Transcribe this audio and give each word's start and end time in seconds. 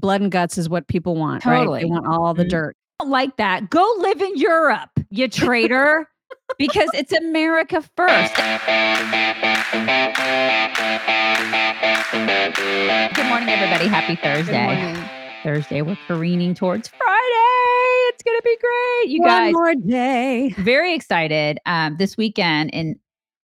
Blood 0.00 0.20
and 0.22 0.30
guts 0.32 0.58
is 0.58 0.68
what 0.68 0.86
people 0.88 1.14
want, 1.16 1.44
right? 1.44 1.58
Totally. 1.58 1.80
They 1.80 1.86
want 1.86 2.06
all 2.06 2.34
the 2.34 2.44
Mhm. 2.44 2.50
dirt. 2.50 2.76
don't 3.00 3.10
like 3.10 3.36
that. 3.36 3.68
Go 3.68 3.84
live 3.98 4.22
in 4.22 4.36
Europe, 4.36 4.90
you 5.10 5.26
traitor, 5.26 6.08
because 6.56 6.88
it's 6.94 7.12
America 7.12 7.82
first. 7.96 8.34
Good 13.14 13.26
morning, 13.26 13.48
everybody. 13.48 13.86
Happy 13.88 14.16
Thursday. 14.16 14.94
Thursday, 15.42 15.82
we're 15.82 15.98
careening 16.06 16.54
towards 16.54 16.88
Friday. 16.88 18.08
It's 18.08 18.22
gonna 18.22 18.40
be 18.44 18.56
great, 18.60 19.10
you 19.10 19.20
One 19.20 19.28
guys. 19.28 19.52
One 19.54 19.62
more 19.62 19.74
day. 19.74 20.54
Very 20.58 20.94
excited. 20.94 21.58
Um, 21.66 21.96
this 21.98 22.16
weekend 22.16 22.70
in 22.70 22.96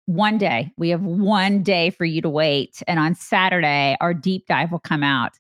one 0.07 0.39
day, 0.39 0.71
we 0.79 0.89
have 0.91 1.03
one 1.03 1.62
day 1.62 1.91
for 1.91 2.05
you 2.05 2.23
to 2.23 2.30
wait, 2.30 2.83
and 2.87 2.99
on 2.99 3.15
Saturday, 3.15 3.96
our 4.01 4.15
deep 4.15 4.46
dive 4.46 4.71
will 4.73 4.79
come 4.79 5.03
out. 5.03 5.33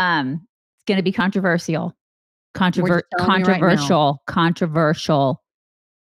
Um, 0.00 0.46
it's 0.76 0.84
going 0.86 0.96
to 0.96 1.02
be 1.02 1.12
controversial, 1.12 1.94
Controver- 2.56 2.88
you 2.88 2.94
right 2.94 3.26
controversial, 3.26 4.22
controversial. 4.26 5.42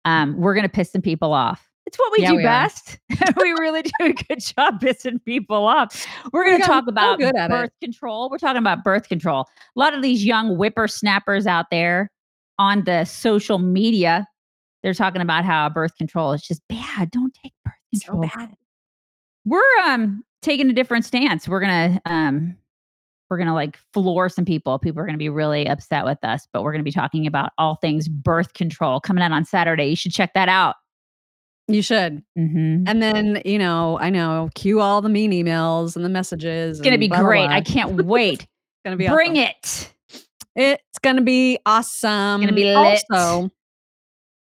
Um, 0.05 0.37
we're 0.37 0.55
going 0.55 0.65
to 0.65 0.69
piss 0.73 0.91
some 0.92 1.02
people 1.02 1.33
off. 1.33 1.69
It's 1.87 1.98
what 1.98 2.12
we 2.12 2.23
Yeah, 2.23 2.30
do 2.30 2.37
we 2.37 2.42
best. 2.42 2.98
we 3.37 3.52
really 3.52 3.83
do 3.83 3.91
a 4.01 4.12
good 4.12 4.41
job 4.41 4.80
pissing 4.80 5.23
people 5.25 5.66
off. 5.66 6.06
We're 6.33 6.45
going 6.45 6.61
to 6.61 6.66
talk 6.66 6.87
about 6.89 7.19
good 7.19 7.37
at 7.37 7.51
it. 7.51 7.55
birth 7.55 7.70
control. 7.83 8.30
We're 8.30 8.39
talking 8.39 8.59
about 8.59 8.83
birth 8.84 9.09
control. 9.09 9.42
A 9.77 9.78
lot 9.78 9.92
of 9.95 10.01
these 10.03 10.25
young 10.25 10.56
whippersnappers 10.56 11.47
out 11.47 11.66
there 11.70 12.11
on 12.59 12.84
the 12.84 13.05
social 13.05 13.59
media, 13.59 14.27
they're 14.83 14.95
talking 14.95 15.20
about 15.20 15.45
how 15.45 15.69
birth 15.69 15.95
control 15.97 16.33
is 16.33 16.42
just 16.42 16.62
bad. 16.69 17.11
Don't 17.11 17.34
take 17.42 17.53
birth 17.64 17.75
So 17.95 18.12
control. 18.12 18.30
bad. 18.34 18.55
We're 19.45 19.78
um 19.87 20.25
taking 20.41 20.70
a 20.70 20.73
different 20.73 21.05
stance. 21.05 21.47
We're 21.47 21.61
gonna 21.61 22.01
um 22.06 22.56
we're 23.30 23.38
gonna 23.38 23.55
like 23.55 23.78
floor 23.92 24.28
some 24.28 24.45
people. 24.45 24.78
People 24.78 25.01
are 25.01 25.06
gonna 25.06 25.19
be 25.19 25.28
really 25.28 25.66
upset 25.66 26.05
with 26.05 26.19
us, 26.23 26.46
but 26.52 26.62
we're 26.62 26.73
gonna 26.73 26.84
be 26.84 26.92
talking 26.92 27.27
about 27.27 27.52
all 27.59 27.77
things 27.77 28.09
birth 28.09 28.55
control 28.55 29.00
coming 29.00 29.22
out 29.22 29.33
on 29.33 29.44
Saturday. 29.44 29.86
You 29.86 29.97
should 29.97 30.12
check 30.12 30.34
that 30.34 30.48
out. 30.48 30.77
You 31.67 31.80
should. 31.80 32.22
Mm-hmm. 32.39 32.84
And 32.86 33.02
then, 33.02 33.41
you 33.45 33.58
know, 33.58 33.98
I 33.98 34.11
know, 34.11 34.50
cue 34.55 34.80
all 34.80 35.00
the 35.00 35.08
mean 35.08 35.33
emails 35.33 35.97
and 35.97 36.05
the 36.05 36.11
messages. 36.11 36.78
It's 36.78 36.84
gonna 36.84 36.98
be 36.98 37.08
blah, 37.08 37.22
great. 37.22 37.47
blah. 37.47 37.56
I 37.56 37.61
can't 37.62 38.05
wait. 38.05 38.42
It's 38.42 38.48
gonna 38.84 38.97
be 38.97 39.08
Bring 39.08 39.39
awesome. 39.39 39.91
it. 40.56 40.80
It's 40.84 40.98
gonna 41.02 41.22
be 41.22 41.58
awesome. 41.64 42.41
gonna 42.41 42.52
be 42.52 42.64
lit. 42.75 43.02
Also, 43.11 43.50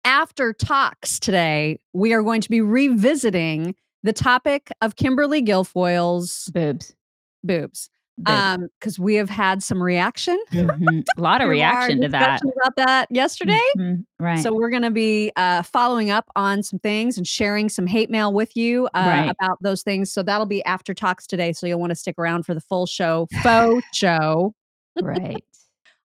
after 0.06 0.54
talks 0.54 1.20
today, 1.20 1.80
we 1.94 2.14
are 2.14 2.24
going 2.24 2.42
to 2.42 2.50
be 2.50 2.62
revisiting 2.62 3.76
the 4.02 4.14
topic 4.14 4.72
of 4.82 4.96
Kimberly 4.96 5.42
Guilfoyle's 5.42 6.50
Boobs. 6.54 6.96
boobs. 7.44 7.90
Boobs. 8.20 8.32
Um, 8.38 8.68
because 8.80 9.00
we 9.00 9.16
have 9.16 9.30
had 9.30 9.64
some 9.64 9.82
reaction. 9.82 10.38
Mhm. 10.52 11.04
A 11.18 11.22
lot 11.22 11.36
of 11.40 11.40
to 11.40 11.44
our 11.46 11.50
reaction 11.50 12.02
to 12.02 12.08
that. 12.10 12.42
about 12.44 12.76
that 12.78 13.08
yesterday. 13.10 13.60
Mhm. 13.78 14.06
Right. 14.20 14.40
So 14.44 14.54
we're 14.54 14.70
going 14.70 14.84
to 14.84 14.92
be 14.92 15.32
uh, 15.36 15.64
following 15.64 16.10
up 16.12 16.30
on 16.36 16.62
some 16.64 16.80
things 16.80 17.18
and 17.18 17.26
sharing 17.28 17.70
some 17.70 17.88
hate 17.88 18.10
mail 18.10 18.34
with 18.34 18.56
you 18.58 18.88
uh, 18.94 19.04
Right. 19.06 19.30
about 19.40 19.58
those 19.62 19.82
things. 19.84 20.12
So 20.12 20.22
that'll 20.24 20.46
be 20.46 20.64
after 20.66 20.94
talks 20.94 21.26
today. 21.28 21.54
So 21.54 21.66
you'll 21.68 21.80
want 21.80 21.92
to 21.92 21.96
stick 21.96 22.16
around 22.20 22.44
for 22.46 22.54
the 22.54 22.62
full 22.62 22.86
show, 22.86 23.28
faux 23.42 23.84
show. 23.94 24.54
right. 25.02 25.44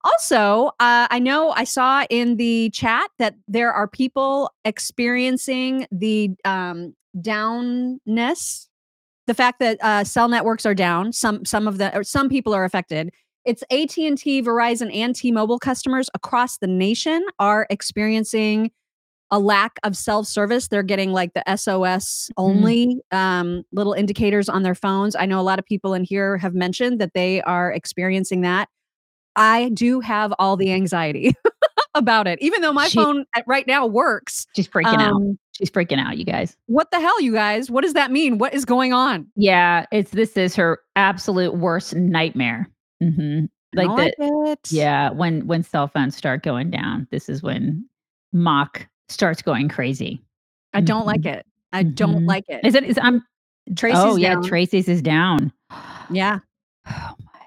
Also, 0.06 0.68
uh, 0.82 1.08
I 1.10 1.18
know 1.20 1.52
I 1.52 1.64
saw 1.64 2.04
in 2.10 2.36
the 2.36 2.70
chat 2.72 3.10
that 3.20 3.36
there 3.48 3.72
are 3.72 3.88
people 3.88 4.52
experiencing 4.66 5.88
the 5.94 6.32
um, 6.44 6.94
downness, 7.18 8.68
the 9.28 9.34
fact 9.34 9.60
that 9.60 9.78
uh, 9.82 10.04
cell 10.04 10.28
networks 10.28 10.66
are 10.66 10.76
down. 10.76 11.14
Some 11.14 11.46
some 11.46 11.68
of 11.68 11.78
the 11.78 11.96
or 11.96 12.04
some 12.04 12.30
people 12.30 12.54
are 12.54 12.66
affected. 12.66 13.12
It's 13.46 13.64
AT 13.72 13.98
and 13.98 14.18
T, 14.18 14.42
Verizon, 14.42 14.94
and 14.96 15.14
T-Mobile 15.14 15.60
customers 15.60 16.10
across 16.14 16.60
the 16.60 16.68
nation 16.68 17.26
are 17.40 17.68
experiencing 17.70 18.72
a 19.32 19.40
lack 19.40 19.80
of 19.84 19.98
self 19.98 20.28
service. 20.28 20.68
They're 20.68 20.84
getting 20.84 21.12
like 21.12 21.32
the 21.34 21.44
SOS 21.58 22.30
only 22.38 23.02
um, 23.12 23.64
little 23.72 23.94
indicators 23.94 24.48
on 24.48 24.64
their 24.64 24.76
phones. 24.76 25.16
I 25.16 25.26
know 25.26 25.40
a 25.40 25.44
lot 25.44 25.60
of 25.60 25.66
people 25.66 25.94
in 25.94 26.04
here 26.04 26.38
have 26.38 26.54
mentioned 26.54 27.02
that 27.02 27.14
they 27.14 27.42
are 27.42 27.72
experiencing 27.72 28.42
that. 28.42 28.70
I 29.36 29.70
do 29.70 30.00
have 30.00 30.34
all 30.38 30.56
the 30.56 30.72
anxiety 30.72 31.34
about 31.96 32.28
it, 32.28 32.40
even 32.42 32.62
though 32.62 32.72
my 32.74 32.88
She- 32.88 33.00
phone 33.00 33.26
right 33.48 33.66
now 33.68 33.86
works. 33.88 34.46
She's 34.56 34.68
freaking 34.68 35.00
out. 35.00 35.22
She's 35.54 35.70
freaking 35.70 36.00
out, 36.00 36.18
you 36.18 36.26
guys. 36.26 36.58
what 36.66 36.90
the 36.92 37.00
hell, 37.00 37.22
you 37.22 37.32
guys? 37.34 37.70
What 37.70 37.84
does 37.84 37.94
that 37.94 38.12
mean? 38.12 38.38
What 38.40 38.54
is 38.54 38.66
going 38.66 38.92
on? 38.92 39.28
Yeah, 39.36 39.86
it's 39.92 40.12
this 40.12 40.36
is 40.36 40.56
her 40.56 40.80
absolute 40.96 41.56
worst 41.56 41.96
nightmare. 41.96 42.68
Mm-hmm. 43.02 43.46
Like 43.76 43.90
I 43.90 44.12
the 44.18 44.52
it. 44.52 44.72
Yeah, 44.72 45.12
when 45.12 45.46
when 45.48 45.64
cell 45.64 45.88
phones 45.88 46.16
start 46.18 46.44
going 46.44 46.70
down, 46.72 47.08
this 47.12 47.30
is 47.30 47.42
when 47.44 47.88
mock 48.32 48.88
starts 49.10 49.42
going 49.42 49.70
crazy. 49.70 50.22
I 50.74 50.82
don't 50.82 51.06
like 51.06 51.26
it. 51.26 51.46
I 51.72 51.84
don't 51.84 52.24
Mhm. 52.24 52.28
like 52.28 52.46
it. 52.50 52.66
Is 52.66 52.74
it? 52.76 52.84
Is 52.84 52.98
I'm 53.02 53.24
Tracy's 53.76 54.00
oh 54.00 54.16
yeah, 54.16 54.34
down. 54.34 54.44
Tracy's 54.44 54.88
is 54.90 55.02
down. 55.02 55.52
Yeah, 56.12 56.40
Oh 56.88 57.14
my. 57.26 57.42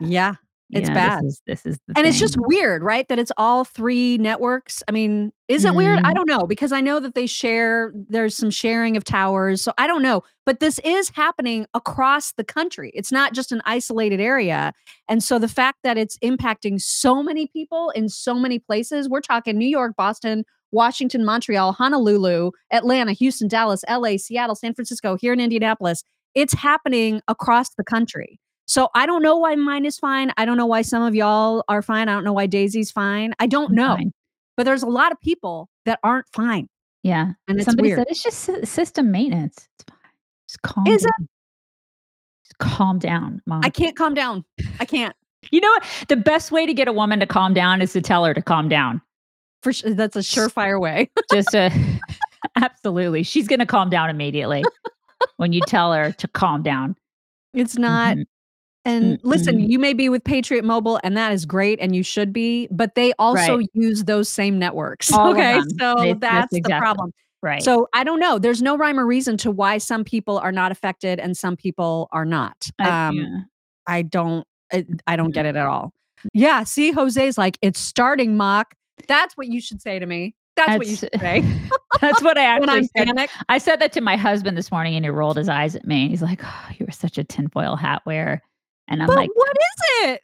yeah. 0.00 0.34
It's 0.74 0.88
yeah, 0.88 0.94
bad. 0.94 1.24
This 1.24 1.32
is, 1.32 1.42
this 1.46 1.66
is 1.66 1.78
And 1.96 2.06
it's 2.06 2.18
just 2.18 2.36
weird, 2.36 2.82
right? 2.82 3.06
That 3.08 3.18
it's 3.18 3.30
all 3.36 3.64
three 3.64 4.18
networks. 4.18 4.82
I 4.88 4.92
mean, 4.92 5.32
is 5.46 5.64
it 5.64 5.74
weird? 5.74 6.00
I 6.00 6.10
Mhm. 6.10 6.14
don't 6.14 6.28
know 6.28 6.46
because 6.46 6.72
I 6.72 6.80
know 6.80 6.98
that 7.00 7.14
they 7.14 7.26
share, 7.26 7.92
there's 8.08 8.36
some 8.36 8.50
sharing 8.50 8.96
of 8.96 9.04
towers. 9.04 9.62
So 9.62 9.72
I 9.78 9.86
don't 9.86 10.02
know. 10.02 10.22
But 10.44 10.58
this 10.60 10.80
is 10.80 11.10
happening 11.10 11.66
across 11.74 12.32
the 12.32 12.44
country. 12.44 12.90
It's 12.94 13.12
not 13.12 13.34
just 13.34 13.52
an 13.52 13.62
isolated 13.64 14.20
area. 14.20 14.72
And 15.08 15.22
so 15.22 15.38
the 15.38 15.48
fact 15.48 15.78
that 15.84 15.96
it's 15.96 16.18
impacting 16.18 16.80
so 16.80 17.22
many 17.22 17.46
people 17.46 17.90
in 17.90 18.08
so 18.08 18.34
many 18.34 18.58
places, 18.58 19.08
we're 19.08 19.20
talking 19.20 19.56
New 19.56 19.68
York, 19.68 19.94
Boston, 19.96 20.44
Washington, 20.72 21.24
Montreal, 21.24 21.72
Honolulu, 21.72 22.50
Atlanta, 22.72 23.12
Houston, 23.12 23.46
Dallas, 23.46 23.84
LA, 23.88 24.16
Seattle, 24.16 24.56
San 24.56 24.74
Francisco, 24.74 25.16
here 25.16 25.32
in 25.32 25.38
Indianapolis. 25.38 26.02
It's 26.34 26.52
happening 26.52 27.20
across 27.28 27.70
the 27.76 27.84
country. 27.84 28.40
So 28.66 28.88
I 28.94 29.04
don't 29.06 29.22
know 29.22 29.36
why 29.36 29.54
mine 29.56 29.84
is 29.84 29.98
fine. 29.98 30.32
I 30.36 30.44
don't 30.44 30.56
know 30.56 30.66
why 30.66 30.82
some 30.82 31.02
of 31.02 31.14
y'all 31.14 31.64
are 31.68 31.82
fine. 31.82 32.08
I 32.08 32.12
don't 32.14 32.24
know 32.24 32.32
why 32.32 32.46
Daisy's 32.46 32.90
fine. 32.90 33.34
I 33.38 33.46
don't 33.46 33.70
I'm 33.70 33.74
know. 33.74 33.96
fine. 33.96 34.12
But 34.56 34.64
there's 34.64 34.82
a 34.82 34.88
lot 34.88 35.12
of 35.12 35.20
people 35.20 35.68
that 35.84 35.98
aren't 36.02 36.26
fine. 36.32 36.68
Yeah. 37.02 37.32
And 37.48 37.58
it's 37.58 37.66
Somebody 37.66 37.88
weird. 37.90 37.98
said 37.98 38.06
it's 38.08 38.22
just 38.22 38.66
system 38.72 39.10
maintenance. 39.10 39.68
It's 39.76 39.84
fine. 39.88 39.98
Just 40.48 40.62
calm 40.62 40.86
Is 40.86 41.02
down. 41.02 41.10
it? 41.20 41.28
Just 42.44 42.58
calm 42.58 42.98
down, 42.98 43.42
mom. 43.46 43.60
I 43.64 43.68
can't 43.70 43.96
calm 43.96 44.14
down. 44.14 44.44
I 44.80 44.84
can't. 44.86 45.14
you 45.50 45.60
know 45.60 45.68
what? 45.68 45.84
The 46.08 46.16
best 46.16 46.50
way 46.52 46.64
to 46.64 46.72
get 46.72 46.88
a 46.88 46.92
woman 46.92 47.20
to 47.20 47.26
calm 47.26 47.52
down 47.52 47.82
is 47.82 47.92
to 47.92 48.00
tell 48.00 48.24
her 48.24 48.32
to 48.32 48.40
calm 48.42 48.68
down. 48.68 49.02
For 49.62 49.72
sure, 49.72 49.92
that's 49.94 50.16
a 50.16 50.20
surefire 50.20 50.80
way. 50.80 51.10
just 51.32 51.48
to 51.50 51.70
absolutely 52.56 53.22
she's 53.22 53.48
going 53.48 53.58
to 53.60 53.66
calm 53.66 53.88
down 53.90 54.08
immediately 54.10 54.62
when 55.38 55.52
you 55.54 55.60
tell 55.66 55.92
her 55.94 56.12
to 56.12 56.28
calm 56.28 56.62
down 56.62 56.94
It's 57.54 57.76
not. 57.78 58.16
Mhm. 58.16 58.24
And 58.84 59.18
listen, 59.22 59.56
Mm-mm. 59.56 59.68
you 59.70 59.78
may 59.78 59.94
be 59.94 60.08
with 60.08 60.22
Patriot 60.24 60.64
Mobile, 60.64 61.00
and 61.02 61.16
that 61.16 61.32
is 61.32 61.46
great, 61.46 61.78
and 61.80 61.96
you 61.96 62.02
should 62.02 62.32
be. 62.32 62.68
But 62.70 62.94
they 62.94 63.12
also 63.18 63.58
Right. 63.58 63.68
use 63.72 64.04
those 64.04 64.28
same 64.28 64.58
networks. 64.58 65.10
All 65.12 65.30
okay, 65.32 65.60
so 65.80 65.94
They- 65.96 66.12
that's 66.12 66.20
that's 66.20 66.50
the 66.52 66.58
exactly- 66.58 66.80
problem. 66.80 67.12
right 67.42 67.62
So 67.62 67.88
I 67.94 68.04
don't 68.04 68.20
know. 68.20 68.38
There's 68.38 68.60
no 68.62 68.76
rhyme 68.76 68.98
or 69.00 69.06
reason 69.06 69.36
to 69.38 69.50
why 69.50 69.78
some 69.78 70.04
people 70.04 70.38
are 70.38 70.52
not 70.52 70.70
affected 70.72 71.18
and 71.18 71.36
some 71.36 71.56
people 71.56 72.08
are 72.12 72.24
not. 72.26 72.68
I- 72.78 73.08
um, 73.08 73.16
yeah. 73.16 73.38
I 73.86 74.02
don't 74.02 74.46
I, 74.72 74.84
I 75.06 75.16
don't 75.16 75.30
get 75.32 75.44
it 75.46 75.56
at 75.56 75.66
all. 75.66 75.92
Mm-hmm. 76.20 76.28
Yeah, 76.34 76.64
see 76.64 76.90
Jose's 76.92 77.36
like 77.38 77.58
it's 77.62 77.78
starting 77.80 78.36
mock. 78.36 78.74
That's 79.08 79.34
what 79.36 79.46
you 79.48 79.60
should 79.60 79.80
say 79.82 79.98
to 79.98 80.06
me. 80.06 80.34
That's, 80.56 80.78
what 80.78 80.86
you 80.86 80.94
should 80.96 81.10
say 81.20 81.42
that's 82.00 82.22
what 82.22 82.38
i 82.38 82.44
actually 82.54 82.84
said. 82.96 83.06
panicked. 83.08 83.32
i 83.48 83.58
said 83.58 83.80
that 83.80 83.90
to 83.92 84.00
my 84.00 84.16
husband 84.16 84.56
this 84.56 84.70
morning 84.70 84.94
and 84.94 85.04
he 85.04 85.08
rolled 85.10 85.36
his 85.36 85.48
eyes 85.48 85.74
at 85.74 85.84
me 85.84 86.02
and 86.02 86.10
he's 86.12 86.22
like 86.22 86.40
oh 86.44 86.66
you 86.78 86.86
were 86.86 86.92
such 86.92 87.18
a 87.18 87.24
tinfoil 87.24 87.74
hat 87.74 88.02
wearer 88.06 88.40
and 88.88 89.02
i'm 89.02 89.06
But 89.08 89.16
like 89.16 89.30
what 89.34 89.56
is 89.56 90.10
it? 90.10 90.20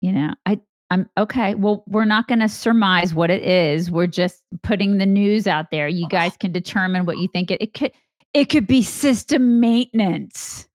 you 0.00 0.12
know 0.12 0.34
i 0.46 0.58
i'm 0.90 1.08
okay 1.18 1.54
well 1.54 1.84
we're 1.88 2.04
not 2.04 2.28
going 2.28 2.40
to 2.40 2.48
surmise 2.48 3.14
what 3.14 3.30
it 3.30 3.42
is 3.42 3.90
we're 3.90 4.06
just 4.06 4.42
putting 4.62 4.98
the 4.98 5.06
news 5.06 5.46
out 5.46 5.70
there 5.70 5.88
you 5.88 6.08
guys 6.08 6.36
can 6.36 6.52
determine 6.52 7.06
what 7.06 7.18
you 7.18 7.28
think 7.28 7.50
it, 7.50 7.60
it 7.62 7.74
could 7.74 7.92
it 8.34 8.46
could 8.46 8.66
be 8.66 8.82
system 8.82 9.60
maintenance 9.60 10.66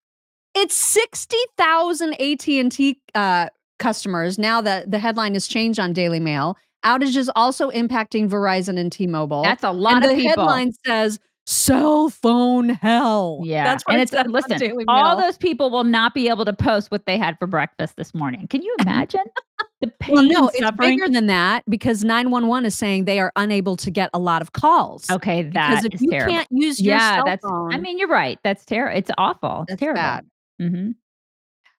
It's 0.56 0.75
60,000 0.75 2.13
AT&T 2.19 3.00
uh, 3.13 3.50
customers 3.80 4.39
now 4.39 4.59
that 4.62 4.89
the 4.89 4.97
headline 5.00 5.33
has 5.33 5.47
changed 5.47 5.80
on 5.80 5.94
Daily 5.94 6.19
Mail. 6.19 6.57
Outages 6.83 7.30
also 7.36 7.69
impacting 7.71 8.27
Verizon 8.30 8.80
and 8.80 8.92
T-Mobile. 8.92 9.44
that's 9.44 9.63
a 9.63 9.71
lot 9.71 9.95
and 9.97 10.06
of 10.06 10.09
the 10.09 10.15
people 10.15 10.47
headline 10.47 10.74
says 10.86 11.19
cell 11.47 12.09
phone 12.09 12.69
hell. 12.69 13.39
Yeah. 13.44 13.63
That's 13.63 13.83
what 13.85 13.94
and 13.94 13.99
it 14.01 14.03
it's 14.03 14.11
says 14.11 14.25
on 14.25 14.31
listen, 14.33 14.57
Daily 14.59 14.83
all 14.88 15.15
those 15.15 15.38
people 15.38 15.69
will 15.71 15.85
not 15.85 16.13
be 16.13 16.27
able 16.27 16.44
to 16.45 16.51
post 16.53 16.91
what 16.91 17.05
they 17.05 17.17
had 17.17 17.39
for 17.39 17.47
breakfast 17.47 17.95
this 17.95 18.13
morning. 18.13 18.47
Can 18.47 18.61
you 18.61 18.75
imagine 18.81 19.23
the 19.81 19.88
pain 19.99 20.15
Well, 20.15 20.23
no, 20.23 20.39
and 20.47 20.49
it's 20.49 20.59
suffering? 20.59 20.97
bigger 20.97 21.09
than 21.09 21.27
that 21.27 21.63
because 21.69 22.03
911 22.03 22.65
is 22.65 22.75
saying 22.77 23.05
they 23.05 23.19
are 23.21 23.31
unable 23.38 23.77
to 23.77 23.89
get 23.89 24.09
a 24.13 24.19
lot 24.19 24.41
of 24.41 24.51
calls. 24.51 25.09
okay, 25.09 25.44
because 25.44 25.83
that 25.83 25.85
if 25.85 25.95
is 25.95 26.01
you 26.01 26.11
terrible. 26.11 26.33
can't 26.33 26.47
use 26.51 26.81
your 26.81 26.95
yeah, 26.95 27.15
cell 27.15 27.25
that's 27.25 27.45
phone, 27.45 27.73
I 27.73 27.77
mean, 27.77 27.97
you're 27.97 28.09
right. 28.09 28.38
That's 28.44 28.65
terrible. 28.65 28.97
It's 28.97 29.11
awful. 29.17 29.61
It's 29.61 29.69
that's 29.71 29.79
terrible. 29.79 30.01
bad. 30.01 30.25
hmm 30.59 30.91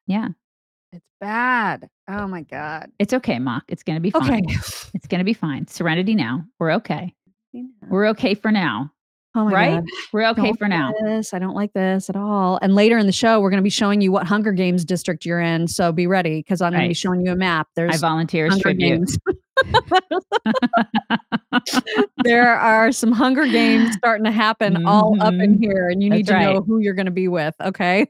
Yeah. 0.06 0.28
It's 0.92 1.04
bad. 1.20 1.90
Oh 2.08 2.26
my 2.26 2.40
god. 2.40 2.90
It's 2.98 3.12
okay, 3.12 3.38
Mock. 3.38 3.64
It's 3.68 3.82
gonna 3.82 4.00
be 4.00 4.10
fine. 4.10 4.44
Okay. 4.46 4.56
It's 4.94 5.06
gonna 5.06 5.24
be 5.24 5.34
fine. 5.34 5.66
Serenity 5.66 6.14
now. 6.14 6.42
We're 6.58 6.72
okay. 6.72 7.14
We're 7.90 8.06
okay 8.08 8.32
for 8.34 8.50
now. 8.50 8.90
Oh 9.38 9.44
my 9.44 9.52
right? 9.52 9.74
god. 9.76 9.84
We're 10.12 10.26
okay 10.30 10.52
for 10.54 10.66
now. 10.66 10.92
This. 11.04 11.32
I 11.32 11.38
don't 11.38 11.54
like 11.54 11.72
this 11.72 12.10
at 12.10 12.16
all. 12.16 12.58
And 12.60 12.74
later 12.74 12.98
in 12.98 13.06
the 13.06 13.12
show, 13.12 13.40
we're 13.40 13.50
going 13.50 13.58
to 13.58 13.64
be 13.64 13.70
showing 13.70 14.00
you 14.00 14.10
what 14.10 14.26
Hunger 14.26 14.50
Games 14.50 14.84
district 14.84 15.24
you're 15.24 15.38
in. 15.38 15.68
So 15.68 15.92
be 15.92 16.08
ready 16.08 16.40
because 16.40 16.60
I'm 16.60 16.72
going 16.72 16.82
to 16.82 16.88
be 16.88 16.94
showing 16.94 17.24
you 17.24 17.30
a 17.30 17.36
map. 17.36 17.68
There's 17.76 17.94
I 17.94 17.98
volunteer 17.98 18.48
Hunger 18.48 18.62
tribute. 18.62 19.08
There 22.24 22.52
are 22.52 22.92
some 22.92 23.12
Hunger 23.12 23.46
Games 23.46 23.94
starting 23.94 24.24
to 24.24 24.30
happen 24.32 24.86
all 24.86 25.20
up 25.22 25.34
in 25.34 25.56
Mhm. 25.56 25.60
here, 25.60 25.88
and 25.88 26.02
you 26.02 26.10
need 26.10 26.26
That's 26.26 26.44
to 26.44 26.52
know 26.54 26.62
who 26.62 26.78
you're 26.80 26.94
going 26.94 27.06
to 27.06 27.12
be 27.12 27.28
with. 27.28 27.54
Okay. 27.60 28.06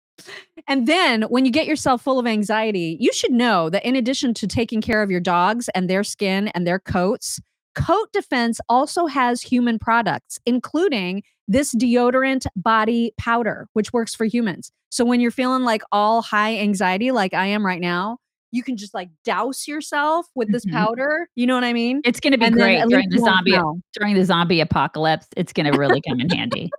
and 0.68 0.86
then 0.86 1.22
when 1.22 1.44
you 1.44 1.50
get 1.50 1.66
yourself 1.66 2.02
full 2.02 2.18
of 2.18 2.26
anxiety, 2.26 2.96
you 3.00 3.12
should 3.12 3.32
know 3.32 3.70
that 3.70 3.84
in 3.86 3.96
addition 3.96 4.34
to 4.34 4.46
taking 4.46 4.80
care 4.80 5.02
of 5.02 5.10
your 5.10 5.20
dogs 5.20 5.68
and 5.74 5.88
their 5.88 6.04
skin 6.04 6.48
and 6.48 6.66
their 6.66 6.78
coats, 6.78 7.40
Coat 7.78 8.12
Defense 8.12 8.60
also 8.68 9.06
has 9.06 9.40
human 9.42 9.78
products, 9.78 10.38
including 10.46 11.22
this 11.46 11.74
deodorant 11.74 12.46
body 12.56 13.12
powder, 13.18 13.68
which 13.72 13.92
works 13.92 14.14
for 14.14 14.24
humans. 14.26 14.70
So 14.90 15.04
when 15.04 15.20
you're 15.20 15.30
feeling 15.30 15.64
like 15.64 15.82
all 15.92 16.22
high 16.22 16.56
anxiety, 16.58 17.10
like 17.10 17.34
I 17.34 17.46
am 17.46 17.64
right 17.64 17.80
now, 17.80 18.18
you 18.52 18.62
can 18.62 18.76
just 18.76 18.94
like 18.94 19.08
douse 19.24 19.68
yourself 19.68 20.26
with 20.34 20.50
this 20.50 20.64
Mhm. 20.66 20.72
powder. 20.72 21.28
You 21.36 21.46
know 21.46 21.54
what 21.54 21.64
I 21.64 21.72
mean? 21.72 22.00
It's 22.04 22.20
gonna 22.20 22.38
be 22.38 22.46
And 22.46 22.54
great 22.54 22.82
during 22.88 23.08
the 23.10 23.18
zombie 23.18 23.50
smell. 23.52 23.80
during 23.94 24.14
the 24.14 24.24
zombie 24.24 24.60
apocalypse. 24.60 25.26
It's 25.36 25.52
gonna 25.52 25.72
really 25.76 26.00
come 26.00 26.20
in 26.20 26.30
handy. 26.30 26.70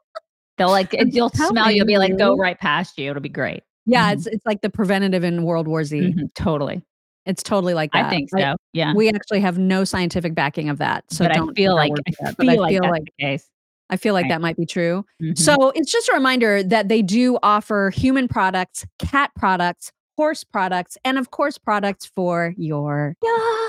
They'll 0.57 0.69
like 0.69 0.93
you'll 1.11 1.29
smell, 1.29 1.71
you'll 1.71 1.85
be 1.85 1.97
like, 1.97 2.17
go 2.17 2.35
right 2.35 2.59
past 2.59 2.97
you. 2.97 3.09
It'll 3.11 3.21
be 3.21 3.29
great. 3.29 3.61
Yeah, 3.85 4.09
Mhm. 4.09 4.13
it's 4.13 4.27
it's 4.27 4.45
like 4.45 4.61
the 4.61 4.69
preventative 4.69 5.23
in 5.23 5.43
World 5.43 5.67
War 5.67 5.83
Z. 5.83 5.99
Mhm, 5.99 6.33
Totally. 6.35 6.81
It's 7.29 7.43
totally 7.43 7.73
like 7.73 7.91
that. 7.93 8.05
I 8.05 8.09
think 8.09 8.29
so. 8.29 8.55
yeah. 8.73 8.93
we 8.93 9.07
actually 9.09 9.39
have 9.41 9.57
no 9.57 9.83
scientific 9.83 10.35
backing 10.35 10.69
of 10.69 10.77
that. 10.79 11.05
So 11.11 11.23
but 11.25 11.31
I 11.31 11.35
don't 11.35 11.55
feel 11.55 11.75
like 11.75 11.91
I 12.07 12.11
that, 12.21 12.35
feel 12.35 12.35
but 12.37 12.49
I 12.49 12.55
like 12.55 12.71
feel 12.71 12.81
that's 12.81 12.91
like 12.91 13.03
the 13.05 13.23
case. 13.25 13.47
I 13.91 13.97
feel 13.97 14.13
like 14.13 14.23
Right. 14.23 14.29
that 14.29 14.41
might 14.41 14.57
be 14.57 14.65
true. 14.65 15.05
Mhm. 15.21 15.37
So 15.37 15.69
it's 15.75 15.91
just 15.91 16.09
a 16.09 16.13
reminder 16.13 16.61
that 16.63 16.89
they 16.89 17.01
do 17.01 17.37
offer 17.41 17.89
human 17.91 18.27
products, 18.27 18.85
cat 18.99 19.31
products, 19.35 19.91
horse 20.17 20.43
products, 20.43 20.97
and 21.05 21.17
of 21.17 21.31
course 21.31 21.57
products 21.57 22.05
for 22.13 22.53
your 22.57 23.15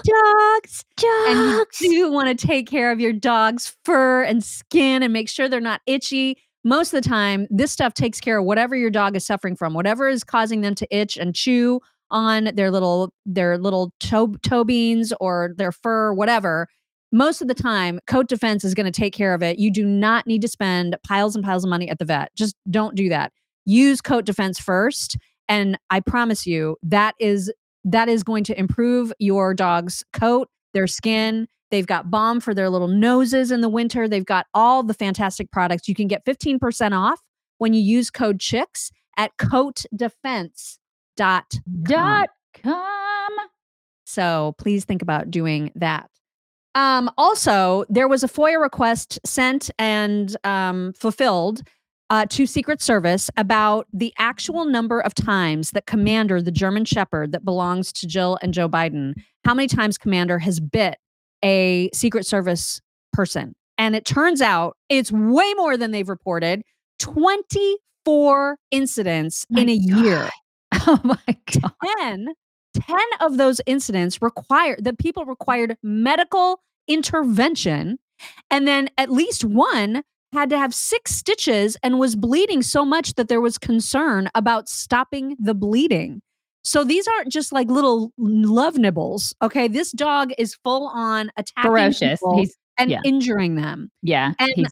dogs. 0.05 0.85
And 1.03 1.67
you 1.81 1.91
do 1.91 2.12
want 2.12 2.37
to 2.39 2.47
take 2.47 2.69
care 2.69 2.91
of 2.93 3.01
your 3.01 3.12
dog's 3.12 3.77
fur 3.85 4.23
and 4.25 4.43
skin 4.45 5.03
and 5.03 5.12
make 5.12 5.29
sure 5.29 5.49
they're 5.49 5.61
not 5.61 5.81
itchy. 5.87 6.37
Most 6.65 6.93
of 6.93 7.03
the 7.03 7.09
time, 7.09 7.47
this 7.51 7.73
stuff 7.73 7.95
takes 7.95 8.21
care 8.21 8.39
of 8.39 8.45
whatever 8.45 8.77
your 8.77 8.91
dog 8.91 9.17
is 9.17 9.25
suffering 9.25 9.57
from, 9.57 9.73
whatever 9.75 10.09
is 10.09 10.23
causing 10.25 10.61
them 10.61 10.75
to 10.75 10.87
itch 10.95 11.17
and 11.17 11.35
chew 11.35 11.81
on 12.11 12.51
their 12.55 12.71
little 12.71 13.12
their 13.27 13.59
little 13.59 13.93
toe, 14.01 14.35
toe 14.43 14.65
beans 14.65 15.12
or 15.21 15.55
their 15.57 15.73
fur, 15.73 16.12
whatever. 16.12 16.69
Most 17.12 17.43
of 17.43 17.49
the 17.49 17.55
time, 17.55 17.99
Coat 18.07 18.29
Defense 18.29 18.65
is 18.65 18.75
going 18.75 18.87
to 18.87 18.93
take 18.93 19.12
care 19.12 19.35
of 19.35 19.43
it. 19.43 19.59
You 19.59 19.73
do 19.73 19.85
not 19.85 20.27
need 20.27 20.43
to 20.43 20.49
spend 20.49 20.97
piles 21.05 21.35
and 21.35 21.45
piles 21.45 21.65
of 21.65 21.71
money 21.71 21.89
at 21.89 21.99
the 21.99 22.05
vet. 22.05 22.31
Just 22.37 22.55
don't 22.71 22.95
do 22.95 23.09
that. 23.09 23.33
Use 23.65 24.01
Coat 24.01 24.25
Defense 24.25 24.61
first, 24.61 25.17
and 25.49 25.77
I 25.91 26.01
promise 26.01 26.47
you 26.47 26.77
that 26.83 27.15
is 27.19 27.53
that 27.85 28.09
is 28.09 28.23
going 28.23 28.45
to 28.45 28.59
improve 28.59 29.12
your 29.19 29.55
dog's 29.55 30.05
coat, 30.12 30.49
their 30.75 30.87
skin. 30.87 31.49
They've 31.71 31.87
got 31.87 32.11
balm 32.11 32.41
for 32.41 32.53
their 32.53 32.69
little 32.69 32.89
noses 32.89 33.51
in 33.51 33.61
the 33.61 33.69
winter. 33.69 34.09
They've 34.09 34.25
got 34.25 34.47
all 34.55 34.83
the 34.83 34.95
fantastic 34.95 35.51
products. 35.51 35.89
You 35.89 35.95
can 35.95 36.09
get 36.09 36.25
15% 36.25 36.93
off 36.93 37.21
when 37.59 37.73
you 37.75 37.81
use 37.81 38.11
code 38.11 38.39
CHICKS 38.39 38.91
at 39.17 39.37
coatdefense.com. 41.20 41.82
dot 41.82 42.28
com. 42.62 43.32
So 44.05 44.55
please 44.58 44.84
think 44.84 45.02
about 45.02 45.31
doing 45.31 45.70
that. 45.76 46.11
Um, 46.75 47.11
also, 47.19 47.84
there 47.88 48.08
was 48.08 48.22
a 48.22 48.28
FOIA 48.28 48.61
request 48.61 49.19
sent 49.25 49.70
and 49.78 50.37
um, 50.44 50.93
fulfilled 50.94 51.62
uh, 52.11 52.26
to 52.26 52.46
Secret 52.46 52.82
Service 52.82 53.31
about 53.37 53.87
the 53.93 54.12
actual 54.19 54.64
number 54.64 55.00
of 55.00 55.14
times 55.14 55.70
that 55.72 55.87
Commander, 55.87 56.43
the 56.43 56.50
German 56.50 56.84
Shepherd 56.84 57.32
that 57.32 57.44
belongs 57.44 57.93
to 57.94 58.06
Jill 58.06 58.38
and 58.43 58.52
Joe 58.52 58.69
Biden, 58.69 59.14
how 59.44 59.55
many 59.55 59.69
times 59.69 59.96
Commander 59.96 60.38
has 60.38 60.61
bit 60.61 60.96
a 61.44 61.88
Secret 61.94 62.26
Service 62.26 62.81
person. 63.12 63.55
And 63.78 63.96
it 63.96 64.05
turns 64.05 64.43
out 64.43 64.76
it's 64.88 65.11
way 65.11 65.55
more 65.55 65.76
than 65.76 65.90
they've 65.90 66.08
reported 66.08 66.62
24 66.99 68.56
incidents 68.70 69.46
My 69.49 69.62
in 69.62 69.69
a 69.69 69.75
year. 69.75 70.28
Oh 70.87 71.00
my 71.05 71.37
god. 71.61 71.73
10, 71.99 72.29
10 72.75 72.99
of 73.21 73.37
those 73.37 73.61
incidents 73.67 74.23
required 74.23 74.85
that 74.85 74.99
people 74.99 75.25
required 75.25 75.77
medical 75.82 76.61
intervention. 76.88 77.99
And 78.50 78.67
then 78.67 78.88
at 78.97 79.11
least 79.11 79.44
one 79.44 80.03
had 80.32 80.50
to 80.50 80.59
have 80.59 80.75
six 80.75 81.12
stitches 81.15 81.77
and 81.82 81.99
was 81.99 82.17
bleeding 82.17 82.62
so 82.62 82.85
much 82.85 83.15
that 83.15 83.29
there 83.29 83.41
was 83.41 83.59
concern 83.59 84.31
about 84.35 84.69
stopping 84.69 85.37
the 85.38 85.55
bleeding. 85.55 86.23
So 86.62 86.85
these 86.85 87.09
aren't 87.09 87.33
just 87.33 87.53
like 87.53 87.69
little 87.69 88.12
love 88.19 88.76
nibbles. 88.76 89.35
Okay. 89.43 89.67
This 89.69 89.93
dog 89.93 90.33
is 90.38 90.55
full 90.62 90.88
on 90.88 91.31
attacking 91.37 91.71
Ferocious. 91.71 92.21
people 92.21 92.38
He's 92.38 92.56
and 92.81 92.91
yeah. 92.91 93.00
injuring 93.05 93.55
them. 93.56 93.91
yeah. 94.03 94.32
And 94.38 94.50
he's, 94.56 94.69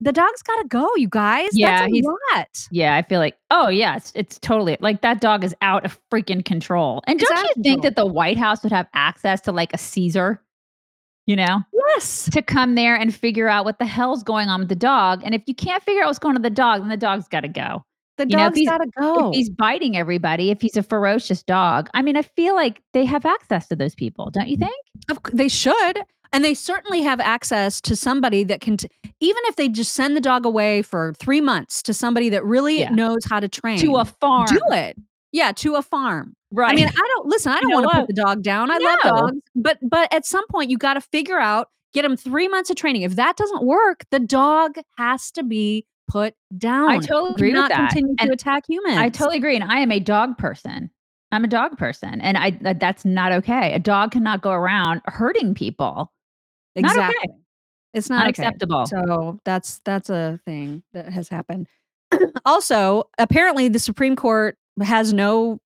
the 0.00 0.12
dog's 0.12 0.42
got 0.42 0.56
to 0.62 0.68
go, 0.68 0.88
you 0.96 1.08
guys. 1.08 1.48
Yeah, 1.52 1.80
That's 1.80 1.90
a 1.90 1.94
he's- 1.94 2.04
lot. 2.34 2.48
yeah. 2.70 2.96
I 2.96 3.02
feel 3.02 3.18
like, 3.18 3.36
oh 3.50 3.68
yeah, 3.68 3.96
it's, 3.96 4.12
it's 4.14 4.38
totally 4.38 4.76
like 4.80 5.00
that 5.00 5.20
dog 5.20 5.42
is 5.42 5.54
out 5.62 5.84
of 5.84 5.98
freaking 6.12 6.44
control. 6.44 7.02
And 7.06 7.20
It's 7.20 7.28
don't 7.30 7.42
you 7.56 7.62
think 7.62 7.82
control. 7.82 7.82
that 7.82 7.96
the 7.96 8.06
White 8.06 8.38
House 8.38 8.62
would 8.62 8.72
have 8.72 8.86
access 8.94 9.40
to 9.42 9.52
like 9.52 9.72
a 9.72 9.78
Caesar? 9.78 10.40
You 11.26 11.34
know, 11.34 11.60
Yes. 11.88 12.28
to 12.30 12.40
come 12.40 12.76
there 12.76 12.94
and 12.94 13.12
figure 13.12 13.48
out 13.48 13.64
what 13.64 13.80
the 13.80 13.84
hell's 13.84 14.22
going 14.22 14.48
on 14.48 14.60
with 14.60 14.68
the 14.68 14.76
dog. 14.76 15.22
And 15.24 15.34
if 15.34 15.42
you 15.46 15.56
can't 15.56 15.82
figure 15.82 16.02
out 16.04 16.06
what's 16.06 16.20
going 16.20 16.36
on 16.36 16.42
with 16.42 16.48
the 16.52 16.54
dog, 16.54 16.82
then 16.82 16.88
the 16.88 16.96
dog's 16.96 17.26
got 17.26 17.40
to 17.40 17.48
go. 17.48 17.84
The 18.16 18.26
You 18.28 18.38
he's- 18.54 18.68
got 18.68 18.78
to 18.78 18.88
go. 18.96 19.30
If 19.30 19.34
he's 19.34 19.50
biting 19.50 19.96
everybody, 19.96 20.50
if 20.52 20.60
he's 20.60 20.76
a 20.76 20.84
ferocious 20.84 21.42
dog, 21.42 21.88
I 21.94 22.02
mean, 22.02 22.16
I 22.16 22.22
feel 22.22 22.54
like 22.54 22.80
they 22.92 23.04
have 23.06 23.26
access 23.26 23.66
to 23.68 23.76
those 23.76 23.94
people, 23.96 24.30
don't 24.30 24.46
you 24.46 24.56
mm, 24.56 24.60
think? 24.60 24.86
Of 25.10 25.18
they 25.32 25.48
should. 25.48 25.98
And 26.32 26.44
they 26.44 26.54
certainly 26.54 27.02
have 27.02 27.20
access 27.20 27.80
to 27.82 27.96
somebody 27.96 28.44
that 28.44 28.60
can, 28.60 28.76
t- 28.76 28.88
even 29.20 29.42
if 29.46 29.56
they 29.56 29.68
just 29.68 29.94
send 29.94 30.16
the 30.16 30.20
dog 30.20 30.44
away 30.44 30.82
for 30.82 31.14
three 31.18 31.40
months 31.40 31.82
to 31.84 31.94
somebody 31.94 32.28
that 32.30 32.44
really 32.44 32.80
Yeah. 32.80 32.90
knows 32.90 33.24
how 33.28 33.40
to 33.40 33.48
train. 33.48 33.78
To 33.80 33.96
a 33.96 34.04
farm, 34.04 34.46
do 34.48 34.60
it. 34.70 34.96
Yeah, 35.32 35.52
to 35.52 35.74
a 35.76 35.82
farm. 35.82 36.34
right? 36.52 36.70
I 36.72 36.74
mean, 36.74 36.86
I 36.88 37.08
don't 37.14 37.26
listen. 37.26 37.52
I 37.52 37.60
don't 37.60 37.72
want 37.72 37.90
to 37.90 37.98
put 38.00 38.06
the 38.06 38.14
dog 38.14 38.42
down. 38.42 38.70
I 38.70 38.78
No. 38.78 38.84
love 38.84 38.98
dogs, 39.02 39.36
but 39.54 39.78
but 39.82 40.12
at 40.14 40.24
some 40.24 40.46
point 40.48 40.70
you 40.70 40.78
got 40.78 40.94
to 40.94 41.00
figure 41.00 41.38
out, 41.38 41.68
get 41.92 42.04
him 42.04 42.16
three 42.16 42.48
months 42.48 42.70
of 42.70 42.76
training. 42.76 43.02
If 43.02 43.16
that 43.16 43.36
doesn't 43.36 43.62
work, 43.64 44.04
the 44.10 44.20
dog 44.20 44.76
has 44.98 45.30
to 45.32 45.42
be 45.42 45.86
put 46.08 46.34
down. 46.56 46.88
I 46.88 46.98
totally 46.98 47.32
agree 47.32 47.48
with 47.48 47.54
not 47.56 47.70
that. 47.70 47.90
continue 47.90 48.14
to 48.16 48.30
attack 48.32 48.64
humans. 48.68 48.96
I 48.96 49.08
totally 49.08 49.38
agree. 49.38 49.56
And 49.56 49.64
I 49.64 49.80
am 49.80 49.90
a 49.90 49.98
dog 50.00 50.38
person. 50.38 50.90
I'm 51.32 51.42
a 51.44 51.48
dog 51.48 51.76
person, 51.76 52.20
and 52.20 52.38
I 52.38 52.50
that, 52.62 52.78
that's 52.78 53.04
not 53.04 53.32
okay. 53.32 53.74
A 53.74 53.80
dog 53.80 54.12
cannot 54.12 54.40
go 54.42 54.52
around 54.52 55.02
hurting 55.06 55.54
people. 55.54 56.12
Not 56.76 56.92
okay. 56.92 57.06
exactly. 57.06 57.34
It's 57.94 58.10
not 58.10 58.28
okay. 58.28 58.42
Unacceptable. 58.42 58.86
So 58.86 59.40
that's 59.44 59.80
that's 59.84 60.10
a 60.10 60.38
thing 60.44 60.82
that 60.92 61.08
has 61.08 61.28
happened. 61.28 61.66
also, 62.44 63.04
apparently 63.18 63.68
the 63.68 63.78
Supreme 63.78 64.16
Court 64.16 64.56
has 64.82 65.12
no 65.12 65.58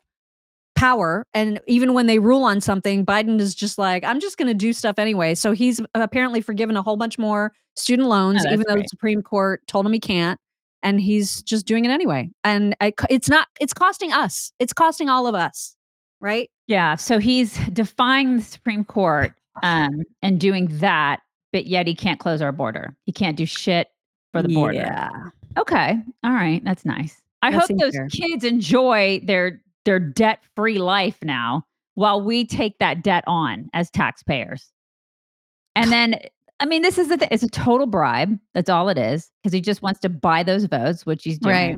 power 0.77 1.27
and 1.35 1.61
even 1.67 1.93
when 1.93 2.07
they 2.07 2.19
rule 2.19 2.43
on 2.45 2.59
something 2.59 3.05
Biden 3.05 3.39
is 3.39 3.55
just 3.55 3.77
like 3.77 4.03
I'm 4.03 4.19
just 4.19 4.39
going 4.39 4.49
to 4.49 4.55
do 4.55 4.73
stuff 4.73 4.99
anyway. 4.99 5.35
So 5.35 5.53
he's 5.53 5.81
apparently 5.95 6.41
forgiven 6.41 6.77
a 6.77 6.83
whole 6.83 6.97
bunch 6.97 7.19
more 7.19 7.53
student 7.77 8.07
oh, 8.07 8.11
loans 8.11 8.47
Oh, 8.47 8.53
even 8.53 8.65
though 8.69 8.77
the. 8.77 8.89
Supreme 8.89 9.23
Court 9.23 9.67
told 9.67 9.85
him 9.85 9.93
he 9.93 10.01
can't 10.01 10.39
and 10.83 11.01
he's 11.01 11.43
just 11.43 11.67
doing 11.67 11.85
it 11.85 11.91
anyway. 11.91 12.31
And 12.45 12.75
I, 12.81 12.95
it's 13.11 13.29
not 13.29 13.49
it's 13.61 13.75
costing 13.75 14.13
us. 14.13 14.53
It's 14.59 14.73
costing 14.73 15.09
all 15.09 15.27
of 15.27 15.35
us, 15.35 15.77
right? 16.21 16.49
yeah. 16.67 16.95
So 16.95 17.19
he's 17.19 17.59
defying 17.73 18.37
the 18.37 18.43
Supreme 18.43 18.85
Court 18.85 19.35
um, 19.63 20.03
and 20.23 20.41
doing 20.41 20.69
that, 20.79 21.21
but 21.53 21.67
yet 21.67 21.87
he 21.87 21.95
can't 21.95 22.21
close 22.21 22.43
our 22.43 22.53
border. 22.53 22.97
He 23.05 23.13
can't 23.13 23.37
do 23.37 23.47
shit 23.47 23.89
for 24.33 24.43
the 24.43 24.49
border. 24.55 24.75
Yeah. 24.75 25.11
Okay. 25.59 25.97
All 26.25 26.33
right. 26.33 26.63
That's 26.65 26.85
nice. 26.85 27.21
I 27.43 27.51
That 27.51 27.69
hope 27.69 27.79
those 27.79 27.95
fair. 27.95 28.09
kids 28.09 28.45
enjoy 28.45 29.21
their 29.25 29.61
their 29.85 29.99
debt 29.99 30.41
free 30.55 30.79
life 30.79 31.19
now 31.23 31.65
while 31.95 32.21
we 32.21 32.47
take 32.47 32.79
that 32.79 33.03
debt 33.03 33.25
on 33.27 33.69
as 33.73 33.91
taxpayers. 33.91 34.71
And 35.75 35.91
then, 35.93 36.21
I 36.61 36.67
mean, 36.67 36.83
this 36.83 36.99
is 36.99 37.09
the 37.09 37.17
thing. 37.17 37.29
It's 37.31 37.43
a 37.43 37.49
total 37.49 37.87
bribe. 37.87 38.39
That's 38.55 38.71
all 38.71 38.89
it 38.89 38.99
is 38.99 39.31
because 39.43 39.53
he 39.53 39.61
just 39.61 39.83
wants 39.83 40.01
to 40.01 40.09
buy 40.09 40.43
those 40.43 40.65
votes, 40.65 41.07
which 41.07 41.25
he's 41.25 41.39
doing. 41.39 41.55
Right. 41.55 41.77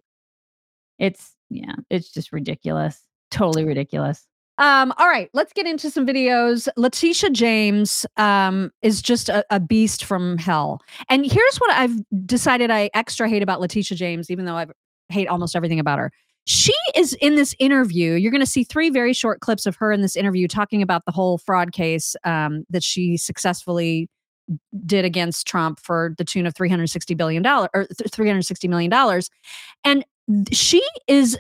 It's, 0.99 1.35
yeah, 1.49 1.75
it's 1.91 2.13
just 2.13 2.33
ridiculous. 2.33 3.01
Totally 3.31 3.65
ridiculous. 3.65 4.27
Um, 4.59 4.93
all 4.99 5.09
right, 5.09 5.31
let's 5.33 5.53
get 5.53 5.67
into 5.67 5.91
some 5.91 6.07
videos. 6.07 6.69
Letitia 6.77 7.31
James 7.31 8.05
um, 8.17 8.71
is 8.83 9.01
just 9.01 9.29
a, 9.29 9.45
a 9.51 9.59
beast 9.59 10.05
from 10.05 10.37
hell. 10.39 10.83
And 11.09 11.25
here's 11.25 11.57
what 11.59 11.71
I've 11.71 11.97
decided 12.27 12.71
I 12.71 12.91
extra 12.95 13.29
hate 13.29 13.43
about 13.43 13.61
Letitia 13.61 13.97
James, 13.97 14.31
even 14.31 14.45
though 14.45 14.57
I 14.57 14.67
hate 15.09 15.27
almost 15.27 15.57
everything 15.57 15.81
about 15.81 15.99
her. 15.99 16.13
she 16.45 16.75
is 16.95 17.15
in 17.15 17.37
this 17.37 17.55
interview. 17.59 18.15
You're 18.15 18.31
going 18.31 18.41
to 18.41 18.47
see 18.47 18.65
three 18.65 18.91
very 18.91 19.13
short 19.13 19.41
clips 19.41 19.65
of 19.67 19.77
her 19.77 19.93
in 19.93 20.03
this 20.03 20.17
interview 20.17 20.49
talking 20.49 20.83
about 20.83 21.05
the 21.07 21.13
whole 21.13 21.39
fraud 21.39 21.73
case 21.73 22.15
um, 22.25 22.65
that 22.71 22.83
she 22.83 23.17
successfully 23.17 24.09
did 24.85 25.05
against 25.05 25.47
Trump 25.47 25.81
for 25.81 26.15
the 26.19 26.25
tune 26.25 26.47
of 26.47 26.55
360 26.55 27.15
billion 27.15 27.43
dollars 27.43 27.69
or 27.75 27.87
360 28.11 28.69
million 28.69 28.91
dollars 28.91 29.31
and 29.85 30.05
she 30.51 30.83
is 31.07 31.39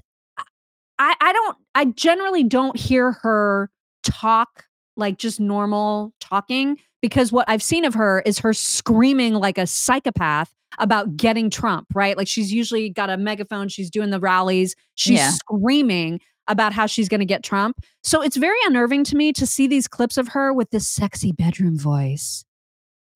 I 0.98 1.14
I 1.20 1.32
don't 1.32 1.56
I 1.74 1.84
generally 1.86 2.44
don't 2.44 2.76
hear 2.76 3.12
her 3.12 3.70
talk 4.02 4.64
like 4.96 5.18
just 5.18 5.40
normal 5.40 6.12
talking 6.20 6.78
because 7.00 7.32
what 7.32 7.48
I've 7.48 7.62
seen 7.62 7.84
of 7.84 7.94
her 7.94 8.22
is 8.26 8.38
her 8.40 8.52
screaming 8.52 9.34
like 9.34 9.58
a 9.58 9.66
psychopath 9.66 10.52
about 10.78 11.16
getting 11.16 11.50
Trump, 11.50 11.86
right? 11.94 12.16
Like 12.16 12.28
she's 12.28 12.52
usually 12.52 12.88
got 12.90 13.10
a 13.10 13.16
megaphone, 13.16 13.68
she's 13.68 13.90
doing 13.90 14.10
the 14.10 14.20
rallies, 14.20 14.74
she's 14.94 15.18
Yeah. 15.18 15.30
screaming 15.30 16.20
about 16.48 16.72
how 16.72 16.86
she's 16.86 17.08
going 17.08 17.20
to 17.20 17.26
get 17.26 17.42
Trump. 17.44 17.76
So 18.02 18.20
it's 18.22 18.36
very 18.36 18.56
unnerving 18.66 19.04
to 19.04 19.16
me 19.16 19.32
to 19.34 19.46
see 19.46 19.66
these 19.66 19.86
clips 19.86 20.16
of 20.16 20.28
her 20.28 20.52
with 20.52 20.70
this 20.70 20.88
sexy 20.88 21.32
bedroom 21.32 21.78
voice. 21.78 22.44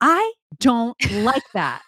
I 0.01 0.33
don't 0.59 0.95
like 1.11 1.43
that. 1.53 1.81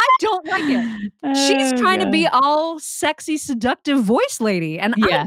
I 0.00 0.16
don't 0.20 0.46
like 0.46 0.62
it. 0.64 1.12
She's 1.36 1.72
Oh, 1.72 1.76
trying 1.76 2.00
to 2.00 2.10
be 2.10 2.26
all 2.26 2.78
sexy, 2.78 3.36
seductive 3.36 4.02
voice 4.02 4.40
lady. 4.40 4.78
And 4.78 4.94
I- 5.02 5.08
Yeah. 5.08 5.24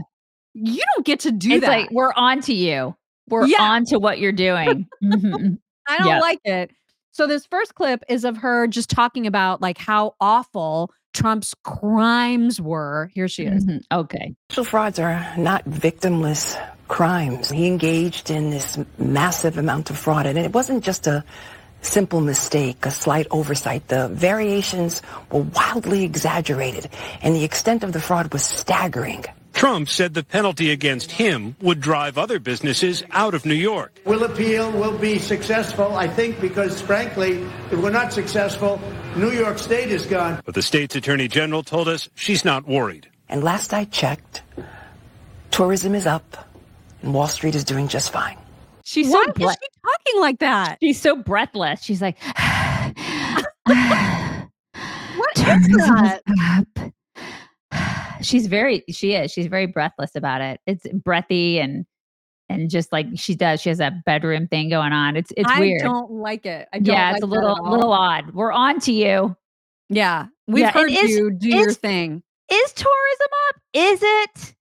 you 0.53 0.82
don't 0.96 1.06
get 1.06 1.20
to 1.22 1.32
do 1.32 1.51
it's 1.53 1.62
that. 1.62 1.68
like 1.68 1.92
we're 1.92 2.13
on 2.15 2.42
to 2.42 2.53
you. 2.53 2.96
We're 3.30 3.46
Yeah. 3.48 3.62
on 3.62 3.86
to 3.86 4.00
what 4.00 4.20
you're 4.20 4.32
doing. 4.32 4.88
Mhm. 5.03 5.58
I 5.88 5.98
don't 5.98 6.08
yeah. 6.08 6.20
like 6.20 6.39
it. 6.46 6.72
So 7.12 7.27
this 7.27 7.46
first 7.46 7.75
clip 7.75 8.03
is 8.10 8.25
of 8.25 8.38
her 8.38 8.68
just 8.68 8.89
talking 8.89 9.27
about 9.27 9.62
like 9.62 9.77
how 9.77 10.15
awful 10.20 10.92
Trump's 11.13 11.53
crimes 11.63 12.60
were. 12.60 13.12
Here 13.13 13.27
she 13.27 13.44
is. 13.46 13.65
Mhm. 13.65 13.82
Okay. 13.92 14.34
Social 14.50 14.63
frauds 14.65 14.98
are 14.98 15.34
not 15.38 15.63
victimless 15.65 16.58
crimes. 16.88 17.50
He 17.51 17.68
engaged 17.68 18.32
in 18.32 18.50
this 18.50 18.80
massive 18.98 19.58
amount 19.60 19.89
of 19.92 19.98
fraud, 19.98 20.25
and 20.25 20.38
it 20.39 20.53
wasn't 20.53 20.84
just 20.84 21.06
a 21.06 21.24
simple 21.85 22.21
mistake, 22.21 22.85
a 22.85 22.91
slight 22.91 23.27
oversight. 23.31 23.87
The 23.87 24.07
variations 24.07 25.01
were 25.31 25.41
wildly 25.41 26.03
exaggerated, 26.03 26.89
and 27.21 27.35
the 27.35 27.43
extent 27.43 27.83
of 27.83 27.93
the 27.93 28.01
fraud 28.01 28.31
was 28.33 28.43
staggering. 28.43 29.25
Trump 29.53 29.87
said 29.87 30.13
the 30.13 30.23
penalty 30.23 30.71
against 30.71 31.11
him 31.11 31.55
would 31.61 31.79
drive 31.79 32.17
other 32.17 32.39
businesses 32.39 33.03
out 33.11 33.33
of 33.33 33.45
New 33.45 33.53
York. 33.53 33.99
We'll 34.03 34.23
appeal, 34.23 34.71
we'll 34.71 34.97
be 34.97 35.19
successful, 35.19 35.95
I 35.95 36.07
think, 36.07 36.41
because 36.41 36.81
frankly, 36.81 37.43
if 37.71 37.79
we're 37.79 37.91
not 37.91 38.11
successful, 38.11 38.81
New 39.15 39.31
York 39.31 39.59
State 39.59 39.89
is 39.89 40.05
gone. 40.05 40.41
But 40.43 40.55
the 40.55 40.61
state's 40.61 40.95
attorney 40.95 41.27
general 41.27 41.63
told 41.63 41.87
us 41.87 42.09
she's 42.15 42.43
not 42.43 42.67
worried. 42.67 43.07
And 43.29 43.43
last 43.43 43.73
I 43.73 43.85
checked, 43.85 44.41
tourism 45.51 45.95
is 45.95 46.07
up, 46.07 46.49
and 47.01 47.13
Wall 47.13 47.27
Street 47.27 47.55
is 47.55 47.63
doing 47.63 47.87
just 47.87 48.11
fine. 48.11 48.37
She's 48.83 49.09
so 49.11 49.21
is 49.21 49.27
she 49.35 49.43
talking 49.45 50.19
like 50.21 50.39
that? 50.39 50.77
she's 50.81 50.99
so 51.01 51.15
breathless. 51.15 51.81
She's 51.83 52.01
like 52.01 52.17
What 55.15 55.37
is 55.37 55.77
that? 55.77 56.21
up. 56.39 56.91
She's 58.21 58.47
very 58.47 58.83
she 58.89 59.13
is. 59.15 59.31
She's 59.31 59.47
very 59.47 59.65
breathless 59.67 60.15
about 60.15 60.41
it. 60.41 60.59
It's 60.67 60.85
breathy 61.03 61.59
and 61.59 61.85
and 62.49 62.69
just 62.69 62.91
like 62.91 63.07
she 63.15 63.35
does. 63.35 63.61
She 63.61 63.69
has 63.69 63.77
that 63.79 64.03
bedroom 64.05 64.47
thing 64.47 64.69
going 64.69 64.93
on. 64.93 65.15
It's 65.17 65.31
it's 65.37 65.49
I 65.49 65.59
weird. 65.59 65.81
don't 65.81 66.11
like 66.11 66.45
it. 66.45 66.67
I 66.73 66.79
don't 66.79 66.93
yeah, 66.93 67.07
like 67.07 67.15
it's 67.17 67.23
a 67.23 67.27
little 67.27 67.57
little 67.69 67.91
odd. 67.91 68.33
We're 68.33 68.51
on 68.51 68.79
to 68.81 68.91
you. 68.91 69.35
Yeah, 69.89 70.27
we've 70.47 70.61
Yeah, 70.61 70.71
heard 70.71 70.91
is- 70.91 71.09
you 71.09 71.31
do 71.31 71.49
your 71.49 71.73
thing. 71.73 72.21
Is 72.51 72.73
tourism 72.73 73.27
up? 73.49 73.55
Is 73.73 73.99
it? 74.03 74.55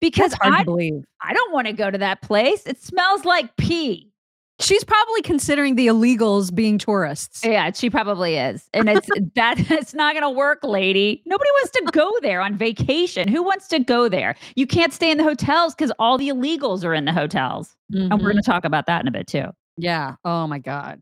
Because 0.00 0.34
I 0.40 0.60
to 0.60 0.64
believe. 0.64 1.04
I 1.22 1.32
don't 1.32 1.52
want 1.52 1.66
to 1.66 1.72
go 1.72 1.90
to 1.90 1.98
that 1.98 2.22
place. 2.22 2.66
It 2.66 2.80
smells 2.82 3.24
like 3.24 3.56
pee. 3.56 4.04
She's 4.60 4.82
probably 4.82 5.22
considering 5.22 5.76
the 5.76 5.86
illegals 5.86 6.52
being 6.52 6.78
tourists. 6.78 7.44
Yeah, 7.44 7.70
she 7.70 7.90
probably 7.90 8.36
is. 8.36 8.68
And 8.74 8.88
it's 8.88 9.06
that 9.36 9.54
it's 9.70 9.94
not 9.94 10.14
gonna 10.14 10.30
work, 10.32 10.58
lady. 10.64 11.22
Nobody 11.26 11.48
wants 11.60 11.70
to 11.72 11.82
go 11.92 12.12
there 12.22 12.40
on 12.40 12.56
vacation. 12.56 13.28
Who 13.28 13.42
wants 13.44 13.68
to 13.68 13.78
go 13.78 14.08
there? 14.08 14.34
You 14.56 14.66
can't 14.66 14.92
stay 14.92 15.12
in 15.12 15.18
the 15.18 15.22
hotels 15.24 15.76
because 15.76 15.92
all 16.00 16.18
the 16.18 16.28
illegals 16.28 16.84
are 16.84 16.92
in 16.92 17.04
the 17.04 17.12
hotels. 17.12 17.76
And 17.92 18.10
we're 18.12 18.18
Mhm. 18.18 18.32
gonna 18.32 18.42
talk 18.42 18.64
about 18.64 18.86
that 18.86 19.00
in 19.02 19.06
a 19.08 19.12
bit 19.12 19.28
too. 19.28 19.46
Yeah. 19.76 20.16
Oh 20.24 20.48
my 20.48 20.58
God. 20.58 21.00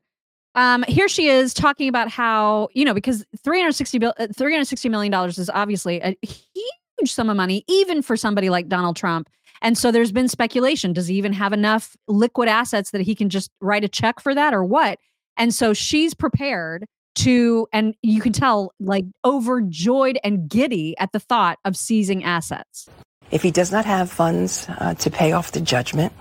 Um, 0.55 0.85
here 0.89 1.09
she 1.09 1.29
is 1.29 1.53
talking 1.55 1.89
about 1.89 2.09
how, 2.11 2.69
you 2.75 2.85
know, 2.85 2.95
because 2.95 3.25
360 3.43 3.99
bill, 3.99 4.13
uh, 4.19 4.27
360 4.37 4.89
million 4.91 5.11
dollars 5.11 5.39
is 5.39 5.49
obviously 5.51 6.01
a 6.01 6.15
huge 6.23 6.73
sum 7.05 7.29
of 7.29 7.37
money, 7.37 7.65
even 7.69 8.03
for 8.03 8.17
somebody 8.17 8.49
like 8.49 8.69
Donald 8.69 8.97
Trump. 8.97 9.29
And 9.63 9.77
so 9.77 9.91
there's 9.91 10.13
been 10.13 10.29
speculation. 10.29 10.93
Does 10.93 11.07
he 11.07 11.17
even 11.17 11.33
have 11.33 11.53
enough 11.53 11.97
liquid 12.09 12.49
assets 12.49 12.91
that 12.91 13.01
he 13.01 13.15
can 13.15 13.29
just 13.29 13.51
write 13.61 13.85
a 13.85 13.89
check 13.89 14.21
for 14.21 14.35
that 14.35 14.55
or 14.55 14.65
what? 14.65 14.99
And 15.37 15.53
so 15.53 15.75
she's 15.75 16.15
prepared 16.15 16.87
to, 17.17 17.67
and 17.73 17.95
you 18.03 18.21
can 18.21 18.33
tell, 18.33 18.73
like 18.79 19.05
overjoyed 19.25 20.19
and 20.23 20.49
giddy 20.49 20.97
at 20.99 21.13
the 21.13 21.21
thought 21.21 21.59
of 21.65 21.77
seizing 21.77 22.25
assets. 22.25 22.89
If 23.31 23.43
he 23.43 23.51
does 23.51 23.73
not 23.73 23.85
have 23.87 24.11
funds 24.11 24.67
uh, 24.69 24.95
to 24.95 25.11
pay 25.11 25.33
off 25.33 25.53
the 25.53 25.61
judgment, 25.61 26.13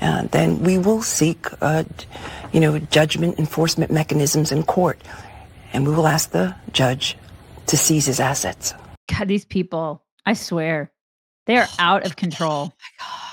uh, 0.00 0.24
then 0.32 0.62
we 0.62 0.78
will 0.78 1.02
seek, 1.02 1.46
uh, 1.62 1.84
you 2.52 2.60
know, 2.60 2.78
judgment 2.78 3.38
enforcement 3.38 3.92
mechanisms 3.92 4.50
in 4.50 4.62
court, 4.64 5.00
and 5.72 5.86
we 5.86 5.94
will 5.94 6.06
ask 6.06 6.30
the 6.30 6.54
judge 6.72 7.16
to 7.66 7.76
seize 7.76 8.06
his 8.06 8.18
assets. 8.18 8.74
God, 9.08 9.28
these 9.28 9.44
people, 9.44 10.02
I 10.26 10.34
swear, 10.34 10.92
they 11.46 11.56
are 11.56 11.66
oh 11.68 11.76
out 11.78 12.06
of 12.06 12.16
control. 12.16 12.72
Oh 13.00 13.26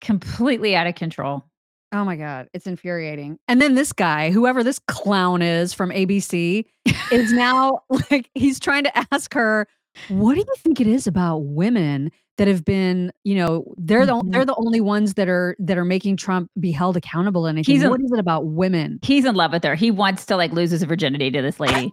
Completely 0.00 0.76
out 0.76 0.86
of 0.86 0.94
control. 0.94 1.44
Oh 1.92 2.04
my 2.04 2.16
God, 2.16 2.48
it's 2.52 2.66
infuriating. 2.66 3.38
And 3.48 3.62
then 3.62 3.74
this 3.74 3.92
guy, 3.92 4.30
whoever 4.30 4.62
this 4.62 4.80
clown 4.88 5.42
is 5.42 5.72
from 5.72 5.90
ABC, 5.90 6.66
is 7.12 7.32
now 7.34 7.80
like, 8.10 8.28
he's 8.34 8.58
trying 8.58 8.84
to 8.84 8.92
ask 9.12 9.32
her, 9.32 9.66
what 10.08 10.34
do 10.34 10.40
you 10.40 10.54
think 10.58 10.80
it 10.80 10.86
is 10.86 11.06
about 11.06 11.38
women 11.38 12.10
that 12.36 12.48
have 12.48 12.64
been, 12.64 13.12
you 13.22 13.36
know, 13.36 13.72
they're 13.76 14.04
the 14.04 14.20
they're 14.26 14.40
mm-hmm. 14.40 14.46
the 14.46 14.56
only 14.56 14.80
ones 14.80 15.14
that 15.14 15.28
are 15.28 15.54
that 15.60 15.78
are 15.78 15.84
making 15.84 16.16
Trump 16.16 16.50
be 16.58 16.72
held 16.72 16.96
accountable 16.96 17.46
and 17.46 17.64
He's 17.64 17.82
a- 17.82 17.88
what 17.88 18.00
is 18.02 18.10
it 18.10 18.18
about 18.18 18.46
women? 18.46 18.98
He's 19.02 19.24
in 19.24 19.36
love 19.36 19.52
with 19.52 19.62
her. 19.62 19.76
He 19.76 19.90
wants 19.90 20.26
to 20.26 20.36
like 20.36 20.52
lose 20.52 20.72
his 20.72 20.82
virginity 20.82 21.30
to 21.30 21.42
this 21.42 21.60
lady. 21.60 21.92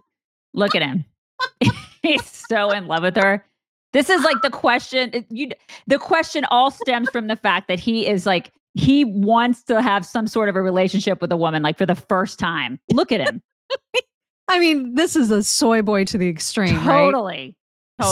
Look 0.52 0.74
at 0.74 0.82
him. 0.82 1.04
He's 2.02 2.44
so 2.48 2.70
in 2.70 2.88
love 2.88 3.04
with 3.04 3.16
her. 3.16 3.44
This 3.92 4.08
is 4.08 4.22
like 4.22 4.40
the 4.42 4.50
question. 4.50 5.26
You, 5.28 5.50
the 5.86 5.98
question 5.98 6.44
all 6.50 6.70
stems 6.70 7.10
from 7.10 7.26
the 7.26 7.36
fact 7.36 7.68
that 7.68 7.78
he 7.78 8.06
is 8.06 8.26
like 8.26 8.50
he 8.74 9.04
wants 9.04 9.62
to 9.64 9.82
have 9.82 10.06
some 10.06 10.26
sort 10.26 10.48
of 10.48 10.56
a 10.56 10.62
relationship 10.62 11.20
with 11.20 11.30
a 11.30 11.36
woman, 11.36 11.62
like 11.62 11.76
for 11.76 11.86
the 11.86 11.94
first 11.94 12.38
time. 12.38 12.80
Look 12.90 13.12
at 13.12 13.20
him. 13.20 13.42
I 14.48 14.58
mean, 14.58 14.94
this 14.94 15.14
is 15.14 15.30
a 15.30 15.42
soy 15.42 15.82
boy 15.82 16.04
to 16.06 16.18
the 16.18 16.28
extreme, 16.28 16.76
right? 16.76 16.84
totally. 16.84 17.56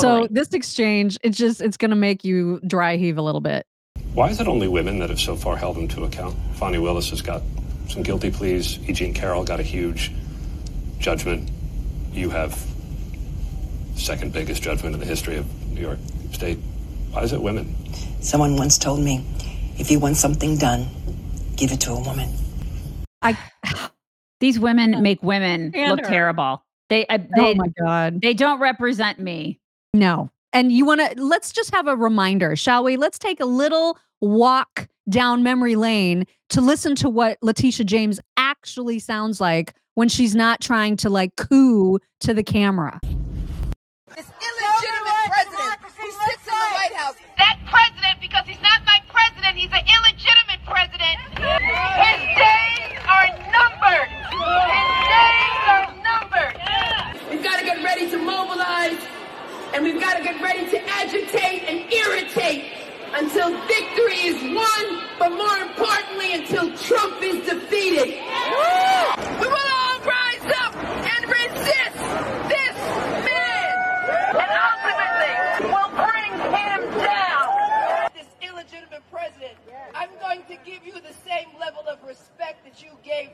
So 0.01 0.29
this 0.31 0.53
exchange, 0.53 1.19
it's 1.23 1.37
just 1.37 1.61
it's 1.61 1.77
gonna 1.77 1.97
make 1.97 2.25
you 2.25 2.61
dry 2.67 2.97
heave 2.97 3.19
a 3.19 3.23
little 3.23 3.41
bit. 3.41 3.67
Why 4.15 4.29
is 4.29 4.41
it 4.41 4.47
only 4.47 4.69
women 4.69 4.99
that 5.01 5.11
have 5.11 5.19
so 5.19 5.35
far 5.35 5.57
held 5.57 5.77
him 5.77 5.89
to 5.89 6.05
account? 6.05 6.37
Fani 6.55 6.79
Willis 6.79 7.11
has 7.11 7.23
got 7.23 7.43
some 7.89 8.03
guilty 8.03 8.31
pleas. 8.31 8.79
E. 8.89 8.93
Jean 8.93 9.13
Carroll 9.13 9.45
got 9.45 9.59
a 9.59 9.65
huge 9.65 10.13
judgment. 10.99 11.51
You 12.13 12.31
have 12.31 12.65
second 13.97 14.33
biggest 14.33 14.63
judgment 14.63 14.95
in 14.95 15.01
the 15.01 15.07
history 15.07 15.37
of 15.37 15.47
New 15.81 15.87
York 15.87 15.99
State. 16.33 16.59
Why 17.11 17.23
is 17.23 17.33
it 17.33 17.41
women? 17.41 17.75
Someone 18.21 18.57
once 18.57 18.77
told 18.77 19.01
me, 19.01 19.25
if 19.79 19.91
you 19.91 19.99
want 19.99 20.19
something 20.19 20.59
done, 20.59 20.87
give 21.57 21.73
it 21.73 21.81
to 21.81 21.93
a 21.93 22.01
woman. 22.01 22.29
I 23.23 23.37
These 24.41 24.59
women 24.61 25.03
make 25.03 25.23
women 25.23 25.73
And 25.75 25.91
look 25.93 26.05
her. 26.05 26.11
terrible. 26.11 26.63
They 26.91 27.07
uh, 27.07 27.19
oh 27.39 27.55
my 27.55 27.69
god. 27.83 28.21
they 28.21 28.35
don't 28.35 28.61
represent 28.61 29.19
me. 29.21 29.59
No. 29.95 30.31
And 30.53 30.71
you 30.71 30.85
want 30.85 31.01
to 31.01 31.23
let's 31.23 31.51
just 31.53 31.73
have 31.75 31.87
a 31.87 31.97
reminder, 31.97 32.57
shall 32.57 32.85
we? 32.85 32.97
Let's 32.99 33.19
take 33.19 33.41
a 33.41 33.47
little 33.47 33.99
walk 34.21 34.87
down 35.09 35.43
memory 35.43 35.77
lane 35.77 36.27
to 36.51 36.61
listen 36.61 36.95
to 36.97 37.09
what 37.09 37.39
Letitia 37.41 37.87
James 37.87 38.21
actually 38.37 38.99
sounds 38.99 39.41
like 39.41 39.75
when 39.95 40.09
she's 40.11 40.35
not 40.35 40.61
trying 40.61 40.97
to 40.99 41.09
like 41.09 41.37
coo 41.37 41.99
to 42.21 42.35
the 42.35 42.43
camera. 42.43 42.99
This 44.17 44.27
illegitimate 44.27 45.31
president 45.31 45.79
who 45.97 46.11
sits 46.11 46.47
in 46.49 46.55
the 46.55 46.71
White 46.75 46.95
House. 46.97 47.15
that 47.39 47.59
president 47.71 48.21
because 48.21 48.45
he's 48.47 48.61
not 48.61 48.81
my 48.85 48.99
president. 49.09 49.50
He's 49.61 49.69
an 49.73 49.85
illegitimate 49.85 50.64
president. 50.64 51.21
His 51.37 52.21
days 52.33 52.97
are 53.05 53.29
numbered. 53.52 54.09
His 54.33 54.88
days 55.12 55.64
are 55.69 55.85
numbered. 56.00 56.57
We've 57.29 57.45
got 57.45 57.59
to 57.59 57.67
get 57.67 57.85
ready 57.85 58.09
to 58.11 58.17
mobilize 58.17 58.97
and 59.75 59.85
we've 59.85 60.00
got 60.00 60.17
to 60.17 60.25
get 60.25 60.40
ready 60.40 60.64
to 60.71 60.81
agitate 60.88 61.64
and 61.69 61.93
irritate 61.93 62.73
until 63.12 63.50
victory 63.67 64.33
is 64.33 64.40
won, 64.57 65.02
but 65.19 65.29
more 65.29 65.59
importantly, 65.59 66.33
until 66.33 66.75
Trump 66.79 67.23
is 67.23 67.47
defeated. 67.47 68.17
We 69.40 69.47
will 69.47 69.69
all 69.76 70.00
rise 70.00 70.52
up 70.57 70.75
and 70.75 71.25
resist 71.29 72.00
this 72.49 72.76
man. 73.29 73.76
And 74.40 74.52
ultimately, 74.57 75.21
president, 79.11 79.57
I'm 79.95 80.09
going 80.31 80.47
to 80.47 80.57
give 80.65 80.87
you 80.87 80.93
the 80.93 81.13
same 81.27 81.49
level 81.59 81.83
of 81.91 81.99
respect 82.07 82.63
that 82.63 82.81
you 82.81 82.91
gave 83.03 83.31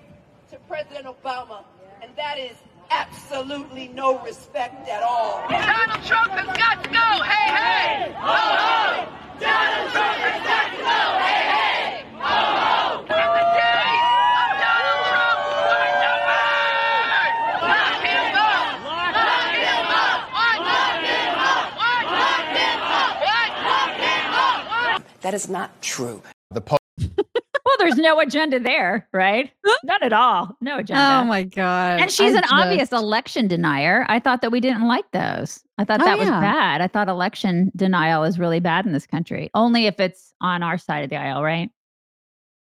to 0.51 0.57
President 0.67 1.05
Obama, 1.05 1.63
and 2.01 2.11
that 2.17 2.39
is 2.39 2.57
absolutely 2.91 3.89
no 3.89 4.19
respect 4.25 4.89
at 4.89 5.03
all. 5.03 5.45
Donald 5.51 6.03
Trump 6.07 6.33
has 6.33 6.47
got 6.57 6.83
to 6.83 6.89
go. 6.89 7.09
Hey, 7.21 7.53
hey. 7.53 8.13
Ho, 8.17 8.33
ho. 8.33 9.13
Donald 9.37 9.93
Trump 9.93 10.17
has 10.25 10.41
got 10.41 10.73
to 10.73 10.81
go. 10.81 10.97
Hey, 11.21 11.45
hey. 11.53 12.01
Ho, 12.17 12.33
ho. 12.65 13.05
And 13.13 13.29
the 13.37 13.45
days 13.61 14.09
of 14.41 14.57
Donald 14.57 15.03
Trump 15.13 15.41
are 15.69 15.93
numbered. 16.01 17.37
Lock 17.61 18.09
him 18.09 18.41
up. 18.41 18.73
Lock 18.89 19.53
him 19.53 19.85
up. 20.01 20.33
Lock 20.33 21.05
him 21.05 21.37
up. 21.45 21.77
Lock 21.77 22.57
him 22.57 22.81
up. 22.89 23.21
Lock 23.21 24.01
him 24.01 24.33
up. 24.33 25.05
That 25.21 25.35
is 25.35 25.51
not 25.51 25.83
true. 25.83 26.23
The 26.53 26.63
po- 26.63 26.79
Well, 26.99 27.75
there's 27.81 27.97
no 27.97 28.21
agenda 28.21 28.61
there, 28.61 29.09
right? 29.13 29.51
Not 29.83 30.01
at 30.05 30.13
all. 30.13 30.57
No 30.61 30.79
agenda. 30.79 31.03
Oh 31.21 31.25
my 31.25 31.43
god! 31.43 32.01
And 32.01 32.13
she's 32.13 32.33
I 32.35 32.39
an 32.39 32.45
obvious 32.49 32.93
election 32.93 33.49
denier. 33.49 34.07
I 34.09 34.21
thought 34.21 34.41
that 34.43 34.53
we 34.53 34.61
didn't 34.61 34.87
like 34.87 35.05
those. 35.13 35.61
I 35.77 35.85
thought 35.85 36.01
Oh, 36.01 36.05
that 36.05 36.17
was 36.17 36.29
bad. 36.29 36.81
I 36.81 36.87
thought 36.87 37.09
election 37.09 37.73
denial 37.75 38.23
is 38.23 38.39
really 38.39 38.61
bad 38.61 38.87
in 38.87 38.93
this 38.93 39.05
country. 39.07 39.51
Only 39.53 39.87
if 39.87 39.99
it's 39.99 40.33
on 40.41 40.63
our 40.63 40.79
side 40.79 41.03
of 41.03 41.11
the 41.11 41.17
aisle, 41.17 41.43
right? 41.43 41.69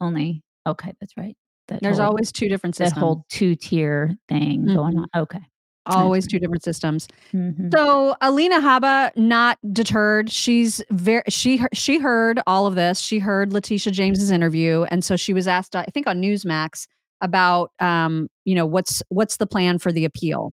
Only. 0.01 0.43
Okay, 0.67 0.93
that's 1.01 1.17
right. 1.17 1.37
That 1.69 1.81
There's 1.81 1.99
whole- 1.99 2.07
always 2.09 2.33
two 2.33 2.49
different 2.49 2.75
that 2.77 2.93
whole 2.93 3.25
two 3.29 3.55
tier 3.55 4.17
thing 4.29 4.67
going 4.67 4.95
Mhm. 4.97 5.07
on. 5.15 5.23
Okay. 5.23 5.41
Always 5.97 6.27
two 6.27 6.39
different 6.39 6.63
systems. 6.63 7.09
Mhm. 7.33 7.73
So 7.73 8.17
Alina 8.21 8.61
Habba 8.61 9.17
not 9.17 9.59
deterred. 9.73 10.31
She's 10.31 10.83
very 10.91 11.23
she 11.29 11.63
she 11.73 11.99
heard 11.99 12.41
all 12.47 12.67
of 12.67 12.75
this. 12.75 13.01
She 13.01 13.19
heard 13.19 13.53
Letitia 13.53 13.93
James's 13.93 14.31
interview, 14.31 14.85
and 14.91 15.05
so 15.05 15.17
she 15.17 15.33
was 15.33 15.49
asked, 15.49 15.75
I 15.77 15.85
think, 15.85 16.07
on 16.07 16.21
Newsmax 16.21 16.87
about 17.21 17.73
um, 17.81 18.29
you 18.45 18.55
know 18.55 18.67
what's 18.67 19.03
what's 19.09 19.37
the 19.39 19.47
plan 19.47 19.79
for 19.79 19.93
the 19.93 20.05
appeal. 20.05 20.53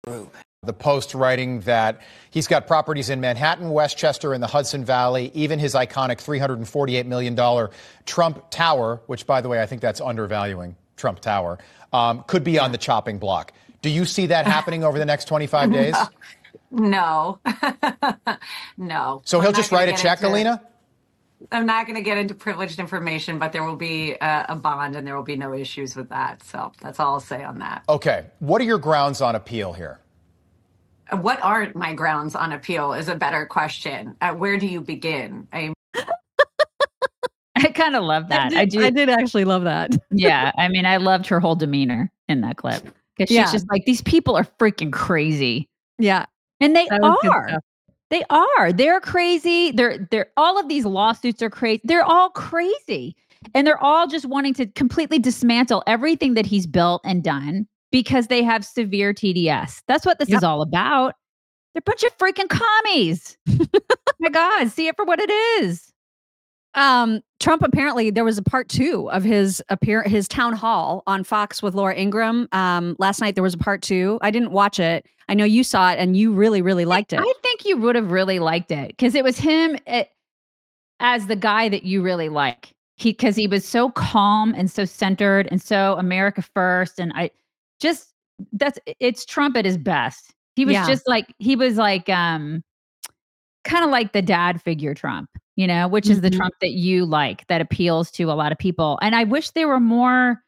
The 0.63 0.73
Post 0.73 1.13
writing 1.13 1.59
that 1.61 2.01
he's 2.31 2.47
got 2.47 2.65
properties 2.65 3.11
in 3.11 3.21
Manhattan, 3.21 3.69
Westchester, 3.69 4.33
and 4.33 4.41
the 4.41 4.47
Hudson 4.47 4.83
Valley, 4.83 5.29
even 5.35 5.59
his 5.59 5.75
iconic 5.75 6.17
$348 6.17 7.05
million 7.05 7.69
Trump 8.07 8.49
Tower, 8.49 8.99
which, 9.05 9.27
by 9.27 9.41
the 9.41 9.47
way, 9.47 9.61
I 9.61 9.67
think 9.67 9.81
that's 9.81 10.01
undervaluing 10.01 10.75
Trump 10.97 11.19
Tower, 11.19 11.59
um, 11.93 12.23
could 12.25 12.43
be 12.43 12.57
on 12.57 12.71
the 12.71 12.79
chopping 12.79 13.19
block. 13.19 13.53
Do 13.81 13.89
you 13.89 14.05
see 14.05 14.27
that 14.27 14.45
happening 14.47 14.83
over 14.83 14.97
the 14.99 15.05
next 15.05 15.25
25 15.25 15.71
days? 15.71 15.95
No, 16.71 17.39
no. 18.77 19.21
So 19.25 19.39
he'll 19.39 19.51
not 19.51 19.57
just 19.57 19.71
write 19.71 19.89
a 19.89 19.93
check, 19.93 20.19
into- 20.19 20.29
Alina? 20.31 20.61
I'm 21.51 21.65
not 21.65 21.85
going 21.85 21.95
to 21.95 22.01
get 22.01 22.17
into 22.17 22.33
privileged 22.33 22.79
information, 22.79 23.37
but 23.37 23.51
there 23.51 23.63
will 23.63 23.75
be 23.75 24.13
a, 24.13 24.45
a 24.49 24.55
bond 24.55 24.95
and 24.95 25.05
there 25.05 25.15
will 25.15 25.23
be 25.23 25.35
no 25.35 25.53
issues 25.53 25.95
with 25.95 26.09
that. 26.09 26.41
So 26.43 26.71
that's 26.81 26.99
all 26.99 27.13
I'll 27.13 27.19
say 27.19 27.43
on 27.43 27.59
that. 27.59 27.83
Okay. 27.87 28.25
What 28.39 28.61
are 28.61 28.63
your 28.65 28.79
grounds 28.79 29.21
on 29.21 29.35
appeal 29.35 29.73
here? 29.73 29.99
What 31.11 31.39
aren't 31.43 31.75
my 31.75 31.93
grounds 31.93 32.35
on 32.35 32.51
appeal 32.51 32.93
is 32.93 33.09
a 33.09 33.15
better 33.15 33.45
question. 33.45 34.15
Uh, 34.21 34.33
where 34.33 34.57
do 34.57 34.65
you 34.65 34.81
begin? 34.81 35.47
I 35.53 35.73
I 37.55 37.67
kind 37.69 37.95
of 37.95 38.03
love 38.03 38.29
that. 38.29 38.53
I, 38.53 38.65
do. 38.65 38.83
I 38.83 38.89
did 38.89 39.09
actually 39.09 39.45
love 39.45 39.63
that. 39.65 39.91
yeah. 40.11 40.51
I 40.57 40.67
mean, 40.67 40.85
I 40.85 40.97
loved 40.97 41.27
her 41.27 41.39
whole 41.39 41.55
demeanor 41.55 42.11
in 42.27 42.41
that 42.41 42.57
clip 42.57 42.87
because 43.15 43.29
she's 43.29 43.35
Yeah. 43.37 43.51
just 43.51 43.65
like, 43.71 43.85
these 43.85 44.01
people 44.01 44.35
are 44.35 44.47
freaking 44.59 44.91
crazy. 44.91 45.69
Yeah, 45.97 46.25
And 46.59 46.75
they 46.75 46.87
that 46.89 47.01
was 47.01 47.17
good 47.21 47.31
are. 47.31 47.59
They 48.11 48.23
are. 48.29 48.71
They're 48.71 48.99
crazy. 48.99 49.71
They're 49.71 49.97
they're 50.11 50.27
all 50.37 50.59
of 50.59 50.67
these 50.69 50.85
lawsuits 50.85 51.41
are 51.41 51.49
crazy. 51.49 51.81
They're 51.83 52.03
all 52.03 52.29
crazy. 52.29 53.15
And 53.53 53.65
they're 53.65 53.81
all 53.81 54.07
just 54.07 54.25
wanting 54.25 54.53
to 54.55 54.67
completely 54.67 55.19
dismantle 55.19 55.83
everything 55.87 56.33
that 56.35 56.45
he's 56.45 56.67
built 56.67 57.01
and 57.05 57.23
done 57.23 57.67
because 57.91 58.27
they 58.27 58.43
have 58.43 58.63
severe 58.65 59.13
TDS. 59.13 59.81
That's 59.87 60.05
what 60.05 60.19
this 60.19 60.29
Yep. 60.29 60.37
is 60.39 60.43
all 60.43 60.61
about. 60.61 61.15
They're 61.73 61.79
a 61.79 61.89
bunch 61.89 62.03
of 62.03 62.17
freaking 62.17 62.49
commies. 62.49 63.37
My 64.19 64.29
God, 64.29 64.69
see 64.69 64.87
it 64.87 64.95
for 64.95 65.05
what 65.05 65.19
it 65.19 65.29
is. 65.63 65.91
Um, 66.73 67.21
Trump 67.39 67.61
apparently 67.63 68.09
there 68.09 68.23
was 68.23 68.37
a 68.37 68.43
part 68.43 68.69
two 68.69 69.09
of 69.11 69.23
his 69.23 69.61
appear 69.69 70.03
his 70.03 70.27
town 70.27 70.53
hall 70.53 71.03
on 71.05 71.23
Fox 71.23 71.61
with 71.61 71.75
Laura 71.75 71.95
Ingraham. 71.95 72.47
Um, 72.53 72.95
last 72.97 73.19
night 73.19 73.35
there 73.35 73.43
was 73.43 73.53
a 73.53 73.57
part 73.57 73.81
two. 73.81 74.17
I 74.21 74.31
didn't 74.31 74.51
watch 74.51 74.79
it. 74.79 75.05
I 75.27 75.33
know 75.33 75.43
you 75.45 75.63
saw 75.63 75.91
it 75.91 75.99
and 75.99 76.15
you 76.15 76.31
really 76.31 76.61
really 76.61 76.85
liked 76.85 77.11
it. 77.13 77.19
I 77.19 77.33
think 77.41 77.65
you 77.65 77.77
would 77.77 77.95
have 77.95 78.11
really 78.11 78.39
liked 78.39 78.71
it 78.71 78.89
because 78.89 79.15
it 79.15 79.23
was 79.23 79.37
him 79.37 79.75
eh, 79.87 80.05
as 80.99 81.27
the 81.27 81.35
guy 81.35 81.67
that 81.69 81.83
you 81.83 82.01
really 82.01 82.29
like. 82.29 82.71
He 82.97 83.11
because 83.11 83.35
he 83.35 83.47
was 83.47 83.65
so 83.65 83.91
calm 83.91 84.53
and 84.55 84.71
so 84.71 84.85
centered 84.85 85.49
and 85.51 85.61
so 85.61 85.95
America 85.97 86.41
first. 86.41 86.99
And 86.99 87.11
I 87.15 87.31
just 87.81 88.13
that's 88.53 88.79
it's 88.99 89.25
Trump 89.25 89.57
at 89.57 89.65
his 89.65 89.77
best. 89.77 90.33
He 90.55 90.63
was 90.63 90.73
Yeah. 90.75 90.87
just 90.87 91.05
like 91.05 91.33
he 91.39 91.57
was 91.57 91.75
like 91.75 92.07
um 92.07 92.63
kind 93.65 93.83
of 93.83 93.91
like 93.91 94.13
the 94.13 94.21
dad 94.21 94.61
figure 94.61 94.93
Trump, 94.93 95.29
you 95.55 95.67
know, 95.67 95.87
which 95.87 96.09
is 96.09 96.21
the 96.21 96.29
Mhm. 96.29 96.37
Trump 96.37 96.53
that 96.61 96.71
you 96.71 97.05
like 97.05 97.47
that 97.47 97.61
appeals 97.61 98.11
to 98.11 98.23
a 98.25 98.33
lot 98.33 98.51
of 98.51 98.57
people. 98.57 98.99
And 99.01 99.15
I 99.15 99.23
wish 99.23 99.51
there 99.51 99.67
were 99.67 99.79
more 99.79 100.41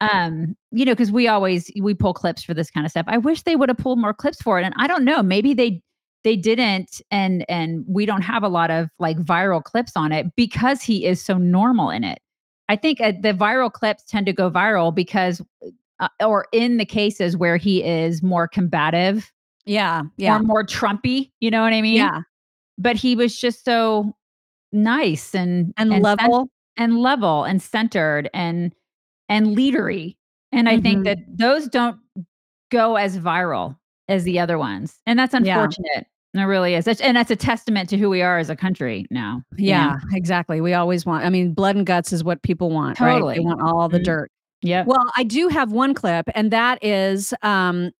um 0.00 0.56
you 0.70 0.84
know 0.84 0.92
because 0.92 1.10
we 1.10 1.26
always 1.26 1.70
we 1.80 1.94
pull 1.94 2.12
clips 2.12 2.42
for 2.42 2.52
this 2.52 2.70
kind 2.70 2.84
of 2.84 2.90
stuff 2.90 3.06
i 3.08 3.16
wish 3.16 3.42
they 3.42 3.56
would 3.56 3.70
have 3.70 3.78
pulled 3.78 3.98
more 3.98 4.12
clips 4.12 4.40
for 4.42 4.60
it 4.60 4.64
and 4.64 4.74
i 4.76 4.86
don't 4.86 5.04
know 5.04 5.22
maybe 5.22 5.54
they 5.54 5.80
they 6.22 6.36
didn't 6.36 7.00
and 7.10 7.46
and 7.48 7.82
we 7.88 8.04
don't 8.04 8.22
have 8.22 8.42
a 8.42 8.48
lot 8.48 8.70
of 8.70 8.90
like 8.98 9.16
viral 9.18 9.62
clips 9.62 9.92
on 9.96 10.12
it 10.12 10.26
because 10.36 10.82
he 10.82 11.06
is 11.06 11.22
so 11.22 11.38
normal 11.38 11.88
in 11.88 12.04
it 12.04 12.18
i 12.68 12.76
think 12.76 13.00
uh, 13.00 13.12
the 13.22 13.32
viral 13.32 13.72
clips 13.72 14.04
tend 14.04 14.26
to 14.26 14.34
go 14.34 14.50
viral 14.50 14.94
because 14.94 15.40
uh, 15.98 16.08
or 16.22 16.46
in 16.52 16.76
the 16.76 16.84
cases 16.84 17.36
where 17.36 17.56
he 17.56 17.82
is 17.82 18.22
more 18.22 18.46
combative 18.46 19.32
yeah, 19.64 20.02
yeah, 20.16 20.36
or 20.36 20.40
more 20.40 20.64
trumpy 20.64 21.30
you 21.40 21.50
know 21.50 21.62
what 21.62 21.72
i 21.72 21.80
mean 21.80 21.96
yeah, 21.96 22.20
but 22.76 22.96
he 22.96 23.16
was 23.16 23.38
just 23.38 23.64
so 23.64 24.14
nice 24.72 25.34
and 25.34 25.72
and, 25.76 25.90
cen- 25.92 26.02
level. 26.02 26.48
and 26.76 26.98
level 27.00 27.44
and 27.44 27.60
centered 27.62 28.28
and 28.34 28.72
and 29.28 29.56
leadery 29.56 30.16
and 30.52 30.68
i 30.68 30.80
think 30.80 31.00
Mhm. 31.00 31.04
that 31.04 31.18
those 31.28 31.68
don't 31.68 31.98
go 32.70 32.96
as 32.96 33.18
viral 33.18 33.76
as 34.08 34.24
the 34.24 34.38
other 34.38 34.58
ones 34.58 34.98
and 35.06 35.18
that's 35.18 35.34
Yeah. 35.34 35.38
unfortunate 35.62 36.06
it 36.34 36.42
really 36.44 36.74
is 36.74 36.84
That's- 36.84 37.00
and 37.04 37.16
that's 37.16 37.30
a 37.32 37.36
testament 37.36 37.88
to 37.90 37.96
who 37.98 38.08
we 38.08 38.22
are 38.22 38.38
as 38.38 38.50
a 38.50 38.56
country 38.56 39.06
now 39.10 39.42
you 39.56 39.72
know? 39.72 39.72
Yeah, 39.72 39.96
exactly. 40.12 40.60
We 40.60 40.74
always 40.74 41.04
want. 41.04 41.24
I 41.24 41.28
mean, 41.28 41.52
blood 41.54 41.74
and 41.74 41.84
guts 41.84 42.12
is 42.12 42.22
what 42.22 42.40
people 42.42 42.70
want. 42.70 43.00
Right? 43.00 43.14
Totally. 43.14 43.34
They 43.34 43.40
want 43.40 43.60
all 43.60 43.88
the 43.88 43.98
Mhm. 43.98 44.04
dirt. 44.04 44.30
Yeah. 44.62 44.84
Well, 44.86 45.04
I 45.16 45.24
do 45.24 45.48
have 45.48 45.72
one 45.72 45.92
clip, 45.92 46.28
and 46.36 46.52
that 46.52 46.82
is 46.84 47.34
um, 47.42 47.90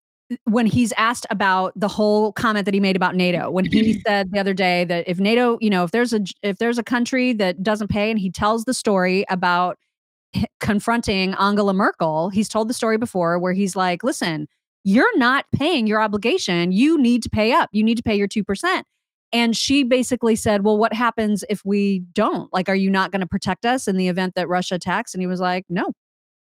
when 0.44 0.66
he's 0.66 0.92
asked 0.92 1.26
about 1.30 1.72
the 1.76 1.88
whole 1.88 2.32
comment 2.32 2.64
that 2.64 2.74
he 2.74 2.80
made 2.80 2.96
about 2.96 3.14
NATO. 3.14 3.50
When 3.50 3.64
he 3.64 4.00
said 4.06 4.30
the 4.32 4.38
other 4.38 4.54
day 4.54 4.84
that 4.84 5.08
if 5.08 5.18
NATO, 5.18 5.58
you 5.60 5.70
know, 5.70 5.84
if 5.84 5.90
there's 5.90 6.12
a 6.12 6.20
if 6.42 6.58
there's 6.58 6.78
a 6.78 6.82
country 6.82 7.32
that 7.34 7.62
doesn't 7.62 7.88
pay, 7.88 8.10
and 8.10 8.18
he 8.18 8.30
tells 8.30 8.64
the 8.64 8.74
story 8.74 9.24
about 9.28 9.78
confronting 10.60 11.34
Angela 11.34 11.74
Merkel. 11.74 12.30
He's 12.30 12.48
told 12.48 12.68
the 12.68 12.74
story 12.74 12.98
before 12.98 13.38
where 13.38 13.52
he's 13.52 13.74
like, 13.74 14.04
"Listen, 14.04 14.46
you're 14.84 15.18
not 15.18 15.44
paying 15.52 15.86
your 15.86 16.00
obligation. 16.00 16.72
You 16.72 16.98
need 16.98 17.22
to 17.24 17.30
pay 17.30 17.52
up. 17.52 17.68
You 17.72 17.82
need 17.82 17.96
to 17.96 18.02
pay 18.02 18.14
your 18.14 18.28
two 18.28 18.44
percent." 18.44 18.86
And 19.32 19.56
she 19.56 19.84
basically 19.84 20.34
said, 20.34 20.64
Well, 20.64 20.76
what 20.76 20.92
happens 20.92 21.44
if 21.48 21.64
we 21.64 22.00
don't? 22.12 22.52
Like, 22.52 22.68
are 22.68 22.74
you 22.74 22.90
not 22.90 23.12
going 23.12 23.20
to 23.20 23.26
protect 23.26 23.64
us 23.64 23.86
in 23.86 23.96
the 23.96 24.08
event 24.08 24.34
that 24.34 24.48
Russia 24.48 24.74
attacks? 24.74 25.14
And 25.14 25.22
he 25.22 25.26
was 25.26 25.40
like, 25.40 25.64
No, 25.68 25.92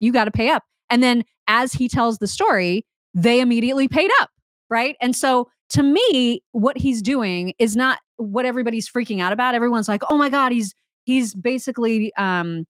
you 0.01 0.12
got 0.12 0.25
to 0.25 0.31
pay 0.31 0.51
up. 0.51 0.64
And 0.90 1.03
then 1.03 1.25
as 1.49 1.73
he 1.73 1.88
tells 1.88 2.18
the 2.18 2.27
story, 2.27 2.85
they 3.14 3.40
immediately 3.40 3.88
paid 3.88 4.11
up. 4.20 4.31
Right. 4.68 4.96
And 5.00 5.14
so 5.14 5.48
to 5.70 5.83
me, 5.83 6.42
what 6.53 6.77
he's 6.77 7.00
doing 7.00 7.55
is 7.59 7.77
not 7.77 7.98
what 8.16 8.44
everybody's 8.44 8.88
freaking 8.88 9.20
out 9.20 9.33
about. 9.33 9.55
Everyone's 9.55 9.88
like, 9.88 10.03
Oh 10.11 10.18
my 10.18 10.29
God, 10.29 10.53
he's, 10.53 10.74
he's 11.05 11.35
basically, 11.35 12.12
um, 12.16 12.66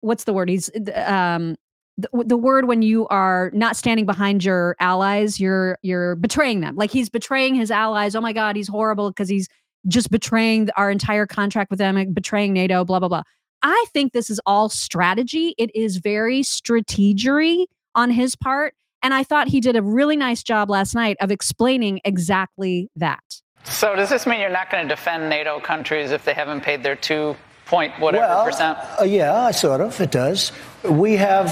what's 0.00 0.24
the 0.24 0.32
word? 0.32 0.48
He's, 0.48 0.70
um, 0.94 1.56
the, 1.98 2.08
the 2.26 2.36
word 2.36 2.66
when 2.66 2.80
you 2.80 3.08
are 3.08 3.50
not 3.52 3.76
standing 3.76 4.06
behind 4.06 4.44
your 4.44 4.76
allies, 4.78 5.40
you're 5.40 5.76
you're 5.82 6.14
betraying 6.14 6.60
them. 6.60 6.76
Like 6.76 6.92
he's 6.92 7.10
betraying 7.10 7.56
his 7.56 7.72
allies. 7.72 8.14
Oh 8.14 8.20
my 8.20 8.32
God, 8.32 8.54
he's 8.54 8.68
horrible 8.68 9.10
because 9.10 9.28
he's 9.28 9.48
just 9.88 10.10
betraying 10.10 10.70
our 10.76 10.90
entire 10.90 11.26
contract 11.26 11.70
with 11.70 11.80
them, 11.80 12.12
betraying 12.14 12.52
NATO. 12.52 12.84
Blah 12.84 13.00
blah 13.00 13.08
blah. 13.08 13.22
I 13.62 13.84
think 13.92 14.12
this 14.12 14.30
is 14.30 14.40
all 14.46 14.68
strategy. 14.68 15.54
It 15.58 15.74
is 15.74 15.96
very 15.96 16.42
strategery 16.42 17.66
on 17.96 18.10
his 18.10 18.36
part, 18.36 18.74
and 19.02 19.14
I 19.14 19.24
thought 19.24 19.48
he 19.48 19.60
did 19.60 19.76
a 19.76 19.82
really 19.82 20.16
nice 20.16 20.42
job 20.42 20.70
last 20.70 20.94
night 20.94 21.16
of 21.20 21.30
explaining 21.30 22.00
exactly 22.04 22.90
that. 22.96 23.22
So 23.64 23.94
does 23.94 24.08
this 24.08 24.26
mean 24.26 24.40
you're 24.40 24.50
not 24.50 24.70
going 24.70 24.86
to 24.86 24.88
defend 24.88 25.28
NATO 25.28 25.60
countries 25.60 26.10
if 26.10 26.24
they 26.24 26.34
haven't 26.34 26.62
paid 26.62 26.82
their 26.82 26.96
two 26.96 27.36
point 27.66 27.92
whatever 28.00 28.26
well, 28.26 28.44
percent? 28.44 28.78
uh, 28.98 29.04
yeah, 29.04 29.50
sort 29.50 29.80
of. 29.80 30.00
It 30.00 30.10
does. 30.10 30.52
We 30.84 31.16
have 31.16 31.46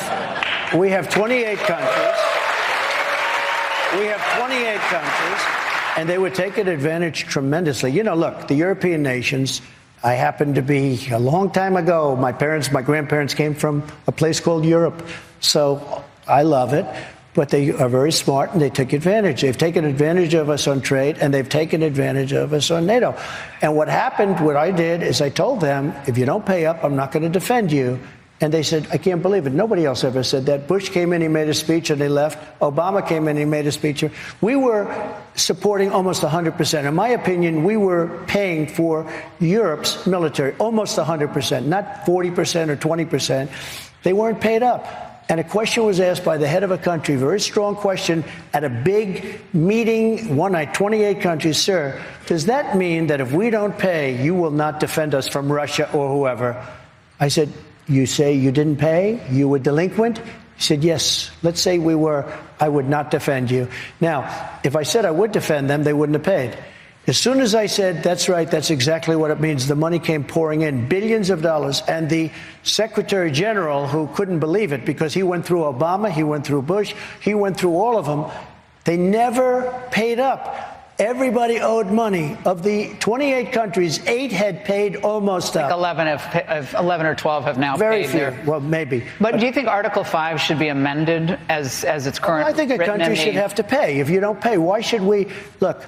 we 0.74 0.90
have 0.90 1.08
28 1.10 1.58
countries. 1.58 2.20
We 3.98 4.06
have 4.06 4.38
28 4.38 4.78
countries, 4.78 5.42
and 5.96 6.08
they 6.08 6.18
were 6.18 6.30
taking 6.30 6.68
advantage 6.68 7.24
tremendously. 7.24 7.92
You 7.92 8.02
know, 8.02 8.14
look, 8.14 8.48
the 8.48 8.54
European 8.54 9.02
nations. 9.02 9.62
I 10.04 10.12
happened 10.12 10.54
to 10.54 10.62
be 10.62 11.08
a 11.10 11.18
long 11.18 11.50
time 11.50 11.76
ago. 11.76 12.14
My 12.14 12.30
parents, 12.30 12.70
my 12.70 12.82
grandparents 12.82 13.34
came 13.34 13.54
from 13.54 13.82
a 14.06 14.12
place 14.12 14.38
called 14.38 14.64
Europe. 14.64 15.04
So 15.40 16.04
I 16.28 16.42
love 16.42 16.74
it. 16.74 16.86
But 17.36 17.50
they 17.50 17.70
are 17.70 17.88
very 17.88 18.12
smart 18.12 18.52
and 18.52 18.62
they 18.62 18.70
took 18.70 18.94
advantage. 18.94 19.42
They've 19.42 19.56
taken 19.56 19.84
advantage 19.84 20.32
of 20.32 20.48
us 20.48 20.66
on 20.66 20.80
trade 20.80 21.18
and 21.20 21.32
they've 21.32 21.48
taken 21.48 21.82
advantage 21.82 22.32
of 22.32 22.54
us 22.54 22.70
on 22.70 22.86
NATO. 22.86 23.14
And 23.60 23.76
what 23.76 23.88
happened, 23.88 24.40
what 24.40 24.56
I 24.56 24.70
did 24.70 25.02
is 25.02 25.20
I 25.20 25.28
told 25.28 25.60
them, 25.60 25.92
if 26.08 26.16
you 26.16 26.24
don't 26.24 26.46
pay 26.46 26.64
up, 26.64 26.82
I'm 26.82 26.96
not 26.96 27.12
going 27.12 27.24
to 27.24 27.28
defend 27.28 27.70
you. 27.70 28.00
And 28.40 28.52
they 28.52 28.62
said, 28.62 28.86
I 28.90 28.98
can't 28.98 29.22
believe 29.22 29.46
it. 29.46 29.52
Nobody 29.52 29.84
else 29.84 30.02
ever 30.02 30.22
said 30.22 30.46
that. 30.46 30.66
Bush 30.66 30.88
came 30.90 31.12
in, 31.12 31.22
he 31.22 31.28
made 31.28 31.48
a 31.48 31.54
speech, 31.54 31.88
and 31.88 31.98
they 31.98 32.08
left. 32.08 32.58
Obama 32.60 33.06
came 33.06 33.28
in, 33.28 33.36
he 33.36 33.46
made 33.46 33.66
a 33.66 33.72
speech. 33.72 34.04
We 34.42 34.56
were 34.56 34.86
supporting 35.36 35.90
almost 35.90 36.22
100%. 36.22 36.84
In 36.84 36.94
my 36.94 37.08
opinion, 37.08 37.64
we 37.64 37.78
were 37.78 38.24
paying 38.26 38.66
for 38.66 39.10
Europe's 39.40 40.06
military 40.06 40.54
almost 40.58 40.98
100%, 40.98 41.64
not 41.64 42.04
40% 42.04 42.68
or 42.68 42.76
20%. 42.76 43.48
They 44.02 44.12
weren't 44.12 44.40
paid 44.40 44.62
up. 44.62 45.05
And 45.28 45.40
a 45.40 45.44
question 45.44 45.84
was 45.84 45.98
asked 45.98 46.24
by 46.24 46.38
the 46.38 46.46
head 46.46 46.62
of 46.62 46.70
a 46.70 46.78
country, 46.78 47.16
very 47.16 47.40
strong 47.40 47.74
question, 47.74 48.24
at 48.52 48.62
a 48.62 48.68
big 48.68 49.40
meeting, 49.52 50.36
one 50.36 50.52
night, 50.52 50.72
28 50.74 51.20
countries. 51.20 51.58
Sir, 51.58 52.00
does 52.26 52.46
that 52.46 52.76
mean 52.76 53.08
that 53.08 53.20
if 53.20 53.32
we 53.32 53.50
don't 53.50 53.76
pay, 53.76 54.22
you 54.22 54.34
will 54.34 54.52
not 54.52 54.78
defend 54.78 55.14
us 55.14 55.26
from 55.26 55.50
Russia 55.50 55.90
or 55.92 56.08
whoever? 56.08 56.64
I 57.18 57.26
said, 57.28 57.52
You 57.88 58.06
say 58.06 58.34
you 58.34 58.52
didn't 58.52 58.76
pay? 58.76 59.20
You 59.30 59.48
were 59.48 59.58
delinquent? 59.58 60.18
He 60.18 60.62
said, 60.62 60.84
Yes. 60.84 61.32
Let's 61.42 61.60
say 61.60 61.78
we 61.78 61.96
were, 61.96 62.32
I 62.60 62.68
would 62.68 62.88
not 62.88 63.10
defend 63.10 63.50
you. 63.50 63.68
Now, 64.00 64.58
if 64.62 64.76
I 64.76 64.84
said 64.84 65.04
I 65.04 65.10
would 65.10 65.32
defend 65.32 65.68
them, 65.68 65.82
they 65.82 65.92
wouldn't 65.92 66.14
have 66.14 66.24
paid. 66.24 66.56
As 67.06 67.16
soon 67.16 67.40
as 67.40 67.54
I 67.54 67.66
said, 67.66 68.02
that's 68.02 68.28
right, 68.28 68.50
that's 68.50 68.70
exactly 68.70 69.14
what 69.14 69.30
it 69.30 69.38
means, 69.38 69.68
the 69.68 69.76
money 69.76 70.00
came 70.00 70.24
pouring 70.24 70.62
in, 70.62 70.88
billions 70.88 71.30
of 71.30 71.40
dollars. 71.40 71.82
And 71.86 72.10
the 72.10 72.32
Secretary 72.64 73.30
General, 73.30 73.86
who 73.86 74.08
couldn't 74.08 74.40
believe 74.40 74.72
it 74.72 74.84
because 74.84 75.14
he 75.14 75.22
went 75.22 75.46
through 75.46 75.60
Obama, 75.60 76.10
he 76.10 76.24
went 76.24 76.44
through 76.44 76.62
Bush, 76.62 76.94
he 77.20 77.32
went 77.32 77.56
through 77.58 77.76
all 77.76 77.96
of 77.96 78.06
them, 78.06 78.24
they 78.84 78.96
never 78.96 79.88
paid 79.92 80.18
up. 80.18 80.72
Everybody 80.98 81.60
owed 81.60 81.88
money. 81.88 82.38
Of 82.44 82.62
the 82.62 82.94
28 83.00 83.52
countries, 83.52 84.04
eight 84.06 84.32
had 84.32 84.64
paid 84.64 84.96
almost 84.96 85.56
up. 85.56 85.70
11 85.70 86.06
have, 86.06 86.22
have 86.22 86.74
11 86.76 87.06
or 87.06 87.14
12 87.14 87.44
have 87.44 87.58
now 87.58 87.76
Very 87.76 88.02
paid 88.02 88.10
few. 88.10 88.18
their. 88.20 88.42
Well, 88.46 88.60
maybe. 88.60 89.04
But 89.20 89.38
do 89.38 89.44
you 89.44 89.52
think 89.52 89.68
Article 89.68 90.04
5 90.04 90.40
should 90.40 90.58
be 90.58 90.68
amended 90.68 91.38
as 91.50 91.84
as 91.84 92.06
its 92.06 92.18
current? 92.18 92.48
I 92.48 92.52
think 92.54 92.70
a 92.70 92.78
country 92.78 93.10
the- 93.10 93.14
should 93.16 93.34
have 93.34 93.54
to 93.56 93.62
pay. 93.62 94.00
If 94.00 94.08
you 94.08 94.20
don't 94.20 94.40
pay, 94.40 94.56
why 94.56 94.80
should 94.80 95.02
we? 95.02 95.28
Look, 95.60 95.84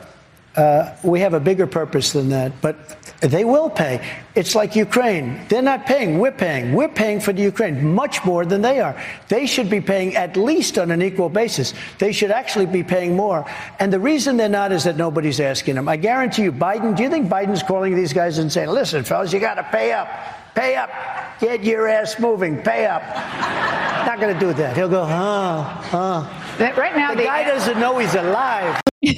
uh, 0.59 0.97
we 1.05 1.21
have 1.21 1.35
a 1.35 1.41
bigger 1.41 1.69
purpose 1.69 2.13
than 2.13 2.31
that, 2.31 2.53
but 2.61 2.77
they 3.21 3.45
will 3.45 3.71
pay. 3.71 4.05
It's 4.35 4.57
like 4.57 4.75
Ukraine. 4.75 5.41
They're 5.49 5.63
not 5.63 5.87
paying. 5.87 6.19
We're 6.19 6.33
paying. 6.33 6.75
We're 6.75 6.89
paying 6.89 7.21
for 7.21 7.33
the 7.33 7.43
Ukraine 7.43 7.95
much 7.95 8.25
more 8.25 8.45
than 8.45 8.61
they 8.61 8.81
are. 8.81 9.01
They 9.29 9.47
should 9.47 9.71
be 9.71 9.81
paying 9.81 10.17
at 10.17 10.37
least 10.37 10.77
on 10.77 10.91
an 10.91 11.01
equal 11.01 11.29
basis. 11.29 11.75
They 11.99 12.11
should 12.11 12.33
actually 12.33 12.67
be 12.67 12.83
paying 12.83 13.15
more. 13.15 13.49
And 13.79 13.93
the 13.93 14.01
reason 14.01 14.37
they're 14.37 14.49
not 14.49 14.73
is 14.73 14.83
that 14.83 14.97
nobody's 14.97 15.39
asking 15.39 15.77
them. 15.77 15.89
I 15.89 15.97
guarantee 15.97 16.43
you, 16.43 16.53
Biden, 16.53 16.97
do 16.97 17.05
you 17.05 17.11
think 17.11 17.29
Biden's 17.29 17.63
calling 17.63 17.95
these 17.95 18.13
guys 18.13 18.39
and 18.39 18.53
saying, 18.53 18.69
listen, 18.69 19.05
fellas, 19.05 19.33
you 19.33 19.39
got 19.39 19.55
to 19.55 19.65
pay 19.65 19.93
up. 19.93 20.09
Pay 20.57 20.75
up. 20.75 20.91
Get 21.39 21.63
your 21.63 21.87
ass 21.87 22.19
moving. 22.19 22.61
Pay 22.63 22.87
up. 22.87 23.03
Not 24.07 24.19
going 24.19 24.35
to 24.35 24.41
do 24.41 24.53
that. 24.55 24.77
He'll 24.77 24.89
go, 24.89 25.05
huh, 25.05 25.63
huh. 25.63 26.27
Right 26.59 26.97
now, 26.97 27.15
the 27.15 27.23
guy 27.23 27.45
doesn't 27.45 27.79
know 27.79 27.99
he's 27.99 28.15
alive. 28.17 28.81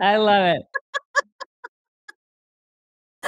I 0.00 0.16
love 0.16 0.56
it. 0.56 0.62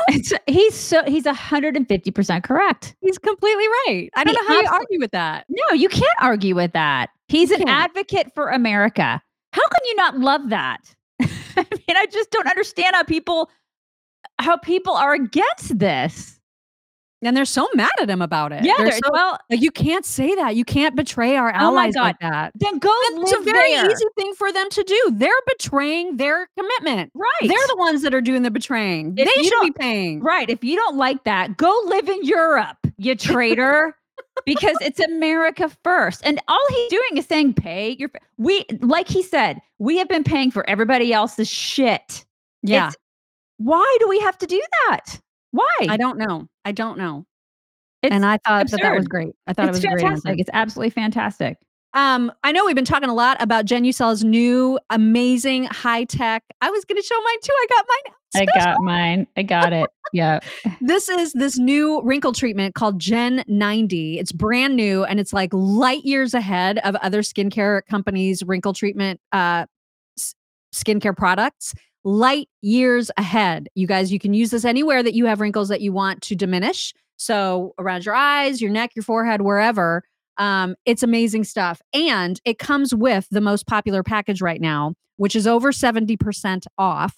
It's, 0.09 0.33
he's 0.46 0.74
so 0.74 1.03
he's 1.05 1.24
150% 1.24 2.44
correct. 2.44 2.94
He's 3.01 3.18
completely 3.18 3.66
right. 3.87 4.09
I 4.14 4.24
don't 4.24 4.35
He 4.35 4.40
know 4.42 4.55
how 4.55 4.61
you 4.61 4.68
argue 4.72 5.01
with 5.01 5.11
that. 5.11 5.44
No, 5.48 5.74
you 5.74 5.88
can't 5.88 6.07
argue 6.20 6.55
with 6.55 6.72
that. 6.72 7.11
He's 7.29 7.51
an 7.51 7.68
advocate 7.68 8.33
for 8.35 8.51
America. 8.51 9.20
How 9.53 9.62
can 9.68 9.81
you 9.87 9.96
not 9.96 10.18
love 10.18 10.51
that? 10.51 10.79
I 11.20 11.27
mean, 11.57 11.96
I 11.96 12.07
just 12.07 12.31
don't 12.31 12.46
understand 12.46 12.94
how 12.94 13.03
people 13.03 13.51
how 14.38 14.57
people 14.57 14.94
are 14.94 15.14
against 15.14 15.79
this. 15.79 16.38
And 17.21 17.37
they're 17.37 17.45
so 17.45 17.69
mad 17.75 17.91
at 18.01 18.09
him 18.09 18.23
about 18.23 18.53
it. 18.53 18.65
Yeah, 18.65 18.75
They're 18.79 18.91
they're- 18.91 19.01
so- 19.05 19.11
well- 19.13 19.39
like 19.51 19.61
you 19.61 19.71
can't 19.73 20.05
say 20.05 20.35
that. 20.37 20.55
You 20.55 20.65
can't 20.65 20.95
betray 20.95 21.37
our 21.37 21.51
Oh 21.51 21.59
allies 21.59 21.95
God. 21.95 22.03
like 22.03 22.19
that. 22.21 22.53
Then 22.55 22.79
go 22.79 22.91
It's 22.93 23.33
a 23.33 23.41
very 23.41 23.73
there. 23.75 23.91
easy 23.91 24.05
thing 24.17 24.35
for 24.35 24.53
them 24.53 24.69
to 24.71 24.83
do. 24.85 25.11
They're 25.15 25.33
betraying 25.49 26.17
their 26.17 26.49
commitment. 26.57 27.11
Right. 27.15 27.31
They're 27.43 27.67
the 27.69 27.77
ones 27.77 28.03
that 28.03 28.15
are 28.15 28.21
doing 28.21 28.43
the 28.43 28.51
betraying. 28.53 29.15
If 29.17 29.27
they 29.35 29.43
should 29.43 29.61
be 29.63 29.73
paying. 29.73 30.21
Right. 30.21 30.49
If 30.49 30.63
you 30.63 30.77
don't 30.77 30.97
like 30.97 31.25
that, 31.25 31.57
go 31.57 31.77
live 31.87 32.09
in 32.09 32.23
Europe, 32.25 32.79
you 32.99 33.15
traitor. 33.17 33.95
because 34.47 34.77
it's 34.81 35.01
America 35.01 35.69
first. 35.83 36.21
And 36.25 36.41
all 36.47 36.65
he's 36.71 36.91
doing 36.91 37.17
is 37.17 37.27
saying, 37.27 37.55
pay 37.55 37.97
your. 37.99 38.11
We, 38.37 38.65
like 38.81 39.09
he 39.09 39.23
said, 39.23 39.61
we 39.79 39.97
have 39.99 40.09
been 40.09 40.23
paying 40.23 40.53
for 40.53 40.69
everybody 40.71 41.13
else's 41.13 41.49
shit. 41.49 42.25
Yeah. 42.63 42.89
It's- 42.89 42.97
why 43.59 43.97
do 43.99 44.09
we 44.09 44.21
have 44.21 44.39
to 44.39 44.47
do 44.47 44.63
that? 44.89 45.21
Why? 45.51 45.77
I 45.89 45.97
don't 45.97 46.19
know. 46.19 46.47
I 46.69 46.73
don't 46.73 46.99
know. 46.99 47.25
It's 48.03 48.15
and 48.15 48.27
I 48.27 48.37
thought 48.47 48.71
that 48.71 48.83
that 48.83 48.95
was 48.95 49.09
great. 49.09 49.33
I 49.47 49.55
thought 49.55 49.71
it's 49.71 49.79
it 49.79 49.81
was 49.81 49.85
a 49.85 49.89
great 49.89 50.01
fantastic. 50.03 50.39
It's 50.39 50.51
absolutely 50.53 50.91
fantastic. 50.91 51.57
Um, 51.95 52.31
I 52.45 52.53
know 52.53 52.67
we've 52.67 52.77
been 52.77 52.85
talking 52.85 53.09
a 53.09 53.15
lot 53.15 53.41
about 53.41 53.65
Genucel's 53.65 54.23
new 54.23 54.79
amazing 54.91 55.65
high 55.65 56.05
tech. 56.05 56.45
I 56.61 56.69
was 56.71 56.85
going 56.85 57.01
to 57.01 57.03
show 57.03 57.19
mine 57.19 57.37
too. 57.43 57.53
I 57.55 57.67
got 57.71 57.87
mine. 57.89 58.15
I 58.35 58.45
got 58.45 58.83
mine. 58.83 59.27
I 59.39 59.43
got 59.45 59.73
it. 59.73 59.89
Yeah. 60.13 60.41
This 60.83 61.09
is 61.09 61.33
this 61.33 61.59
new 61.59 62.03
wrinkle 62.03 62.35
treatment 62.35 62.75
called 62.75 62.99
Gen 62.99 63.45
90. 63.49 64.19
It's 64.19 64.31
brand 64.31 64.77
new 64.77 65.05
and 65.05 65.19
it's 65.19 65.33
like 65.33 65.49
light 65.55 66.05
years 66.05 66.35
ahead 66.35 66.79
of 66.81 66.97
other 66.97 67.23
skincare 67.23 67.81
companies' 67.89 68.43
wrinkle 68.43 68.75
treatment 68.75 69.21
uh, 69.33 69.65
skincare 70.75 71.17
products. 71.17 71.73
Light 72.05 72.49
years 72.63 73.11
ahead. 73.17 73.69
You 73.75 73.87
guys, 73.87 74.13
you 74.13 74.19
can 74.19 74.35
use 74.35 74.51
this 74.51 74.65
anywhere 74.65 75.03
that 75.03 75.15
you 75.15 75.27
have 75.27 75.41
wrinkles 75.41 75.69
that 75.69 75.81
you 75.81 75.93
want 75.93 76.23
to 76.23 76.35
diminish. 76.35 76.95
So 77.17 77.75
around 77.79 78.07
your 78.07 78.15
eyes, 78.15 78.63
your 78.63 78.71
neck, 78.71 78.93
your 78.95 79.03
forehead, 79.03 79.43
wherever. 79.43 80.05
Um, 80.39 80.77
it's 80.87 81.03
amazing 81.03 81.45
stuff. 81.45 81.83
And 81.93 82.41
it 82.45 82.59
comes 82.59 82.95
with 82.95 83.27
the 83.31 83.41
most 83.41 83.67
popular 83.67 84.03
package 84.03 84.41
right 84.41 84.61
now, 84.61 84.95
which 85.17 85.35
is 85.35 85.47
over 85.47 85.73
70% 85.73 86.67
off. 86.79 87.17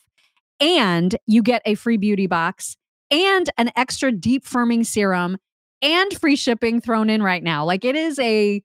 And 0.59 1.17
you 1.27 1.43
get 1.43 1.63
a 1.67 1.75
free 1.75 1.99
beauty 1.99 2.27
box 2.27 2.77
and 3.11 3.51
an 3.59 3.71
extra 3.77 4.13
deep 4.13 4.47
firming 4.47 4.87
serum 4.87 5.37
and 5.83 6.13
free 6.19 6.37
shipping 6.37 6.81
thrown 6.81 7.11
in 7.11 7.23
right 7.23 7.43
now. 7.43 7.65
Like 7.65 7.85
it 7.85 7.97
is 7.97 8.19
a, 8.19 8.63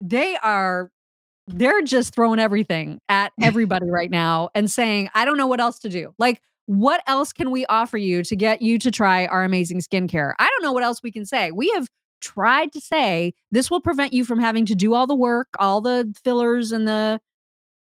they 0.00 0.36
are, 0.42 0.90
they're 1.48 1.82
just 1.82 2.14
throwing 2.14 2.38
everything 2.38 3.00
at 3.08 3.32
everybody 3.40 3.90
right 3.90 4.10
now 4.10 4.50
and 4.54 4.70
saying, 4.70 5.10
I 5.14 5.24
don't 5.24 5.36
know 5.36 5.46
what 5.46 5.60
else 5.60 5.78
to 5.80 5.88
do. 5.88 6.14
Like, 6.18 6.40
what 6.66 7.02
else 7.06 7.32
can 7.32 7.50
we 7.50 7.66
offer 7.66 7.98
you 7.98 8.22
to 8.22 8.36
get 8.36 8.62
you 8.62 8.78
to 8.78 8.90
try 8.90 9.26
our 9.26 9.44
amazing 9.44 9.80
skincare? 9.80 10.34
I 10.38 10.48
don't 10.48 10.62
know 10.62 10.72
what 10.72 10.84
else 10.84 11.02
we 11.02 11.10
can 11.10 11.26
say. 11.26 11.50
We 11.50 11.70
have 11.70 11.88
tried 12.20 12.72
to 12.72 12.80
say 12.80 13.34
this 13.50 13.70
will 13.70 13.80
prevent 13.80 14.12
you 14.12 14.24
from 14.24 14.38
having 14.38 14.64
to 14.66 14.74
do 14.74 14.94
all 14.94 15.06
the 15.06 15.14
work, 15.14 15.48
all 15.58 15.80
the 15.80 16.14
fillers 16.22 16.70
and 16.70 16.86
the 16.86 17.20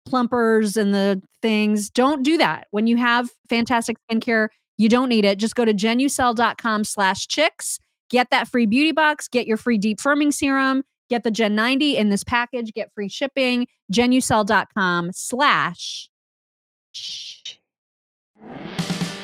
plumpers 0.05 0.77
and 0.77 0.93
the 0.93 1.21
things. 1.41 1.89
Don't 1.89 2.23
do 2.23 2.38
that. 2.38 2.67
When 2.71 2.88
you 2.88 2.97
have 2.97 3.29
fantastic 3.49 3.97
skincare, 4.09 4.49
you 4.77 4.88
don't 4.88 5.09
need 5.09 5.25
it. 5.25 5.39
Just 5.39 5.55
go 5.55 5.65
to 5.65 5.73
genucel.com 5.73 6.83
slash 6.83 7.27
chicks, 7.27 7.79
get 8.09 8.29
that 8.29 8.47
free 8.47 8.65
beauty 8.65 8.91
box, 8.91 9.27
get 9.27 9.47
your 9.47 9.57
free 9.57 9.77
deep 9.77 9.99
firming 9.99 10.33
serum, 10.33 10.83
get 11.10 11.24
the 11.24 11.32
Gen 11.32 11.56
90 11.56 11.98
in 11.98 12.10
this 12.10 12.24
package, 12.24 12.74
get 12.74 12.93
free 12.93 13.10
shipping, 13.10 13.67
genucel.com 13.91 15.12
slash 15.13 16.10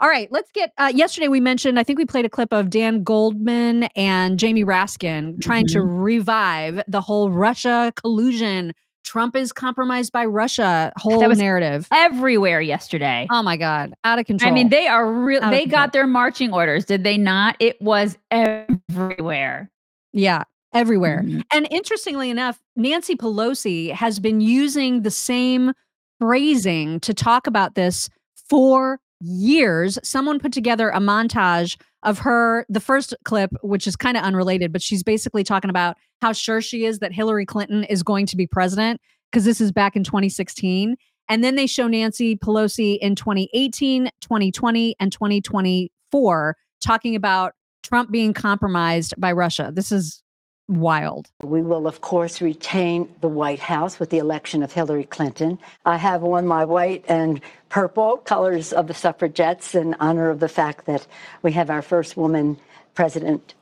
All 0.00 0.08
right, 0.08 0.30
let's 0.30 0.50
get. 0.52 0.72
Uh, 0.78 0.92
yesterday, 0.94 1.26
we 1.28 1.40
mentioned, 1.40 1.78
I 1.78 1.82
think 1.82 1.98
we 1.98 2.04
played 2.06 2.24
a 2.24 2.28
clip 2.28 2.52
of 2.52 2.70
Dan 2.70 3.02
Goldman 3.02 3.84
and 3.96 4.38
Jamie 4.38 4.64
Raskin 4.64 5.40
trying 5.42 5.66
to 5.68 5.78
Mm-hmm. 5.78 5.88
revive 5.98 6.82
the 6.86 7.00
whole 7.00 7.30
Russia 7.30 7.92
collusion. 7.96 8.72
Trump 9.04 9.34
is 9.34 9.52
compromised 9.52 10.12
by 10.12 10.24
Russia 10.24 10.92
whole 10.98 11.18
That 11.18 11.28
was 11.28 11.38
narrative. 11.38 11.88
everywhere 11.92 12.60
yesterday. 12.60 13.26
Oh 13.30 13.42
my 13.42 13.56
God, 13.56 13.94
out 14.04 14.18
of 14.18 14.26
control. 14.26 14.50
I 14.52 14.54
mean, 14.54 14.68
they 14.68 14.86
are 14.86 15.10
real. 15.10 15.40
They 15.40 15.62
control. 15.62 15.66
got 15.70 15.92
their 15.92 16.06
marching 16.06 16.52
orders, 16.52 16.84
did 16.84 17.02
they 17.04 17.16
not? 17.16 17.56
It 17.58 17.80
was 17.80 18.18
everywhere. 18.30 19.70
Yeah, 20.12 20.42
everywhere. 20.74 21.22
Mhm. 21.24 21.42
And 21.52 21.66
interestingly 21.70 22.28
enough, 22.30 22.60
Nancy 22.76 23.16
Pelosi 23.16 23.92
has 23.92 24.20
been 24.20 24.40
using 24.40 25.02
the 25.02 25.10
same 25.10 25.72
phrasing 26.20 27.00
to 27.00 27.14
talk 27.14 27.46
about 27.46 27.74
this 27.74 28.10
for 28.48 29.00
years. 29.20 29.98
Someone 30.02 30.38
put 30.38 30.52
together 30.52 30.90
a 30.90 31.00
montage 31.00 31.76
of 32.02 32.20
her, 32.20 32.64
the 32.68 32.80
first 32.80 33.14
clip, 33.24 33.50
which 33.62 33.86
is 33.86 33.96
kind 33.96 34.16
of 34.16 34.22
unrelated, 34.22 34.72
but 34.72 34.82
she's 34.82 35.02
basically 35.02 35.44
talking 35.44 35.70
about 35.70 35.96
how 36.20 36.32
sure 36.32 36.60
she 36.60 36.84
is 36.84 37.00
that 37.00 37.12
Hillary 37.12 37.46
Clinton 37.46 37.84
is 37.84 38.02
going 38.02 38.26
to 38.26 38.36
be 38.36 38.46
president, 38.46 39.00
because 39.30 39.44
this 39.44 39.60
is 39.60 39.72
back 39.72 39.96
in 39.96 40.04
2016. 40.04 40.96
And 41.28 41.44
then 41.44 41.56
they 41.56 41.66
show 41.66 41.88
Nancy 41.88 42.36
Pelosi 42.36 42.98
in 42.98 43.14
2018, 43.14 44.10
2020, 44.20 44.96
and 44.98 45.12
2024 45.12 46.56
talking 46.80 47.14
about 47.14 47.52
Trump 47.82 48.10
being 48.10 48.32
compromised 48.32 49.14
by 49.18 49.32
Russia. 49.32 49.70
This 49.74 49.92
is 49.92 50.22
wild. 50.68 51.30
We 51.42 51.62
will, 51.62 51.86
of 51.86 52.00
course, 52.00 52.40
retain 52.40 53.08
the 53.20 53.28
White 53.28 53.58
House 53.58 53.98
with 53.98 54.10
the 54.10 54.18
election 54.18 54.62
of 54.62 54.72
Hillary 54.72 55.04
Clinton. 55.04 55.58
I 55.84 55.96
have 55.96 56.22
on 56.22 56.46
my 56.46 56.64
white 56.64 57.04
and 57.08 57.40
purple 57.70 58.18
colors 58.18 58.72
of 58.72 58.86
the 58.86 58.94
suffragettes 58.94 59.74
in 59.74 59.94
honor 59.98 60.30
of 60.30 60.40
the 60.40 60.48
fact 60.48 60.86
that 60.86 61.06
we 61.42 61.52
have 61.52 61.70
our 61.70 61.82
first 61.82 62.16
woman 62.16 62.58
president, 62.94 63.54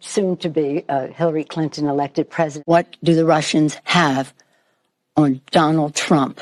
soon 0.00 0.36
to 0.38 0.48
be 0.48 0.84
uh, 0.88 1.08
Hillary 1.08 1.44
Clinton 1.44 1.86
elected 1.86 2.30
president. 2.30 2.66
What 2.66 2.96
do 3.02 3.14
the 3.14 3.26
Russians 3.26 3.78
have 3.84 4.32
on 5.16 5.40
Donald 5.50 5.94
Trump 5.94 6.40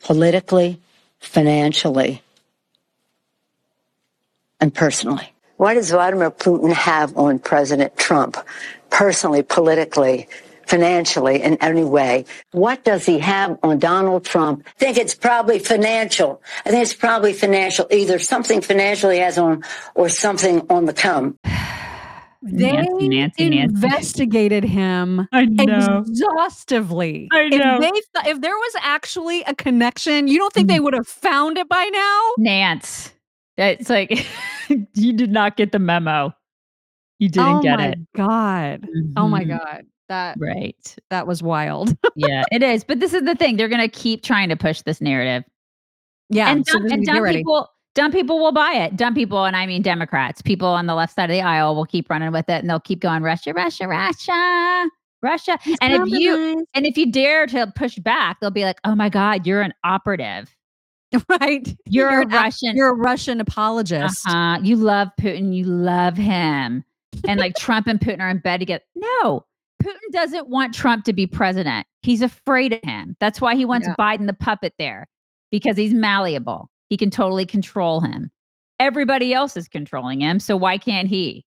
politically, 0.00 0.80
financially, 1.18 2.22
and 4.60 4.74
personally? 4.74 5.33
What 5.56 5.74
does 5.74 5.90
Vladimir 5.90 6.30
Putin 6.30 6.72
have 6.72 7.16
on 7.16 7.38
President 7.38 7.96
Trump, 7.96 8.36
personally, 8.90 9.42
politically, 9.42 10.28
financially, 10.66 11.42
in 11.42 11.56
any 11.62 11.84
way? 11.84 12.24
What 12.50 12.84
does 12.84 13.06
he 13.06 13.20
have 13.20 13.58
on 13.62 13.78
Donald 13.78 14.24
Trump? 14.24 14.64
I 14.66 14.70
think 14.78 14.98
it's 14.98 15.14
probably 15.14 15.60
financial. 15.60 16.42
I 16.66 16.70
think 16.70 16.82
it's 16.82 16.94
probably 16.94 17.32
financial, 17.34 17.86
either 17.90 18.18
something 18.18 18.60
financial 18.62 19.10
he 19.10 19.18
has 19.18 19.38
on 19.38 19.62
or 19.94 20.08
something 20.08 20.66
on 20.70 20.86
the 20.86 20.92
come. 20.92 21.38
They 22.46 22.72
Nancy, 22.72 23.08
Nancy, 23.08 23.48
Nancy. 23.48 23.58
investigated 23.60 24.64
him 24.64 25.26
I 25.32 25.46
know. 25.46 26.04
exhaustively. 26.06 27.26
I 27.32 27.48
know. 27.48 27.76
If, 27.76 27.80
they 27.80 27.90
th- 27.90 28.36
if 28.36 28.40
there 28.42 28.54
was 28.54 28.72
actually 28.82 29.40
a 29.44 29.54
connection, 29.54 30.28
you 30.28 30.36
don't 30.36 30.52
think 30.52 30.68
they 30.68 30.74
mm-hmm. 30.74 30.84
would 30.84 30.92
have 30.92 31.08
found 31.08 31.56
it 31.56 31.70
by 31.70 31.88
now? 31.90 32.20
Nance. 32.36 33.14
It's 33.56 33.88
like 33.90 34.26
you 34.94 35.12
did 35.12 35.30
not 35.30 35.56
get 35.56 35.72
the 35.72 35.78
memo. 35.78 36.34
You 37.18 37.28
didn't 37.28 37.62
get 37.62 37.78
it. 37.78 37.78
oh 37.78 37.78
get 37.78 37.78
my 37.78 37.86
it. 37.88 37.98
God. 38.16 38.88
Oh 39.16 39.28
my 39.28 39.44
Mhm. 39.44 39.48
God. 39.58 39.86
That 40.08 40.36
Right. 40.38 40.96
that 41.10 41.26
was 41.26 41.42
wild. 41.42 41.96
yeah, 42.16 42.42
it 42.52 42.62
is. 42.62 42.84
But 42.84 43.00
this 43.00 43.14
is 43.14 43.22
the 43.22 43.34
thing. 43.34 43.56
They're 43.56 43.68
going 43.68 43.80
to 43.80 43.88
keep 43.88 44.22
trying 44.22 44.48
to 44.50 44.56
push 44.56 44.82
this 44.82 45.00
narrative. 45.00 45.44
yeah. 46.30 46.50
and 46.50 46.64
dumb, 46.64 46.82
this- 46.82 46.92
and 46.92 47.04
dumb 47.06 47.24
people 47.26 47.68
dumb 47.94 48.10
people 48.10 48.38
will 48.40 48.50
buy 48.50 48.72
it 48.72 48.96
dumb 48.96 49.14
people 49.14 49.44
and 49.44 49.54
i 49.54 49.66
mean 49.66 49.80
democrats 49.82 50.42
people 50.42 50.66
on 50.66 50.86
the 50.86 50.94
left 50.96 51.14
side 51.14 51.30
of 51.30 51.34
the 51.34 51.40
aisle 51.42 51.76
will 51.76 51.84
keep 51.84 52.08
running 52.10 52.32
with 52.32 52.48
it 52.48 52.54
and 52.60 52.68
they'll 52.68 52.80
keep 52.80 52.98
going 52.98 53.22
russia 53.22 53.52
russia 53.52 53.86
russia 53.86 54.88
russia 55.22 55.56
and 55.80 55.92
if 55.94 56.08
you 56.20 56.66
and 56.74 56.86
if 56.86 56.96
you 56.96 57.12
dare 57.12 57.46
to 57.46 57.70
push 57.76 57.96
back 57.98 58.40
they'll 58.40 58.50
be 58.50 58.64
like 58.64 58.78
oh 58.84 58.94
my 58.96 59.08
god 59.08 59.46
you're 59.46 59.60
an 59.60 59.72
operative 59.84 60.53
right. 61.40 61.76
you're, 61.86 62.08
a 62.08 62.22
an 62.22 62.32
ap- 62.32 62.42
russian. 62.44 62.76
You're 62.76 62.90
a 62.90 62.94
Russian 62.94 63.40
apologist. 63.40 64.26
uh-huh. 64.26 64.60
you 64.62 64.76
love 64.76 65.08
putin. 65.20 65.54
You 65.54 65.64
love 65.64 66.16
him. 66.16 66.84
And 67.28 67.38
like 67.40 67.54
trump 67.56 67.86
and 67.86 68.00
putin 68.00 68.20
are 68.20 68.28
in 68.30 68.38
bed 68.38 68.60
together 68.60 68.84
no. 68.94 69.44
Putin 69.82 70.12
doesn't 70.12 70.48
want 70.48 70.74
trump 70.74 71.04
to 71.04 71.12
be 71.12 71.26
president. 71.26 71.86
He's 72.02 72.22
afraid 72.22 72.72
of 72.72 72.80
him. 72.82 73.16
That's 73.20 73.40
why 73.40 73.54
he 73.54 73.64
wants 73.64 73.86
Yeah. 73.86 73.94
biden 73.98 74.26
the 74.26 74.32
puppet 74.32 74.72
there 74.78 75.06
because 75.50 75.76
he's 75.76 75.92
malleable. 75.94 76.70
He 76.88 76.96
can 76.96 77.10
totally 77.10 77.46
control 77.46 78.00
him. 78.00 78.30
Everybody 78.80 79.32
else 79.34 79.56
is 79.56 79.68
controlling 79.68 80.20
him 80.20 80.40
so 80.40 80.56
why 80.56 80.78
can't 80.78 81.08
he? 81.08 81.44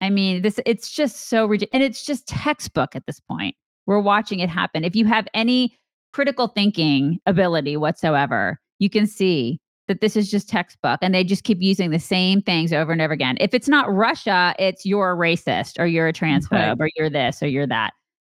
I 0.00 0.08
mean 0.10 0.42
this 0.42 0.58
it's 0.64 0.90
just 0.90 1.28
so 1.28 1.46
ridiculous 1.46 1.74
and 1.74 1.82
it's 1.82 2.04
just 2.04 2.26
textbook 2.26 2.96
at 2.96 3.06
this 3.06 3.20
point. 3.20 3.54
We're 3.86 4.00
watching 4.00 4.38
it 4.40 4.48
happen. 4.48 4.84
If 4.84 4.94
you 4.94 5.04
have 5.06 5.26
any 5.34 5.76
critical 6.12 6.48
thinking 6.48 7.20
ability 7.26 7.76
whatsoever 7.76 8.60
you 8.80 8.90
can 8.90 9.06
see 9.06 9.60
that 9.86 10.00
this 10.00 10.16
is 10.16 10.28
just 10.30 10.48
textbook 10.48 10.98
and 11.02 11.14
they 11.14 11.22
just 11.22 11.44
keep 11.44 11.58
using 11.60 11.90
the 11.90 11.98
same 12.00 12.42
things 12.42 12.72
over 12.72 12.90
and 12.90 13.00
over 13.00 13.12
again 13.12 13.36
if 13.40 13.54
it's 13.54 13.68
not 13.68 13.92
russia 13.92 14.54
it's 14.58 14.84
you're 14.84 15.12
a 15.12 15.16
racist 15.16 15.78
or 15.78 15.86
you're 15.86 16.08
a 16.08 16.12
transphobe 16.12 16.80
or 16.80 16.90
you're 16.96 17.08
this 17.10 17.42
or 17.42 17.46
you're 17.46 17.66
that 17.66 17.92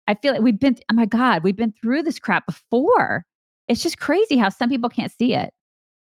i 0.09 0.15
feel 0.15 0.33
like 0.33 0.43
we've 0.43 0.59
been 0.59 0.77
oh 0.91 0.95
my 0.95 1.07
god 1.07 1.45
we've 1.45 1.57
been 1.57 1.73
through 1.81 2.03
this 2.03 2.19
crap 2.19 2.45
before 2.47 3.25
it's 3.69 3.83
just 3.85 3.99
crazy 4.01 4.37
how 4.37 4.49
some 4.49 4.69
people 4.69 4.91
can't 4.91 5.13
see 5.13 5.35
it 5.35 5.53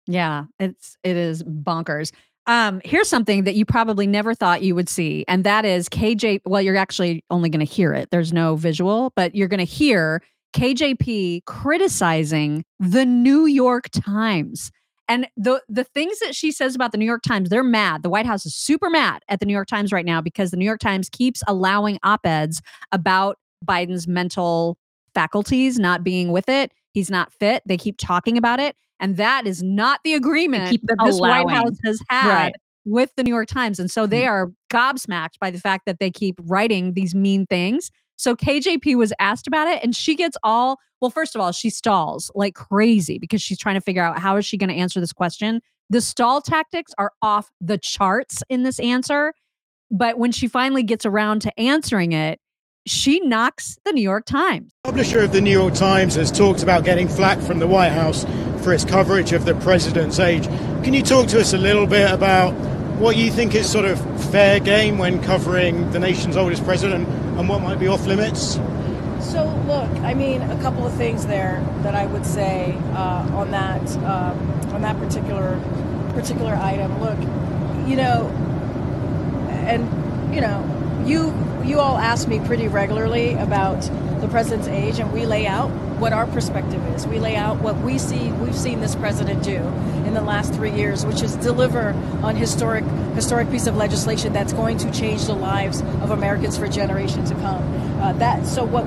Yeah, 0.06 0.46
it's 0.60 0.98
it 1.04 1.16
is 1.16 1.44
bonkers. 1.44 2.12
Um, 2.46 2.82
here's 2.84 3.08
something 3.08 3.46
that 3.46 3.56
you 3.56 3.66
probably 3.66 4.06
never 4.06 4.34
thought 4.36 4.62
you 4.64 4.76
would 4.76 4.90
see, 4.90 5.24
and 5.30 5.46
that 5.46 5.64
is 5.64 5.88
KJ. 5.88 6.42
Well, 6.46 6.62
you're 6.62 6.76
actually 6.76 7.24
only 7.30 7.50
going 7.50 7.66
to 7.66 7.72
hear 7.72 7.94
it. 7.94 8.10
There's 8.12 8.34
no 8.34 8.58
visual, 8.58 9.14
but 9.16 9.34
you're 9.34 9.48
going 9.48 9.60
to 9.60 9.64
hear 9.64 10.22
KJP 10.54 11.46
criticizing 11.46 12.64
the 12.80 13.06
New 13.06 13.46
York 13.46 13.90
Times. 13.92 14.72
And 15.10 15.28
the 15.36 15.62
the 15.68 15.84
things 15.84 16.20
that 16.20 16.34
she 16.34 16.52
says 16.52 16.76
about 16.76 16.92
the 16.94 16.98
New 16.98 17.06
York 17.06 17.24
Times, 17.24 17.50
they're 17.50 17.64
mad. 17.64 18.04
The 18.04 18.10
White 18.10 18.26
House 18.26 18.46
is 18.46 18.56
super 18.56 18.90
mad 18.90 19.22
at 19.28 19.40
the 19.40 19.46
New 19.46 19.54
York 19.54 19.68
Times 19.68 19.92
right 19.92 20.06
now 20.06 20.22
because 20.22 20.52
the 20.52 20.58
New 20.58 20.66
York 20.66 20.80
Times 20.80 21.10
keeps 21.10 21.44
allowing 21.48 22.00
op-eds 22.04 22.62
about 22.94 23.38
Biden's 23.66 24.08
mental 24.08 24.78
faculties 25.14 25.78
not 25.78 26.04
being 26.04 26.32
with 26.32 26.48
it. 26.48 26.72
He's 26.94 27.10
not 27.10 27.34
fit. 27.34 27.64
They 27.66 27.78
keep 27.78 27.98
talking 27.98 28.38
about 28.38 28.60
it. 28.60 28.76
And 29.00 29.18
that 29.18 29.46
is 29.46 29.62
not 29.62 30.00
the 30.06 30.14
agreement 30.14 30.80
that 30.84 30.98
this 31.04 31.20
White. 31.20 31.50
House 31.50 31.78
has 31.84 32.00
had 32.10 32.28
Right. 32.46 32.56
with 32.86 33.14
the 33.18 33.24
New 33.24 33.34
York 33.34 33.48
Times. 33.48 33.80
And 33.80 33.92
so 33.92 34.08
they 34.08 34.26
are 34.26 34.52
gobsmacked 34.72 35.38
by 35.42 35.52
the 35.52 35.60
fact 35.60 35.86
that 35.86 36.00
they 36.00 36.12
keep 36.12 36.36
writing 36.44 36.94
these 36.94 37.14
mean 37.14 37.46
things. 37.46 37.92
So 38.24 38.38
KJP 38.38 38.96
was 38.96 39.12
asked 39.20 39.48
about 39.48 39.68
it 39.68 39.84
and 39.84 39.94
she 39.94 40.16
gets 40.16 40.38
all 40.44 40.80
well, 41.02 41.10
first 41.10 41.36
of 41.36 41.42
all, 41.42 41.52
she 41.52 41.70
stalls 41.70 42.32
like 42.34 42.56
crazy 42.56 43.20
because 43.20 43.42
she's 43.42 43.60
trying 43.60 43.76
to 43.76 43.82
figure 43.82 44.02
out 44.02 44.18
how 44.18 44.38
is 44.38 44.46
she 44.46 44.56
going 44.58 44.70
to 44.70 44.76
answer 44.76 45.02
this 45.02 45.12
question. 45.12 45.62
The 45.90 46.00
stall 46.00 46.40
tactics 46.40 46.94
are 46.98 47.12
off 47.22 47.52
the 47.60 47.78
charts 47.78 48.42
in 48.48 48.64
this 48.64 48.80
answer. 48.80 49.34
But 49.92 50.18
when 50.18 50.32
she 50.32 50.48
finally 50.48 50.84
gets 50.84 51.06
around 51.06 51.42
to 51.42 51.60
answering 51.60 52.14
it, 52.14 52.40
she 52.86 53.20
knocks 53.20 53.78
the 53.84 53.92
New 53.92 54.02
York 54.02 54.24
Times. 54.26 54.72
Publisher 54.86 55.20
of 55.20 55.34
the 55.34 55.42
New 55.42 55.52
York 55.52 55.74
Times 55.74 56.16
has 56.16 56.32
talked 56.32 56.64
about 56.64 56.86
getting 56.86 57.10
flack 57.10 57.40
from 57.40 57.60
the 57.60 57.68
White 57.68 57.92
House 57.92 58.24
for 58.64 58.72
its 58.74 58.86
coverage 58.86 59.34
of 59.34 59.44
the 59.44 59.56
president's 59.56 60.22
age. 60.22 60.46
Can 60.86 60.94
you 60.94 61.04
talk 61.04 61.28
to 61.28 61.42
us 61.42 61.52
a 61.52 61.58
little 61.58 61.86
bit 61.86 62.10
about 62.10 62.54
what 63.04 63.18
you 63.18 63.30
think 63.30 63.54
is 63.54 63.70
sort 63.70 63.84
of 63.84 64.00
fair 64.32 64.62
game 64.62 64.98
when 64.98 65.22
covering 65.22 65.92
the 65.92 66.00
nation's 66.00 66.38
oldest 66.38 66.64
president 66.64 67.06
and 67.38 67.50
what 67.50 67.62
might 67.62 67.78
be 67.78 67.86
off 67.86 68.06
limits? 68.06 68.54
So, 69.20 69.44
look, 69.68 69.90
I 70.04 70.14
mean, 70.14 70.42
a 70.42 70.58
couple 70.62 70.88
of 70.88 70.94
things 70.94 71.26
there 71.28 71.62
that 71.82 71.96
I 71.96 72.06
would 72.06 72.26
say 72.26 72.74
uh, 72.94 73.30
on 73.34 73.52
that 73.52 73.82
um, 73.98 74.74
on 74.74 74.82
that 74.84 74.98
particular 75.00 75.60
particular 76.14 76.56
item. 76.56 76.98
Look, 77.02 77.20
you 77.90 77.98
know, 77.98 78.30
and 79.50 79.84
you 80.34 80.40
know, 80.40 80.64
you 81.06 81.34
you 81.64 81.80
all 81.80 81.98
ask 81.98 82.28
me 82.28 82.40
pretty 82.40 82.68
regularly 82.68 83.34
about 83.34 83.82
the 84.22 84.28
president's 84.28 84.68
age, 84.68 85.00
and 85.00 85.12
we 85.14 85.26
lay 85.26 85.48
out 85.48 85.70
what 86.00 86.12
our 86.14 86.26
perspective 86.28 86.86
is. 86.96 87.08
We 87.08 87.20
lay 87.20 87.36
out 87.36 87.62
what 87.62 87.78
we 87.78 87.98
see 87.98 88.32
we've 88.34 88.56
seen 88.56 88.82
this 88.82 88.96
president 88.96 89.44
do 89.44 89.58
in 90.06 90.14
the 90.14 90.22
last 90.22 90.54
three 90.54 90.72
years, 90.72 91.06
which 91.06 91.22
is 91.22 91.36
deliver 91.38 91.90
on 92.22 92.36
historic 92.36 92.84
historic 93.16 93.50
piece 93.52 93.68
of 93.68 93.76
legislation 93.78 94.34
that's 94.34 94.54
going 94.54 94.78
to 94.80 94.92
change 94.92 95.26
the 95.26 95.34
lives 95.34 95.82
of 96.02 96.12
Americans 96.12 96.58
for 96.58 96.68
generations 96.68 97.30
to 97.30 97.36
come. 97.36 97.64
Uh, 98.02 98.14
that 98.14 98.46
so 98.46 98.66
what 98.66 98.86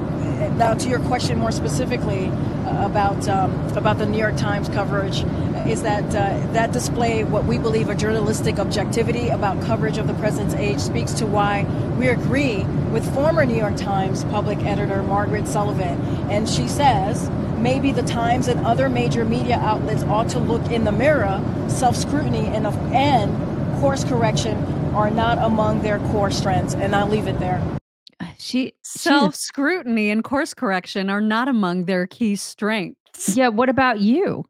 now 0.57 0.75
to 0.75 0.89
your 0.89 1.01
question 1.01 1.39
more 1.39 1.53
specifically 1.53 2.27
uh, 2.27 2.87
about 2.87 3.27
um, 3.29 3.53
about 3.77 3.99
the 3.99 4.07
New 4.07 4.19
York 4.19 4.37
Times 4.37 4.69
coverage 4.69 5.25
is 5.67 5.83
that 5.83 6.05
uh, 6.15 6.53
that 6.53 6.73
display 6.73 7.25
what 7.25 7.45
we 7.45 7.59
believe 7.59 7.89
a 7.89 7.95
journalistic 7.95 8.59
objectivity 8.59 9.29
about 9.29 9.61
coverage 9.63 9.99
of 9.99 10.07
the 10.07 10.15
president's 10.15 10.55
age 10.55 10.79
speaks 10.79 11.13
to 11.15 11.27
why 11.27 11.65
we 11.99 12.06
agree 12.09 12.65
with 12.93 13.05
former 13.15 13.45
New 13.45 13.57
York 13.57 13.77
Times 13.77 14.25
public 14.25 14.59
editor 14.65 15.03
Margaret 15.03 15.47
Sullivan 15.47 16.01
and 16.31 16.49
she 16.49 16.69
says 16.69 17.31
maybe 17.59 17.93
the 17.93 18.03
Times 18.03 18.49
and 18.49 18.65
other 18.67 18.89
major 18.89 19.25
media 19.25 19.57
outlets 19.57 20.03
ought 20.05 20.29
to 20.31 20.39
look 20.39 20.71
in 20.71 20.85
the 20.85 20.93
mirror 20.93 21.43
self-scrutiny 21.69 22.47
and 22.49 22.67
and 22.95 23.81
course 23.81 24.05
correction 24.05 24.57
are 24.95 25.11
not 25.11 25.39
among 25.39 25.83
their 25.83 25.99
core 26.11 26.31
strengths 26.31 26.75
and 26.75 26.95
I'll 26.95 27.09
leave 27.09 27.27
it 27.27 27.39
there 27.39 27.63
She 28.39 28.75
Self 28.83 29.35
scrutiny 29.35 30.11
and 30.11 30.23
course 30.23 30.55
correction 30.55 31.11
are 31.11 31.21
not 31.21 31.49
among 31.49 31.85
their 31.85 32.07
key 32.07 32.37
strengths. 32.37 33.37
Yeah, 33.37 33.49
what 33.49 33.69
about 33.69 34.01
you? 34.01 34.45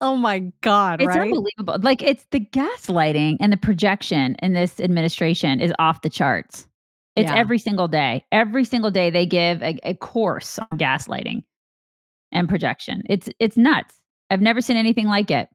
Oh 0.00 0.16
my 0.16 0.52
God, 0.60 1.00
It's 1.00 1.08
right? 1.08 1.22
unbelievable. 1.22 1.78
Like 1.82 2.02
it's 2.02 2.24
the 2.30 2.40
gaslighting 2.40 3.36
and 3.40 3.52
the 3.52 3.56
projection 3.56 4.36
in 4.40 4.52
this 4.52 4.78
administration 4.78 5.60
is 5.60 5.72
off 5.80 6.02
the 6.02 6.10
charts. 6.10 6.67
It's 7.18 7.30
Yeah. 7.30 7.36
every 7.36 7.58
single 7.58 7.88
day. 7.88 8.24
Every 8.32 8.64
single 8.64 8.90
day 8.90 9.10
they 9.10 9.26
give 9.26 9.62
a, 9.62 9.78
a 9.82 9.94
course 9.94 10.58
on 10.58 10.78
gaslighting 10.78 11.42
and 12.32 12.48
projection. 12.48 13.02
It's 13.08 13.28
it's 13.38 13.56
nuts. 13.56 13.94
I've 14.30 14.40
never 14.42 14.60
seen 14.60 14.76
anything 14.76 15.06
like 15.06 15.30
it. 15.30 15.48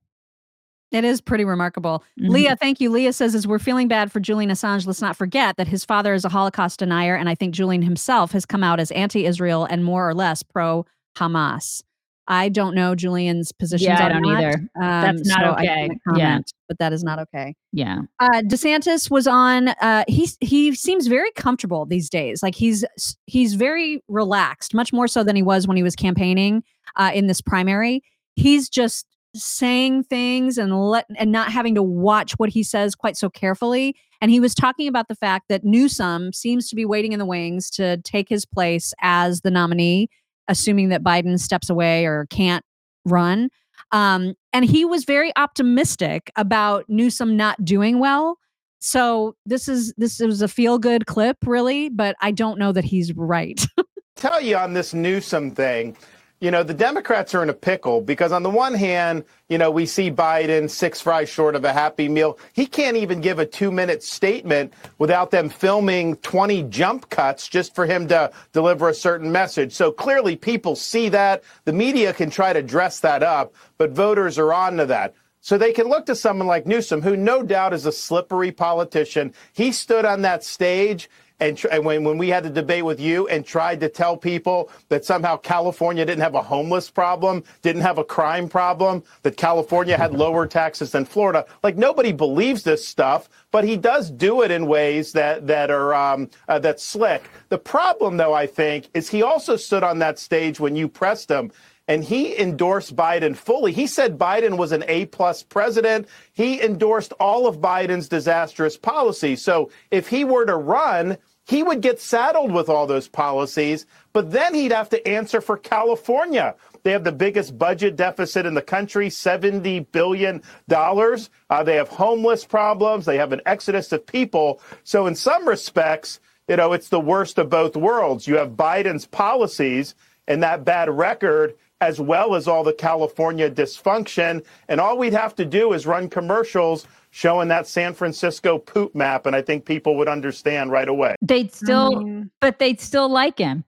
It 0.91 1.03
is 1.03 1.21
pretty 1.21 1.43
remarkable. 1.45 2.03
Mhm. 2.19 2.29
Leah, 2.29 2.55
thank 2.55 2.79
you. 2.79 2.89
Leah 2.91 3.13
says, 3.13 3.33
as 3.33 3.47
we're 3.47 3.57
feeling 3.59 3.87
bad 3.87 4.11
for 4.11 4.19
Julian 4.19 4.51
Assange, 4.51 4.85
let's 4.85 5.01
not 5.01 5.15
forget 5.15 5.57
that 5.57 5.67
his 5.67 5.83
father 5.83 6.13
is 6.13 6.23
a 6.25 6.29
Holocaust 6.29 6.79
denier. 6.79 7.15
And 7.15 7.27
I 7.29 7.33
think 7.35 7.55
Julian 7.55 7.81
himself 7.81 8.31
has 8.33 8.45
come 8.45 8.63
out 8.63 8.79
as 8.79 8.91
anti 8.91 9.25
Israel 9.25 9.65
and 9.65 9.83
more 9.83 10.07
or 10.07 10.13
less 10.13 10.43
pro 10.43 10.85
Hamas. 11.17 11.81
I 12.27 12.49
don't 12.49 12.73
know 12.73 12.95
Julian's 12.95 13.51
positions 13.51 13.87
Yeah, 13.87 14.05
I 14.05 14.09
don't 14.09 14.23
that, 14.23 14.37
either. 14.37 14.69
That's 14.79 15.27
not 15.27 15.39
so 15.41 15.51
okay. 15.53 15.89
can't 15.89 16.17
Yeah. 16.17 16.39
But 16.67 16.79
that 16.79 16.93
is 16.93 17.03
not 17.03 17.19
okay. 17.19 17.55
Yeah. 17.71 18.01
Uh, 18.19 18.41
DeSantis 18.43 19.11
was 19.11 19.27
on. 19.27 19.69
Uh, 19.69 20.05
he 20.07 20.29
he 20.39 20.73
seems 20.73 21.07
very 21.07 21.31
comfortable 21.31 21.85
these 21.85 22.09
days. 22.09 22.41
Like 22.41 22.55
he's 22.55 22.85
he's 23.25 23.55
very 23.55 24.01
relaxed, 24.07 24.73
much 24.73 24.93
more 24.93 25.07
so 25.07 25.23
than 25.23 25.35
he 25.35 25.43
was 25.43 25.67
when 25.67 25.77
he 25.77 25.83
was 25.83 25.95
campaigning 25.95 26.63
uh, 26.95 27.11
in 27.13 27.27
this 27.27 27.41
primary. 27.41 28.01
He's 28.35 28.69
just 28.69 29.05
saying 29.35 30.03
things 30.03 30.57
and 30.57 30.89
let 30.89 31.05
and 31.17 31.31
not 31.31 31.51
having 31.51 31.75
to 31.75 31.83
watch 31.83 32.33
what 32.33 32.49
he 32.49 32.63
says 32.63 32.95
quite 32.95 33.17
so 33.17 33.29
carefully. 33.29 33.95
And 34.21 34.31
he 34.31 34.39
was 34.39 34.55
talking 34.55 34.87
about 34.87 35.09
the 35.09 35.15
fact 35.15 35.49
that 35.49 35.65
Newsom 35.65 36.31
seems 36.31 36.69
to 36.69 36.75
be 36.75 36.85
waiting 36.85 37.11
in 37.11 37.19
the 37.19 37.25
wings 37.25 37.69
to 37.71 37.97
take 38.03 38.29
his 38.29 38.45
place 38.45 38.93
as 39.01 39.41
the 39.41 39.51
nominee, 39.51 40.07
assuming 40.47 40.89
that 40.89 41.03
Biden 41.03 41.39
steps 41.39 41.69
away 41.69 42.05
or 42.05 42.25
can't 42.29 42.63
run. 43.05 43.49
Um, 43.91 44.33
and 44.51 44.65
he 44.65 44.85
was 44.85 45.05
very 45.05 45.31
optimistic 45.35 46.31
about 46.35 46.85
Newsom 46.87 47.37
not 47.37 47.63
doing 47.63 47.99
well. 47.99 48.37
So 48.79 49.35
this 49.45 49.67
is 49.67 49.93
this 49.97 50.19
was 50.19 50.41
a 50.41 50.47
feel 50.47 50.77
good 50.77 51.05
clip, 51.05 51.37
really, 51.45 51.89
but 51.89 52.15
I 52.21 52.31
don't 52.31 52.59
know 52.59 52.71
that 52.73 52.83
he's 52.83 53.13
right. 53.13 53.65
tell 54.15 54.41
you 54.41 54.57
on 54.57 54.73
this 54.73 54.93
Newsom 54.93 55.51
thing, 55.51 55.95
you 56.43 56.51
know, 56.51 56.61
the 56.61 56.73
Democrats 56.73 57.33
are 57.33 57.41
in 57.41 57.49
a 57.49 57.53
pickle 57.53 58.01
because 58.01 58.33
on 58.33 58.43
the 58.43 58.49
one 58.49 58.73
hand, 58.73 59.23
you 59.47 59.57
know, 59.57 59.71
we 59.71 59.85
see 59.85 60.11
Biden 60.11 60.69
six 60.69 60.99
fries 60.99 61.29
short 61.29 61.55
of 61.55 61.63
a 61.63 61.71
happy 61.71 62.09
meal. 62.09 62.37
He 62.51 62.65
can't 62.65 62.97
even 62.97 63.21
give 63.21 63.39
a 63.39 63.45
two 63.45 63.71
minute 63.71 64.03
statement 64.03 64.73
without 64.97 65.31
them 65.31 65.47
filming 65.47 66.17
20 66.17 66.63
jump 66.63 67.09
cuts 67.09 67.47
just 67.47 67.73
for 67.73 67.85
him 67.85 68.09
to 68.09 68.29
deliver 68.51 68.89
a 68.89 68.93
certain 68.93 69.31
message. 69.31 69.71
So 69.71 69.89
clearly 69.89 70.35
people 70.35 70.75
see 70.75 71.07
that. 71.07 71.43
The 71.63 71.71
media 71.71 72.11
can 72.11 72.29
try 72.29 72.51
to 72.51 72.61
dress 72.61 72.99
that 72.99 73.23
up, 73.23 73.53
but 73.77 73.91
voters 73.91 74.37
are 74.37 74.51
on 74.51 74.75
to 74.75 74.85
that. 74.87 75.13
So 75.39 75.57
they 75.57 75.71
can 75.71 75.87
look 75.87 76.05
to 76.07 76.15
someone 76.15 76.47
like 76.47 76.65
Newsom, 76.65 77.01
who 77.01 77.15
no 77.15 77.41
doubt 77.43 77.73
is 77.73 77.85
a 77.85 77.91
slippery 77.93 78.51
politician. 78.51 79.33
He 79.53 79.71
stood 79.71 80.03
on 80.03 80.23
that 80.23 80.43
stage 80.43 81.09
and, 81.43 81.57
tr- 81.57 81.67
and 81.71 81.83
when, 81.85 82.03
when 82.03 82.17
we 82.17 82.29
had 82.29 82.43
the 82.43 82.49
debate 82.49 82.85
with 82.85 82.99
you 82.99 83.27
and 83.27 83.45
tried 83.45 83.81
to 83.81 83.89
tell 83.89 84.15
people 84.15 84.71
that 84.87 85.03
somehow 85.03 85.35
California 85.35 86.05
didn't 86.05 86.23
have 86.23 86.35
a 86.35 86.41
homeless 86.41 86.89
problem, 86.89 87.43
didn't 87.61 87.81
have 87.81 87.97
a 87.97 88.03
crime 88.03 88.47
problem, 88.47 89.03
that 89.23 89.35
California 89.35 89.97
had 89.97 90.13
lower 90.23 90.47
taxes 90.47 90.91
than 90.91 91.03
Florida, 91.03 91.45
like 91.61 91.75
nobody 91.75 92.13
believes 92.13 92.63
this 92.63 92.87
stuff, 92.87 93.29
but 93.51 93.65
he 93.65 93.75
does 93.75 94.09
do 94.09 94.41
it 94.41 94.51
in 94.51 94.67
ways 94.67 95.11
that, 95.11 95.45
that 95.47 95.69
are 95.69 95.93
um, 95.93 96.29
uh, 96.47 96.59
that's 96.59 96.83
slick. 96.83 97.23
The 97.49 97.57
problem, 97.57 98.17
though, 98.17 98.33
I 98.33 98.47
think, 98.47 98.89
is 98.93 99.09
he 99.09 99.21
also 99.21 99.57
stood 99.57 99.83
on 99.83 99.99
that 99.99 100.19
stage 100.19 100.59
when 100.59 100.75
you 100.75 100.87
pressed 100.87 101.29
him 101.29 101.51
and 101.87 102.03
he 102.03 102.39
endorsed 102.39 102.95
Biden 102.95 103.35
fully. 103.35 103.73
He 103.73 103.87
said 103.87 104.17
Biden 104.17 104.57
was 104.57 104.71
an 104.71 104.85
A 104.87 105.05
plus 105.07 105.43
president. 105.43 106.07
He 106.31 106.61
endorsed 106.61 107.11
all 107.19 107.45
of 107.45 107.59
Biden's 107.59 108.07
disastrous 108.07 108.77
policies. 108.77 109.41
So 109.41 109.69
if 109.91 110.07
he 110.07 110.23
were 110.23 110.45
to 110.45 110.55
run, 110.55 111.17
he 111.45 111.61
would 111.61 111.81
get 111.81 111.99
saddled 111.99 112.51
with 112.51 112.69
all 112.69 112.87
those 112.87 113.07
policies, 113.07 113.85
but 114.13 114.31
then 114.31 114.53
he'd 114.53 114.71
have 114.71 114.89
to 114.89 115.07
answer 115.07 115.41
for 115.41 115.57
California. 115.57 116.55
They 116.83 116.91
have 116.91 117.03
the 117.03 117.11
biggest 117.11 117.57
budget 117.57 117.95
deficit 117.95 118.45
in 118.45 118.53
the 118.53 118.61
country, 118.61 119.09
$70 119.09 119.87
billion. 119.91 120.41
Uh, 120.69 121.63
they 121.63 121.75
have 121.75 121.89
homeless 121.89 122.45
problems. 122.45 123.05
They 123.05 123.17
have 123.17 123.33
an 123.33 123.41
exodus 123.45 123.91
of 123.91 124.05
people. 124.05 124.61
So, 124.83 125.05
in 125.05 125.15
some 125.15 125.47
respects, 125.47 126.19
you 126.47 126.57
know, 126.57 126.73
it's 126.73 126.89
the 126.89 126.99
worst 126.99 127.37
of 127.37 127.49
both 127.49 127.75
worlds. 127.75 128.27
You 128.27 128.37
have 128.37 128.51
Biden's 128.51 129.05
policies 129.05 129.95
and 130.27 130.43
that 130.43 130.65
bad 130.65 130.89
record, 130.89 131.55
as 131.81 131.99
well 131.99 132.35
as 132.35 132.47
all 132.47 132.63
the 132.63 132.73
California 132.73 133.49
dysfunction. 133.49 134.45
And 134.67 134.79
all 134.79 134.97
we'd 134.97 135.13
have 135.13 135.35
to 135.35 135.45
do 135.45 135.73
is 135.73 135.85
run 135.85 136.09
commercials 136.09 136.87
showing 137.13 137.47
that 137.47 137.67
San 137.67 137.93
Francisco 137.93 138.57
poop 138.57 138.95
map. 138.95 139.27
And 139.27 139.35
I 139.35 139.41
think 139.43 139.65
people 139.65 139.95
would 139.97 140.07
understand 140.07 140.71
right 140.71 140.87
away. 140.87 141.15
They'd 141.21 141.53
still, 141.53 141.93
mm-hmm. 141.93 142.23
but 142.41 142.57
they'd 142.57 142.81
still 142.81 143.07
like 143.07 143.37
him. 143.37 143.63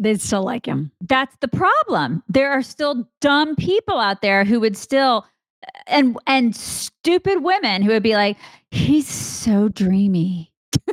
They'd 0.00 0.20
still 0.20 0.42
like 0.42 0.66
him. 0.66 0.90
That's 1.00 1.36
the 1.40 1.46
problem. 1.46 2.24
There 2.28 2.50
are 2.50 2.62
still 2.62 3.08
dumb 3.20 3.54
people 3.54 3.98
out 3.98 4.20
there 4.20 4.44
who 4.44 4.58
would 4.60 4.76
still, 4.76 5.26
and 5.86 6.16
and 6.26 6.54
stupid 6.54 7.44
women 7.44 7.82
who 7.82 7.90
would 7.90 8.02
be 8.02 8.14
like, 8.14 8.36
"He's 8.70 9.08
so 9.08 9.68
dreamy." 9.68 10.52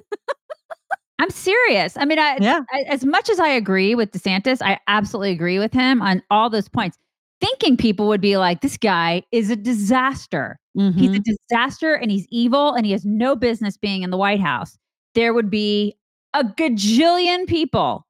I'm 1.20 1.30
serious. 1.30 1.98
I 1.98 2.06
mean, 2.06 2.20
I, 2.20 2.38
Yeah. 2.40 2.62
I, 2.72 2.82
as 2.82 3.06
much 3.06 3.30
as 3.30 3.40
I 3.40 3.48
agree 3.48 3.96
with 3.96 4.12
DeSantis, 4.12 4.62
I 4.62 4.80
absolutely 4.88 5.32
agree 5.32 5.60
with 5.60 5.74
him 5.74 6.02
on 6.02 6.22
all 6.30 6.50
those 6.50 6.68
points. 6.68 6.98
Thinking 7.42 7.78
people 7.78 8.08
would 8.08 8.22
be 8.22 8.38
like, 8.38 8.62
"This 8.62 8.78
guy 8.78 9.24
is 9.32 9.50
a 9.50 9.56
disaster." 9.56 10.60
He's 10.74 10.84
Mm-hmm. 10.94 11.14
a 11.16 11.20
disaster 11.20 11.94
and 11.94 12.12
he's 12.12 12.28
evil 12.30 12.74
and 12.74 12.86
he 12.86 12.92
has 12.92 13.06
no 13.06 13.36
business 13.36 13.78
being 13.78 14.04
in 14.04 14.10
the 14.10 14.18
White 14.18 14.42
House. 14.42 14.78
There 15.14 15.34
would 15.34 15.50
be 15.50 15.96
a 16.34 16.44
gajillion 16.44 17.48
people 17.48 18.06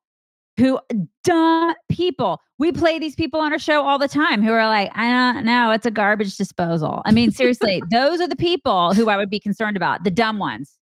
who 0.57 0.79
dumb 1.23 1.75
people. 1.89 2.39
We 2.57 2.71
play 2.71 2.97
these 2.97 3.13
people 3.15 3.39
on 3.39 3.51
our 3.51 3.59
show 3.59 3.83
all 3.83 3.99
the 3.99 4.07
time 4.07 4.41
who 4.41 4.51
are 4.51 4.65
like, 4.67 4.89
I 4.95 5.11
don't 5.33 5.45
know, 5.45 5.69
it's 5.71 5.85
a 5.85 5.91
garbage 5.91 6.37
disposal. 6.37 7.01
I 7.05 7.11
mean, 7.11 7.29
seriously, 7.31 7.83
those 7.91 8.19
are 8.21 8.27
the 8.27 8.35
people 8.35 8.93
who 8.95 9.09
I 9.09 9.17
would 9.17 9.29
be 9.29 9.39
concerned 9.39 9.77
about, 9.77 10.03
the 10.03 10.09
dumb 10.11 10.39
ones 10.39 10.77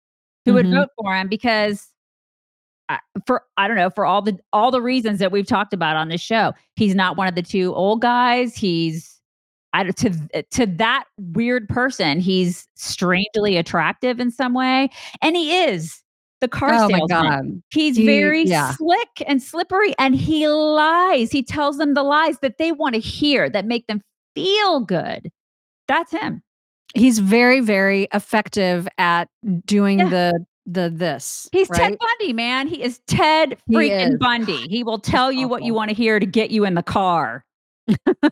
who 0.45 0.53
would 0.55 0.65
Mhm. 0.65 0.73
vote 0.75 0.89
for 0.97 1.15
him 1.15 1.27
because 1.29 1.87
for 3.25 3.43
I 3.57 3.67
don't 3.67 3.77
know 3.77 3.89
for 3.89 4.05
all 4.05 4.21
the 4.21 4.37
all 4.53 4.71
the 4.71 4.81
reasons 4.81 5.19
that 5.19 5.31
we've 5.31 5.45
talked 5.47 5.73
about 5.73 5.95
on 5.95 6.09
this 6.09 6.21
show. 6.21 6.53
He's 6.75 6.95
not 6.95 7.17
one 7.17 7.27
of 7.27 7.35
the 7.35 7.41
two 7.41 7.73
old 7.75 8.01
guys. 8.01 8.55
He's 8.55 9.19
I 9.73 9.83
to 9.83 10.43
to 10.51 10.65
that 10.65 11.05
weird 11.17 11.69
person. 11.69 12.19
He's 12.19 12.67
strangely 12.75 13.57
attractive 13.57 14.19
in 14.19 14.31
some 14.31 14.53
way, 14.53 14.89
and 15.21 15.35
he 15.35 15.55
is 15.63 16.01
the 16.41 16.47
car 16.47 16.73
Oh 16.73 16.89
my 16.89 16.97
salesman. 16.99 17.07
God. 17.07 17.61
He's 17.71 17.97
He- 17.97 18.05
very 18.05 18.43
yeah. 18.45 18.71
slick 18.75 19.21
and 19.27 19.43
slippery, 19.43 19.93
and 19.99 20.15
he 20.15 20.47
lies. 20.47 21.31
He 21.31 21.43
tells 21.43 21.77
them 21.77 21.93
the 21.93 22.03
lies 22.03 22.39
that 22.39 22.57
they 22.57 22.71
want 22.71 22.95
to 22.95 23.01
hear 23.01 23.49
that 23.49 23.65
make 23.65 23.85
them 23.87 24.01
feel 24.35 24.79
good. 24.79 25.29
That's 25.87 26.11
him. 26.11 26.41
He's 26.95 27.19
very, 27.19 27.59
very 27.59 28.07
effective 28.13 28.87
at 28.97 29.27
doing 29.65 29.99
Yeah. 29.99 30.09
the 30.09 30.45
the 30.71 30.89
this. 30.93 31.49
He's 31.51 31.69
right? 31.69 31.79
Ted 31.79 31.97
Bundy, 31.99 32.33
man. 32.33 32.67
He 32.67 32.83
is 32.83 32.99
Ted 33.07 33.57
He 33.67 33.75
freaking 33.75 34.13
is. 34.13 34.17
Bundy. 34.19 34.67
He 34.67 34.83
will 34.83 34.99
tell 34.99 35.31
you 35.31 35.47
what 35.47 35.63
you 35.63 35.73
want 35.73 35.89
to 35.89 35.95
hear 35.95 36.19
to 36.19 36.25
get 36.25 36.51
you 36.51 36.65
in 36.65 36.75
the 36.75 36.83
car. 36.83 37.45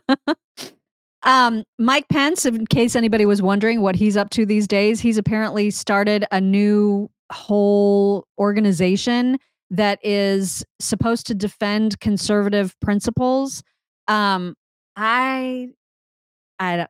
Um, 1.24 1.64
Mike 1.78 2.08
Pence, 2.08 2.46
in 2.46 2.66
case 2.66 2.94
anybody 2.94 3.26
was 3.26 3.42
wondering 3.42 3.80
what 3.80 3.96
he's 3.96 4.16
up 4.16 4.30
to 4.30 4.46
these 4.46 4.68
days, 4.68 5.00
he's 5.00 5.18
apparently 5.18 5.70
started 5.70 6.24
a 6.30 6.40
new 6.40 7.10
whole 7.32 8.26
organization 8.38 9.38
that 9.70 9.98
is 10.02 10.64
supposed 10.80 11.26
to 11.26 11.34
defend 11.34 12.00
conservative 12.00 12.74
principles. 12.80 13.62
Um, 14.06 14.54
I, 14.96 15.68
I, 16.58 16.86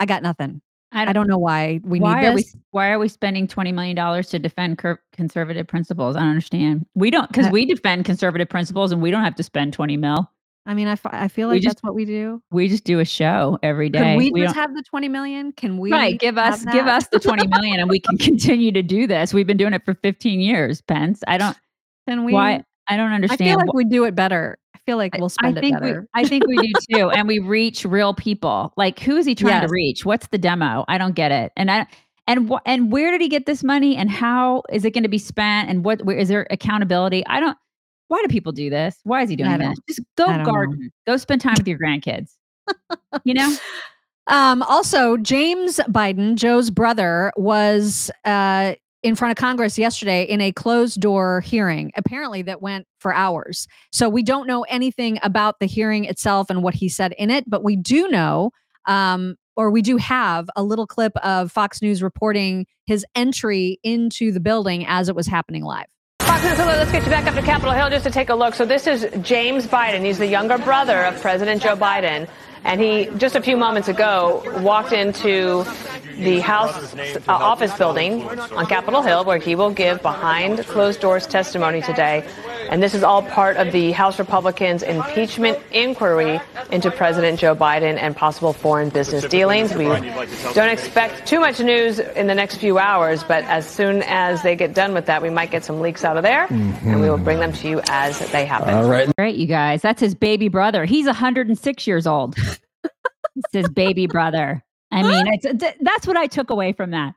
I 0.00 0.06
got 0.06 0.22
nothing. 0.22 0.62
I 0.92 1.12
don't, 1.12 1.28
know 1.28 1.38
why 1.38 1.80
we 1.84 2.00
why 2.00 2.20
need 2.20 2.26
are 2.28 2.34
we 2.34 2.44
why 2.72 2.90
are 2.90 2.98
we 2.98 3.08
spending 3.08 3.46
20 3.46 3.72
million 3.72 3.94
dollars 3.96 4.28
to 4.30 4.38
defend 4.38 4.78
cur- 4.78 5.00
conservative 5.12 5.66
principles? 5.66 6.16
I 6.16 6.20
don't 6.20 6.30
understand. 6.30 6.86
We 6.94 7.10
don't 7.10 7.28
because 7.28 7.50
we 7.50 7.64
defend 7.64 8.04
conservative 8.04 8.48
principles 8.48 8.90
and 8.92 9.00
we 9.00 9.10
don't 9.10 9.22
have 9.24 9.36
to 9.36 9.42
spend 9.42 9.72
20 9.72 9.96
mil. 9.96 10.30
I 10.66 10.74
mean, 10.74 10.88
I, 10.88 10.92
f- 10.92 11.06
I 11.06 11.28
feel 11.28 11.48
We 11.48 11.54
like 11.54 11.62
just- 11.62 11.76
that's 11.76 11.82
what 11.82 11.94
we 11.94 12.04
do. 12.04 12.42
We 12.50 12.68
just 12.68 12.84
do 12.84 13.00
a 13.00 13.04
show 13.04 13.58
every 13.62 13.88
day. 13.88 14.12
Could 14.12 14.18
we, 14.18 14.30
We 14.30 14.42
just 14.42 14.54
have 14.56 14.74
the 14.74 14.82
20 14.82 15.08
million? 15.08 15.52
Can 15.52 15.78
we 15.78 15.90
right, 15.90 16.18
give 16.18 16.36
us 16.36 16.64
give 16.66 16.86
us 16.86 17.06
the 17.08 17.18
20 17.18 17.46
million 17.46 17.80
and 17.80 17.88
we 17.88 17.98
can 18.00 18.18
continue 18.18 18.70
to 18.72 18.82
do 18.82 19.06
this. 19.06 19.32
We've 19.32 19.46
been 19.46 19.56
doing 19.56 19.72
it 19.72 19.84
for 19.84 19.94
15 19.94 20.40
years, 20.40 20.82
Pence. 20.82 21.22
I 21.26 21.38
don't 21.38 21.56
Can 22.08 22.24
we? 22.24 22.32
why 22.34 22.62
I 22.88 22.96
don't 22.96 23.12
understand. 23.12 23.40
I 23.40 23.44
feel 23.44 23.58
like 23.58 23.68
wh- 23.70 23.76
we 23.76 23.84
do 23.84 24.04
it 24.04 24.14
better. 24.14 24.58
I 24.74 24.78
feel 24.86 24.96
like 24.96 25.16
we'll 25.18 25.28
spend 25.28 25.58
I 25.58 25.60
think 25.60 25.76
it 25.76 25.82
we, 25.82 25.88
better. 25.88 26.08
I 26.14 26.24
think 26.24 26.46
we 26.46 26.56
do 26.56 26.72
too, 26.94 27.10
and 27.10 27.28
we 27.28 27.38
reach 27.38 27.84
real 27.84 28.14
people. 28.14 28.72
Like, 28.76 28.98
who 29.00 29.16
is 29.16 29.26
he 29.26 29.34
trying 29.34 29.60
Yes. 29.62 29.68
to 29.68 29.72
reach? 29.72 30.04
What's 30.04 30.26
the 30.28 30.38
demo? 30.38 30.84
I 30.88 30.98
don't 30.98 31.14
get 31.14 31.32
it. 31.32 31.52
And 31.56 31.70
I 31.70 31.86
and 32.26 32.48
what 32.48 32.62
and 32.66 32.92
where 32.92 33.10
did 33.10 33.20
he 33.20 33.28
get 33.28 33.46
this 33.46 33.64
money? 33.64 33.96
And 33.96 34.10
how 34.10 34.62
is 34.72 34.84
it 34.84 34.92
going 34.92 35.02
to 35.02 35.08
be 35.08 35.18
spent? 35.18 35.68
And 35.68 35.84
what 35.84 36.04
where, 36.04 36.16
is 36.16 36.28
there 36.28 36.46
accountability? 36.50 37.24
I 37.26 37.40
don't. 37.40 37.56
Why 38.08 38.20
do 38.22 38.28
people 38.28 38.52
do 38.52 38.70
this? 38.70 38.96
Why 39.04 39.22
is 39.22 39.30
he 39.30 39.36
doing 39.36 39.56
this? 39.58 39.78
Just 39.88 40.00
go 40.16 40.26
don't 40.26 40.38
know. 40.38 40.44
garden. 40.44 40.90
Go 41.06 41.16
spend 41.16 41.40
time 41.40 41.54
with 41.58 41.68
your 41.68 41.78
grandkids. 41.78 42.30
you 43.24 43.34
know. 43.34 43.56
Um, 44.26 44.62
also, 44.64 45.16
James 45.16 45.78
Biden, 45.88 46.36
Joe's 46.36 46.70
brother, 46.70 47.32
was 47.36 48.12
uh, 48.24 48.74
in 49.02 49.14
front 49.14 49.30
of 49.30 49.40
Congress 49.40 49.78
yesterday 49.78 50.24
in 50.24 50.40
a 50.40 50.52
closed 50.52 51.00
door 51.00 51.40
hearing, 51.40 51.90
apparently 51.96 52.42
that 52.42 52.60
went 52.60 52.86
for 52.98 53.14
hours. 53.14 53.66
So 53.92 54.08
we 54.08 54.22
don't 54.22 54.46
know 54.46 54.62
anything 54.62 55.18
about 55.22 55.58
the 55.58 55.66
hearing 55.66 56.04
itself 56.04 56.50
and 56.50 56.62
what 56.62 56.74
he 56.74 56.88
said 56.88 57.14
in 57.18 57.30
it, 57.30 57.48
but 57.48 57.64
we 57.64 57.76
do 57.76 58.08
know, 58.08 58.50
um, 58.86 59.36
or 59.56 59.70
we 59.70 59.82
do 59.82 59.96
have 59.96 60.48
a 60.56 60.62
little 60.62 60.86
clip 60.86 61.16
of 61.18 61.50
Fox 61.50 61.80
News 61.82 62.02
reporting 62.02 62.66
his 62.86 63.04
entry 63.14 63.78
into 63.82 64.32
the 64.32 64.40
building 64.40 64.86
as 64.86 65.08
it 65.08 65.16
was 65.16 65.26
happening 65.26 65.64
live. 65.64 65.86
Fox 66.20 66.42
News, 66.44 66.56
hello, 66.56 66.72
let's 66.72 66.92
get 66.92 67.02
you 67.02 67.10
back 67.10 67.26
up 67.26 67.34
to 67.34 67.42
Capitol 67.42 67.72
Hill 67.72 67.90
just 67.90 68.04
to 68.04 68.10
take 68.10 68.28
a 68.28 68.34
look. 68.34 68.54
So 68.54 68.64
this 68.64 68.86
is 68.86 69.06
James 69.22 69.66
Biden. 69.66 70.04
He's 70.04 70.18
the 70.18 70.26
younger 70.26 70.58
brother 70.58 71.04
of 71.04 71.20
President 71.20 71.62
Joe 71.62 71.76
Biden. 71.76 72.28
And 72.62 72.80
he, 72.80 73.06
just 73.16 73.36
a 73.36 73.40
few 73.40 73.56
moments 73.56 73.88
ago, 73.88 74.42
walked 74.62 74.92
into 74.92 75.64
the 76.20 76.40
House 76.40 76.94
uh, 76.94 77.20
office 77.28 77.76
building 77.76 78.22
on 78.22 78.66
Capitol 78.66 79.02
Hill 79.02 79.24
where 79.24 79.38
he 79.38 79.54
will 79.54 79.70
give 79.70 80.02
behind 80.02 80.64
closed 80.66 81.00
doors 81.00 81.26
testimony 81.26 81.82
today. 81.82 82.26
And 82.70 82.82
this 82.82 82.94
is 82.94 83.02
all 83.02 83.22
part 83.22 83.56
of 83.56 83.72
the 83.72 83.92
House 83.92 84.18
Republicans' 84.18 84.82
impeachment 84.82 85.58
inquiry 85.72 86.40
into 86.70 86.90
President 86.90 87.40
Joe 87.40 87.56
Biden 87.56 87.96
and 87.96 88.14
possible 88.14 88.52
foreign 88.52 88.90
business 88.90 89.24
dealings. 89.24 89.74
We 89.74 89.84
don't 89.84 90.68
expect 90.68 91.26
too 91.26 91.40
much 91.40 91.58
news 91.60 91.98
in 91.98 92.26
the 92.26 92.34
next 92.34 92.56
few 92.56 92.78
hours, 92.78 93.24
but 93.24 93.44
as 93.44 93.68
soon 93.68 94.02
as 94.02 94.42
they 94.42 94.54
get 94.54 94.74
done 94.74 94.94
with 94.94 95.06
that, 95.06 95.22
we 95.22 95.30
might 95.30 95.50
get 95.50 95.64
some 95.64 95.80
leaks 95.80 96.04
out 96.04 96.16
of 96.16 96.22
there, 96.22 96.46
and 96.50 97.00
we 97.00 97.10
will 97.10 97.18
bring 97.18 97.40
them 97.40 97.52
to 97.54 97.68
you 97.68 97.80
as 97.88 98.18
they 98.30 98.44
happen. 98.44 98.72
All 98.74 98.88
right. 98.88 99.10
Great, 99.16 99.36
you 99.36 99.46
guys. 99.46 99.82
That's 99.82 100.00
his 100.00 100.14
baby 100.14 100.48
brother. 100.48 100.84
He's 100.84 101.06
106 101.06 101.86
years 101.86 102.06
old. 102.06 102.36
it's 102.84 103.52
his 103.52 103.68
baby 103.68 104.06
brother. 104.06 104.62
I 104.92 105.02
mean, 105.02 105.26
it's, 105.32 105.46
th- 105.60 105.76
that's 105.80 106.06
what 106.06 106.16
I 106.16 106.26
took 106.26 106.50
away 106.50 106.72
from 106.72 106.90
that. 106.90 107.14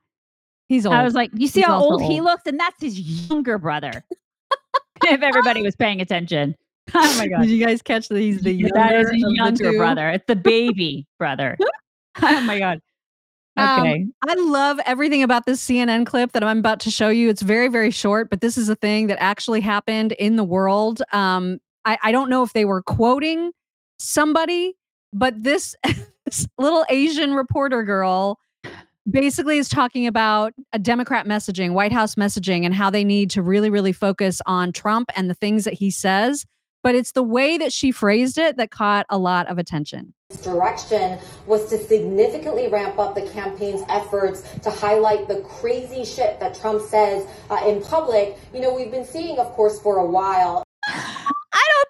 He's 0.70 0.86
old. 0.86 0.96
I 0.96 1.04
was 1.04 1.14
like, 1.14 1.30
you 1.34 1.48
see 1.48 1.60
He's 1.60 1.68
how 1.68 1.76
also 1.76 2.04
old, 2.04 2.12
he 2.12 2.22
looks? 2.22 2.44
And 2.46 2.60
that's 2.60 2.82
his 2.82 3.00
younger 3.00 3.58
brother. 3.58 4.04
if 5.04 5.22
everybody 5.22 5.62
was 5.64 5.76
paying 5.76 6.02
attention. 6.02 6.56
Oh 6.94 7.18
my 7.18 7.30
God. 7.30 7.44
Did 7.44 7.50
you 7.50 7.66
guys 7.66 7.82
catch 7.82 8.10
that 8.10 8.20
he's 8.20 8.42
the 8.42 8.52
younger, 8.52 8.76
that 8.76 8.94
is 8.94 9.10
his 9.10 9.24
younger 9.26 9.72
brother. 9.78 10.10
It's 10.10 10.26
the 10.28 10.36
baby 10.36 11.08
brother. 11.18 11.58
oh 12.22 12.42
my 12.42 12.60
God. 12.60 12.82
Um, 13.56 13.80
Okay. 13.80 14.06
I 14.28 14.34
love 14.36 14.82
everything 14.86 15.24
about 15.24 15.46
this 15.46 15.66
CNN 15.66 16.06
clip 16.06 16.34
that 16.34 16.44
I'm 16.44 16.60
about 16.60 16.82
to 16.82 16.92
show 16.92 17.08
you. 17.08 17.30
It's 17.30 17.42
very, 17.42 17.70
very 17.70 17.90
short, 17.90 18.30
but 18.30 18.42
this 18.42 18.58
is 18.58 18.68
a 18.68 18.76
thing 18.76 19.08
that 19.08 19.18
actually 19.22 19.62
happened 19.62 20.12
in 20.12 20.36
the 20.36 20.44
world. 20.44 21.02
Um, 21.14 21.60
I, 21.86 21.98
I 22.04 22.12
don't 22.12 22.30
know 22.30 22.44
if 22.44 22.52
they 22.52 22.66
were 22.66 22.82
quoting 22.82 23.54
somebody, 23.98 24.76
but 25.14 25.42
this 25.42 25.76
little 26.58 26.86
Asian 26.90 27.34
reporter 27.34 27.84
girl 27.84 28.40
basically 29.10 29.58
is 29.58 29.70
talking 29.70 30.08
about 30.08 30.54
a 30.72 30.80
Democrat 30.80 31.26
messaging, 31.26 31.74
White 31.74 31.92
House 31.92 32.16
messaging, 32.16 32.66
and 32.66 32.74
how 32.74 32.90
they 32.90 33.04
need 33.04 33.30
to 33.32 33.42
really, 33.42 33.70
really 33.70 33.92
focus 33.92 34.42
on 34.46 34.72
Trump 34.72 35.12
and 35.16 35.30
the 35.30 35.34
things 35.34 35.66
that 35.66 35.74
he 35.74 35.92
says. 35.92 36.46
But 36.84 36.96
it's 36.96 37.14
the 37.14 37.24
way 37.24 37.58
that 37.58 37.72
she 37.72 37.92
phrased 37.92 38.38
it 38.38 38.58
that 38.58 38.70
caught 38.70 39.06
a 39.10 39.18
lot 39.18 39.48
of 39.48 39.58
attention. 39.58 40.14
direction 40.44 41.18
was 41.48 41.70
to 41.70 41.78
significantly 41.78 42.68
ramp 42.68 43.00
up 43.00 43.16
the 43.16 43.22
campaign's 43.30 43.84
efforts 43.88 44.42
to 44.60 44.70
highlight 44.70 45.28
the 45.30 45.40
crazy 45.42 46.04
shit 46.04 46.40
that 46.42 46.60
Trump 46.60 46.82
says 46.82 47.26
uh, 47.50 47.62
in 47.66 47.82
public. 47.82 48.38
You 48.54 48.60
know, 48.60 48.74
we've 48.74 48.92
been 48.92 49.06
seeing, 49.06 49.40
of 49.40 49.52
course, 49.52 49.80
for 49.80 49.98
a 49.98 50.06
while. 50.06 50.64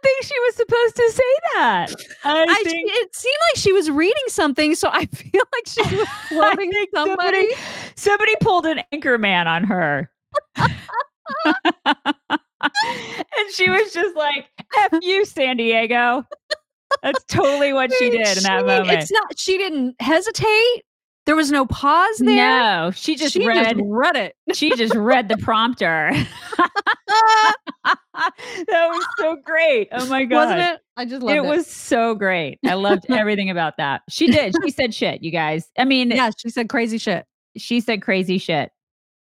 I 0.03 0.05
think 0.05 0.23
she 0.23 0.39
was 0.41 0.55
supposed 0.55 0.95
to 0.97 1.11
say 1.11 1.33
that. 1.53 1.95
I, 2.25 2.45
I, 2.49 2.63
think 2.65 2.91
it 2.91 3.15
seemed 3.15 3.37
like 3.51 3.61
she 3.61 3.71
was 3.71 3.89
reading 3.89 4.23
something, 4.27 4.75
so 4.75 4.89
I 4.91 5.05
feel 5.13 5.43
like 5.53 5.67
she 5.67 5.95
was 5.95 6.07
quoting 6.27 6.73
somebody. 6.93 6.93
somebody, 6.93 7.47
somebody 7.95 8.35
pulled 8.41 8.65
an 8.65 8.81
anchor 8.91 9.17
man 9.17 9.47
on 9.47 9.63
her. 9.63 10.11
and 10.57 10.67
she 13.53 13.69
was 13.69 13.93
just 13.93 14.15
like, 14.17 14.49
F 14.77 14.91
you, 15.01 15.23
San 15.23 15.55
Diego. 15.57 16.25
That's 17.01 17.23
totally 17.25 17.71
what 17.71 17.93
she 17.93 18.09
did 18.09 18.37
in 18.37 18.43
that 18.43 18.59
She- 18.61 18.65
moment. 18.65 18.91
It's 18.91 19.11
not. 19.11 19.39
She 19.39 19.57
didn't 19.57 19.95
hesitate. 20.01 20.83
There 21.25 21.35
was 21.37 21.51
no 21.51 21.65
pause 21.65 22.17
there. 22.17 22.59
No, 22.59 22.91
she 22.91 23.15
just 23.15 23.33
She 23.33 23.47
read 23.47 23.79
read 23.81 24.15
it. 24.17 24.35
She 24.53 24.75
just 24.75 24.93
read 24.93 25.29
the 25.29 25.37
prompter. 25.37 26.11
that 27.07 27.57
was 28.67 29.05
so 29.17 29.37
great. 29.43 29.87
Oh 29.91 30.05
my 30.07 30.25
god. 30.25 30.45
Wasn't 30.49 30.59
it? 30.59 30.81
I 30.97 31.05
just 31.05 31.21
loved 31.23 31.35
it 31.35 31.43
it. 31.43 31.47
was 31.47 31.65
so 31.67 32.13
great. 32.15 32.59
I 32.65 32.73
loved 32.73 33.05
everything 33.09 33.49
about 33.49 33.77
that. 33.77 34.01
She 34.09 34.27
did. 34.27 34.53
She 34.63 34.71
said 34.71 34.93
shit, 34.93 35.23
you 35.23 35.31
guys. 35.31 35.69
I 35.77 35.85
mean, 35.85 36.11
Yeah, 36.11 36.31
she 36.37 36.49
said 36.49 36.69
crazy 36.69 36.97
shit. 36.97 37.25
she 37.57 37.79
said 37.79 38.01
crazy 38.01 38.37
shit. 38.37 38.71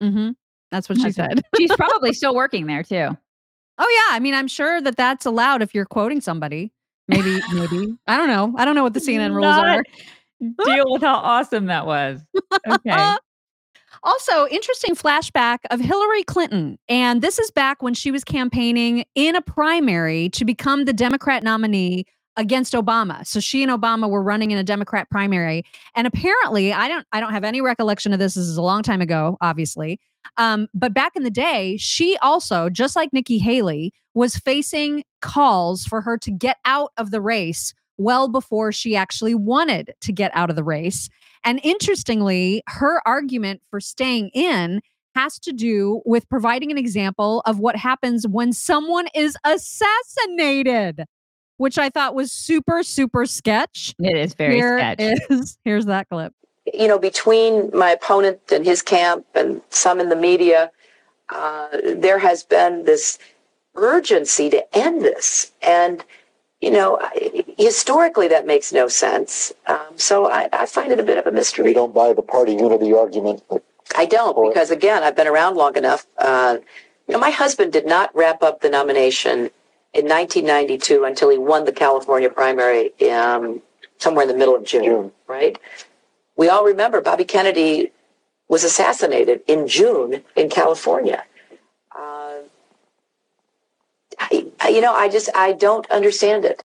Mm-hmm. 0.01 0.31
That's 0.71 0.87
what 0.87 0.97
she 0.97 1.03
That's 1.11 1.17
right. 1.19 1.29
said. 1.37 1.41
She's 1.57 1.75
probably 1.75 2.13
still 2.13 2.33
working 2.35 2.67
there 2.67 2.83
too. 2.83 3.09
Oh 3.77 4.05
yeah, 4.09 4.15
I 4.15 4.19
mean, 4.19 4.33
I'm 4.33 4.47
sure 4.47 4.79
that 4.81 4.95
that's 4.95 5.25
allowed 5.25 5.61
if 5.61 5.73
you're 5.75 5.85
quoting 5.85 6.21
somebody. 6.21 6.71
Maybe, 7.07 7.41
maybe. 7.53 7.97
I 8.07 8.15
don't 8.15 8.27
know. 8.27 8.53
I 8.57 8.63
don't 8.63 8.75
know 8.75 8.83
what 8.83 8.93
the 8.93 8.99
CNN 9.01 9.31
rules 9.31 9.41
Not 9.43 9.67
are. 9.67 9.83
Deal 10.65 10.91
with 10.91 11.01
how 11.01 11.15
awesome 11.15 11.67
that 11.67 11.85
was. 11.85 12.21
Okay. 12.67 13.15
Also, 14.03 14.47
interesting 14.47 14.95
flashback 14.95 15.59
of 15.69 15.79
Hillary 15.79 16.23
Clinton. 16.23 16.79
And 16.89 17.21
this 17.21 17.37
is 17.37 17.51
back 17.51 17.83
when 17.83 17.93
she 17.93 18.09
was 18.09 18.23
campaigning 18.23 19.05
in 19.13 19.35
a 19.35 19.41
primary 19.41 20.29
to 20.29 20.43
become 20.43 20.85
the 20.85 20.93
Democrat 20.93 21.43
nominee 21.43 22.05
against 22.37 22.73
Obama. 22.73 23.25
So 23.27 23.39
she 23.39 23.61
and 23.61 23.71
Obama 23.71 24.09
were 24.09 24.23
running 24.23 24.49
in 24.49 24.57
a 24.57 24.63
Democrat 24.63 25.07
primary. 25.11 25.63
And 25.95 26.07
apparently, 26.07 26.73
I 26.73 26.87
don't 26.87 27.05
I 27.11 27.19
don't 27.19 27.33
have 27.33 27.43
any 27.43 27.61
recollection 27.61 28.13
of 28.13 28.19
this. 28.19 28.33
This 28.33 28.45
is 28.45 28.57
a 28.57 28.61
long 28.61 28.81
time 28.81 29.01
ago, 29.01 29.37
obviously. 29.41 29.99
Um, 30.37 30.67
but 30.73 30.93
back 30.93 31.15
in 31.15 31.23
the 31.23 31.31
day, 31.31 31.77
she 31.77 32.17
also, 32.17 32.69
just 32.69 32.95
like 32.95 33.11
Nikki 33.11 33.37
Haley, 33.37 33.93
was 34.13 34.37
facing 34.37 35.03
calls 35.21 35.85
for 35.85 36.01
her 36.01 36.17
to 36.17 36.31
get 36.31 36.57
out 36.65 36.91
of 36.97 37.11
the 37.11 37.21
race 37.21 37.73
well 38.01 38.27
before 38.27 38.71
she 38.71 38.95
actually 38.95 39.35
wanted 39.35 39.93
to 40.01 40.11
get 40.11 40.31
out 40.33 40.49
of 40.49 40.55
the 40.55 40.63
race. 40.63 41.09
And 41.43 41.59
interestingly, 41.63 42.61
her 42.67 43.01
argument 43.07 43.61
for 43.69 43.79
staying 43.79 44.29
in 44.33 44.81
has 45.15 45.39
to 45.39 45.51
do 45.51 46.01
with 46.05 46.27
providing 46.29 46.71
an 46.71 46.77
example 46.77 47.41
of 47.45 47.59
what 47.59 47.75
happens 47.75 48.27
when 48.27 48.53
someone 48.53 49.07
is 49.15 49.35
assassinated, 49.43 51.05
which 51.57 51.77
I 51.77 51.89
thought 51.89 52.15
was 52.15 52.31
super, 52.31 52.83
super 52.83 53.25
sketch. 53.25 53.93
It 53.99 54.15
is 54.15 54.33
very 54.33 54.55
Here 54.55 54.77
sketch. 54.77 54.99
is- 55.29 55.57
here's 55.65 55.85
that 55.85 56.09
clip. 56.09 56.33
you 56.73 56.87
know, 56.87 56.99
between 56.99 57.69
my 57.73 57.89
opponent 57.91 58.39
and 58.51 58.65
his 58.65 58.81
camp 58.81 59.25
and 59.35 59.61
some 59.69 59.99
in 59.99 60.09
the 60.09 60.15
media, 60.15 60.71
uh, 61.29 61.67
there 61.95 62.19
has 62.19 62.43
been 62.43 62.85
this 62.85 63.17
urgency 63.75 64.49
to 64.49 64.77
end 64.77 65.01
this. 65.01 65.51
And, 65.61 66.03
you 66.61 66.71
know, 66.71 66.99
historically, 67.57 68.29
that 68.29 68.47
makes 68.47 68.73
no 68.73 68.87
sense. 68.87 69.53
Um, 69.67 69.97
so 69.97 70.29
I, 70.31 70.49
I 70.53 70.67
find 70.67 70.91
it 70.91 70.99
a 70.99 71.03
bit 71.03 71.17
of 71.17 71.27
a 71.27 71.31
mystery. 71.31 71.69
You 71.69 71.73
don't 71.75 71.93
buy 71.93 72.13
the 72.13 72.21
party 72.21 72.53
unity 72.53 72.93
argument. 72.93 73.43
I 73.97 74.05
don't, 74.05 74.49
because 74.49 74.71
again, 74.71 75.03
I've 75.03 75.15
been 75.15 75.27
around 75.27 75.55
long 75.57 75.75
enough. 75.77 76.07
Uh, 76.17 76.57
you 77.07 77.13
know, 77.13 77.19
my 77.19 77.31
husband 77.31 77.73
did 77.73 77.85
not 77.87 78.15
wrap 78.15 78.43
up 78.43 78.61
the 78.61 78.69
nomination 78.69 79.49
in 79.93 80.05
1992 80.07 81.03
until 81.03 81.29
he 81.29 81.37
won 81.37 81.65
the 81.65 81.73
California 81.73 82.29
primary 82.29 82.93
um, 83.11 83.61
somewhere 83.97 84.23
in 84.23 84.29
the 84.29 84.37
middle 84.37 84.55
of 84.55 84.63
June, 84.65 85.11
right? 85.27 85.57
We 86.37 86.49
all 86.49 86.65
remember 86.65 87.01
Bobby 87.01 87.25
Kennedy 87.25 87.91
was 88.49 88.63
assassinated 88.63 89.41
in 89.47 89.67
June 89.67 90.23
in 90.35 90.49
California. 90.49 91.23
I, 94.21 94.45
I- 94.61 94.69
you 94.69 94.81
know, 94.81 94.93
I 94.93 95.09
just 95.09 95.29
I 95.35 95.53
don't 95.53 95.89
understand 95.91 96.45
it. 96.45 96.61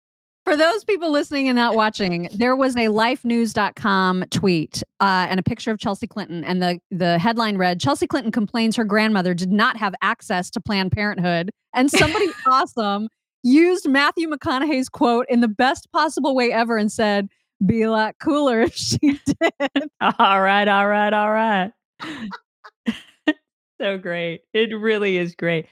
For 0.45 0.58
those 0.58 0.84
people 0.84 1.12
listening 1.12 1.49
and 1.49 1.56
not 1.56 1.76
watching, 1.76 2.28
there 2.34 2.56
was 2.56 2.76
a 2.76 2.88
lifenews.com 2.88 4.26
tweet 4.32 4.82
uh, 4.99 5.28
and 5.30 5.39
a 5.39 5.43
picture 5.43 5.70
of 5.70 5.78
Chelsea 5.78 6.08
Clinton. 6.08 6.43
And 6.43 6.64
the, 6.64 6.80
the 6.89 7.20
headline 7.20 7.58
read 7.58 7.80
Chelsea 7.80 8.08
Clinton 8.08 8.32
complains 8.32 8.76
her 8.76 8.84
grandmother 8.84 9.36
did 9.36 9.52
not 9.52 9.78
have 9.78 9.93
access 10.02 10.49
to 10.49 10.60
Planned 10.60 10.93
Parenthood. 10.93 11.52
And 11.76 11.91
somebody 11.91 12.26
awesome 12.47 13.08
used 13.43 13.88
Matthew 13.88 14.28
McConaughey's 14.28 14.89
quote 14.89 15.28
in 15.30 15.41
the 15.41 15.47
best 15.47 15.91
possible 15.91 16.34
way 16.36 16.52
ever 16.52 16.76
and 16.76 16.91
said, 16.91 17.28
Be 17.64 17.84
a 17.84 17.91
lot 17.91 18.16
cooler 18.20 18.62
if 18.62 18.74
she 18.76 18.97
did. 18.97 19.89
all 20.02 20.41
right, 20.41 20.68
all 20.68 20.88
right, 20.88 21.14
all 21.14 21.32
right. 21.32 21.72
so 23.80 23.97
great. 23.99 24.41
It 24.54 24.76
really 24.76 25.18
is 25.18 25.36
great. 25.36 25.68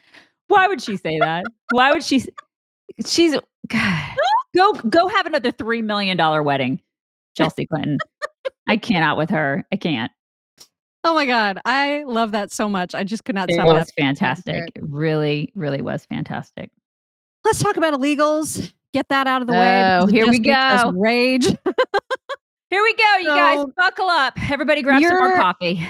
Why 0.50 0.68
would 0.68 0.82
she 0.82 0.98
say 0.98 1.18
that? 1.20 1.46
Why 1.72 1.92
would 1.94 2.04
she? 2.04 2.26
She's 3.06 3.36
God, 3.68 4.16
go 4.56 4.74
go 4.74 5.08
have 5.08 5.26
another 5.26 5.52
three 5.52 5.82
million 5.82 6.18
dollar 6.18 6.44
wedding, 6.44 6.82
Chelsea 7.38 7.66
Clinton. 7.66 7.98
I 8.68 8.78
cannot 8.78 9.18
with 9.18 9.30
her. 9.30 9.66
I 9.72 9.78
can't. 9.78 10.12
Oh 11.04 11.14
my 11.14 11.26
God. 11.26 11.60
I 11.66 12.04
love 12.06 12.32
that 12.34 12.52
so 12.52 12.68
much. 12.68 12.94
I 12.94 13.04
just 13.06 13.24
could 13.24 13.36
not 13.36 13.50
It 13.50 13.54
stop 13.54 13.68
was 13.68 13.74
laughing. 13.76 13.94
fantastic. 13.98 14.72
It 14.76 14.84
really, 14.84 15.52
really 15.56 15.82
was 15.82 16.04
fantastic. 16.06 16.70
Let's 17.46 17.60
talk 17.64 17.78
about 17.78 17.94
illegals. 17.94 18.74
Get 18.94 19.08
that 19.10 19.26
out 19.28 19.42
of 19.42 19.48
the 19.48 19.54
way. 19.54 19.84
Oh, 20.02 20.08
because 20.08 20.12
here 20.12 20.26
we 20.28 20.40
just 20.40 20.42
makes 20.42 20.58
us 20.58 20.84
go. 20.84 20.92
Rage. 20.92 21.46
Here 22.72 22.84
we 22.84 22.94
go, 22.94 23.18
you 23.22 23.28
guys. 23.28 23.66
Buckle 23.78 24.10
up. 24.10 24.34
Everybody 24.52 24.84
grab 24.84 25.02
some 25.02 25.18
more 25.18 25.36
coffee. 25.36 25.88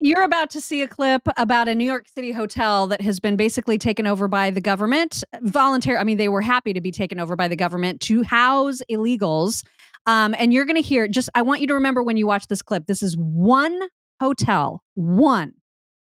You're 0.00 0.22
about 0.22 0.50
to 0.50 0.60
see 0.60 0.82
a 0.82 0.86
clip 0.86 1.22
about 1.36 1.66
a 1.66 1.74
New 1.74 1.84
York 1.84 2.06
City 2.14 2.30
hotel 2.30 2.86
that 2.86 3.00
has 3.00 3.18
been 3.18 3.36
basically 3.36 3.78
taken 3.78 4.06
over 4.06 4.28
by 4.28 4.50
the 4.50 4.60
government. 4.60 5.24
Voluntary, 5.42 5.98
I 5.98 6.04
mean, 6.04 6.18
they 6.18 6.28
were 6.28 6.40
happy 6.40 6.72
to 6.72 6.80
be 6.80 6.92
taken 6.92 7.18
over 7.18 7.34
by 7.34 7.48
the 7.48 7.56
government 7.56 8.00
to 8.02 8.22
house 8.22 8.80
illegals. 8.88 9.64
Um, 10.06 10.36
and 10.38 10.52
you're 10.52 10.66
going 10.66 10.80
to 10.80 10.82
hear 10.82 11.08
just, 11.08 11.28
I 11.34 11.42
want 11.42 11.62
you 11.62 11.66
to 11.66 11.74
remember 11.74 12.00
when 12.04 12.16
you 12.16 12.28
watch 12.28 12.46
this 12.46 12.62
clip, 12.62 12.86
this 12.86 13.02
is 13.02 13.16
one 13.16 13.76
hotel, 14.20 14.84
one 14.94 15.52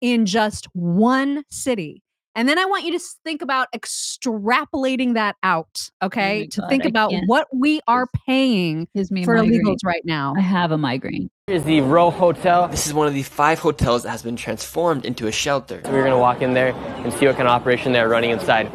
in 0.02 0.28
just 0.28 0.68
one 0.74 1.44
city. 1.50 2.04
And 2.36 2.48
then 2.48 2.60
I 2.60 2.66
want 2.66 2.86
you 2.86 2.92
to 2.98 3.00
think 3.24 3.42
about 3.42 3.68
extrapolating 3.74 5.16
that 5.16 5.36
out, 5.44 5.90
oh 6.02 6.06
okay? 6.08 6.42
my 6.42 6.46
to 6.48 6.62
God, 6.62 6.70
think 6.70 6.86
I 6.86 6.90
about 6.90 7.10
can't. 7.12 7.28
what 7.28 7.48
we 7.54 7.82
are 7.88 8.08
paying 8.26 8.88
me 9.10 9.26
for 9.26 9.36
migraine. 9.36 9.64
illegals 9.66 9.78
right 9.84 10.04
now. 10.06 10.34
I 10.38 10.42
have 10.42 10.72
a 10.72 10.78
migraine. 10.78 11.30
Here's 11.48 11.64
the 11.64 11.82
Row 11.82 12.12
Hotel. 12.12 12.68
This 12.68 12.86
is 12.86 12.94
one 12.94 13.08
of 13.08 13.14
the 13.14 13.24
five 13.24 13.60
hotels 13.60 14.04
that 14.04 14.10
has 14.12 14.22
been 14.22 14.36
transformed 14.36 15.06
into 15.06 15.28
a 15.28 15.32
shelter. 15.32 15.82
So 15.84 15.92
we're 15.92 16.04
gonna 16.04 16.20
walk 16.20 16.42
in 16.42 16.54
there 16.54 16.74
and 16.74 17.12
see 17.14 17.26
what 17.26 17.36
kind 17.36 17.48
of 17.48 17.54
operation 17.54 17.92
they're 17.92 18.08
running 18.08 18.30
inside. 18.30 18.72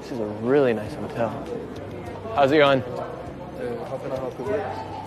This 0.00 0.12
is 0.12 0.18
a 0.20 0.24
really 0.42 0.72
nice 0.72 0.94
hotel. 0.94 1.28
How's 2.34 2.50
it 2.52 2.56
going? 2.58 2.82
Uh, 2.82 3.84
how 3.88 3.98
can 3.98 4.12
I 4.12 4.16
help 4.16 4.38
you? 4.38 4.46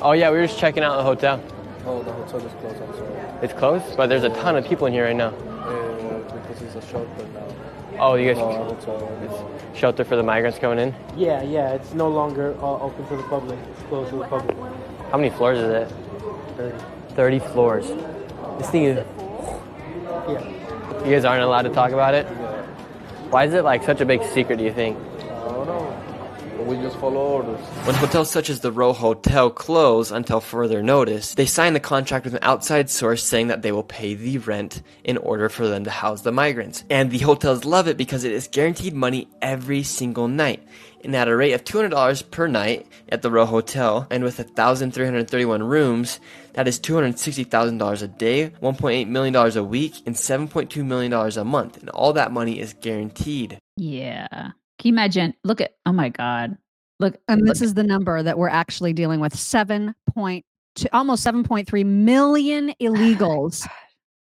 Oh 0.04 0.12
yeah, 0.12 0.30
we 0.30 0.38
were 0.38 0.46
just 0.46 0.60
checking 0.60 0.84
out 0.84 0.98
the 0.98 1.04
hotel. 1.04 1.42
Oh, 1.86 2.04
the 2.04 2.12
hotel 2.14 2.46
is 2.46 2.54
closed, 2.54 2.82
I'm 2.82 2.94
sorry. 2.94 3.21
It's 3.42 3.54
closed, 3.54 3.98
but 3.98 4.08
there's 4.08 4.24
a 4.24 4.30
ton 4.30 4.56
of 4.56 4.66
people 4.66 4.88
in 4.88 4.94
here 4.94 5.06
right 5.06 5.16
now. 5.16 5.32
Because 5.32 6.62
it's 6.62 6.76
a 6.76 6.82
shelter 6.92 7.26
now. 7.34 7.48
Oh, 8.00 8.16
you 8.16 8.28
guys 8.34 8.38
No, 8.38 8.50
a 8.50 8.64
hotel. 8.64 9.20
it's 9.72 9.80
shelter 9.80 10.04
for 10.04 10.16
the 10.16 10.24
migrants 10.24 10.58
coming 10.60 10.80
in. 10.80 10.96
Yeah, 11.18 11.42
yeah, 11.42 11.72
it's 11.74 11.94
no 11.94 12.08
longer 12.10 12.56
uh, 12.62 12.78
open 12.80 13.06
to 13.08 13.18
the 13.18 13.24
public. 13.24 13.60
It's 13.72 13.82
closed 13.84 14.10
to 14.12 14.18
the 14.18 14.26
public. 14.26 14.56
How 15.12 15.18
many 15.18 15.30
floors 15.30 15.58
is 15.60 15.70
it? 15.70 15.94
30. 16.58 16.78
30 17.16 17.40
floors. 17.40 17.88
This 18.58 18.70
thing 18.70 18.84
is. 18.86 18.98
Yeah. 20.28 21.04
You 21.06 21.12
guys 21.12 21.26
aren't 21.26 21.44
allowed 21.44 21.64
to 21.64 21.70
talk 21.70 21.92
about 21.92 22.14
it. 22.14 22.26
Why 23.32 23.46
is 23.46 23.54
it 23.54 23.64
like 23.64 23.84
such 23.84 24.02
a 24.02 24.06
big 24.06 24.24
secret? 24.24 24.58
Do 24.58 24.64
you 24.64 24.74
think? 24.74 24.98
I 24.98 25.24
don't 25.30 25.66
know. 25.66 25.98
We 26.66 26.78
just 26.78 26.98
follow 26.98 27.20
orders. 27.20 27.60
When 27.86 27.96
hotels 27.96 28.30
such 28.32 28.50
as 28.50 28.60
the 28.60 28.72
Row 28.72 28.94
Hotel 28.94 29.50
close 29.50 30.12
until 30.12 30.40
further 30.40 30.82
notice, 30.82 31.34
they 31.34 31.46
sign 31.46 31.74
the 31.74 31.80
contract 31.80 32.26
with 32.26 32.34
an 32.34 32.44
outside 32.44 32.90
source 32.90 33.24
saying 33.24 33.48
that 33.48 33.62
they 33.62 33.72
will 33.72 33.84
pay 33.84 34.14
the 34.14 34.38
rent 34.38 34.82
in 35.04 35.18
order 35.18 35.50
for 35.50 35.68
them 35.68 35.84
to 35.84 35.90
house 35.90 36.22
the 36.22 36.32
migrants. 36.32 36.84
And 36.90 37.12
the 37.12 37.20
hotels 37.20 37.66
love 37.66 37.88
it 37.88 37.98
because 37.98 38.24
it 38.24 38.32
is 38.32 38.48
guaranteed 38.48 38.94
money 38.94 39.28
every 39.42 39.84
single 39.84 40.28
night. 40.28 40.66
And 41.04 41.16
at 41.16 41.28
a 41.28 41.36
rate 41.36 41.54
of 41.54 41.64
$200 41.64 42.30
per 42.32 42.48
night 42.48 42.86
at 43.10 43.22
the 43.22 43.32
Row 43.32 43.46
Hotel, 43.46 44.08
and 44.12 44.24
with 44.24 44.38
1,331 44.38 45.64
rooms, 45.64 46.20
that 46.54 46.68
is 46.68 46.80
$260,000 46.80 48.02
a 48.04 48.08
day, 48.08 48.52
$1.8 48.62 49.08
million 49.08 49.36
a 49.36 49.64
week, 49.64 49.96
and 50.06 50.16
$7.2 50.16 50.86
million 50.86 51.12
a 51.12 51.44
month. 51.44 51.78
And 51.78 51.90
all 51.90 52.14
that 52.14 52.32
money 52.32 52.60
is 52.60 52.74
guaranteed. 52.74 53.58
Yeah. 53.78 54.52
Can 54.82 54.88
you 54.90 54.94
imagine? 54.96 55.36
Look 55.44 55.62
at, 55.62 55.76
oh 55.86 55.92
my 55.92 56.10
God. 56.10 56.58
Look, 57.00 57.16
And 57.28 57.42
look 57.42 57.50
this 57.50 57.62
is 57.62 57.76
the 57.76 57.84
number 57.84 58.24
that 58.24 58.38
we're 58.40 58.50
actually 58.50 58.94
dealing 58.94 59.20
with 59.20 59.36
7.2, 59.36 60.44
almost 60.92 61.26
7.3 61.26 61.86
million 61.86 62.70
oh 62.82 62.84
illegals. 62.84 63.68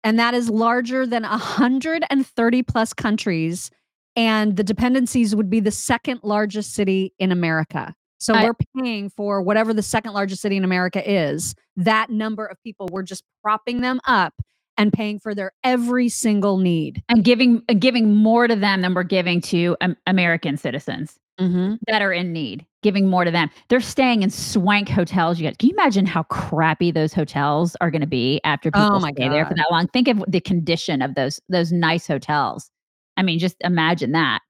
and 0.03 0.19
that 0.19 0.33
is 0.33 0.49
larger 0.49 1.07
than 1.07 1.23
130 1.23 2.63
plus 2.63 2.93
countries. 2.93 3.71
And 4.17 4.57
the 4.57 4.63
dependencies 4.63 5.33
would 5.37 5.49
be 5.49 5.61
the 5.61 5.71
second 5.71 6.19
largest 6.21 6.73
city 6.73 7.13
in 7.17 7.31
America. 7.31 7.95
So 8.19 8.33
I- 8.33 8.43
we're 8.43 8.83
paying 8.83 9.09
for 9.09 9.41
whatever 9.41 9.73
the 9.73 9.81
second 9.81 10.11
largest 10.11 10.41
city 10.41 10.57
in 10.57 10.65
America 10.65 11.01
is. 11.09 11.55
That 11.77 12.09
number 12.09 12.45
of 12.45 12.61
people, 12.61 12.89
we're 12.91 13.03
just 13.03 13.23
propping 13.41 13.79
them 13.79 14.01
up 14.05 14.33
and 14.81 14.91
paying 14.91 15.19
for 15.19 15.33
their 15.35 15.51
every 15.63 16.09
single 16.09 16.57
need. 16.57 17.01
and 17.09 17.23
giving 17.23 17.61
and 17.69 17.79
giving 17.79 18.15
more 18.15 18.47
to 18.47 18.55
them 18.55 18.81
than 18.81 18.93
we're 18.93 19.03
giving 19.03 19.39
to 19.41 19.77
um, 19.81 19.95
American 20.07 20.57
citizens 20.57 21.17
Mm-hmm. 21.39 21.75
that 21.87 22.03
are 22.03 22.13
in 22.13 22.33
need. 22.33 22.67
Giving 22.83 23.07
more 23.09 23.23
to 23.23 23.31
them. 23.31 23.49
They're 23.69 23.79
staying 23.81 24.21
in 24.21 24.29
swank 24.29 24.87
hotels. 24.89 25.39
You 25.39 25.47
guys, 25.47 25.55
can 25.57 25.69
you 25.69 25.75
imagine 25.75 26.05
how 26.05 26.21
crappy 26.23 26.91
those 26.91 27.13
hotels 27.13 27.75
are 27.81 27.89
going 27.89 28.01
to 28.01 28.07
be 28.07 28.39
after 28.43 28.69
people 28.69 28.91
Oh 28.97 28.99
my 28.99 29.11
stay 29.13 29.27
there 29.27 29.45
for 29.47 29.55
that 29.55 29.67
long? 29.71 29.87
Think 29.87 30.07
of 30.07 30.23
the 30.27 30.41
condition 30.41 31.01
of 31.01 31.15
those 31.15 31.39
those 31.49 31.71
nice 31.71 32.05
hotels. 32.05 32.69
I 33.17 33.23
mean, 33.23 33.39
just 33.39 33.55
imagine 33.61 34.11
that. 34.11 34.41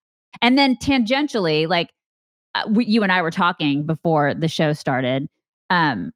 And 0.41 0.57
then 0.57 0.75
tangentially, 0.77 1.65
like 1.67 1.91
uh, 2.55 2.63
we, 2.69 2.85
you 2.85 3.03
and 3.03 3.11
I 3.11 3.21
were 3.21 3.31
talking 3.31 3.85
before 3.85 4.33
the 4.33 4.49
show 4.49 4.73
started. 4.73 5.27
Um, 5.69 6.11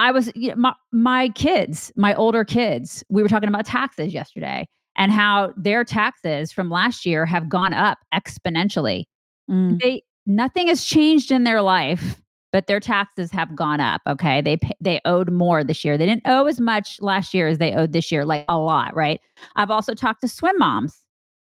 I 0.00 0.12
was 0.12 0.32
you 0.34 0.48
know, 0.48 0.56
my, 0.56 0.74
my 0.92 1.28
kids, 1.28 1.92
my 1.94 2.14
older 2.14 2.42
kids. 2.42 3.04
We 3.10 3.22
were 3.22 3.28
talking 3.28 3.50
about 3.50 3.66
taxes 3.66 4.14
yesterday 4.14 4.66
and 4.96 5.12
how 5.12 5.52
their 5.58 5.84
taxes 5.84 6.50
from 6.52 6.70
last 6.70 7.04
year 7.04 7.26
have 7.26 7.50
gone 7.50 7.74
up 7.74 7.98
exponentially. 8.14 9.04
Mm. 9.50 9.78
They 9.78 10.02
nothing 10.24 10.68
has 10.68 10.86
changed 10.86 11.30
in 11.30 11.44
their 11.44 11.60
life, 11.60 12.18
but 12.50 12.66
their 12.66 12.80
taxes 12.80 13.30
have 13.32 13.54
gone 13.54 13.80
up. 13.80 14.00
Okay, 14.08 14.40
they 14.40 14.58
they 14.80 15.02
owed 15.04 15.30
more 15.30 15.62
this 15.62 15.84
year. 15.84 15.98
They 15.98 16.06
didn't 16.06 16.26
owe 16.26 16.46
as 16.46 16.60
much 16.60 16.96
last 17.02 17.34
year 17.34 17.48
as 17.48 17.58
they 17.58 17.74
owed 17.74 17.92
this 17.92 18.10
year, 18.10 18.24
like 18.24 18.46
a 18.48 18.58
lot, 18.58 18.96
right? 18.96 19.20
I've 19.56 19.70
also 19.70 19.92
talked 19.92 20.22
to 20.22 20.28
swim 20.28 20.56
moms. 20.58 21.02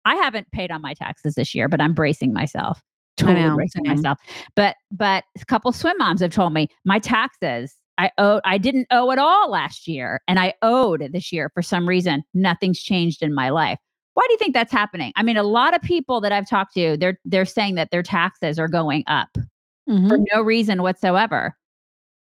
I 0.04 0.16
haven't 0.16 0.50
paid 0.50 0.72
on 0.72 0.82
my 0.82 0.94
taxes 0.94 1.36
this 1.36 1.54
year, 1.54 1.68
but 1.68 1.80
I'm 1.80 1.94
bracing 1.94 2.32
myself. 2.32 2.82
Totally 3.16 3.54
bracing 3.54 3.86
myself. 3.86 4.18
But 4.56 4.74
but 4.90 5.22
a 5.40 5.44
couple 5.44 5.70
swim 5.72 5.96
moms 5.98 6.20
have 6.20 6.32
told 6.32 6.52
me 6.52 6.66
my 6.84 6.98
taxes 6.98 7.76
I 8.00 8.10
owe 8.18 8.40
I 8.44 8.56
didn't 8.58 8.86
owe 8.90 9.10
at 9.10 9.18
all 9.18 9.50
last 9.50 9.86
year 9.86 10.20
and 10.26 10.38
I 10.40 10.54
owed 10.62 11.10
this 11.12 11.30
year 11.32 11.50
for 11.52 11.60
some 11.62 11.86
reason. 11.86 12.22
Nothing's 12.32 12.80
changed 12.80 13.22
in 13.22 13.34
my 13.34 13.50
life. 13.50 13.78
Why 14.14 14.24
do 14.26 14.32
you 14.32 14.38
think 14.38 14.54
that's 14.54 14.72
happening? 14.72 15.12
I 15.16 15.22
mean, 15.22 15.36
a 15.36 15.42
lot 15.42 15.74
of 15.74 15.82
people 15.82 16.20
that 16.22 16.32
I've 16.32 16.48
talked 16.48 16.72
to, 16.74 16.96
they're 16.96 17.18
they're 17.26 17.44
saying 17.44 17.74
that 17.74 17.90
their 17.90 18.02
taxes 18.02 18.58
are 18.58 18.68
going 18.68 19.04
up 19.06 19.28
for 19.34 19.92
Mhm. 19.92 20.24
no 20.32 20.40
reason 20.42 20.82
whatsoever. 20.82 21.54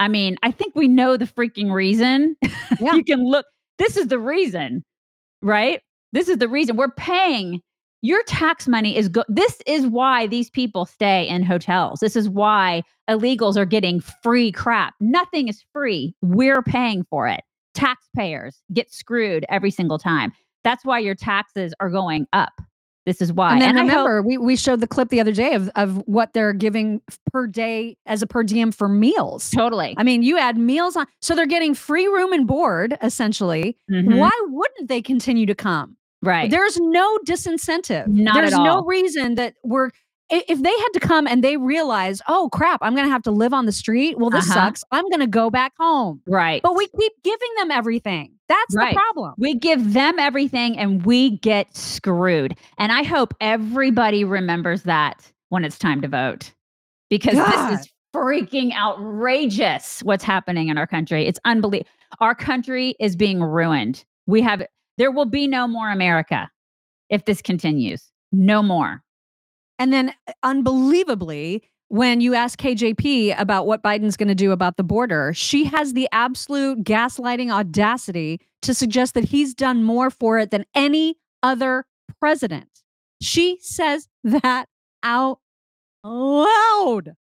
I 0.01 0.07
mean, 0.09 0.37
I 0.43 0.51
think 0.51 0.75
we 0.75 0.87
know 0.87 1.15
the 1.17 1.25
freaking 1.25 1.71
reason. 1.71 2.35
Yeah. 2.79 2.95
you 2.95 3.03
can 3.03 3.23
look. 3.25 3.45
This 3.77 3.95
is 3.97 4.07
the 4.07 4.19
reason, 4.19 4.83
right? 5.41 5.81
This 6.13 6.27
is 6.29 6.37
the 6.39 6.47
reason 6.49 6.75
we're 6.77 6.91
paying. 6.91 7.61
Your 8.01 8.23
tax 8.23 8.67
money 8.67 8.95
is 8.95 9.09
go. 9.09 9.23
This 9.27 9.61
is 9.65 9.85
why 9.85 10.27
these 10.27 10.49
people 10.49 10.85
stay 10.85 11.27
in 11.27 11.43
hotels. 11.43 11.99
This 11.99 12.15
is 12.15 12.29
why 12.29 12.83
illegals 13.09 13.57
are 13.57 13.65
getting 13.65 13.99
free 13.99 14.51
crap. 14.51 14.93
Nothing 15.01 15.47
is 15.49 15.63
free. 15.73 16.15
We're 16.21 16.61
paying 16.61 17.03
for 17.09 17.27
it. 17.27 17.41
Taxpayers 17.73 18.61
get 18.73 18.91
screwed 18.93 19.45
every 19.49 19.71
single 19.71 19.97
time. 19.99 20.31
That's 20.63 20.85
why 20.85 20.99
your 20.99 21.15
taxes 21.15 21.73
are 21.79 21.89
going 21.89 22.27
up. 22.33 22.53
This 23.05 23.21
is 23.21 23.33
why. 23.33 23.53
And 23.53 23.61
then 23.61 23.77
I 23.77 23.81
hope- 23.81 23.89
remember, 23.89 24.21
we, 24.21 24.37
we 24.37 24.55
showed 24.55 24.81
the 24.81 24.87
clip 24.87 25.09
the 25.09 25.19
other 25.19 25.31
day 25.31 25.53
of, 25.55 25.69
of 25.75 25.97
what 26.05 26.33
they're 26.33 26.53
giving 26.53 27.01
per 27.31 27.47
day 27.47 27.97
as 28.05 28.21
a 28.21 28.27
per 28.27 28.43
diem 28.43 28.71
for 28.71 28.87
meals. 28.87 29.49
Totally. 29.49 29.95
I 29.97 30.03
mean, 30.03 30.21
you 30.21 30.37
add 30.37 30.57
meals 30.57 30.95
on, 30.95 31.07
so 31.21 31.33
they're 31.35 31.47
getting 31.47 31.73
free 31.73 32.07
room 32.07 32.33
and 32.33 32.45
board 32.45 32.97
essentially. 33.01 33.77
Mhm. 33.89 34.17
Why 34.19 34.31
wouldn't 34.49 34.89
they 34.89 35.01
continue 35.01 35.45
to 35.47 35.55
come? 35.55 35.95
Right. 36.21 36.49
There's 36.51 36.77
no 36.79 37.17
disincentive. 37.25 38.07
Not 38.07 38.37
at 38.37 38.41
There's 38.41 38.53
no 38.59 38.83
reason 38.83 39.35
that 39.35 39.55
we're 39.63 39.89
if 40.31 40.61
they 40.61 40.69
had 40.69 40.89
to 40.93 40.99
come 40.99 41.25
and 41.25 41.43
they 41.43 41.57
realize, 41.57 42.21
oh 42.27 42.49
crap, 42.53 42.79
I'm 42.83 42.93
going 42.93 43.07
to 43.07 43.11
have 43.11 43.23
to 43.23 43.31
live 43.31 43.51
on 43.51 43.65
the 43.65 43.71
street. 43.71 44.19
Well, 44.19 44.29
this 44.29 44.45
Uh-huh. 44.51 44.65
sucks. 44.67 44.83
I'm 44.91 45.05
going 45.09 45.21
to 45.21 45.27
go 45.27 45.49
back 45.49 45.73
home. 45.79 46.21
Right. 46.27 46.61
But 46.61 46.75
we 46.75 46.87
keep 46.99 47.13
giving 47.23 47.49
them 47.57 47.71
everything. 47.71 48.33
That's 48.47 48.75
Right. 48.75 48.93
the 48.93 48.99
problem. 48.99 49.33
We 49.39 49.55
give 49.55 49.93
them 49.93 50.19
everything 50.19 50.77
and 50.77 51.03
we 51.03 51.37
get 51.39 51.75
screwed. 51.75 52.55
And 52.77 52.91
I 52.91 53.01
hope 53.01 53.33
everybody 53.41 54.23
remembers 54.23 54.83
that 54.83 55.31
when 55.49 55.65
it's 55.65 55.79
time 55.79 56.01
to 56.01 56.07
vote 56.07 56.51
because 57.09 57.33
God. 57.33 57.71
this 57.71 57.79
is 57.81 57.91
freaking 58.15 58.71
outrageous 58.75 60.01
what's 60.03 60.23
happening 60.23 60.67
in 60.69 60.77
our 60.77 60.87
country. 60.87 61.25
It's 61.25 61.39
unbelievable. 61.45 61.89
Our 62.19 62.35
country 62.35 62.95
is 62.99 63.15
being 63.15 63.41
ruined. 63.41 64.05
We 64.27 64.41
have, 64.41 64.63
there 64.99 65.11
will 65.11 65.25
be 65.25 65.47
no 65.47 65.67
more 65.67 65.89
America 65.89 66.51
if 67.09 67.25
this 67.25 67.41
continues. 67.41 68.11
No 68.31 68.61
more. 68.61 69.01
And 69.79 69.91
then, 69.91 70.13
uh, 70.27 70.33
unbelievably, 70.43 71.63
when 71.87 72.21
you 72.21 72.35
ask 72.35 72.59
KJP 72.59 73.39
about 73.39 73.65
what 73.65 73.81
Biden's 73.81 74.17
going 74.17 74.27
to 74.27 74.35
do 74.35 74.51
about 74.51 74.77
the 74.77 74.83
border, 74.83 75.33
she 75.33 75.63
has 75.63 75.93
the 75.93 76.07
absolute 76.11 76.83
gaslighting 76.83 77.49
audacity 77.49 78.41
to 78.61 78.73
suggest 78.75 79.15
that 79.15 79.23
he's 79.23 79.55
done 79.55 79.83
more 79.83 80.11
for 80.11 80.37
it 80.37 80.51
than 80.51 80.65
any 80.75 81.15
other 81.41 81.85
president. 82.19 82.67
She 83.21 83.57
says 83.61 84.07
that 84.23 84.67
out 85.01 85.39
loud. 86.03 87.15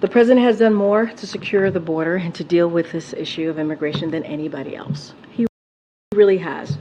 The 0.00 0.08
president 0.08 0.44
has 0.44 0.58
done 0.58 0.74
more 0.74 1.06
to 1.06 1.26
secure 1.26 1.70
the 1.70 1.80
border 1.80 2.16
and 2.16 2.34
to 2.34 2.44
deal 2.44 2.68
with 2.68 2.92
this 2.92 3.12
issue 3.14 3.48
of 3.48 3.58
immigration 3.58 4.10
than 4.10 4.24
anybody 4.24 4.76
else. 4.76 5.14
He 5.30 5.46
really 6.14 6.38
has. 6.38 6.76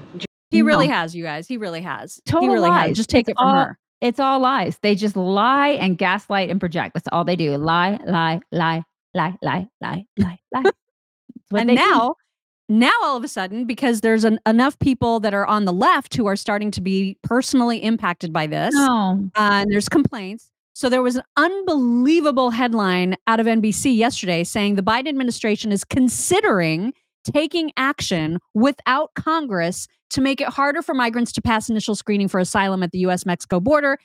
He 0.52 0.62
really 0.62 0.88
has, 0.88 1.16
you 1.16 1.24
guys. 1.24 1.47
He 1.47 1.58
really 1.58 1.82
has. 1.82 2.20
Total 2.26 2.41
he 2.41 2.47
really 2.54 2.70
lies. 2.70 2.89
has. 2.89 2.97
Just 2.97 3.10
take 3.10 3.28
It's 3.28 3.32
it 3.32 3.38
from 3.38 3.47
all- 3.47 3.66
her. 3.66 3.80
It's 4.02 4.20
all 4.20 4.39
lies. 4.39 4.78
They 4.82 4.95
just 4.95 5.18
lie 5.18 5.70
and 5.72 5.97
gaslight 5.97 6.50
and 6.50 6.58
project. 6.60 6.93
That's 6.93 7.08
all 7.12 7.26
they 7.26 7.36
do. 7.36 7.58
Lie, 7.58 8.00
lie, 8.06 8.39
lie, 8.52 8.84
lie, 9.14 9.36
lie, 9.41 9.68
lie, 9.82 10.06
lie, 10.18 10.39
lie. 10.54 10.64
And 11.54 11.68
they 11.70 11.76
do. 11.76 11.82
now 11.82 12.16
now 12.70 12.91
all 13.02 13.18
of 13.18 13.24
a 13.24 13.28
sudden 13.28 13.66
because 13.66 14.02
there's 14.02 14.24
an, 14.24 14.39
enough 14.45 14.78
people 14.80 15.20
that 15.22 15.34
are 15.34 15.47
on 15.47 15.66
the 15.66 15.74
left 15.74 16.16
who 16.16 16.28
are 16.28 16.36
starting 16.36 16.70
to 16.72 16.80
be 16.82 17.18
personally 17.24 17.80
impacted 17.84 18.32
by 18.32 18.45
this 18.45 18.74
No. 18.76 19.28
uh, 19.36 19.50
and 19.64 19.72
there's 19.72 19.89
complaints 19.89 20.52
so 20.74 20.88
there 20.89 21.02
was 21.02 21.16
an 21.16 21.24
unbelievable 21.36 22.52
headline 22.52 23.16
out 23.26 23.39
of 23.39 23.47
nbc 23.47 23.97
yesterday 23.97 24.43
saying 24.43 24.76
the 24.76 24.84
biden 24.84 25.08
administration 25.08 25.72
is 25.72 25.84
considering 25.84 26.93
taking 27.34 27.71
action 27.77 28.39
without 28.53 29.13
congress 29.15 29.88
to 30.09 30.21
make 30.21 30.41
it 30.41 30.47
harder 30.49 30.82
for 30.82 30.93
migrants 30.93 31.32
to 31.32 31.41
pass 31.41 31.69
initial 31.69 31.95
screening 31.95 32.27
for 32.27 32.39
asylum 32.39 32.84
at 32.84 32.91
the 32.91 32.99
us 32.99 33.25
mexico 33.25 33.59
border 33.59 33.97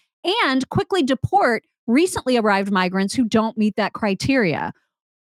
and 0.42 0.68
quickly 0.70 1.02
deport 1.02 1.64
recently 1.86 2.36
arrived 2.36 2.70
migrants 2.72 3.14
who 3.14 3.24
don't 3.24 3.56
meet 3.58 3.76
that 3.76 3.92
criteria 3.92 4.72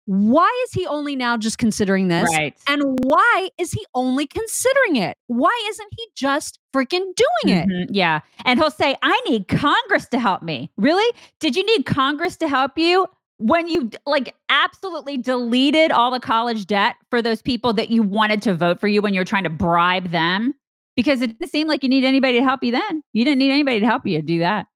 why 0.06 0.50
is 0.66 0.72
he 0.72 0.86
only 0.86 1.16
now 1.16 1.38
just 1.38 1.56
considering 1.56 2.08
this? 2.08 2.28
Right. 2.30 2.54
And 2.68 2.82
why 3.04 3.48
is 3.56 3.72
he 3.72 3.86
only 3.94 4.26
considering 4.26 4.96
it? 4.96 5.16
Why 5.28 5.58
isn't 5.70 5.88
he 5.96 6.06
just 6.14 6.58
freaking 6.74 7.06
doing 7.14 7.56
it? 7.56 7.68
Mhm, 7.68 7.86
Yeah. 7.88 8.20
And 8.44 8.60
he'll 8.60 8.70
say, 8.70 8.96
I 9.02 9.18
need 9.26 9.48
Congress 9.48 10.06
to 10.08 10.18
help 10.18 10.42
me. 10.42 10.70
Really? 10.76 11.10
Did 11.40 11.56
you 11.56 11.64
need 11.64 11.86
Congress 11.86 12.36
to 12.36 12.48
help 12.48 12.76
you 12.76 13.06
when 13.38 13.68
you 13.68 13.90
like 14.06 14.34
absolutely 14.48 15.16
deleted 15.18 15.90
all 15.90 16.10
the 16.10 16.20
college 16.20 16.66
debt 16.66 16.96
for 17.10 17.20
those 17.20 17.42
people 17.42 17.72
that 17.74 17.90
you 17.90 18.02
wanted 18.02 18.42
to 18.42 18.54
vote 18.54 18.80
for 18.80 18.88
you 18.88 19.02
when 19.02 19.12
you're 19.14 19.24
trying 19.24 19.44
to 19.44 19.50
bribe 19.50 20.10
them? 20.10 20.54
Because 20.96 21.20
it 21.22 21.38
didn't 21.38 21.50
seem 21.50 21.66
like 21.66 21.82
you 21.82 21.88
need 21.88 22.04
anybody 22.04 22.38
to 22.38 22.44
help 22.44 22.62
you 22.62 22.70
then. 22.72 23.02
You 23.12 23.24
didn't 23.24 23.38
need 23.38 23.50
anybody 23.50 23.80
to 23.80 23.86
help 23.86 24.06
you 24.06 24.22
do 24.22 24.38
that. 24.38 24.66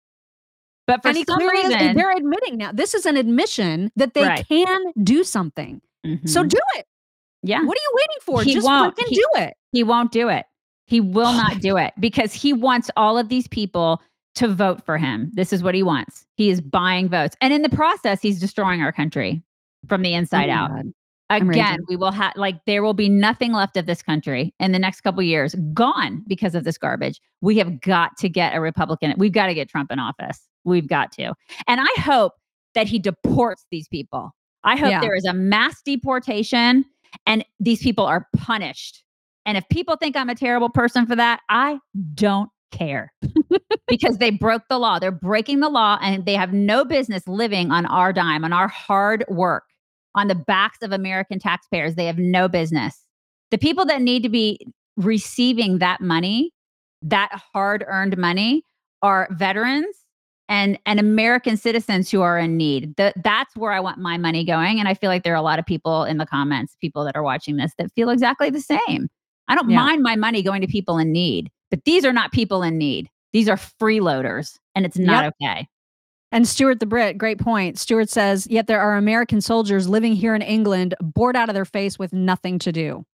But 0.88 1.02
for 1.02 1.08
and 1.08 1.18
some 1.26 1.38
clearly 1.38 1.58
is- 1.60 1.74
reason, 1.74 1.96
they're 1.96 2.10
admitting 2.16 2.56
now. 2.56 2.72
This 2.72 2.94
is 2.94 3.06
an 3.06 3.16
admission 3.16 3.92
that 3.96 4.14
they 4.14 4.24
Right. 4.24 4.48
can 4.48 4.92
do 5.02 5.22
something. 5.22 5.80
So 6.24 6.42
Mhm. 6.42 6.48
do 6.48 6.58
it. 6.76 6.86
yeah. 7.42 7.62
What 7.62 7.76
are 7.76 7.80
you 7.80 7.92
waiting 7.94 8.16
for? 8.22 8.42
He 8.42 8.54
just 8.54 8.66
won't. 8.66 8.98
He- 9.08 9.14
do 9.14 9.26
it. 9.36 9.54
He 9.72 9.82
won't 9.84 10.10
do 10.10 10.28
it. 10.28 10.46
He 10.86 11.00
will 11.00 11.32
not 11.34 11.60
do 11.60 11.76
it 11.76 11.92
because 12.00 12.32
he 12.32 12.52
wants 12.52 12.90
all 12.96 13.16
of 13.18 13.28
these 13.28 13.46
people 13.46 14.00
to 14.38 14.48
vote 14.48 14.84
for 14.84 14.98
him. 14.98 15.30
This 15.34 15.52
is 15.52 15.62
what 15.62 15.74
he 15.74 15.82
wants. 15.82 16.24
He 16.36 16.48
is 16.50 16.60
buying 16.60 17.08
votes. 17.08 17.36
And 17.40 17.52
in 17.52 17.62
the 17.62 17.68
process, 17.68 18.20
he's 18.22 18.40
destroying 18.40 18.80
our 18.82 18.92
country 18.92 19.42
from 19.88 20.02
the 20.02 20.14
inside 20.14 20.48
Oh 20.48 20.52
out. 20.52 20.70
God. 20.70 20.92
Again, 21.30 21.80
we 21.88 21.96
will 21.96 22.10
have 22.12 22.32
like 22.36 22.64
there 22.64 22.82
will 22.82 22.94
be 22.94 23.08
nothing 23.10 23.52
left 23.52 23.76
of 23.76 23.84
this 23.84 24.00
country 24.00 24.54
in 24.58 24.72
the 24.72 24.78
next 24.78 25.02
couple 25.02 25.22
years, 25.22 25.54
gone 25.74 26.24
because 26.26 26.54
of 26.54 26.64
this 26.64 26.78
garbage. 26.78 27.20
We 27.42 27.58
have 27.58 27.82
got 27.82 28.16
to 28.18 28.30
get 28.30 28.54
a 28.54 28.60
Republican. 28.62 29.12
We've 29.18 29.32
got 29.32 29.48
to 29.48 29.54
get 29.54 29.68
Trump 29.68 29.92
in 29.92 29.98
office. 29.98 30.40
We've 30.64 30.88
got 30.88 31.12
to. 31.12 31.34
And 31.66 31.80
I 31.82 32.00
hope 32.00 32.32
that 32.74 32.86
he 32.86 32.98
deports 32.98 33.66
these 33.70 33.88
people. 33.88 34.34
I 34.64 34.76
hope 34.76 34.90
Yeah. 34.90 35.00
there 35.00 35.14
is 35.14 35.26
a 35.26 35.34
mass 35.34 35.82
deportation 35.82 36.86
and 37.26 37.44
these 37.60 37.82
people 37.82 38.06
are 38.06 38.26
punished. 38.36 39.02
And 39.44 39.58
if 39.58 39.68
people 39.68 39.96
think 39.96 40.16
I'm 40.16 40.30
a 40.30 40.34
terrible 40.34 40.70
person 40.70 41.04
for 41.06 41.16
that, 41.16 41.40
I 41.50 41.78
don't 42.14 42.48
care 42.70 43.12
because 43.88 44.18
they 44.18 44.30
broke 44.30 44.62
the 44.68 44.78
law. 44.78 44.98
They're 44.98 45.10
breaking 45.10 45.60
the 45.60 45.68
law 45.68 45.98
and 46.00 46.24
they 46.24 46.34
have 46.34 46.52
no 46.52 46.84
business 46.84 47.26
living 47.26 47.70
on 47.70 47.86
our 47.86 48.12
dime, 48.12 48.44
on 48.44 48.52
our 48.52 48.68
hard 48.68 49.24
work, 49.28 49.64
on 50.14 50.28
the 50.28 50.34
backs 50.34 50.78
of 50.82 50.92
American 50.92 51.38
taxpayers. 51.38 51.94
They 51.94 52.06
have 52.06 52.18
no 52.18 52.48
business. 52.48 53.04
The 53.50 53.58
people 53.58 53.84
that 53.86 54.02
need 54.02 54.22
to 54.22 54.28
be 54.28 54.60
receiving 54.96 55.78
that 55.78 56.00
money, 56.00 56.52
that 57.02 57.30
hard 57.52 57.84
earned 57.86 58.16
money, 58.16 58.62
are 59.02 59.28
veterans 59.30 60.04
and 60.48 60.78
and 60.86 60.98
American 60.98 61.56
citizens 61.56 62.10
who 62.10 62.22
are 62.22 62.38
in 62.38 62.56
need. 62.56 62.96
Th- 62.96 63.12
that's 63.22 63.54
where 63.56 63.72
I 63.72 63.80
want 63.80 63.98
my 63.98 64.16
money 64.16 64.44
going. 64.44 64.78
And 64.78 64.88
I 64.88 64.94
feel 64.94 65.10
like 65.10 65.22
there 65.22 65.34
are 65.34 65.36
a 65.36 65.42
lot 65.42 65.58
of 65.58 65.66
people 65.66 66.04
in 66.04 66.16
the 66.18 66.26
comments, 66.26 66.76
people 66.80 67.04
that 67.04 67.16
are 67.16 67.22
watching 67.22 67.56
this, 67.56 67.72
that 67.78 67.92
feel 67.92 68.10
exactly 68.10 68.50
the 68.50 68.60
same. 68.60 69.08
I 69.48 69.54
don't 69.54 69.68
Yeah. 69.70 69.76
mind 69.84 70.02
my 70.02 70.16
money 70.16 70.42
going 70.42 70.60
to 70.60 70.66
people 70.66 70.98
in 70.98 71.10
need, 71.12 71.50
but 71.70 71.84
these 71.84 72.04
are 72.04 72.12
not 72.12 72.32
people 72.32 72.62
in 72.62 72.78
need. 72.78 73.08
These 73.32 73.48
are 73.48 73.56
freeloaders, 73.56 74.58
and 74.74 74.84
it's 74.86 74.98
not 74.98 75.24
Yep. 75.24 75.34
okay. 75.42 75.68
And 76.30 76.46
Stuart 76.46 76.80
the 76.80 76.86
Brit, 76.86 77.16
great 77.16 77.38
point. 77.38 77.78
Stuart 77.78 78.10
says, 78.10 78.46
yet 78.50 78.66
there 78.66 78.80
are 78.80 78.96
American 78.96 79.40
soldiers 79.40 79.88
living 79.88 80.14
here 80.14 80.34
in 80.34 80.42
England, 80.42 80.94
bored 81.00 81.36
out 81.36 81.48
of 81.48 81.54
their 81.54 81.64
face 81.64 81.98
with 81.98 82.12
nothing 82.12 82.58
to 82.60 82.70
do. 82.72 83.04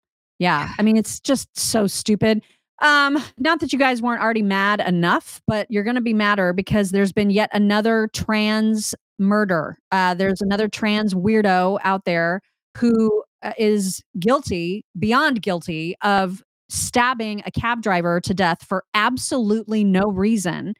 Yeah. 0.40 0.72
I 0.78 0.82
mean, 0.82 0.96
it's 0.96 1.20
just 1.20 1.48
so 1.56 1.86
stupid. 1.86 2.42
Um, 2.82 3.22
not 3.38 3.60
that 3.60 3.72
you 3.72 3.78
guys 3.78 4.02
weren't 4.02 4.20
already 4.20 4.42
mad 4.42 4.80
enough, 4.80 5.40
but 5.46 5.70
you're 5.70 5.84
gonna 5.84 6.00
be 6.00 6.12
madder 6.12 6.52
because 6.52 6.90
there's 6.90 7.12
been 7.12 7.30
yet 7.30 7.50
another 7.52 8.08
trans 8.12 8.96
murder. 9.20 9.78
Uh, 9.92 10.14
there's 10.14 10.40
another 10.40 10.66
trans 10.68 11.14
weirdo 11.14 11.78
out 11.84 12.04
there 12.04 12.40
who 12.76 13.22
is 13.58 14.02
guilty, 14.18 14.84
beyond 14.98 15.42
guilty, 15.42 15.96
of 16.02 16.42
stabbing 16.68 17.42
a 17.46 17.50
cab 17.50 17.82
driver 17.82 18.20
to 18.20 18.34
death 18.34 18.64
for 18.66 18.84
absolutely 18.94 19.84
no 19.84 20.04
reason 20.04 20.74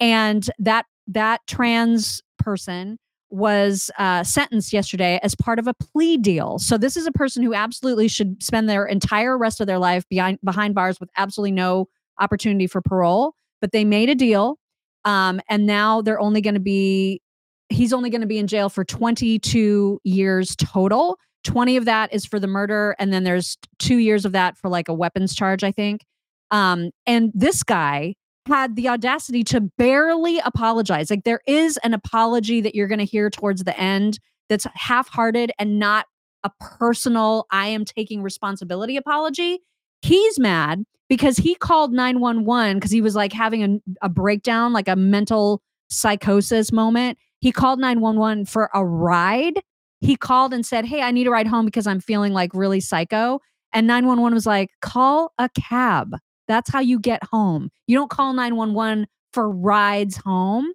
and 0.00 0.50
that 0.58 0.86
that 1.06 1.40
trans 1.46 2.22
person 2.38 2.98
was 3.30 3.90
uh, 3.98 4.22
sentenced 4.22 4.72
yesterday 4.72 5.18
as 5.22 5.34
part 5.34 5.58
of 5.58 5.66
a 5.66 5.74
plea 5.74 6.16
deal. 6.16 6.58
So 6.58 6.78
this 6.78 6.96
is 6.96 7.06
a 7.06 7.12
person 7.12 7.42
who 7.42 7.54
absolutely 7.54 8.08
should 8.08 8.42
spend 8.42 8.68
their 8.68 8.86
entire 8.86 9.36
rest 9.36 9.60
of 9.60 9.66
their 9.66 9.78
life 9.78 10.08
behind 10.08 10.38
behind 10.44 10.74
bars 10.74 11.00
with 11.00 11.10
absolutely 11.16 11.52
no 11.52 11.88
opportunity 12.20 12.66
for 12.66 12.80
parole. 12.80 13.34
But 13.60 13.72
they 13.72 13.84
made 13.84 14.08
a 14.08 14.14
deal, 14.14 14.58
um, 15.04 15.40
and 15.48 15.66
now 15.66 16.02
they're 16.02 16.20
only 16.20 16.40
going 16.40 16.54
to 16.54 16.60
be 16.60 17.20
he's 17.68 17.92
only 17.92 18.10
going 18.10 18.20
to 18.20 18.26
be 18.28 18.38
in 18.38 18.46
jail 18.46 18.68
for 18.68 18.84
22 18.84 20.00
years 20.04 20.54
total. 20.56 21.18
20 21.46 21.76
of 21.76 21.84
that 21.84 22.12
is 22.12 22.26
for 22.26 22.38
the 22.38 22.46
murder, 22.46 22.94
and 22.98 23.12
then 23.12 23.24
there's 23.24 23.56
two 23.78 23.98
years 23.98 24.24
of 24.24 24.32
that 24.32 24.58
for 24.58 24.68
like 24.68 24.88
a 24.88 24.94
weapons 24.94 25.34
charge, 25.34 25.64
I 25.64 25.72
think. 25.72 26.04
Um, 26.50 26.90
and 27.06 27.32
this 27.34 27.62
guy 27.62 28.14
had 28.46 28.76
the 28.76 28.88
audacity 28.88 29.42
to 29.44 29.60
barely 29.60 30.38
apologize. 30.40 31.10
Like 31.10 31.24
there 31.24 31.40
is 31.46 31.78
an 31.78 31.94
apology 31.94 32.60
that 32.60 32.74
you're 32.74 32.88
going 32.88 32.98
to 32.98 33.04
hear 33.04 33.30
towards 33.30 33.64
the 33.64 33.78
end 33.78 34.18
that's 34.48 34.66
half-hearted 34.74 35.50
and 35.58 35.78
not 35.78 36.06
a 36.44 36.50
personal 36.60 37.46
I 37.50 37.68
am 37.68 37.84
taking 37.84 38.22
responsibility 38.22 38.96
apology. 38.96 39.60
He's 40.02 40.38
mad 40.38 40.84
because 41.08 41.36
he 41.36 41.54
called 41.54 41.92
911 41.92 42.76
because 42.76 42.90
he 42.90 43.00
was 43.00 43.16
like 43.16 43.32
having 43.32 43.64
a, 43.64 44.06
a 44.06 44.08
breakdown, 44.08 44.72
like 44.72 44.88
a 44.88 44.96
mental 44.96 45.62
psychosis 45.88 46.72
moment. 46.72 47.18
He 47.40 47.52
called 47.52 47.80
911 47.80 48.46
for 48.46 48.70
a 48.74 48.84
ride. 48.84 49.60
He 50.06 50.14
called 50.14 50.54
and 50.54 50.64
said, 50.64 50.84
Hey, 50.84 51.02
I 51.02 51.10
need 51.10 51.26
a 51.26 51.30
ride 51.30 51.48
home 51.48 51.66
because 51.66 51.86
I'm 51.86 52.00
feeling 52.00 52.32
like 52.32 52.54
really 52.54 52.78
psycho. 52.78 53.40
And 53.72 53.88
911 53.88 54.34
was 54.34 54.46
like, 54.46 54.70
Call 54.80 55.32
a 55.36 55.48
cab. 55.58 56.16
That's 56.46 56.70
how 56.70 56.78
you 56.78 57.00
get 57.00 57.24
home. 57.24 57.70
You 57.88 57.98
don't 57.98 58.08
call 58.08 58.32
911 58.32 59.08
for 59.32 59.50
rides 59.50 60.16
home. 60.16 60.72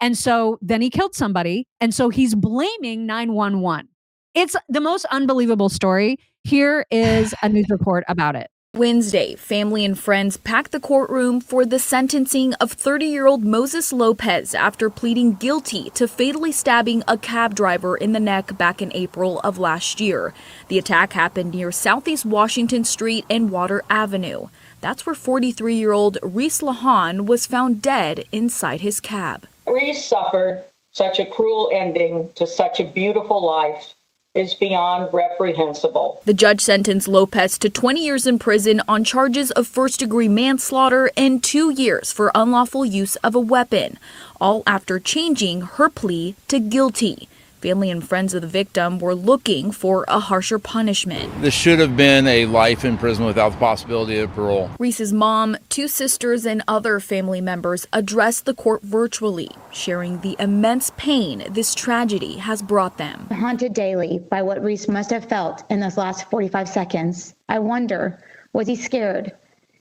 And 0.00 0.16
so 0.16 0.58
then 0.62 0.80
he 0.80 0.88
killed 0.88 1.14
somebody. 1.14 1.68
And 1.82 1.94
so 1.94 2.08
he's 2.08 2.34
blaming 2.34 3.04
911. 3.04 3.86
It's 4.34 4.56
the 4.70 4.80
most 4.80 5.04
unbelievable 5.10 5.68
story. 5.68 6.16
Here 6.44 6.86
is 6.90 7.34
a 7.42 7.50
news 7.50 7.66
report 7.70 8.04
about 8.08 8.34
it. 8.34 8.50
Wednesday, 8.80 9.34
family 9.34 9.84
and 9.84 9.98
friends 9.98 10.36
packed 10.36 10.70
the 10.70 10.78
courtroom 10.78 11.40
for 11.40 11.66
the 11.66 11.80
sentencing 11.80 12.54
of 12.54 12.70
30 12.70 13.04
year 13.04 13.26
old 13.26 13.44
Moses 13.44 13.92
Lopez 13.92 14.54
after 14.54 14.88
pleading 14.88 15.34
guilty 15.34 15.90
to 15.90 16.06
fatally 16.06 16.52
stabbing 16.52 17.02
a 17.08 17.18
cab 17.18 17.56
driver 17.56 17.96
in 17.96 18.12
the 18.12 18.20
neck 18.20 18.56
back 18.56 18.80
in 18.80 18.90
April 18.94 19.40
of 19.40 19.58
last 19.58 20.00
year. 20.00 20.32
The 20.68 20.78
attack 20.78 21.14
happened 21.14 21.52
near 21.52 21.72
Southeast 21.72 22.24
Washington 22.24 22.84
Street 22.84 23.26
and 23.28 23.50
Water 23.50 23.82
Avenue. 23.90 24.46
That's 24.80 25.04
where 25.04 25.16
43 25.16 25.74
year 25.74 25.92
old 25.92 26.16
Reese 26.22 26.60
Lahan 26.60 27.26
was 27.26 27.46
found 27.46 27.82
dead 27.82 28.24
inside 28.30 28.82
his 28.82 29.00
cab. 29.00 29.48
Reese 29.66 30.04
suffered 30.04 30.62
such 30.92 31.18
a 31.18 31.26
cruel 31.26 31.70
ending 31.72 32.30
to 32.36 32.46
such 32.46 32.78
a 32.78 32.84
beautiful 32.84 33.44
life 33.44 33.94
is 34.34 34.54
beyond 34.54 35.12
reprehensible. 35.12 36.22
The 36.24 36.34
judge 36.34 36.60
sentenced 36.60 37.08
Lopez 37.08 37.58
to 37.58 37.68
20 37.68 38.04
years 38.04 38.28
in 38.28 38.38
prison 38.38 38.80
on 38.86 39.02
charges 39.02 39.50
of 39.52 39.66
first 39.66 39.98
degree 39.98 40.28
manslaughter 40.28 41.10
and 41.16 41.42
two 41.42 41.70
years 41.70 42.12
for 42.12 42.30
unlawful 42.32 42.84
use 42.84 43.16
of 43.16 43.34
a 43.34 43.40
weapon, 43.40 43.98
all 44.40 44.62
after 44.68 45.00
changing 45.00 45.62
her 45.62 45.88
plea 45.88 46.36
to 46.46 46.60
guilty. 46.60 47.28
Family 47.60 47.90
and 47.90 48.02
friends 48.02 48.32
of 48.32 48.40
the 48.40 48.48
victim 48.48 48.98
were 48.98 49.14
looking 49.14 49.70
for 49.70 50.06
a 50.08 50.18
harsher 50.18 50.58
punishment. 50.58 51.42
This 51.42 51.52
should 51.52 51.78
have 51.78 51.94
been 51.94 52.26
a 52.26 52.46
life 52.46 52.86
in 52.86 52.96
prison 52.96 53.26
without 53.26 53.52
the 53.52 53.58
possibility 53.58 54.16
of 54.18 54.32
parole. 54.32 54.70
Reese's 54.78 55.12
mom, 55.12 55.58
two 55.68 55.86
sisters, 55.86 56.46
and 56.46 56.62
other 56.66 57.00
family 57.00 57.42
members 57.42 57.86
addressed 57.92 58.46
the 58.46 58.54
court 58.54 58.80
virtually, 58.82 59.50
sharing 59.70 60.22
the 60.22 60.36
immense 60.38 60.90
pain 60.96 61.44
this 61.50 61.74
tragedy 61.74 62.38
has 62.38 62.62
brought 62.62 62.96
them. 62.96 63.26
Haunted 63.30 63.74
daily 63.74 64.20
by 64.30 64.40
what 64.40 64.64
Reese 64.64 64.88
must 64.88 65.10
have 65.10 65.28
felt 65.28 65.62
in 65.68 65.80
those 65.80 65.98
last 65.98 66.30
45 66.30 66.66
seconds. 66.66 67.34
I 67.50 67.58
wonder, 67.58 68.24
was 68.54 68.68
he 68.68 68.76
scared? 68.76 69.32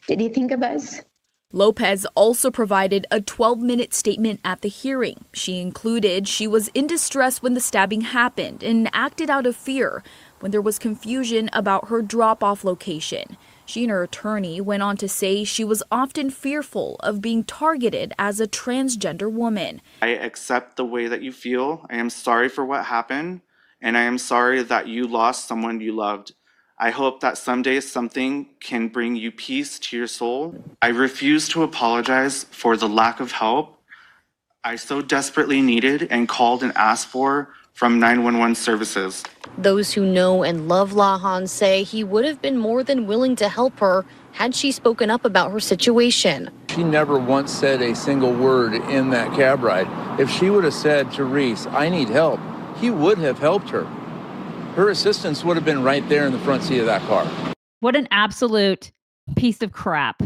Did 0.05 0.19
he 0.19 0.27
think 0.27 0.51
of 0.51 0.63
us? 0.63 0.99
Lopez 1.51 2.05
also 2.13 2.51
provided 2.51 3.07
a 3.09 3.19
12 3.19 3.59
minute 3.59 3.91
statement 3.91 4.39
at 4.45 4.61
the 4.61 4.69
hearing. 4.69 5.25
She 5.33 5.59
included 5.59 6.27
she 6.27 6.45
was 6.45 6.67
in 6.75 6.85
distress 6.85 7.41
when 7.41 7.55
the 7.55 7.59
stabbing 7.59 8.01
happened 8.01 8.61
and 8.61 8.87
acted 8.93 9.31
out 9.31 9.47
of 9.47 9.55
fear 9.55 10.03
when 10.41 10.51
there 10.51 10.61
was 10.61 10.77
confusion 10.77 11.49
about 11.51 11.87
her 11.87 12.03
drop 12.03 12.43
off 12.43 12.63
location. 12.63 13.35
She 13.65 13.83
and 13.83 13.89
her 13.89 14.03
attorney 14.03 14.61
went 14.61 14.83
on 14.83 14.95
to 14.97 15.09
say 15.09 15.43
she 15.43 15.63
was 15.63 15.81
often 15.91 16.29
fearful 16.29 16.97
of 16.99 17.19
being 17.19 17.43
targeted 17.43 18.13
as 18.19 18.39
a 18.39 18.47
transgender 18.47 19.31
woman. 19.31 19.81
I 20.03 20.09
accept 20.09 20.77
the 20.77 20.85
way 20.85 21.07
that 21.07 21.23
you 21.23 21.31
feel. 21.31 21.83
I 21.89 21.95
am 21.95 22.11
sorry 22.11 22.49
for 22.49 22.63
what 22.63 22.85
happened, 22.85 23.41
and 23.81 23.97
I 23.97 24.01
am 24.01 24.19
sorry 24.19 24.61
that 24.61 24.87
you 24.87 25.07
lost 25.07 25.47
someone 25.47 25.81
you 25.81 25.95
loved. 25.95 26.33
I 26.79 26.91
hope 26.91 27.19
that 27.19 27.37
someday 27.37 27.81
something 27.81 28.47
can 28.59 28.87
bring 28.87 29.15
you 29.15 29.31
peace 29.31 29.79
to 29.79 29.97
your 29.97 30.07
soul. 30.07 30.55
I 30.81 30.87
refuse 30.89 31.49
to 31.49 31.63
apologize 31.63 32.45
for 32.51 32.77
the 32.77 32.87
lack 32.87 33.19
of 33.19 33.33
help 33.33 33.79
I 34.65 34.75
so 34.75 35.01
desperately 35.01 35.61
needed 35.61 36.09
and 36.11 36.27
called 36.27 36.63
and 36.63 36.75
asked 36.75 37.07
for 37.07 37.53
from 37.71 37.97
911 37.97 38.55
services. 38.55 39.23
Those 39.57 39.93
who 39.93 40.05
know 40.05 40.43
and 40.43 40.67
love 40.67 40.91
Lahan 40.91 41.47
say 41.47 41.83
he 41.83 42.03
would 42.03 42.25
have 42.25 42.41
been 42.41 42.57
more 42.57 42.83
than 42.83 43.07
willing 43.07 43.37
to 43.37 43.47
help 43.47 43.79
her 43.79 44.03
had 44.33 44.53
she 44.53 44.73
spoken 44.73 45.09
up 45.09 45.23
about 45.23 45.51
her 45.53 45.61
situation. 45.61 46.49
She 46.71 46.83
never 46.83 47.17
once 47.17 47.53
said 47.53 47.81
a 47.81 47.95
single 47.95 48.33
word 48.33 48.73
in 48.73 49.11
that 49.11 49.33
cab 49.33 49.63
ride. 49.63 49.87
If 50.19 50.29
she 50.29 50.49
would 50.49 50.65
have 50.65 50.73
said 50.73 51.09
to 51.13 51.23
Reese, 51.23 51.65
I 51.67 51.87
need 51.87 52.09
help, 52.09 52.41
he 52.79 52.89
would 52.89 53.17
have 53.19 53.39
helped 53.39 53.69
her. 53.69 53.87
Her 54.79 54.87
assistants 54.91 55.43
would 55.43 55.57
have 55.57 55.65
been 55.65 55.83
right 55.83 56.07
there 56.07 56.25
in 56.25 56.31
the 56.31 56.39
front 56.39 56.63
seat 56.63 56.79
of 56.79 56.85
that 56.85 57.01
car. 57.01 57.27
What 57.81 57.97
an 57.97 58.07
absolute 58.11 58.93
piece 59.35 59.61
of 59.61 59.73
crap. 59.73 60.23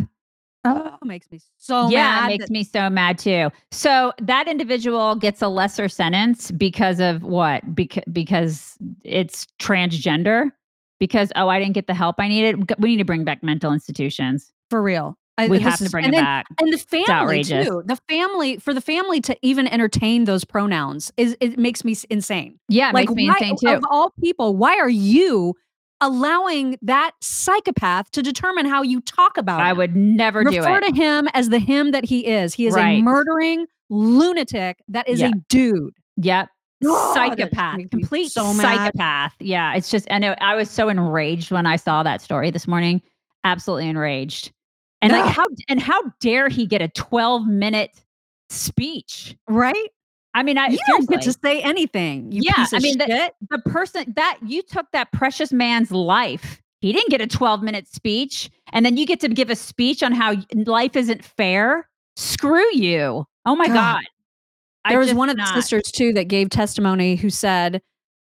Oh, 0.63 0.95
makes 1.03 1.25
me 1.31 1.39
so 1.57 1.89
yeah, 1.89 2.21
mad. 2.21 2.25
it 2.25 2.27
makes 2.27 2.43
that- 2.45 2.51
me 2.51 2.63
so 2.63 2.87
mad 2.87 3.17
too. 3.17 3.49
So 3.71 4.13
that 4.21 4.47
individual 4.47 5.15
gets 5.15 5.41
a 5.41 5.47
lesser 5.47 5.89
sentence 5.89 6.51
because 6.51 6.99
of 6.99 7.23
what? 7.23 7.73
Because 7.73 8.03
because 8.11 8.77
it's 9.03 9.47
transgender. 9.59 10.51
Because 10.99 11.31
oh, 11.35 11.49
I 11.49 11.57
didn't 11.57 11.73
get 11.73 11.87
the 11.87 11.95
help 11.95 12.17
I 12.19 12.27
needed. 12.27 12.75
We 12.77 12.89
need 12.89 12.97
to 12.97 13.05
bring 13.05 13.23
back 13.23 13.41
mental 13.41 13.73
institutions 13.73 14.53
for 14.69 14.83
real. 14.83 15.17
I- 15.37 15.47
we 15.47 15.59
have 15.59 15.79
to 15.79 15.89
bring 15.89 16.05
and 16.05 16.13
it 16.13 16.17
then- 16.17 16.23
back. 16.23 16.45
And 16.61 16.71
the 16.71 16.77
family 16.77 17.43
too. 17.43 17.81
The 17.85 17.97
family 18.07 18.57
for 18.57 18.73
the 18.73 18.81
family 18.81 19.19
to 19.21 19.35
even 19.41 19.67
entertain 19.67 20.25
those 20.25 20.45
pronouns 20.45 21.11
is 21.17 21.35
it 21.41 21.57
makes 21.57 21.83
me 21.83 21.95
insane. 22.09 22.59
Yeah, 22.69 22.89
it 22.89 22.93
like 22.93 23.09
makes 23.09 23.15
me 23.15 23.27
why- 23.29 23.35
insane, 23.41 23.55
too. 23.59 23.69
Of 23.69 23.83
all 23.89 24.11
people, 24.21 24.55
why 24.55 24.77
are 24.77 24.89
you 24.89 25.55
allowing 26.01 26.77
that 26.81 27.11
psychopath 27.21 28.11
to 28.11 28.21
determine 28.21 28.65
how 28.65 28.81
you 28.81 28.99
talk 29.01 29.37
about 29.37 29.61
I 29.61 29.71
him? 29.71 29.77
would 29.77 29.95
never 29.95 30.43
do 30.43 30.49
it. 30.51 30.57
Refer 30.59 30.81
to 30.81 30.93
him 30.93 31.27
as 31.33 31.49
the 31.49 31.59
him 31.59 31.91
that 31.91 32.03
he 32.05 32.27
is. 32.27 32.53
He 32.53 32.67
is 32.67 32.75
a 32.75 33.01
murdering 33.01 33.65
lunatic 33.89 34.83
that 34.89 35.07
is 35.07 35.21
Yeah. 35.21 35.29
a 35.29 35.31
dude. 35.49 35.93
Yep. 36.17 36.49
God, 36.83 37.13
psychopath, 37.13 37.89
complete 37.89 38.29
so 38.31 38.51
psychopath. 38.53 39.33
Yeah, 39.39 39.73
it's 39.75 39.89
just, 39.89 40.05
and 40.09 40.25
it, 40.25 40.37
I 40.41 40.53
was 40.55 40.69
so 40.69 40.89
enraged 40.89 41.49
when 41.51 41.65
I 41.65 41.77
saw 41.77 42.03
that 42.03 42.21
story 42.21 42.51
this 42.51 42.67
morning. 42.67 43.01
Absolutely 43.45 43.87
enraged. 43.87 44.51
And 45.03 45.11
like, 45.11 45.25
how 45.25 45.45
and 45.69 45.79
how 45.81 46.01
dare 46.19 46.49
he 46.49 46.65
get 46.65 46.81
a 46.81 46.87
twelve 46.87 47.47
minute 47.47 47.91
speech? 48.49 49.35
Right? 49.47 49.89
I 50.33 50.41
mean, 50.43 50.57
I 50.57 50.67
You 50.67 50.79
don't 50.87 51.07
get 51.07 51.21
to 51.23 51.33
say 51.33 51.61
anything. 51.61 52.31
You 52.31 52.41
yeah, 52.43 52.65
I 52.73 52.79
mean, 52.79 52.97
the, 52.97 53.05
shit. 53.05 53.35
the 53.51 53.59
person 53.59 54.13
that 54.15 54.39
you 54.45 54.63
took 54.63 54.87
that 54.91 55.11
precious 55.11 55.53
man's 55.53 55.91
life. 55.91 56.59
He 56.81 56.91
didn't 56.91 57.09
get 57.11 57.21
a 57.21 57.27
12 57.27 57.61
minute 57.61 57.87
speech, 57.87 58.49
and 58.71 58.85
then 58.85 58.97
you 58.97 59.05
get 59.05 59.19
to 59.21 59.29
give 59.29 59.49
a 59.49 59.55
speech 59.55 60.01
on 60.01 60.11
how 60.11 60.33
life 60.53 60.95
isn't 60.95 61.23
fair. 61.23 61.87
Screw 62.15 62.65
you. 62.73 63.25
Oh 63.45 63.55
my 63.55 63.67
God. 63.67 63.75
God. 63.75 64.03
I 64.85 64.89
there 64.89 64.99
was 64.99 65.13
one 65.13 65.29
of 65.29 65.35
the 65.35 65.43
not- 65.43 65.53
sisters 65.53 65.91
too 65.91 66.13
that 66.13 66.25
gave 66.25 66.49
testimony 66.49 67.15
who 67.15 67.29
said 67.29 67.81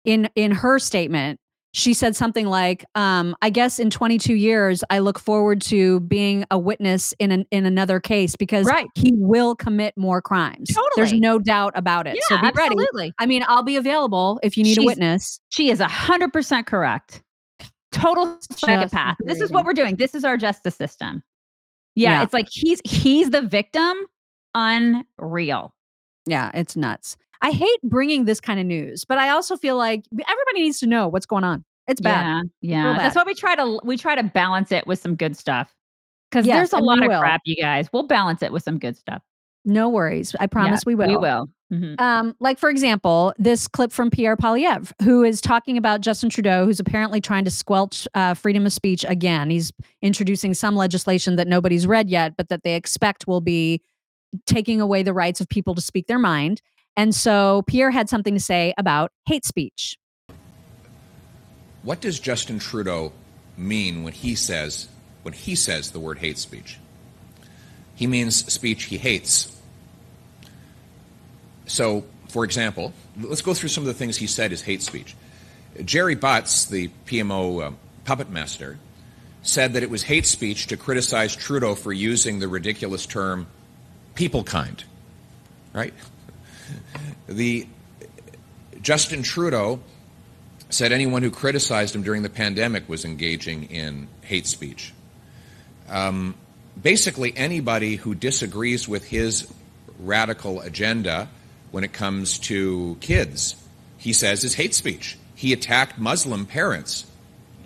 in 0.04 0.28
in 0.36 0.52
her 0.52 0.78
statement 0.78 1.40
she 1.76 1.92
said 1.92 2.16
something 2.16 2.46
like 2.46 2.84
um, 2.94 3.36
i 3.42 3.50
guess 3.50 3.78
in 3.78 3.90
22 3.90 4.34
years 4.34 4.82
i 4.88 4.98
look 4.98 5.18
forward 5.18 5.60
to 5.60 6.00
being 6.00 6.44
a 6.50 6.58
witness 6.58 7.12
in 7.18 7.30
an, 7.30 7.44
in 7.50 7.66
another 7.66 8.00
case 8.00 8.34
because 8.34 8.64
Right. 8.66 8.86
he 8.94 9.12
will 9.14 9.54
commit 9.54 9.92
more 9.96 10.22
crimes 10.22 10.70
there's 10.96 11.12
no 11.12 11.38
doubt 11.38 11.72
about 11.76 12.06
it 12.06 12.16
so 12.22 12.34
Yeah, 12.36 12.40
be 12.40 12.46
ready 12.56 12.74
absolutely. 12.74 13.12
i 13.18 13.26
mean 13.26 13.44
i'll 13.46 13.62
be 13.62 13.76
available 13.76 14.40
if 14.42 14.56
you 14.56 14.64
need 14.64 14.78
a 14.78 14.82
witness 14.84 15.38
She 15.50 15.70
is 15.70 15.78
100% 15.80 16.66
correct. 16.66 17.22
Total 17.92 18.36
psychopath. 18.52 19.16
This 19.20 19.40
is 19.40 19.50
what 19.50 19.64
we're 19.64 19.72
doing. 19.72 19.96
This 19.96 20.14
is 20.14 20.22
our 20.24 20.36
justice 20.36 20.74
system. 20.76 21.22
Yeah, 21.94 22.10
Yeah. 22.10 22.22
it's 22.24 22.32
like 22.34 22.48
he's 22.50 22.80
he's 22.84 23.30
the 23.30 23.40
victim. 23.42 23.94
Unreal. 24.54 25.74
yeah 26.26 26.50
it's 26.54 26.76
nuts 26.76 27.16
i 27.42 27.50
hate 27.50 27.80
bringing 27.82 28.24
this 28.24 28.40
kind 28.40 28.58
of 28.60 28.66
news 28.66 29.04
but 29.04 29.18
i 29.18 29.28
also 29.30 29.56
feel 29.56 29.76
like 29.76 30.04
everybody 30.12 30.62
needs 30.62 30.78
to 30.80 30.86
know 30.86 31.08
what's 31.08 31.26
going 31.26 31.44
on 31.44 31.64
it's 31.88 32.00
bad 32.00 32.50
Yeah, 32.60 32.92
yeah. 32.92 32.98
That's 32.98 33.14
why 33.14 33.22
we 33.24 33.34
try 33.34 33.54
to 33.54 33.80
we 33.84 33.96
try 33.96 34.14
to 34.16 34.22
balance 34.24 34.72
it 34.72 34.86
with 34.88 34.98
some 34.98 35.14
good 35.14 35.36
stuff. 35.36 35.72
Because 36.30 36.44
Yes, 36.44 36.56
there's 36.56 36.72
a 36.72 36.84
lot 36.84 37.00
of 37.00 37.06
will. 37.08 37.20
crap, 37.20 37.40
you 37.44 37.54
guys. 37.54 37.88
We'll 37.92 38.08
balance 38.08 38.42
it 38.42 38.50
with 38.52 38.64
some 38.64 38.78
good 38.80 38.96
stuff. 38.96 39.22
no 39.64 39.88
worries 39.88 40.34
i 40.40 40.46
promise 40.48 40.84
we 40.84 40.94
will 40.96 41.06
We 41.08 41.16
will. 41.16 41.48
Mhm. 41.72 42.00
Um, 42.00 42.34
like 42.40 42.58
for 42.58 42.70
example, 42.70 43.32
this 43.38 43.66
clip 43.68 43.92
from 43.92 44.10
Pierre 44.10 44.36
Poilievre, 44.36 44.92
who 45.02 45.22
is 45.24 45.40
talking 45.40 45.76
about 45.76 46.00
Justin 46.00 46.28
Trudeau, 46.30 46.64
who's 46.64 46.78
apparently 46.80 47.20
trying 47.20 47.44
to 47.44 47.50
squelch 47.52 48.06
uh, 48.14 48.34
freedom 48.34 48.66
of 48.66 48.72
speech 48.72 49.04
again. 49.08 49.50
He's 49.50 49.72
introducing 50.02 50.54
some 50.54 50.74
legislation 50.76 51.34
that 51.36 51.46
nobody's 51.48 51.86
read 51.86 52.08
yet, 52.08 52.36
but 52.36 52.48
that 52.50 52.62
they 52.64 52.74
expect 52.76 53.26
will 53.28 53.40
be 53.40 53.80
taking 54.46 54.80
away 54.80 55.02
the 55.02 55.12
rights 55.12 55.40
of 55.40 55.48
people 55.48 55.74
to 55.74 55.80
speak 55.80 56.06
their 56.08 56.18
mind. 56.20 56.62
And 56.96 57.14
so 57.14 57.62
Pierre 57.66 57.90
had 57.90 58.08
something 58.08 58.34
to 58.34 58.40
say 58.40 58.72
about 58.78 59.12
hate 59.26 59.44
speech. 59.44 59.98
What 61.82 62.00
does 62.00 62.18
Justin 62.18 62.58
Trudeau 62.58 63.12
mean 63.56 64.02
when 64.02 64.12
he 64.12 64.34
says 64.34 64.88
when 65.22 65.34
he 65.34 65.54
says 65.54 65.90
the 65.90 66.00
word 66.00 66.18
hate 66.18 66.38
speech? 66.38 66.78
He 67.94 68.06
means 68.06 68.52
speech 68.52 68.84
he 68.84 68.98
hates. 68.98 69.52
So, 71.66 72.04
for 72.28 72.44
example, 72.44 72.92
let's 73.20 73.42
go 73.42 73.54
through 73.54 73.70
some 73.70 73.82
of 73.82 73.88
the 73.88 73.94
things 73.94 74.16
he 74.16 74.26
said 74.26 74.52
is 74.52 74.62
hate 74.62 74.82
speech. 74.82 75.16
Gerry 75.84 76.14
Butts, 76.14 76.66
the 76.66 76.88
PMO 77.06 77.66
um, 77.66 77.78
puppet 78.04 78.30
master, 78.30 78.78
said 79.42 79.72
that 79.74 79.82
it 79.82 79.90
was 79.90 80.02
hate 80.02 80.26
speech 80.26 80.66
to 80.68 80.76
criticize 80.76 81.34
Trudeau 81.34 81.74
for 81.74 81.92
using 81.92 82.38
the 82.38 82.48
ridiculous 82.48 83.06
term 83.06 83.46
people 84.14 84.44
kind. 84.44 84.82
Right? 85.72 85.94
The 87.28 87.66
Justin 88.82 89.22
Trudeau 89.22 89.80
said 90.70 90.92
anyone 90.92 91.22
who 91.22 91.30
criticized 91.30 91.94
him 91.94 92.02
during 92.02 92.22
the 92.22 92.30
pandemic 92.30 92.88
was 92.88 93.04
engaging 93.04 93.64
in 93.64 94.08
hate 94.22 94.46
speech. 94.46 94.92
Um, 95.88 96.34
basically, 96.80 97.32
anybody 97.36 97.96
who 97.96 98.14
disagrees 98.14 98.88
with 98.88 99.04
his 99.04 99.52
radical 99.98 100.60
agenda 100.60 101.28
when 101.70 101.84
it 101.84 101.92
comes 101.92 102.38
to 102.38 102.96
kids, 103.00 103.56
he 103.98 104.12
says 104.12 104.44
is 104.44 104.54
hate 104.54 104.74
speech. 104.74 105.18
He 105.34 105.52
attacked 105.52 105.98
Muslim 105.98 106.46
parents 106.46 107.06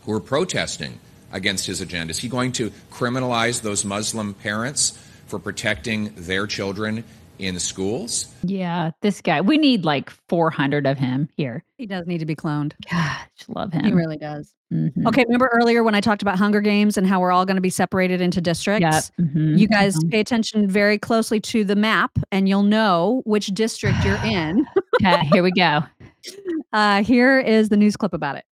who 0.04 0.12
were 0.12 0.20
protesting 0.20 0.98
against 1.32 1.66
his 1.66 1.80
agenda? 1.80 2.11
Is 2.11 2.18
he 2.18 2.28
going 2.28 2.52
to 2.52 2.70
criminalize 2.90 3.62
those 3.62 3.84
Muslim 3.84 4.34
parents 4.34 4.98
for 5.26 5.38
protecting 5.38 6.12
their 6.16 6.46
children 6.46 7.04
in 7.41 7.55
the 7.55 7.61
schools? 7.61 8.32
Yeah, 8.43 8.91
this 9.03 9.20
guy. 9.20 9.41
We 9.41 9.59
need 9.59 9.84
like 9.84 10.11
400 10.28 10.86
of 10.86 10.99
him 10.99 11.28
here. 11.36 11.64
He 11.78 11.86
does 11.86 12.07
need 12.07 12.18
to 12.18 12.26
be 12.26 12.36
cloned. 12.36 12.72
Gosh, 12.91 13.26
love 13.49 13.72
him. 13.72 13.84
He 13.84 13.93
really 13.93 14.16
does. 14.18 14.53
Mhm. 14.72 15.07
Okay, 15.07 15.24
remember 15.24 15.51
earlier 15.53 15.82
when 15.82 15.95
I 15.97 16.01
talked 16.01 16.22
about 16.22 16.38
Hunger 16.38 16.61
Games 16.61 16.97
and 16.97 17.05
how 17.07 17.18
we're 17.20 17.32
all 17.32 17.45
going 17.45 17.57
to 17.57 17.61
be 17.62 17.70
separated 17.70 18.20
into 18.20 18.41
districts? 18.41 19.11
Mhm, 19.20 19.59
You 19.59 19.66
guys 19.66 19.97
mhm. 19.97 20.11
pay 20.12 20.20
attention 20.20 20.68
very 20.68 20.97
closely 20.99 21.41
to 21.41 21.64
the 21.64 21.74
map 21.74 22.12
and 22.30 22.49
you'll 22.49 22.62
know 22.62 23.22
which 23.24 23.49
district 23.49 24.05
you're 24.05 24.14
in. 24.24 24.64
Okay, 25.03 25.26
here 25.32 25.43
we 25.43 25.53
go. 25.53 25.80
Uh, 26.72 27.03
here 27.03 27.41
is 27.41 27.68
the 27.68 27.76
news 27.76 27.97
clip 27.97 28.12
about 28.12 28.36
it. 28.36 28.45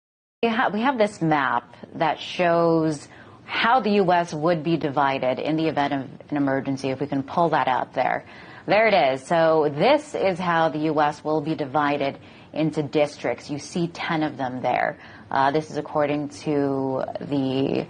We 0.41 0.49
have, 0.49 0.73
we 0.73 0.81
have 0.81 0.97
this 0.97 1.21
map 1.21 1.71
that 1.93 2.19
shows 2.19 3.07
how 3.45 3.79
the 3.79 3.91
U.S. 3.91 4.33
would 4.33 4.63
be 4.63 4.75
divided 4.75 5.37
in 5.37 5.55
the 5.55 5.67
event 5.67 5.93
of 5.93 5.99
an 6.31 6.37
emergency, 6.37 6.89
if 6.89 6.99
we 6.99 7.05
can 7.05 7.21
pull 7.21 7.49
that 7.49 7.67
out 7.67 7.93
there. 7.93 8.25
There 8.67 8.85
it 8.85 9.13
is. 9.13 9.25
So 9.25 9.71
this 9.73 10.13
is 10.13 10.37
how 10.37 10.67
the 10.67 10.79
U.S. 10.91 11.23
will 11.23 11.39
be 11.39 11.55
divided 11.55 12.19
into 12.51 12.83
districts. 12.83 13.49
You 13.49 13.59
see 13.59 13.87
10 13.87 14.23
of 14.23 14.35
them 14.35 14.61
there. 14.61 14.99
Uh, 15.31 15.51
this 15.51 15.71
is 15.71 15.77
according 15.77 16.27
to 16.43 17.05
the 17.21 17.87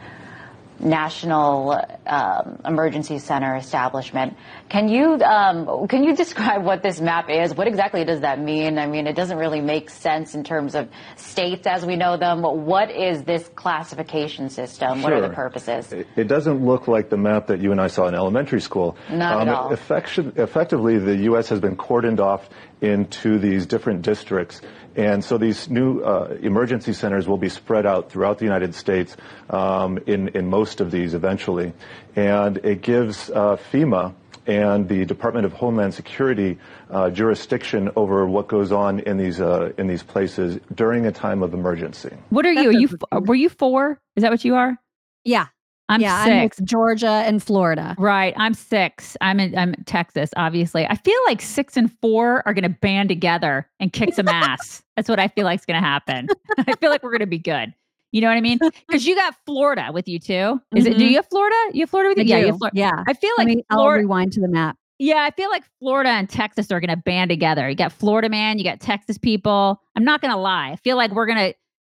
National 0.79 1.83
um, 2.05 2.59
Emergency 2.63 3.17
Center 3.17 3.55
establishment. 3.55 4.37
Can 4.69 4.89
you 4.89 5.13
um, 5.21 5.87
can 5.87 6.03
you 6.03 6.15
describe 6.15 6.63
what 6.63 6.83
this 6.83 6.99
map 6.99 7.29
is? 7.29 7.55
What 7.55 7.67
exactly 7.67 8.03
does 8.03 8.21
that 8.21 8.39
mean? 8.39 8.77
I 8.77 8.85
mean, 8.85 9.07
it 9.07 9.15
doesn't 9.15 9.37
really 9.37 9.61
make 9.61 9.89
sense 9.89 10.35
in 10.35 10.43
terms 10.43 10.75
of 10.75 10.89
states 11.15 11.65
as 11.65 11.85
we 11.85 11.95
know 11.95 12.17
them. 12.17 12.41
What 12.41 12.91
is 12.91 13.23
this 13.23 13.49
classification 13.55 14.49
system? 14.49 15.01
What 15.01 15.13
are 15.13 15.21
the 15.21 15.29
purposes? 15.29 15.93
It- 15.93 16.27
doesn't 16.27 16.65
look 16.65 16.89
like 16.89 17.09
the 17.09 17.15
map 17.15 17.47
that 17.47 17.61
you 17.61 17.71
and 17.71 17.79
I 17.79 17.87
saw 17.87 18.05
in 18.07 18.13
elementary 18.13 18.59
school. 18.59 18.97
Um, 19.07 19.19
Not 19.19 19.47
at 19.47 19.53
all. 19.53 19.71
effectively, 19.71 20.97
the 20.97 21.15
U.S. 21.29 21.47
has 21.47 21.61
been 21.61 21.77
cordoned 21.77 22.19
off 22.19 22.49
into 22.81 23.39
these 23.39 23.65
different 23.65 24.01
districts. 24.01 24.61
And 24.97 25.23
so 25.23 25.37
these 25.37 25.69
new 25.69 26.01
uh, 26.01 26.35
emergency 26.41 26.91
centers 26.91 27.29
will 27.29 27.37
be 27.37 27.47
spread 27.47 27.85
out 27.85 28.11
throughout 28.11 28.39
the 28.39 28.45
United 28.45 28.75
States 28.75 29.15
um, 29.49 29.99
in, 30.05 30.27
in 30.29 30.47
most 30.49 30.81
of 30.81 30.91
these 30.91 31.13
eventually. 31.13 31.71
And 32.15 32.57
it 32.57 32.81
gives 32.81 33.29
uh, 33.29 33.55
FEMA 33.71 34.13
and 34.47 34.87
the 34.87 35.05
Department 35.05 35.45
of 35.45 35.53
Homeland 35.53 35.93
Security 35.93 36.57
uh, 36.89 37.09
jurisdiction 37.09 37.91
over 37.95 38.25
what 38.25 38.47
goes 38.47 38.71
on 38.71 39.01
in 39.01 39.17
these, 39.17 39.39
uh, 39.39 39.73
in 39.77 39.87
these 39.87 40.03
places 40.03 40.59
during 40.73 41.05
a 41.05 41.11
time 41.11 41.43
of 41.43 41.53
emergency. 41.53 42.15
What 42.29 42.45
are 42.45 42.53
you? 42.53 42.69
Are 42.69 42.73
you 42.73 42.89
were 43.11 43.35
you 43.35 43.49
four? 43.49 43.99
Is 44.15 44.23
that 44.23 44.31
what 44.31 44.43
you 44.45 44.55
are? 44.55 44.77
Yeah. 45.23 45.47
I'm 45.89 46.01
yeah, 46.01 46.25
six. 46.25 46.59
I'm 46.59 46.65
Georgia 46.65 47.23
and 47.25 47.41
Florida. 47.41 47.95
Right. 47.97 48.33
I'm 48.35 48.53
six. 48.53 49.15
I'm 49.21 49.39
in 49.39 49.57
I'm 49.57 49.73
in 49.73 49.83
Texas, 49.85 50.29
obviously. 50.35 50.85
I 50.85 50.95
feel 50.95 51.19
like 51.27 51.41
six 51.41 51.77
and 51.77 51.91
four 52.01 52.43
are 52.45 52.53
gonna 52.53 52.69
band 52.69 53.09
together 53.09 53.69
and 53.79 53.93
kick 53.93 54.13
some 54.13 54.27
ass. 54.27 54.83
That's 54.95 55.07
what 55.07 55.19
I 55.19 55.29
feel 55.29 55.45
like 55.45 55.59
is 55.59 55.65
gonna 55.65 55.79
happen. 55.79 56.27
I 56.57 56.73
feel 56.75 56.89
like 56.89 57.03
we're 57.03 57.11
gonna 57.11 57.25
be 57.25 57.39
good. 57.39 57.73
You 58.17 58.21
know 58.21 58.29
what 58.29 58.37
I 58.37 58.41
mean? 58.41 58.57
Because 58.87 59.05
you 59.05 59.15
got 59.15 59.35
Florida 59.45 59.91
with 59.93 60.07
you 60.07 60.17
too. 60.17 60.59
Is 60.75 60.87
it 60.87 60.97
do 60.97 61.05
Mhm. 61.05 61.09
you 61.11 61.15
have 61.17 61.27
Florida? 61.29 61.55
You 61.73 61.81
have 61.81 61.89
Florida 61.91 62.09
with 62.09 62.17
I 62.19 62.21
you? 62.23 62.27
Yeah, 62.29 62.37
you 62.37 62.45
do. 62.45 62.47
have 62.53 62.57
Florida. 62.57 62.77
Yeah. 62.79 63.03
I 63.07 63.13
feel 63.13 63.31
like 63.37 63.47
me- 63.47 63.63
I'll 63.69 63.87
rewind 63.89 64.31
to 64.33 64.41
the 64.41 64.47
map. 64.47 64.75
yeah, 64.97 65.17
I 65.21 65.29
feel 65.29 65.51
like 65.51 65.63
Florida 65.79 66.09
and 66.09 66.27
Texas 66.27 66.71
are 66.71 66.79
going 66.79 66.89
to 66.89 66.97
band 66.97 67.29
together. 67.29 67.69
You 67.69 67.75
got 67.75 67.91
Florida 67.91 68.27
man, 68.29 68.57
you 68.57 68.63
got 68.63 68.79
Texas 68.79 69.19
people. 69.19 69.79
I'm 69.95 70.03
not 70.03 70.21
going 70.21 70.31
to 70.33 70.39
lie. 70.39 70.71
I 70.71 70.77
feel 70.77 70.97
like 70.97 71.11
we're 71.11 71.27
going 71.27 71.53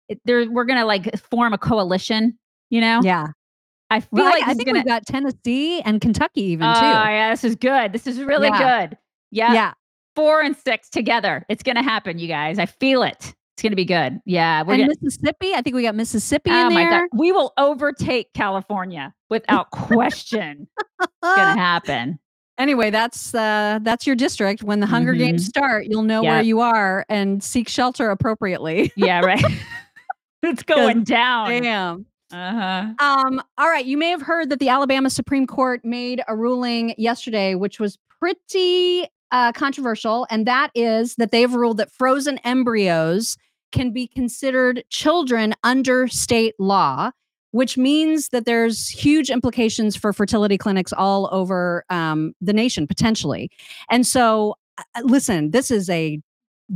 to 0.09 0.15
there 0.25 0.51
we're 0.51 0.65
going 0.65 0.79
to 0.79 0.83
like 0.85 1.17
form 1.31 1.53
a 1.53 1.57
coalition, 1.57 2.37
you 2.69 2.81
know? 2.81 2.99
Yeah. 3.01 3.27
I 3.89 4.01
feel 4.01 4.09
Well, 4.11 4.27
I- 4.27 4.31
like 4.31 4.43
I, 4.47 4.51
is 4.51 4.57
think 4.57 4.67
gonna, 4.67 4.79
we've 4.79 4.85
got 4.87 5.05
Tennessee 5.05 5.79
and 5.81 6.01
Kentucky 6.01 6.41
even 6.43 6.67
Oh, 6.67 6.73
too. 6.73 6.79
Oh 6.85 7.03
yeah, 7.09 7.29
this 7.31 7.43
is 7.45 7.55
good. 7.55 7.93
This 7.93 8.07
is 8.07 8.19
really 8.19 8.49
Yeah. 8.49 8.87
good. 8.87 8.97
Yeah. 9.31 9.53
Yeah. 9.53 9.73
4 10.15 10.41
and 10.41 10.57
6 10.57 10.89
together. 10.89 11.45
It's 11.47 11.63
going 11.63 11.75
to 11.77 11.81
happen, 11.83 12.19
you 12.19 12.27
guys. 12.27 12.59
I 12.59 12.65
feel 12.65 13.03
it. 13.03 13.33
It's 13.59 13.61
going 13.61 13.73
to 13.73 13.75
be 13.75 13.83
good. 13.83 14.21
Yeah, 14.23 14.63
we're 14.63 14.75
and 14.75 14.83
gonna, 14.83 14.93
Mississippi, 15.01 15.53
I 15.53 15.61
think 15.61 15.75
we 15.75 15.81
got 15.81 15.93
Mississippi 15.93 16.49
Oh 16.49 16.67
in 16.69 16.73
there. 16.75 16.89
god. 17.01 17.09
We 17.11 17.33
will 17.33 17.51
overtake 17.57 18.31
California 18.33 19.13
without 19.29 19.69
question. 19.71 20.65
it's 21.01 21.09
going 21.21 21.35
to 21.55 21.59
happen. 21.61 22.17
Anyway, 22.57 22.89
that's 22.89 23.35
uh 23.35 23.79
that's 23.81 24.07
your 24.07 24.15
district. 24.15 24.63
When 24.63 24.79
the 24.79 24.85
Hunger 24.85 25.11
Games 25.13 25.43
Mhm. 25.43 25.49
start, 25.49 25.87
you'll 25.89 26.03
know 26.03 26.23
where 26.23 26.41
you 26.41 26.61
are 26.61 27.05
and 27.09 27.43
seek 27.43 27.67
shelter 27.67 28.09
appropriately. 28.11 28.93
Yeah, 28.95 29.19
right. 29.19 29.43
it's 30.43 30.63
going 30.63 31.03
down. 31.03 31.49
Damn. 31.61 32.05
Uh-huh. 32.31 32.93
Um, 32.99 33.41
all 33.57 33.67
right. 33.67 33.85
You 33.85 33.97
may 33.97 34.09
have 34.09 34.21
heard 34.21 34.49
that 34.51 34.59
the 34.59 34.69
Alabama 34.69 35.09
Supreme 35.09 35.47
Court 35.47 35.83
made 35.83 36.21
a 36.29 36.35
ruling 36.37 36.95
yesterday, 36.97 37.55
which 37.55 37.77
was 37.77 37.97
pretty 38.21 39.05
uh, 39.31 39.51
controversial. 39.51 40.25
And 40.31 40.47
that 40.47 40.71
is 40.73 41.15
that 41.15 41.31
they've 41.31 41.53
ruled 41.53 41.77
that 41.77 41.91
frozen 41.91 42.39
embryos 42.39 43.37
can 43.71 43.91
be 43.91 44.07
considered 44.07 44.83
children 44.89 45.53
under 45.63 46.07
state 46.07 46.55
law, 46.59 47.11
which 47.51 47.77
means 47.77 48.29
that 48.29 48.45
there's 48.45 48.87
huge 48.87 49.29
implications 49.29 49.95
for 49.95 50.13
fertility 50.13 50.57
clinics 50.57 50.93
all 50.93 51.29
over 51.31 51.83
um, 51.89 52.33
the 52.41 52.53
nation, 52.53 52.87
potentially. 52.87 53.49
And 53.89 54.05
so, 54.05 54.55
uh, 54.77 55.01
listen, 55.03 55.51
this 55.51 55.71
is 55.71 55.89
a 55.89 56.19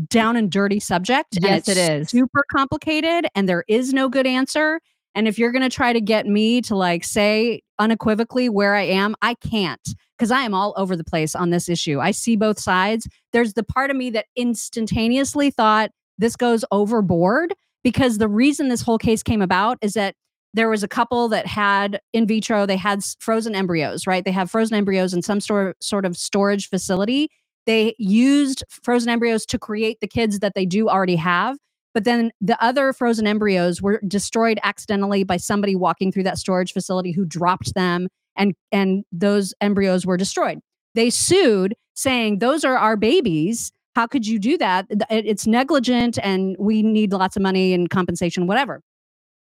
down 0.07 0.35
and 0.35 0.51
dirty 0.51 0.79
subject. 0.79 1.37
Yes, 1.39 1.67
it 1.67 1.77
it's 1.77 1.89
is. 1.89 2.09
super 2.09 2.43
complicated, 2.51 3.27
and 3.35 3.47
there 3.47 3.63
is 3.67 3.93
no 3.93 4.09
good 4.09 4.25
answer. 4.25 4.79
And 5.15 5.27
if 5.27 5.37
you're 5.37 5.51
going 5.51 5.61
to 5.61 5.69
try 5.69 5.93
to 5.93 6.01
get 6.01 6.25
me 6.25 6.61
to 6.61 6.75
like 6.75 7.03
say 7.03 7.61
unequivocally 7.77 8.49
where 8.49 8.73
I 8.75 8.81
am, 8.83 9.15
I 9.21 9.35
can't 9.35 9.87
because 10.17 10.31
I 10.31 10.41
am 10.41 10.53
all 10.53 10.73
over 10.77 10.95
the 10.95 11.03
place 11.03 11.35
on 11.35 11.49
this 11.49 11.69
issue. 11.69 11.99
I 11.99 12.11
see 12.11 12.35
both 12.35 12.59
sides. 12.59 13.07
There's 13.31 13.53
the 13.53 13.63
part 13.63 13.91
of 13.91 13.97
me 13.97 14.09
that 14.11 14.25
instantaneously 14.35 15.51
thought 15.51 15.91
this 16.17 16.35
goes 16.35 16.63
overboard 16.71 17.53
because 17.83 18.17
the 18.17 18.27
reason 18.27 18.69
this 18.69 18.81
whole 18.81 18.97
case 18.97 19.23
came 19.23 19.41
about 19.41 19.77
is 19.81 19.93
that 19.93 20.15
there 20.53 20.69
was 20.69 20.83
a 20.83 20.87
couple 20.87 21.27
that 21.29 21.47
had 21.47 21.99
in 22.13 22.27
vitro, 22.27 22.65
they 22.65 22.77
had 22.77 23.03
frozen 23.19 23.55
embryos, 23.55 24.05
right? 24.05 24.23
They 24.23 24.31
have 24.31 24.51
frozen 24.51 24.77
embryos 24.77 25.13
in 25.13 25.21
some 25.21 25.39
sort 25.39 25.81
sort 25.83 26.05
of 26.05 26.15
storage 26.15 26.69
facility. 26.69 27.29
They 27.65 27.95
used 27.97 28.63
frozen 28.69 29.09
embryos 29.09 29.45
to 29.47 29.57
create 29.57 29.99
the 29.99 30.07
kids 30.07 30.39
that 30.39 30.53
they 30.53 30.65
do 30.65 30.89
already 30.89 31.15
have. 31.15 31.57
But 31.93 32.03
then 32.03 32.31
the 32.41 32.61
other 32.63 32.91
frozen 32.93 33.27
embryos 33.27 33.81
were 33.81 34.01
destroyed 34.07 34.59
accidentally 34.63 35.23
by 35.23 35.37
somebody 35.37 35.75
walking 35.75 36.11
through 36.11 36.23
that 36.23 36.37
storage 36.37 36.73
facility 36.73 37.11
who 37.11 37.25
dropped 37.25 37.73
them 37.75 38.07
and 38.35 38.53
and 38.71 39.03
those 39.11 39.53
embryos 39.61 40.05
were 40.05 40.17
destroyed. 40.17 40.59
They 40.95 41.09
sued 41.09 41.75
saying 41.95 42.39
those 42.39 42.63
are 42.63 42.77
our 42.77 42.97
babies. 42.97 43.71
How 43.95 44.07
could 44.07 44.25
you 44.25 44.39
do 44.39 44.57
that? 44.57 44.87
It's 45.09 45.45
negligent 45.45 46.17
and 46.23 46.55
we 46.59 46.81
need 46.81 47.13
lots 47.13 47.35
of 47.35 47.41
money 47.41 47.73
and 47.73 47.89
compensation 47.89 48.47
whatever. 48.47 48.81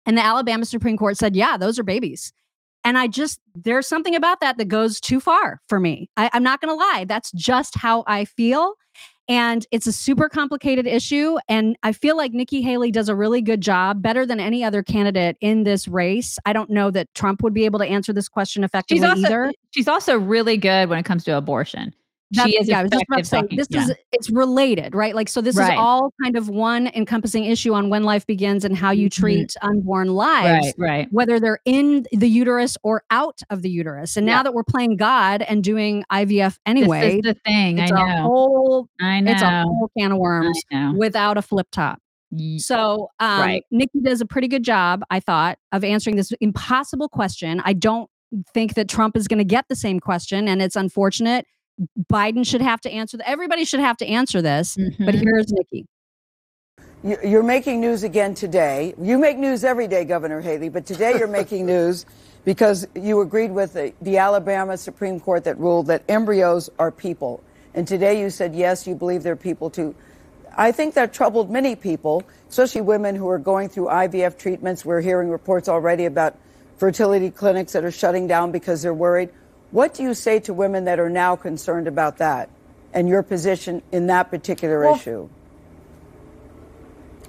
And 0.06 0.18
the 0.18 0.24
Alabama 0.24 0.66
Supreme 0.66 0.98
Court 0.98 1.16
said, 1.16 1.34
"Yeah, 1.34 1.56
those 1.56 1.78
are 1.78 1.82
babies." 1.82 2.32
And 2.84 2.98
I 2.98 3.06
just 3.06 3.40
there's 3.54 3.86
something 3.86 4.14
about 4.14 4.40
that 4.40 4.58
that 4.58 4.66
goes 4.66 5.00
too 5.00 5.18
far 5.18 5.60
for 5.68 5.80
me. 5.80 6.10
I, 6.18 6.28
I'm 6.34 6.42
not 6.42 6.60
going 6.60 6.68
to 6.68 6.74
lie. 6.74 7.06
That's 7.08 7.32
just 7.32 7.74
how 7.76 8.04
I 8.06 8.26
feel. 8.26 8.74
And 9.26 9.66
it's 9.70 9.86
a 9.86 9.92
super 9.92 10.28
complicated 10.28 10.86
issue. 10.86 11.38
And 11.48 11.76
I 11.82 11.92
feel 11.92 12.14
like 12.14 12.32
Nikki 12.32 12.60
Haley 12.60 12.90
does 12.90 13.08
a 13.08 13.14
really 13.14 13.40
good 13.40 13.62
job, 13.62 14.02
better 14.02 14.26
than 14.26 14.38
any 14.38 14.62
other 14.62 14.82
candidate 14.82 15.38
in 15.40 15.64
this 15.64 15.88
race. 15.88 16.38
I 16.44 16.52
don't 16.52 16.68
know 16.68 16.90
that 16.90 17.08
Trump 17.14 17.42
would 17.42 17.54
be 17.54 17.64
able 17.64 17.78
to 17.78 17.86
answer 17.86 18.12
this 18.12 18.28
question 18.28 18.62
effectively 18.64 18.98
She's 18.98 19.08
also 19.08 19.26
either. 19.26 19.52
she's 19.70 19.88
also 19.88 20.18
really 20.18 20.58
good 20.58 20.90
when 20.90 20.98
it 20.98 21.04
comes 21.04 21.24
to 21.24 21.34
abortion. 21.34 21.94
That's- 22.30 22.52
she 22.52 22.58
is 22.58 22.68
yeah, 22.68 22.80
I 22.80 22.86
just 22.88 23.04
about 23.08 23.18
to 23.18 23.24
say 23.24 23.42
this 23.56 23.68
yeah. 23.70 23.82
is 23.84 23.94
it's 24.12 24.30
related, 24.30 24.94
right? 24.94 25.14
Like 25.14 25.28
so 25.28 25.40
this 25.40 25.56
Right. 25.56 25.74
is 25.74 25.78
all 25.78 26.12
kind 26.22 26.36
of 26.36 26.48
one 26.48 26.88
encompassing 26.88 27.44
issue 27.44 27.74
on 27.74 27.90
when 27.90 28.02
life 28.02 28.26
begins 28.26 28.64
and 28.64 28.76
how 28.76 28.90
you 28.90 29.08
treat 29.10 29.54
unborn 29.62 30.08
lives. 30.08 30.66
Mm-hmm. 30.72 30.82
Right, 30.82 30.90
right. 30.90 31.08
Whether 31.12 31.38
they're 31.38 31.60
in 31.64 32.06
the 32.12 32.28
uterus 32.28 32.76
or 32.82 33.02
out 33.10 33.40
of 33.50 33.62
the 33.62 33.70
uterus. 33.70 34.16
And 34.16 34.26
now 34.26 34.42
that 34.42 34.54
we're 34.54 34.64
playing 34.64 34.96
God 34.96 35.42
and 35.42 35.62
doing 35.62 36.04
IVF 36.10 36.58
anyway, 36.66 37.20
the 37.22 37.34
thing, 37.44 37.78
It's 37.78 37.92
I 37.92 38.02
a 38.02 38.16
know. 38.16 38.22
whole 38.22 38.88
I 39.00 39.22
it's 39.24 39.42
a 39.42 39.62
whole 39.62 39.90
can 39.96 40.12
of 40.12 40.18
worms 40.18 40.60
without 40.96 41.36
a 41.36 41.42
flip 41.42 41.68
top. 41.70 41.98
So 42.56 43.10
um, 43.20 43.40
Right. 43.40 43.64
Nikki 43.70 44.00
does 44.02 44.20
a 44.20 44.26
pretty 44.26 44.48
good 44.48 44.64
job, 44.64 45.02
I 45.10 45.20
thought, 45.20 45.58
of 45.72 45.84
answering 45.84 46.16
this 46.16 46.32
impossible 46.40 47.08
question. 47.08 47.60
I 47.64 47.74
don't 47.74 48.10
think 48.52 48.74
that 48.74 48.88
Trump 48.88 49.16
is 49.16 49.28
going 49.28 49.38
to 49.38 49.44
get 49.44 49.66
the 49.68 49.76
same 49.76 50.00
question, 50.00 50.48
and 50.48 50.60
it's 50.60 50.74
unfortunate. 50.74 51.46
Biden 52.12 52.46
should 52.46 52.60
have 52.60 52.80
to 52.82 52.90
answer. 52.90 53.16
th- 53.16 53.28
Everybody 53.28 53.64
should 53.64 53.80
have 53.80 53.96
to 53.98 54.06
answer 54.06 54.40
this. 54.42 54.76
Mm-hmm. 54.76 55.04
But 55.04 55.14
here's 55.14 55.52
Nikki. 55.52 55.86
You- 57.02 57.18
You're 57.24 57.42
making 57.42 57.80
news 57.80 58.02
again 58.02 58.34
today. 58.34 58.94
You 59.00 59.18
make 59.18 59.36
news 59.38 59.64
every 59.64 59.88
day, 59.88 60.04
Governor 60.04 60.40
Haley, 60.40 60.68
but 60.68 60.86
today 60.86 61.18
you're 61.18 61.28
making 61.42 61.66
news 61.66 62.06
because 62.44 62.86
you 62.94 63.20
agreed 63.20 63.50
with 63.50 63.72
the, 63.72 63.92
the 64.02 64.18
Alabama 64.18 64.76
Supreme 64.76 65.18
Court 65.20 65.44
that 65.44 65.58
ruled 65.58 65.86
that 65.88 66.02
embryos 66.08 66.70
are 66.78 66.90
people. 66.90 67.42
And 67.74 67.88
today 67.88 68.20
you 68.20 68.30
said, 68.30 68.54
yes, 68.54 68.86
you 68.86 68.94
believe 68.94 69.22
they're 69.22 69.34
people 69.36 69.68
too. 69.70 69.94
I 70.56 70.70
think 70.70 70.94
that 70.94 71.12
troubled 71.12 71.50
many 71.50 71.74
people, 71.74 72.22
especially 72.48 72.82
women 72.82 73.16
who 73.16 73.28
are 73.28 73.40
going 73.40 73.68
through 73.68 73.86
IVF 73.86 74.38
treatments. 74.38 74.84
We're 74.84 75.00
hearing 75.00 75.28
reports 75.28 75.68
already 75.68 76.04
about 76.04 76.36
fertility 76.76 77.30
clinics 77.30 77.72
that 77.72 77.84
are 77.84 77.90
shutting 77.90 78.28
down 78.28 78.52
because 78.52 78.80
they're 78.82 78.94
worried. 78.94 79.30
What 79.74 79.92
do 79.92 80.04
you 80.04 80.14
say 80.14 80.38
to 80.38 80.54
women 80.54 80.84
that 80.84 81.00
are 81.00 81.10
now 81.10 81.34
concerned 81.34 81.88
about 81.88 82.18
that 82.18 82.48
and 82.92 83.08
your 83.08 83.24
position 83.24 83.82
in 83.90 84.06
that 84.06 84.30
particular 84.30 84.82
Well, 84.82 84.94
issue? 84.94 85.28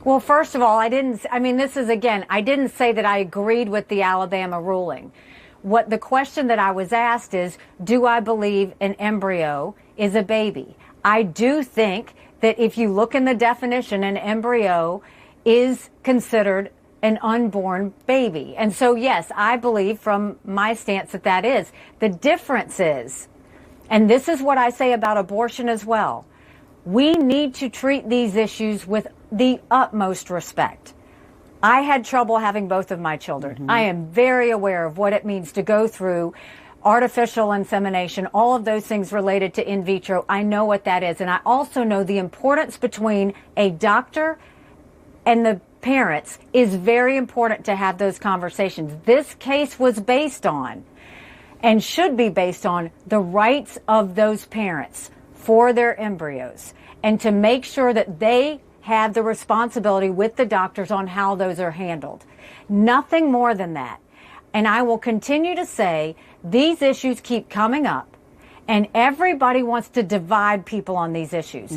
Well, 0.04 0.20
first 0.20 0.54
of 0.54 0.62
all, 0.62 0.78
I 0.78 0.88
didn't, 0.88 1.26
I 1.32 1.40
mean, 1.40 1.58
this 1.58 1.76
is 1.76 1.90
again, 1.90 2.24
I 2.30 2.42
didn't 2.42 2.70
say 2.70 2.92
that 2.92 3.04
I 3.04 3.18
agreed 3.18 3.68
with 3.68 3.88
the 3.88 4.04
Alabama 4.04 4.62
ruling. 4.62 5.12
What 5.64 5.90
the 5.90 5.98
question 5.98 6.46
that 6.46 6.60
I 6.60 6.70
was 6.70 6.94
asked 6.94 7.34
is, 7.34 7.58
do 7.84 8.06
I 8.06 8.20
believe 8.20 8.74
an 8.80 8.94
embryo 9.00 9.74
is 9.98 10.14
a 10.14 10.22
baby? 10.22 10.78
I 11.04 11.24
do 11.24 11.64
think 11.64 12.14
that 12.42 12.60
if 12.60 12.78
you 12.78 12.94
look 12.94 13.16
in 13.16 13.26
the 13.26 13.34
definition, 13.34 14.04
an 14.04 14.18
embryo 14.18 15.02
is 15.46 15.90
considered 16.04 16.70
an 17.06 17.20
unborn 17.22 17.94
baby. 18.08 18.56
And 18.58 18.74
so, 18.74 18.96
yes, 18.96 19.32
I 19.36 19.58
believe 19.58 20.00
from 20.00 20.40
my 20.44 20.74
stance 20.74 21.12
that 21.12 21.24
that 21.24 21.46
is. 21.46 21.72
The 22.00 22.10
difference 22.10 22.80
is, 22.80 23.28
and 23.92 24.10
this 24.10 24.28
is 24.28 24.42
what 24.42 24.58
I 24.58 24.72
say 24.72 24.92
about 24.92 25.18
abortion 25.18 25.70
as 25.70 25.86
well. 25.86 26.26
We 26.84 27.14
need 27.14 27.54
to 27.56 27.70
treat 27.70 28.10
these 28.10 28.36
issues 28.36 28.88
with 28.88 29.08
the 29.32 29.60
utmost 29.70 30.32
respect. 30.32 30.94
I 31.62 31.82
had 31.82 32.06
trouble 32.06 32.40
having 32.40 32.68
both 32.68 32.90
of 32.90 33.00
my 33.00 33.18
children. 33.18 33.56
Mm-hmm. 33.56 33.70
I 33.70 33.82
am 33.82 34.08
very 34.08 34.50
aware 34.50 34.86
of 34.86 34.98
what 34.98 35.14
it 35.14 35.26
means 35.26 35.52
to 35.54 35.62
go 35.62 35.88
through 35.88 36.34
artificial 36.84 37.52
insemination, 37.52 38.28
all 38.28 38.56
of 38.56 38.66
those 38.66 38.86
things 38.86 39.12
related 39.12 39.54
to 39.56 39.68
in 39.68 39.84
vitro. 39.84 40.26
I 40.28 40.42
know 40.42 40.66
what 40.66 40.86
that 40.86 41.04
is. 41.04 41.22
And 41.22 41.30
I 41.30 41.40
also 41.46 41.84
know 41.84 42.04
the 42.04 42.18
importance 42.18 42.78
between 42.78 43.34
a 43.56 43.70
doctor 43.70 44.40
and 45.26 45.46
the 45.46 45.62
parents 45.86 46.40
is 46.52 46.74
very 46.74 47.16
important 47.16 47.64
to 47.66 47.76
have 47.76 48.00
those 48.00 48.18
conversations. 48.18 48.92
This 49.06 49.36
case 49.36 49.78
was 49.78 50.00
based 50.00 50.48
on 50.48 50.84
and 51.62 51.84
should 51.84 52.18
be 52.18 52.30
based 52.30 52.66
on 52.66 52.90
the 53.06 53.20
rights 53.20 53.78
of 53.88 54.16
those 54.16 54.46
parents 54.46 55.12
for 55.36 55.74
their 55.74 55.96
embryos 56.00 56.74
and 57.04 57.22
to 57.22 57.30
make 57.30 57.64
sure 57.64 57.94
that 57.94 58.20
they 58.20 58.60
have 58.82 59.14
the 59.14 59.22
responsibility 59.22 60.10
with 60.10 60.36
the 60.38 60.46
doctors 60.48 60.90
on 60.90 61.06
how 61.06 61.36
those 61.36 61.60
are 61.60 61.70
handled. 61.70 62.26
Nothing 62.68 63.32
more 63.32 63.54
than 63.54 63.76
that. 63.76 64.00
And 64.56 64.68
I 64.68 64.82
will 64.82 64.98
continue 64.98 65.54
to 65.54 65.68
say 65.68 66.16
these 66.44 66.82
issues 66.82 67.22
keep 67.22 67.48
coming 67.48 67.86
up 67.86 68.15
and 68.68 68.88
everybody 68.94 69.64
wants 69.64 69.90
to 69.90 70.04
divide 70.04 70.66
people 70.66 70.96
on 70.96 71.14
these 71.14 71.34
issues. 71.34 71.72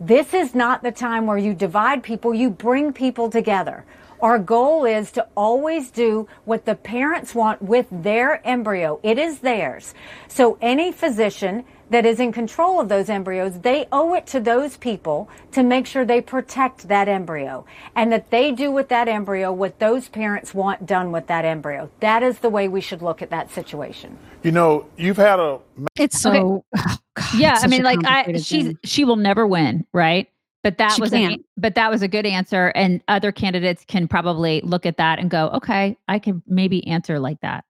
This 0.00 0.34
is 0.34 0.54
not 0.54 0.82
the 0.82 0.92
time 0.92 1.26
where 1.26 1.38
you 1.38 1.54
divide 1.54 2.02
people, 2.02 2.34
you 2.34 2.50
bring 2.50 2.92
people 2.92 3.30
together. 3.30 3.84
Our 4.20 4.38
goal 4.38 4.84
is 4.84 5.12
to 5.12 5.26
always 5.36 5.90
do 5.90 6.28
what 6.44 6.64
the 6.64 6.74
parents 6.74 7.34
want 7.34 7.60
with 7.60 7.86
their 7.90 8.46
embryo. 8.46 9.00
It 9.02 9.18
is 9.18 9.40
theirs. 9.40 9.92
So 10.28 10.56
any 10.62 10.92
physician 10.92 11.64
that 11.90 12.06
is 12.06 12.20
in 12.20 12.32
control 12.32 12.80
of 12.80 12.88
those 12.88 13.08
embryos, 13.08 13.60
they 13.60 13.86
owe 13.92 14.14
it 14.14 14.26
to 14.28 14.40
those 14.40 14.76
people 14.76 15.28
to 15.52 15.62
make 15.62 15.86
sure 15.86 16.04
they 16.04 16.20
protect 16.20 16.88
that 16.88 17.08
embryo 17.08 17.64
and 17.94 18.10
that 18.12 18.30
they 18.30 18.52
do 18.52 18.70
with 18.70 18.88
that 18.88 19.08
embryo 19.08 19.52
what 19.52 19.78
those 19.78 20.08
parents 20.08 20.54
want 20.54 20.86
done 20.86 21.12
with 21.12 21.26
that 21.26 21.44
embryo. 21.44 21.90
That 22.00 22.22
is 22.22 22.38
the 22.38 22.50
way 22.50 22.68
we 22.68 22.80
should 22.80 23.02
look 23.02 23.22
at 23.22 23.30
that 23.30 23.50
situation. 23.50 24.18
You 24.42 24.52
know, 24.52 24.86
you've 24.96 25.16
had 25.16 25.38
a. 25.40 25.60
It's 25.96 26.20
so. 26.20 26.64
Oh, 26.76 26.96
yeah, 27.36 27.54
it's 27.54 27.64
I 27.64 27.66
mean, 27.66 27.82
like 27.82 27.98
I, 28.00 28.24
complicated 28.24 28.44
she's 28.44 28.74
she 28.84 29.04
will 29.04 29.16
never 29.16 29.46
win, 29.46 29.86
right? 29.92 30.28
But 30.62 30.78
that 30.78 30.92
She 30.92 31.02
was, 31.02 31.12
an, 31.12 31.18
can't. 31.20 31.46
but 31.58 31.74
that 31.74 31.90
was 31.90 32.00
a 32.00 32.08
good 32.08 32.24
answer, 32.24 32.68
and 32.74 33.02
other 33.06 33.32
candidates 33.32 33.84
can 33.86 34.08
probably 34.08 34.62
look 34.62 34.86
at 34.86 34.96
that 34.96 35.18
and 35.18 35.30
go, 35.30 35.48
okay, 35.50 35.98
I 36.08 36.18
can 36.18 36.42
maybe 36.46 36.86
answer 36.86 37.18
like 37.18 37.40
that. 37.42 37.64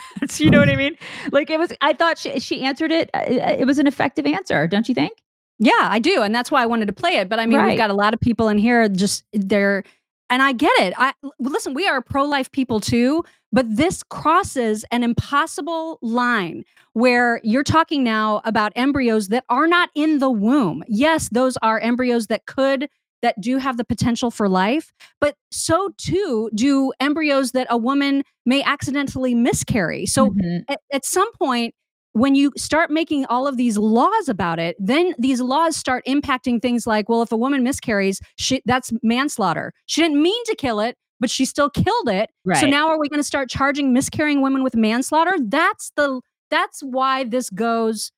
you 0.38 0.50
know 0.50 0.58
what 0.60 0.68
I 0.68 0.76
mean? 0.76 0.96
Like 1.30 1.50
it 1.50 1.58
was. 1.58 1.72
I 1.80 1.92
thought 1.92 2.18
she 2.18 2.38
she 2.40 2.62
answered 2.62 2.92
it. 2.92 3.10
uh, 3.14 3.22
It 3.26 3.66
was 3.66 3.78
an 3.78 3.86
effective 3.86 4.26
answer, 4.26 4.66
don't 4.66 4.88
you 4.88 4.94
think? 4.94 5.12
Yeah, 5.58 5.72
I 5.78 5.98
do, 5.98 6.22
and 6.22 6.34
that's 6.34 6.50
why 6.50 6.62
I 6.62 6.66
wanted 6.66 6.86
to 6.86 6.92
play 6.92 7.16
it. 7.16 7.28
But 7.28 7.38
I 7.38 7.46
mean, 7.46 7.58
Right. 7.58 7.68
we've 7.68 7.78
got 7.78 7.90
a 7.90 7.94
lot 7.94 8.14
of 8.14 8.20
people 8.20 8.48
in 8.48 8.58
here. 8.58 8.88
Just 8.88 9.24
they're, 9.32 9.84
and 10.30 10.42
I 10.42 10.52
get 10.52 10.72
it. 10.80 10.94
I 10.96 11.12
listen. 11.38 11.74
We 11.74 11.86
are 11.86 12.00
pro-life 12.02 12.50
people 12.52 12.80
too, 12.80 13.22
but 13.52 13.66
this 13.76 14.02
crosses 14.02 14.84
an 14.90 15.02
impossible 15.02 15.98
line 16.02 16.64
where 16.94 17.40
you're 17.44 17.62
talking 17.64 18.02
now 18.02 18.40
about 18.44 18.72
embryos 18.76 19.28
that 19.28 19.44
are 19.48 19.66
not 19.66 19.90
in 19.94 20.18
the 20.18 20.30
womb. 20.30 20.82
Yes, 20.88 21.28
those 21.30 21.56
are 21.62 21.78
embryos 21.80 22.26
that 22.26 22.46
could 22.46 22.88
that 23.22 23.40
do 23.40 23.58
have 23.58 23.76
the 23.76 23.84
potential 23.84 24.30
for 24.30 24.48
life, 24.48 24.92
but 25.20 25.36
so 25.50 25.90
too 25.96 26.50
do 26.54 26.92
embryos 27.00 27.52
that 27.52 27.66
a 27.70 27.76
woman 27.76 28.22
may 28.44 28.62
accidentally 28.62 29.34
miscarry. 29.34 30.06
So 30.06 30.30
Mhm. 30.30 30.64
at, 30.68 30.80
at 30.92 31.04
some 31.04 31.32
point 31.34 31.74
when 32.14 32.34
you 32.34 32.52
start 32.58 32.90
making 32.90 33.24
all 33.26 33.46
of 33.46 33.56
these 33.56 33.78
laws 33.78 34.28
about 34.28 34.58
it 34.58 34.76
then 34.78 35.14
these 35.18 35.40
laws 35.40 35.74
start 35.76 36.04
impacting 36.06 36.60
things 36.60 36.86
like 36.86 37.08
well 37.08 37.22
if 37.22 37.32
a 37.32 37.36
woman 37.38 37.62
miscarries 37.62 38.20
she, 38.36 38.60
that's 38.66 38.92
manslaughter. 39.02 39.72
She 39.86 40.02
didn't 40.02 40.20
mean 40.22 40.44
to 40.44 40.54
kill 40.54 40.78
it 40.80 40.96
but 41.20 41.30
she 41.30 41.44
still 41.44 41.70
killed 41.70 42.08
it. 42.08 42.28
So 42.60 42.66
now 42.66 42.88
are 42.88 42.98
we 42.98 43.08
going 43.08 43.20
to 43.20 43.24
start 43.24 43.48
charging 43.48 43.92
miscarrying 43.92 44.42
women 44.42 44.64
with 44.64 44.74
manslaughter? 44.74 45.36
That's 45.40 45.92
the 45.96 46.20
that's 46.50 46.80
why 46.82 47.24
this 47.24 47.48
goes 47.48 48.10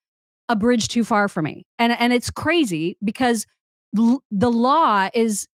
a 0.48 0.56
bridge 0.56 0.88
too 0.88 1.04
far 1.04 1.28
for 1.28 1.42
me. 1.42 1.64
And 1.78 1.92
and 1.92 2.12
it's 2.14 2.30
crazy 2.30 2.96
because 3.04 3.46
the 4.30 4.50
law 4.50 5.08
is 5.14 5.46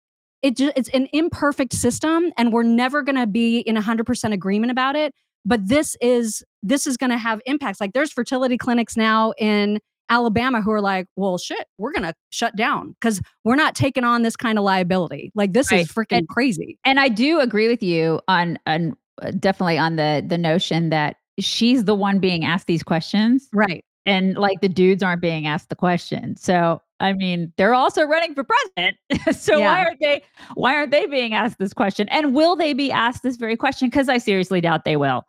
it 0.42 0.56
just 0.56 0.74
it's 0.76 0.90
an 0.90 1.08
imperfect 1.14 1.74
system 1.74 2.32
and 2.38 2.54
we're 2.54 2.64
never 2.64 3.02
going 3.02 3.18
to 3.18 3.28
be 3.28 3.60
in 3.60 3.76
100% 3.76 4.34
agreement 4.34 4.72
about 4.72 4.96
it 4.96 5.14
but 5.46 5.68
this 5.68 5.96
is 6.02 6.44
this 6.64 6.88
is 6.88 6.98
going 6.98 7.10
to 7.10 7.18
have 7.18 7.42
impacts 7.46 7.80
like 7.80 7.94
there's 7.94 8.12
fertility 8.12 8.58
clinics 8.58 8.96
now 8.96 9.34
in 9.38 9.80
Alabama 10.10 10.62
who 10.62 10.72
are 10.72 10.82
like 10.82 11.06
well 11.16 11.38
shit 11.38 11.68
we're 11.78 11.92
going 11.92 12.04
to 12.04 12.14
shut 12.30 12.56
down 12.56 12.96
cuz 13.02 13.22
we're 13.44 13.56
not 13.56 13.76
taking 13.76 14.04
on 14.04 14.24
this 14.24 14.36
kind 14.36 14.58
of 14.58 14.64
liability 14.64 15.32
like 15.36 15.54
this 15.54 15.72
is 15.72 15.88
freaking 15.90 16.28
crazy 16.28 16.80
And 16.86 17.00
I 17.00 17.10
do 17.10 17.40
agree 17.40 17.68
with 17.68 17.84
you 17.84 18.22
on 18.28 18.58
on 18.66 18.96
uh, 19.22 19.32
definitely 19.32 19.78
on 19.78 19.98
the 19.98 20.24
the 20.26 20.38
notion 20.38 20.90
that 20.90 21.18
she's 21.40 21.86
the 21.86 21.96
one 21.96 22.20
being 22.20 22.46
asked 22.46 22.68
these 22.68 22.84
questions, 22.84 23.48
right? 23.54 23.84
And 24.06 24.36
like 24.38 24.62
the 24.62 24.70
dudes 24.70 25.04
aren't 25.04 25.22
being 25.22 25.48
asked 25.48 25.70
the 25.70 25.76
question. 25.76 26.36
So 26.38 26.82
I 27.00 27.14
mean, 27.14 27.54
they're 27.58 27.74
also 27.74 28.04
running 28.04 28.36
for 28.36 28.44
president. 28.44 28.98
so 29.40 29.60
why 29.60 29.84
aren't 29.86 30.00
they 30.00 30.24
why 30.56 30.76
aren't 30.76 30.92
they 30.92 31.06
being 31.06 31.34
asked 31.34 31.60
this 31.60 31.74
question? 31.74 32.10
And 32.10 32.34
will 32.34 32.56
they 32.56 32.74
be 32.74 32.92
asked 32.92 33.24
this 33.24 33.38
very 33.38 33.56
question? 33.56 33.90
Because 33.90 34.10
I 34.10 34.18
seriously 34.18 34.62
doubt 34.62 34.86
they 34.86 34.98
will. 34.98 35.24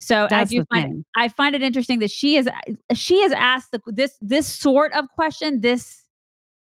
So 0.00 0.26
That's 0.28 0.50
I 0.52 0.56
do 0.56 0.64
find 0.72 0.84
thing. 0.84 1.04
I 1.16 1.28
find 1.28 1.54
it 1.54 1.62
interesting 1.62 1.98
that 2.00 2.10
she 2.10 2.36
is 2.36 2.48
she 2.92 3.22
has 3.22 3.32
asked 3.32 3.72
the, 3.72 3.80
this 3.86 4.16
this 4.20 4.46
sort 4.46 4.92
of 4.92 5.06
question, 5.16 5.62
this 5.62 6.04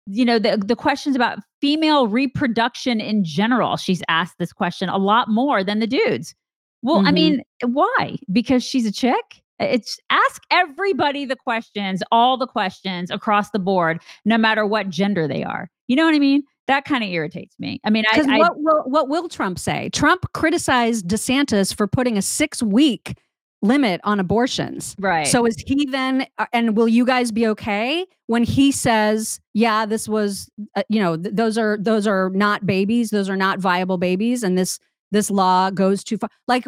you 0.08 0.26
know 0.26 0.40
the 0.40 0.58
the 0.58 0.76
questions 0.76 1.16
about 1.16 1.40
female 1.62 2.08
reproduction 2.08 3.00
in 3.00 3.24
general 3.24 3.78
she's 3.78 4.02
asked 4.08 4.36
this 4.40 4.52
question 4.52 4.90
a 4.90 4.98
lot 4.98 5.30
more 5.30 5.64
than 5.64 5.80
the 5.80 5.86
dudes 5.88 6.34
well 6.82 7.06
i 7.06 7.12
Mhm. 7.12 7.14
mean 7.14 7.42
why 7.66 8.18
because 8.32 8.64
she's 8.64 8.86
a 8.86 8.92
chick 8.92 9.42
it's 9.62 9.98
ask 10.10 10.42
everybody 10.52 11.26
the 11.26 11.36
questions 11.36 12.02
all 12.12 12.38
the 12.38 12.48
questions 12.48 13.10
across 13.12 13.50
the 13.52 13.60
board 13.60 14.02
no 14.26 14.38
matter 14.38 14.66
what 14.66 14.90
gender 14.90 15.28
they 15.28 15.44
are 15.44 15.70
you 15.88 15.96
know 15.96 16.06
what 16.06 16.16
i 16.16 16.20
mean 16.20 16.44
that 16.68 16.86
kind 16.86 17.04
of 17.04 17.10
irritates 17.10 17.56
me 17.60 17.80
i 17.84 17.90
mean 17.90 18.06
I, 18.12 18.18
Because 18.18 18.32
I 18.32 18.38
what 18.38 18.54
will 18.56 18.84
what 18.86 19.10
will 19.10 19.28
Trump 19.30 19.60
say? 19.60 19.90
Trump 19.94 20.26
criticized 20.34 21.08
DeSantis 21.08 21.76
for 21.76 21.88
putting 21.88 22.18
a 22.18 22.22
six 22.22 22.62
week 22.64 23.18
limit 23.64 24.02
on 24.04 24.20
abortions. 24.20 24.96
Right. 25.00 25.28
So 25.28 25.46
is 25.46 25.56
he 25.68 25.86
then? 25.86 26.26
uh, 26.40 26.48
And 26.54 26.76
will 26.76 26.88
you 26.88 27.06
guys 27.06 27.32
be 27.32 27.46
okay 27.48 28.06
when 28.28 28.44
he 28.44 28.72
says, 28.72 29.40
"Yeah, 29.54 29.86
this 29.86 30.08
was, 30.10 30.50
uh, 30.76 30.84
you 30.90 31.00
know, 31.00 31.16
th- 31.18 31.36
those 31.36 31.58
are 31.58 31.78
those 31.80 32.08
are 32.08 32.30
not 32.32 32.66
babies. 32.66 33.10
Those 33.12 33.30
are 33.30 33.36
not 33.38 33.60
viable 33.60 33.98
babies, 33.98 34.42
and 34.44 34.58
this 34.58 34.80
this 35.12 35.30
law 35.30 35.70
goes 35.70 36.04
too 36.04 36.18
far." 36.18 36.30
Like 36.48 36.66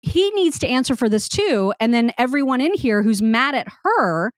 he 0.00 0.30
needs 0.30 0.58
to 0.60 0.68
answer 0.68 0.96
for 0.96 1.08
this 1.08 1.28
too, 1.28 1.72
and 1.80 1.92
then 1.92 2.12
everyone 2.18 2.60
in 2.60 2.74
here 2.74 3.02
who's 3.02 3.22
mad 3.22 3.54
at 3.54 3.66
her 3.84 4.32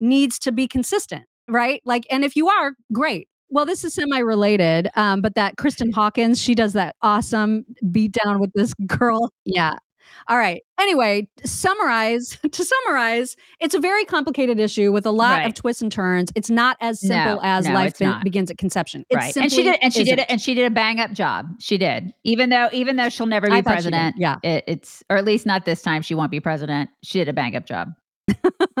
needs 0.00 0.38
to 0.40 0.52
be 0.52 0.66
consistent, 0.66 1.24
right? 1.48 1.80
Like, 1.84 2.06
and 2.10 2.24
if 2.24 2.36
you 2.36 2.48
are, 2.48 2.72
great. 2.92 3.28
Well, 3.50 3.66
this 3.66 3.84
is 3.84 3.94
semi-related, 3.94 4.88
um, 4.96 5.20
but 5.20 5.34
that 5.34 5.56
Kristan 5.56 5.92
Hawkins, 5.92 6.40
she 6.40 6.54
does 6.54 6.72
that 6.72 6.96
awesome 7.02 7.66
beat 7.90 8.12
down 8.24 8.40
with 8.40 8.50
this 8.54 8.72
girl. 8.86 9.30
Yeah. 9.44 9.74
All 10.28 10.38
right. 10.38 10.62
Anyway, 10.80 11.28
summarize 11.44 12.36
to 12.52 12.64
summarize, 12.64 13.36
it's 13.60 13.74
a 13.74 13.80
very 13.80 14.04
complicated 14.04 14.58
issue 14.58 14.92
with 14.92 15.06
a 15.06 15.10
lot 15.10 15.38
Right. 15.38 15.46
of 15.48 15.54
twists 15.54 15.82
and 15.82 15.90
turns. 15.92 16.30
It's 16.34 16.50
not 16.50 16.76
as 16.80 17.00
simple 17.00 17.36
No, 17.36 17.40
as 17.42 17.66
no, 17.66 17.74
life 17.74 17.98
be- 17.98 18.12
begins 18.24 18.50
at 18.50 18.58
conception. 18.58 19.04
It 19.10 19.16
right 19.16 19.36
and 19.36 19.52
she 19.52 19.62
did 19.62 19.78
and 19.82 19.92
she 19.92 20.00
did 20.04 20.08
isn't. 20.12 20.18
it 20.20 20.26
and 20.30 20.40
she 20.40 20.54
did 20.54 20.64
a 20.66 20.70
bang 20.70 21.00
up 21.00 21.12
job 21.12 21.46
she 21.58 21.78
did 21.78 22.12
even 22.24 22.50
though 22.50 22.68
even 22.72 22.96
though 22.96 23.08
she'll 23.08 23.26
never 23.26 23.48
be 23.48 23.56
did, 23.56 23.64
president 23.64 24.16
yeah. 24.18 24.36
it, 24.42 24.64
it's 24.66 25.02
or 25.10 25.16
at 25.16 25.24
least 25.24 25.46
not 25.46 25.64
this 25.64 25.82
time 25.82 26.02
she 26.02 26.14
won't 26.14 26.30
be 26.30 26.40
president 26.40 26.90
she 27.02 27.18
did 27.18 27.28
a 27.28 27.32
bang 27.32 27.54
up 27.56 27.66
job 27.66 27.88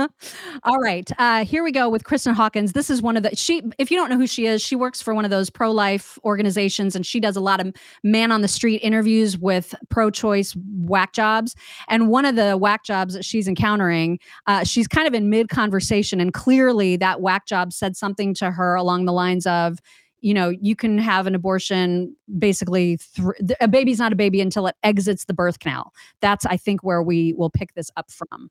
All 0.64 0.78
right. 0.78 1.10
Uh, 1.18 1.44
here 1.44 1.64
we 1.64 1.72
go 1.72 1.88
with 1.88 2.04
Kristan 2.04 2.34
Hawkins. 2.34 2.72
This 2.72 2.90
is 2.90 3.02
one 3.02 3.16
of 3.16 3.22
the 3.22 3.34
she. 3.34 3.62
If 3.78 3.90
you 3.90 3.96
don't 3.96 4.08
know 4.08 4.16
who 4.16 4.26
she 4.26 4.46
is, 4.46 4.62
she 4.62 4.76
works 4.76 5.02
for 5.02 5.14
one 5.14 5.24
of 5.24 5.30
those 5.30 5.50
pro-life 5.50 6.18
organizations, 6.24 6.94
and 6.94 7.04
she 7.04 7.18
does 7.18 7.36
a 7.36 7.40
lot 7.40 7.60
of 7.60 7.72
man 8.04 8.30
on 8.30 8.40
the 8.40 8.48
street 8.48 8.78
interviews 8.78 9.36
with 9.36 9.74
pro-choice 9.88 10.56
whack 10.84 11.12
jobs. 11.12 11.54
And 11.88 12.08
one 12.08 12.24
of 12.24 12.36
the 12.36 12.56
whack 12.56 12.84
jobs 12.84 13.14
that 13.14 13.24
she's 13.24 13.48
encountering, 13.48 14.18
uh, 14.46 14.64
she's 14.64 14.86
kind 14.86 15.08
of 15.08 15.14
in 15.14 15.28
mid 15.28 15.48
conversation, 15.48 16.20
and 16.20 16.32
clearly 16.32 16.96
that 16.96 17.20
whack 17.20 17.46
job 17.46 17.72
said 17.72 17.96
something 17.96 18.34
to 18.34 18.50
her 18.52 18.74
along 18.74 19.06
the 19.06 19.12
lines 19.12 19.46
of, 19.46 19.78
you 20.20 20.34
know, 20.34 20.50
you 20.50 20.76
can 20.76 20.98
have 20.98 21.26
an 21.26 21.34
abortion 21.34 22.14
basically. 22.38 22.98
Th- 23.16 23.58
a 23.60 23.66
baby's 23.66 23.98
not 23.98 24.12
a 24.12 24.16
baby 24.16 24.40
until 24.40 24.68
it 24.68 24.76
exits 24.84 25.24
the 25.24 25.34
birth 25.34 25.58
canal. 25.58 25.92
That's, 26.20 26.46
I 26.46 26.56
think, 26.56 26.84
where 26.84 27.02
we 27.02 27.32
will 27.34 27.50
pick 27.50 27.74
this 27.74 27.90
up 27.96 28.08
from. 28.10 28.48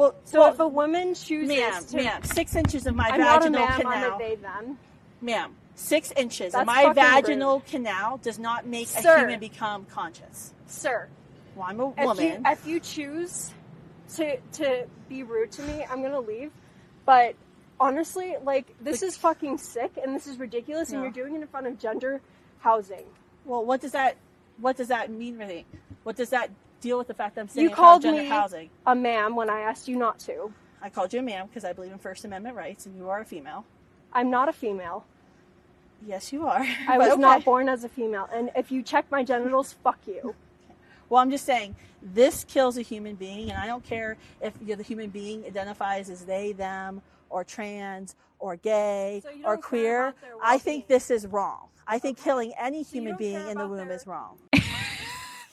Well, 0.00 0.14
so 0.24 0.40
Well, 0.40 0.52
if 0.54 0.58
a 0.60 0.66
woman 0.66 1.12
chooses 1.14 1.48
ma'am, 1.48 1.84
to, 1.84 1.96
ma'am, 1.96 2.22
six 2.22 2.56
inches 2.56 2.86
of 2.86 2.94
my 2.96 3.10
I'm 3.10 3.20
not 3.20 3.46
a 3.46 3.50
vaginal 3.50 3.66
ma'am, 3.66 3.80
canal. 3.80 3.92
I'm 3.92 4.12
a 4.14 4.18
they 4.18 4.34
them. 4.36 4.78
Ma'am, 5.20 5.54
six 5.74 6.10
inches 6.16 6.52
That's 6.52 6.62
of 6.62 6.66
my 6.66 6.84
fucking 6.84 6.88
rude. 6.88 6.94
vaginal 6.96 7.60
canal 7.68 8.16
does 8.16 8.38
not 8.38 8.66
make 8.66 8.86
a 8.86 9.02
Sir. 9.02 9.18
human 9.18 9.40
become 9.40 9.84
conscious. 9.84 10.54
Sir, 10.66 11.08
Well, 11.54 11.66
I'm 11.68 11.80
a 11.80 11.90
if 11.90 11.98
you 11.98 12.04
woman. 12.06 12.42
if 12.46 12.66
you 12.66 12.80
choose 12.80 13.50
to 14.14 14.38
to 14.52 14.86
be 15.10 15.22
rude 15.22 15.52
to 15.52 15.62
me, 15.64 15.84
I'm 15.90 16.00
gonna 16.00 16.18
leave. 16.20 16.50
But 17.04 17.34
honestly, 17.78 18.36
like 18.42 18.74
this 18.80 19.02
is 19.02 19.18
fucking 19.18 19.58
sick 19.58 19.98
and 20.02 20.14
this 20.14 20.26
is 20.26 20.38
ridiculous, 20.38 20.92
and 20.92 21.02
you're 21.02 21.10
doing 21.12 21.34
it 21.34 21.42
in 21.42 21.46
front 21.48 21.66
of 21.66 21.78
gender 21.78 22.22
housing. 22.60 23.04
well, 23.44 23.62
what 23.66 23.82
does 23.82 23.92
that 23.92 24.16
what 24.56 24.78
does 24.78 24.88
that 24.88 25.10
mean 25.10 25.36
really? 25.36 25.66
What 26.04 26.16
does 26.16 26.30
that 26.30 26.48
deal 26.80 26.98
with 26.98 27.08
the 27.08 27.14
fact 27.14 27.34
that 27.34 27.42
I'm 27.42 27.48
saying 27.48 27.68
You 27.68 27.74
called 27.74 28.04
me 28.04 28.26
housing? 28.26 28.70
a 28.86 28.94
ma'am 28.94 29.34
when 29.36 29.50
I 29.50 29.60
asked 29.60 29.88
you 29.88 29.96
not 29.96 30.18
to. 30.20 30.52
I 30.82 30.88
called 30.88 31.12
you 31.12 31.20
a 31.20 31.22
ma'am 31.22 31.46
because 31.46 31.64
I 31.64 31.72
believe 31.72 31.92
in 31.92 31.98
First 31.98 32.24
Amendment 32.24 32.56
rights, 32.56 32.86
and 32.86 32.96
you 32.96 33.08
are 33.08 33.20
a 33.20 33.24
female. 33.24 33.64
I'm 34.12 34.30
not 34.30 34.48
a 34.48 34.52
female. 34.52 35.04
Yes, 36.06 36.32
you 36.32 36.46
are. 36.46 36.66
I 36.88 36.98
was 36.98 37.18
not 37.18 37.44
born 37.44 37.68
as 37.68 37.84
a 37.84 37.88
female, 37.88 38.28
and 38.32 38.50
if 38.56 38.72
you 38.72 38.82
check 38.82 39.06
my 39.10 39.22
genitals, 39.22 39.74
fuck 39.84 39.98
you. 40.06 40.34
Well, 41.10 41.20
I'm 41.20 41.32
just 41.32 41.44
saying 41.44 41.74
this 42.00 42.44
kills 42.44 42.78
a 42.78 42.82
human 42.82 43.16
being, 43.16 43.50
and 43.50 43.58
I 43.58 43.66
don't 43.66 43.82
care 43.84 44.16
if 44.40 44.54
the 44.64 44.80
human 44.80 45.10
being 45.10 45.44
identifies 45.44 46.08
as 46.08 46.24
they, 46.24 46.52
them, 46.52 47.02
or 47.30 47.42
trans, 47.42 48.14
or 48.38 48.54
gay, 48.54 49.20
you 49.36 49.44
or 49.44 49.56
queer. 49.56 50.14
I 50.40 50.58
think 50.58 50.86
this 50.86 51.10
is 51.10 51.26
wrong. 51.26 51.66
I 51.84 51.98
think 51.98 52.22
killing 52.22 52.52
any 52.56 52.84
human 52.84 53.16
being 53.16 53.44
in 53.48 53.58
the 53.58 53.66
womb 53.66 53.90
is 53.90 54.06
wrong. 54.06 54.38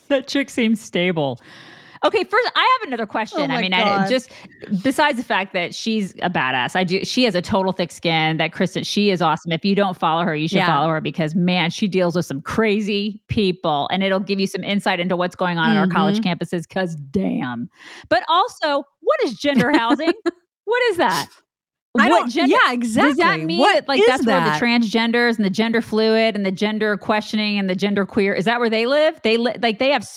that 0.09 0.27
chick 0.27 0.49
seems 0.49 0.81
stable. 0.81 1.39
Okay, 2.05 2.23
first 2.23 2.51
I 2.55 2.77
have 2.79 2.87
another 2.87 3.07
question. 3.07 3.49
Oh 3.49 3.55
I 3.55 3.59
mean, 3.59 3.73
I 3.73 4.07
just 4.07 4.31
besides 4.83 5.17
the 5.17 5.23
fact 5.23 5.51
that 5.53 5.73
she's 5.73 6.13
a 6.21 6.29
badass, 6.29 6.75
I 6.75 6.83
do. 6.83 7.03
She 7.03 7.23
has 7.23 7.33
a 7.33 7.41
total 7.41 7.71
thick 7.71 7.91
skin. 7.91 8.37
That 8.37 8.51
Kristan, 8.51 8.85
she 8.85 9.09
is 9.09 9.19
awesome. 9.19 9.51
If 9.51 9.65
you 9.65 9.73
don't 9.73 9.97
follow 9.97 10.23
her, 10.23 10.35
you 10.35 10.47
should 10.47 10.57
Yeah. 10.57 10.67
follow 10.67 10.89
her 10.89 11.01
because 11.01 11.33
man, 11.33 11.71
she 11.71 11.87
deals 11.87 12.15
with 12.15 12.27
some 12.27 12.39
crazy 12.41 13.19
people, 13.29 13.87
and 13.91 14.03
it'll 14.03 14.19
give 14.19 14.39
you 14.39 14.45
some 14.45 14.63
insight 14.63 14.99
into 14.99 15.15
what's 15.17 15.35
going 15.35 15.57
on 15.57 15.71
in 15.71 15.77
our 15.77 15.87
college 15.87 16.19
Mhm. 16.19 16.37
campuses. 16.37 16.67
Because 16.67 16.95
damn, 16.95 17.67
but 18.09 18.23
also, 18.29 18.83
what 19.01 19.23
is 19.23 19.33
gender 19.33 19.71
housing? 19.75 20.13
what 20.65 20.83
is 20.91 20.97
that? 20.97 21.27
I 21.99 22.09
What 22.09 22.19
don't- 22.19 22.29
gender- 22.31 22.55
yeah, 22.65 22.75
Does 22.75 22.93
that 22.95 23.09
exactly. 23.11 23.45
mean 23.45 23.59
What 23.59 23.75
that 23.75 23.87
like 23.87 24.01
that's 24.07 24.25
where 24.25 24.39
the 24.43 24.51
transgenders 24.51 25.35
and 25.37 25.45
the 25.45 25.49
gender 25.49 25.81
fluid 25.81 26.35
and 26.35 26.45
the 26.45 26.51
gender 26.51 26.97
questioning 26.97 27.57
and 27.57 27.69
the 27.69 27.75
gender 27.75 28.05
queer 28.05 28.33
is 28.33 28.45
that 28.45 28.59
where 28.59 28.69
they 28.69 28.85
live? 28.85 29.19
They 29.23 29.37
li- 29.37 29.55
like 29.61 29.79
they 29.79 29.91
have. 29.91 30.07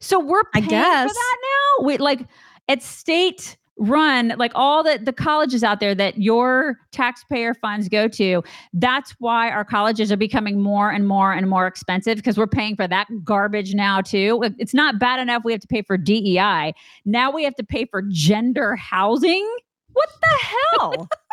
So 0.00 0.18
we're 0.20 0.42
I 0.54 0.60
paying 0.60 0.70
guess. 0.70 1.10
for 1.10 1.14
that 1.14 1.36
now. 1.80 1.86
We 1.86 1.96
like 1.98 2.26
it's 2.68 2.86
state 2.86 3.56
run 3.76 4.32
like 4.38 4.52
all 4.54 4.84
the 4.84 5.00
the 5.02 5.12
colleges 5.12 5.64
out 5.64 5.80
there 5.80 5.96
that 5.96 6.16
your 6.16 6.78
taxpayer 6.92 7.54
funds 7.54 7.88
go 7.88 8.06
to 8.06 8.40
that's 8.74 9.16
why 9.18 9.50
our 9.50 9.64
colleges 9.64 10.12
are 10.12 10.16
becoming 10.16 10.62
more 10.62 10.90
and 10.92 11.08
more 11.08 11.32
and 11.32 11.50
more 11.50 11.66
expensive 11.66 12.14
because 12.14 12.38
we're 12.38 12.46
paying 12.46 12.76
for 12.76 12.86
that 12.86 13.08
garbage 13.24 13.74
now 13.74 14.00
too 14.00 14.40
it's 14.60 14.74
not 14.74 15.00
bad 15.00 15.18
enough 15.18 15.42
we 15.44 15.50
have 15.50 15.60
to 15.60 15.66
pay 15.66 15.82
for 15.82 15.96
DEI 15.98 16.72
now 17.04 17.32
we 17.32 17.42
have 17.42 17.56
to 17.56 17.64
pay 17.64 17.84
for 17.84 18.00
gender 18.10 18.76
housing 18.76 19.44
what 19.92 20.08
the 20.22 20.38
hell 20.78 21.08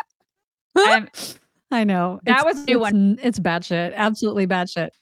I 1.70 1.84
know. 1.84 2.20
That 2.24 2.40
It's- 2.40 2.44
was 2.44 2.62
a 2.62 2.66
new 2.66 2.84
it's, 2.84 2.94
n- 2.94 3.18
It's 3.22 3.38
bad 3.38 3.64
shit. 3.64 3.92
Absolutely 3.96 4.46
bad 4.46 4.68
shit. 4.68 4.92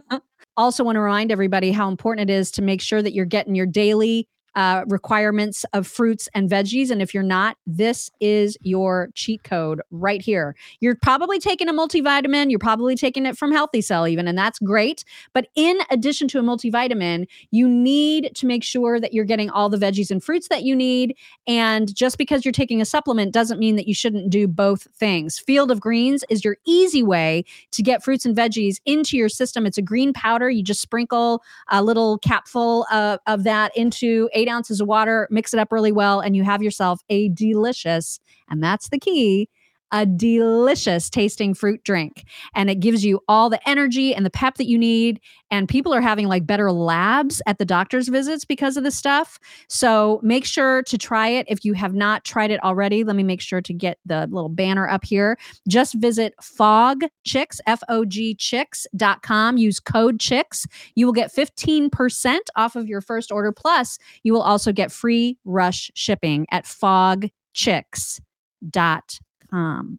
also, 0.56 0.84
want 0.84 0.96
to 0.96 1.00
remind 1.00 1.32
everybody 1.32 1.72
how 1.72 1.88
important 1.88 2.30
it 2.30 2.32
is 2.32 2.50
to 2.52 2.62
make 2.62 2.80
sure 2.80 3.02
that 3.02 3.12
you're 3.12 3.24
getting 3.24 3.54
your 3.54 3.66
daily 3.66 4.28
uh, 4.54 4.84
requirements 4.88 5.64
of 5.72 5.86
fruits 5.86 6.28
and 6.34 6.50
veggies. 6.50 6.90
And 6.90 7.00
if 7.00 7.14
you're 7.14 7.22
not, 7.22 7.56
this 7.66 8.10
is 8.20 8.56
your 8.62 9.10
cheat 9.14 9.42
code 9.44 9.80
right 9.90 10.20
here. 10.20 10.54
You're 10.80 10.96
probably 10.96 11.38
taking 11.38 11.68
a 11.68 11.72
multivitamin. 11.72 12.50
You're 12.50 12.58
probably 12.58 12.96
taking 12.96 13.26
it 13.26 13.36
from 13.36 13.52
Healthy 13.52 13.80
Cell, 13.80 14.06
even, 14.06 14.28
and 14.28 14.36
that's 14.36 14.58
great. 14.58 15.04
But 15.32 15.48
in 15.54 15.78
addition 15.90 16.28
to 16.28 16.38
a 16.38 16.42
multivitamin, 16.42 17.26
you 17.50 17.68
need 17.68 18.32
to 18.34 18.46
make 18.46 18.64
sure 18.64 19.00
that 19.00 19.12
you're 19.12 19.24
getting 19.24 19.50
all 19.50 19.68
the 19.68 19.78
veggies 19.78 20.10
and 20.10 20.22
fruits 20.22 20.48
that 20.48 20.62
you 20.64 20.76
need. 20.76 21.16
And 21.46 21.94
just 21.94 22.18
because 22.18 22.44
you're 22.44 22.52
taking 22.52 22.80
a 22.80 22.84
supplement 22.84 23.32
doesn't 23.32 23.58
mean 23.58 23.76
that 23.76 23.88
you 23.88 23.94
shouldn't 23.94 24.30
do 24.30 24.46
both 24.46 24.88
things. 24.94 25.38
Field 25.38 25.70
of 25.70 25.80
Greens 25.80 26.24
is 26.28 26.44
your 26.44 26.56
easy 26.66 27.02
way 27.02 27.44
to 27.70 27.82
get 27.82 28.02
fruits 28.02 28.24
and 28.24 28.36
veggies 28.36 28.76
into 28.86 29.16
your 29.16 29.28
system. 29.28 29.66
It's 29.66 29.78
a 29.78 29.82
green 29.82 30.12
powder. 30.12 30.50
You 30.50 30.62
just 30.62 30.80
sprinkle 30.80 31.42
a 31.70 31.82
little 31.82 32.18
capful 32.18 32.86
of, 32.92 33.18
of 33.26 33.44
that 33.44 33.76
into 33.76 34.28
eight 34.42 34.48
ounces 34.48 34.80
of 34.80 34.88
water, 34.88 35.28
mix 35.30 35.54
it 35.54 35.60
up 35.60 35.70
really 35.70 35.92
well, 35.92 36.20
and 36.20 36.34
you 36.36 36.42
have 36.42 36.62
yourself 36.62 37.00
a 37.08 37.28
delicious, 37.30 38.18
and 38.50 38.62
that's 38.62 38.88
the 38.88 38.98
key. 38.98 39.48
A 39.92 40.06
delicious 40.06 41.10
tasting 41.10 41.54
fruit 41.54 41.82
drink. 41.84 42.24
And 42.54 42.70
it 42.70 42.80
gives 42.80 43.04
you 43.04 43.20
all 43.28 43.50
the 43.50 43.66
energy 43.68 44.14
and 44.14 44.24
the 44.24 44.30
pep 44.30 44.56
that 44.56 44.66
you 44.66 44.78
need. 44.78 45.20
And 45.50 45.68
people 45.68 45.92
are 45.92 46.00
having 46.00 46.28
like 46.28 46.46
better 46.46 46.72
labs 46.72 47.42
at 47.46 47.58
the 47.58 47.64
doctor's 47.64 48.08
visits 48.08 48.44
because 48.44 48.76
of 48.76 48.84
this 48.84 48.96
stuff. 48.96 49.38
So 49.68 50.20
make 50.22 50.46
sure 50.46 50.82
to 50.84 50.96
try 50.96 51.28
it. 51.28 51.46
If 51.48 51.64
you 51.64 51.74
have 51.74 51.94
not 51.94 52.24
tried 52.24 52.50
it 52.50 52.62
already, 52.64 53.04
let 53.04 53.16
me 53.16 53.22
make 53.22 53.42
sure 53.42 53.60
to 53.60 53.72
get 53.72 53.98
the 54.06 54.26
little 54.30 54.48
banner 54.48 54.88
up 54.88 55.04
here. 55.04 55.38
Just 55.68 55.94
visit 55.94 56.34
fogchicks, 56.42 57.60
F 57.66 57.82
O 57.88 58.04
G 58.04 58.34
chicks.com. 58.34 59.58
Use 59.58 59.78
code 59.78 60.18
chicks. 60.18 60.66
You 60.94 61.06
will 61.06 61.12
get 61.12 61.34
15% 61.34 62.38
off 62.56 62.76
of 62.76 62.88
your 62.88 63.02
first 63.02 63.30
order. 63.30 63.52
Plus, 63.52 63.98
you 64.22 64.32
will 64.32 64.42
also 64.42 64.72
get 64.72 64.90
free 64.90 65.38
rush 65.44 65.90
shipping 65.94 66.46
at 66.50 66.64
fogchicks.com 66.64 69.31
um, 69.52 69.98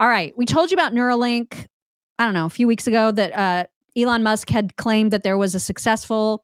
All 0.00 0.08
right. 0.08 0.32
We 0.34 0.46
told 0.46 0.70
you 0.70 0.76
about 0.76 0.94
Neuralink, 0.94 1.66
I 2.18 2.24
don't 2.24 2.32
know, 2.32 2.46
a 2.46 2.50
few 2.50 2.66
weeks 2.66 2.86
ago 2.86 3.12
that 3.12 3.36
uh, 3.36 3.64
Elon 3.94 4.22
Musk 4.22 4.48
had 4.48 4.76
claimed 4.76 5.10
that 5.10 5.24
there 5.24 5.36
was 5.36 5.54
a 5.54 5.60
successful 5.60 6.42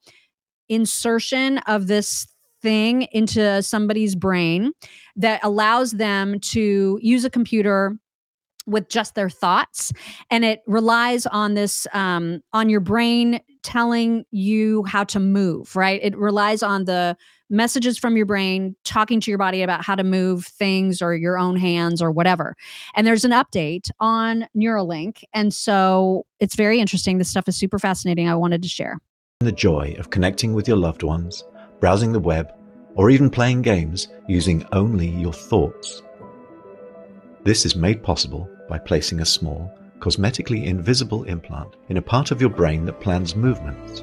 insertion 0.68 1.58
of 1.66 1.86
this 1.86 2.26
thing 2.60 3.02
into 3.12 3.62
somebody's 3.62 4.14
brain 4.14 4.72
that 5.16 5.40
allows 5.42 5.92
them 5.92 6.38
to 6.40 6.98
use 7.00 7.24
a 7.24 7.30
computer 7.30 7.96
with 8.66 8.90
just 8.90 9.14
their 9.14 9.30
thoughts 9.30 9.92
and 10.30 10.44
it 10.44 10.60
relies 10.66 11.24
on 11.26 11.54
this 11.54 11.86
um, 11.92 12.42
on 12.52 12.68
your 12.68 12.80
brain 12.80 13.40
telling 13.62 14.24
you 14.32 14.82
how 14.84 15.04
to 15.04 15.20
move 15.20 15.76
right 15.76 16.00
it 16.02 16.16
relies 16.16 16.64
on 16.64 16.84
the 16.84 17.16
messages 17.50 17.98
from 17.98 18.16
your 18.16 18.26
brain 18.26 18.74
talking 18.84 19.20
to 19.20 19.30
your 19.30 19.38
body 19.38 19.62
about 19.62 19.84
how 19.84 19.94
to 19.94 20.04
move 20.04 20.46
things 20.46 21.00
or 21.00 21.14
your 21.14 21.38
own 21.38 21.56
hands 21.56 22.02
or 22.02 22.10
whatever. 22.10 22.56
And 22.94 23.06
there's 23.06 23.24
an 23.24 23.30
update 23.30 23.90
on 24.00 24.46
neuralink. 24.56 25.22
And 25.32 25.54
so 25.54 26.26
it's 26.40 26.56
very 26.56 26.80
interesting. 26.80 27.18
This 27.18 27.30
stuff 27.30 27.48
is 27.48 27.56
super 27.56 27.78
fascinating. 27.78 28.28
I 28.28 28.34
wanted 28.34 28.62
to 28.62 28.68
share. 28.68 28.98
The 29.40 29.52
joy 29.52 29.94
of 29.98 30.10
connecting 30.10 30.54
with 30.54 30.66
your 30.66 30.78
loved 30.78 31.02
ones, 31.02 31.44
browsing 31.80 32.12
the 32.12 32.20
web, 32.20 32.52
or 32.94 33.10
even 33.10 33.28
playing 33.28 33.62
games 33.62 34.08
using 34.26 34.66
only 34.72 35.08
your 35.08 35.32
thoughts. 35.32 36.02
This 37.44 37.66
is 37.66 37.76
made 37.76 38.02
possible 38.02 38.48
by 38.68 38.78
placing 38.78 39.20
a 39.20 39.26
small, 39.26 39.70
cosmetically 39.98 40.64
invisible 40.64 41.24
implant 41.24 41.76
in 41.88 41.98
a 41.98 42.02
part 42.02 42.30
of 42.30 42.40
your 42.40 42.50
brain 42.50 42.84
that 42.86 43.00
plans 43.00 43.36
movements. 43.36 44.02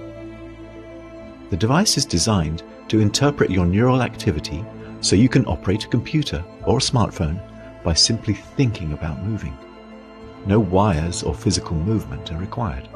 The 1.50 1.58
device 1.58 1.98
is 1.98 2.06
designed 2.06 2.64
to 2.90 3.00
interpret 3.00 3.50
your 3.50 3.66
neural 3.66 4.02
activity 4.02 4.64
so 5.02 5.16
you 5.16 5.30
can 5.30 5.46
operate 5.46 5.86
a 5.86 5.90
computer 5.90 6.44
or 6.66 6.78
a 6.78 6.82
smartphone 6.82 7.42
by 7.84 7.94
simply 7.94 8.34
thinking 8.34 8.94
about 8.94 9.24
moving. 9.24 9.58
No 10.46 10.60
wires 10.60 11.24
or 11.24 11.34
physical 11.34 11.76
movement 11.76 12.32
are 12.32 12.40
required. 12.40 12.88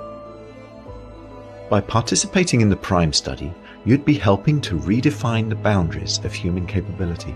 By 1.70 1.82
participating 1.82 2.62
in 2.62 2.70
the 2.70 2.78
PRIME 2.78 3.12
study, 3.12 3.54
you'd 3.84 4.06
be 4.06 4.14
helping 4.14 4.62
to 4.62 4.80
redefine 4.80 5.50
the 5.50 5.56
boundaries 5.56 6.20
of 6.24 6.34
human 6.34 6.66
capability. 6.66 7.36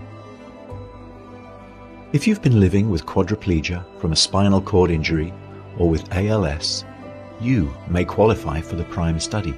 If 2.12 2.26
you've 2.26 2.42
been 2.42 2.60
living 2.60 2.90
with 2.90 3.06
quadriplegia 3.06 3.84
from 4.00 4.12
a 4.12 4.16
spinal 4.16 4.60
cord 4.60 4.90
injury 4.90 5.32
or 5.78 5.88
with 5.88 6.10
ALS, 6.12 6.84
you 7.40 7.74
may 7.88 8.04
qualify 8.04 8.60
for 8.60 8.76
the 8.76 8.84
PRIME 8.84 9.18
study. 9.18 9.54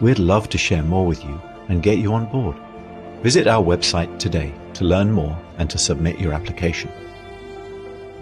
We'd 0.00 0.18
love 0.18 0.48
to 0.50 0.58
share 0.58 0.82
more 0.82 1.06
with 1.06 1.22
you 1.24 1.40
and 1.70 1.82
get 1.82 1.98
you 1.98 2.12
on 2.12 2.26
board. 2.26 2.56
Visit 3.22 3.46
our 3.46 3.62
website 3.62 4.18
today 4.18 4.52
to 4.74 4.84
learn 4.84 5.10
more 5.12 5.38
and 5.58 5.70
to 5.70 5.78
submit 5.78 6.18
your 6.18 6.32
application. 6.32 6.90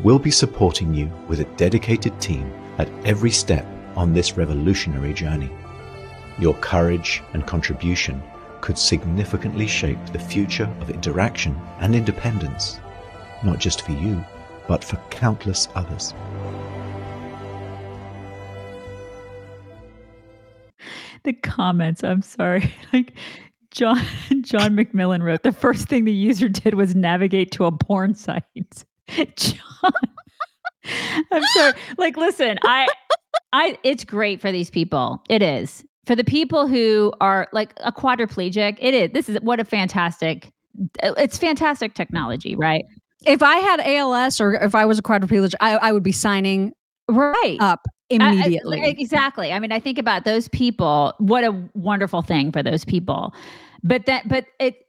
We'll 0.03 0.19
be 0.19 0.31
supporting 0.31 0.95
you 0.95 1.11
with 1.27 1.41
a 1.41 1.57
dedicated 1.57 2.21
team 2.21 2.53
at 2.79 2.89
every 3.05 3.31
step 3.31 3.67
on 3.97 4.13
this 4.13 4.37
revolutionary 4.37 5.15
journey. 5.15 5.51
Your 6.39 6.55
courage 6.55 7.23
and 7.33 7.47
contribution 7.47 8.23
could 8.61 8.79
significantly 8.79 9.67
shape 9.67 9.99
the 10.13 10.19
future 10.19 10.71
of 10.81 10.91
interaction 10.91 11.59
and 11.81 11.95
independence, 11.95 12.79
not 13.43 13.59
just 13.59 13.83
for 13.83 13.93
you, 13.93 14.23
but 14.69 14.85
for 14.85 14.97
countless 15.11 15.69
others. 15.75 16.13
The 21.29 21.35
comments. 21.35 22.03
I'm 22.03 22.23
sorry. 22.23 22.75
Like 22.93 23.13
John 23.71 24.03
John 24.41 24.75
McMillan 24.75 25.23
wrote, 25.23 25.43
the 25.43 25.53
first 25.53 25.89
thing 25.89 26.07
the 26.07 26.13
user 26.13 26.49
did 26.49 26.75
was 26.75 26.95
navigate 26.95 27.53
to 27.53 27.67
a 27.67 27.73
porn 27.73 28.15
site. 28.15 28.43
John, 29.37 29.93
I'm 31.33 31.43
sorry. 31.53 31.75
Like, 31.99 32.17
listen, 32.17 32.59
I, 32.65 32.87
I, 33.53 33.79
it's 33.85 34.05
great 34.05 34.41
for 34.41 34.51
these 34.51 34.71
people. 34.71 35.23
It 35.29 35.43
is 35.43 35.85
for 36.07 36.17
the 36.17 36.25
people 36.25 36.67
who 36.67 37.13
are 37.21 37.47
like 37.53 37.75
a 37.85 37.93
quadriplegic. 37.93 38.79
It 38.81 38.95
is. 38.95 39.11
This 39.13 39.29
is 39.29 39.39
what 39.43 39.61
a 39.61 39.65
fantastic. 39.65 40.51
It's 41.03 41.37
fantastic 41.37 41.93
technology, 41.93 42.57
right? 42.57 42.87
If 43.27 43.43
I 43.43 43.59
had 43.59 43.81
ALS 43.81 44.41
or 44.41 44.55
if 44.55 44.75
I 44.75 44.87
was 44.87 44.99
a 44.99 45.03
quadriplegic, 45.03 45.55
I, 45.61 45.77
I 45.77 45.93
would 45.93 46.05
be 46.05 46.13
signing 46.13 46.73
right 47.07 47.59
up 47.61 47.87
immediately. 48.11 48.81
I, 48.81 48.87
I, 48.87 48.95
exactly. 48.99 49.53
I 49.53 49.59
mean, 49.59 49.73
I 49.73 49.81
think 49.81 49.99
about 49.99 50.25
those 50.25 50.49
people. 50.49 51.15
What 51.19 51.45
a 51.45 51.53
wonderful 51.75 52.23
thing 52.23 52.53
for 52.53 52.63
those 52.63 52.85
people. 52.85 53.35
But 53.83 54.07
that, 54.07 54.29
but 54.29 54.47
it, 54.59 54.87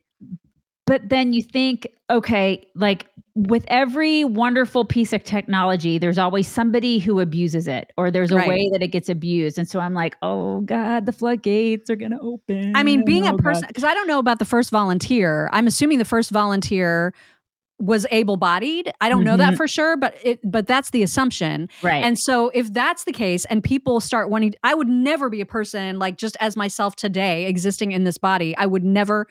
but 0.86 1.08
then 1.10 1.34
you 1.34 1.44
think, 1.44 1.88
okay, 2.10 2.66
like 2.74 3.06
with 3.36 3.64
every 3.68 4.24
wonderful 4.24 4.84
piece 4.86 5.14
of 5.14 5.24
technology, 5.24 6.00
there's 6.00 6.18
always 6.18 6.48
somebody 6.48 6.98
who 6.98 7.20
abuses 7.20 7.68
it, 7.68 7.94
or 7.96 8.10
there's 8.10 8.32
a 8.32 8.36
Right. 8.36 8.48
way 8.50 8.70
that 8.72 8.82
it 8.82 8.88
gets 8.88 9.08
abused. 9.08 9.60
And 9.60 9.70
so 9.70 9.80
I'm 9.80 9.94
like, 9.94 10.16
oh 10.24 10.62
God, 10.62 11.06
the 11.06 11.12
floodgates 11.12 11.92
are 11.92 11.96
going 11.96 12.12
to 12.12 12.20
open. 12.20 12.76
I 12.76 12.82
mean, 12.82 13.06
being 13.06 13.26
Oh, 13.28 13.36
a 13.36 13.38
person, 13.38 13.66
because 13.68 13.84
I 13.84 13.94
don't 13.94 14.08
know 14.08 14.18
about 14.18 14.40
the 14.40 14.46
first 14.46 14.72
volunteer. 14.72 15.48
I'm 15.54 15.68
assuming 15.68 16.00
the 16.00 16.06
first 16.06 16.32
volunteer 16.32 17.14
was 17.80 18.06
able-bodied. 18.12 18.92
I 19.02 19.08
don't 19.10 19.24
know 19.24 19.38
that 19.38 19.54
Mhm. 19.54 19.58
for 19.58 19.68
sure, 19.68 19.96
but 19.96 20.16
it 20.24 20.40
but 20.44 20.68
that's 20.68 20.90
the 20.90 21.02
assumption. 21.02 21.70
Right. 21.82 22.04
And 22.04 22.20
so 22.20 22.50
if 22.54 22.74
that's 22.74 23.06
the 23.06 23.14
case 23.14 23.46
and 23.46 23.64
people 23.64 24.02
start 24.02 24.30
wanting 24.30 24.54
I 24.64 24.74
would 24.74 24.90
never 24.90 25.30
be 25.30 25.40
a 25.42 25.46
person 25.46 25.98
like 25.98 26.18
just 26.18 26.36
as 26.42 26.58
myself 26.58 26.96
today 26.98 27.46
existing 27.46 27.92
in 27.94 28.04
this 28.04 28.18
body. 28.18 28.56
I 28.58 28.66
would 28.66 28.84
never 28.84 29.28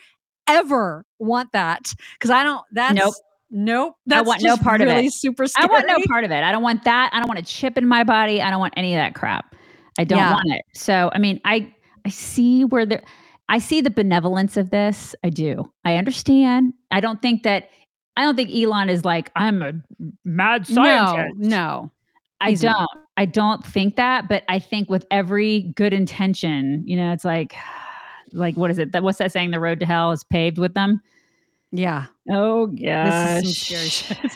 ever 0.46 1.04
want 1.18 1.52
that 1.52 1.92
because 2.18 2.30
I 2.30 2.42
don't 2.42 2.62
that's 2.72 2.94
Nope. 2.94 3.14
Nope. 3.50 3.94
I 3.96 4.16
That's 4.16 4.26
want 4.26 4.42
no 4.42 4.56
part 4.58 4.80
really 4.80 4.92
of 4.92 5.04
it. 5.06 5.12
super 5.12 5.44
I 5.44 5.46
scary. 5.46 5.68
want 5.68 5.86
no 5.86 5.98
part 6.06 6.24
of 6.24 6.30
it. 6.30 6.42
I 6.44 6.52
don't 6.52 6.62
want 6.62 6.84
that. 6.84 7.10
I 7.14 7.18
don't 7.18 7.28
want 7.28 7.40
a 7.40 7.42
chip 7.44 7.78
in 7.78 7.86
my 7.88 8.04
body. 8.04 8.42
I 8.42 8.50
don't 8.50 8.60
want 8.60 8.74
any 8.76 8.94
of 8.94 8.98
that 8.98 9.14
crap. 9.14 9.54
I 9.98 10.04
don't 10.04 10.18
Yeah. 10.18 10.32
want 10.34 10.48
it. 10.52 10.62
So, 10.74 11.10
I 11.14 11.18
mean, 11.18 11.40
I 11.44 11.72
I 12.06 12.10
see 12.10 12.64
where 12.64 12.86
the 12.86 13.02
I 13.50 13.58
see 13.58 13.80
the 13.80 13.90
benevolence 13.90 14.56
of 14.58 14.68
this. 14.70 15.14
I 15.24 15.30
do. 15.30 15.70
I 15.84 15.96
understand. 15.96 16.74
I 16.90 17.00
don't 17.00 17.22
think 17.22 17.42
that 17.44 17.70
I 18.18 18.22
don't 18.22 18.34
think 18.36 18.50
Elon 18.54 18.90
is 18.90 19.04
like 19.04 19.30
I'm 19.36 19.62
a 19.62 19.72
mad 20.24 20.66
scientist. 20.66 21.38
no. 21.38 21.48
no. 21.48 21.92
I 22.40 22.50
he's 22.50 22.60
don't. 22.60 22.72
not. 22.72 22.88
I 23.16 23.24
don't 23.24 23.64
think 23.66 23.96
that, 23.96 24.28
but 24.28 24.44
I 24.48 24.58
think 24.58 24.88
with 24.90 25.04
every 25.10 25.72
good 25.74 25.92
intention, 25.92 26.82
you 26.86 26.96
know, 26.96 27.12
it's 27.12 27.24
like 27.24 27.54
like 28.32 28.56
what 28.56 28.70
is 28.70 28.78
it? 28.78 28.92
That 28.92 29.02
what's 29.02 29.18
that 29.18 29.32
saying? 29.32 29.52
The 29.52 29.60
road 29.60 29.80
to 29.80 29.86
hell 29.86 30.12
is 30.12 30.22
paved 30.24 30.58
with 30.58 30.74
them. 30.74 31.00
Yeah. 31.72 32.06
Oh 32.30 32.66
This 32.66 32.80
gosh. 32.82 33.44
is 33.44 33.44
some 33.44 33.52
scary 33.54 33.88
shit. 33.88 34.32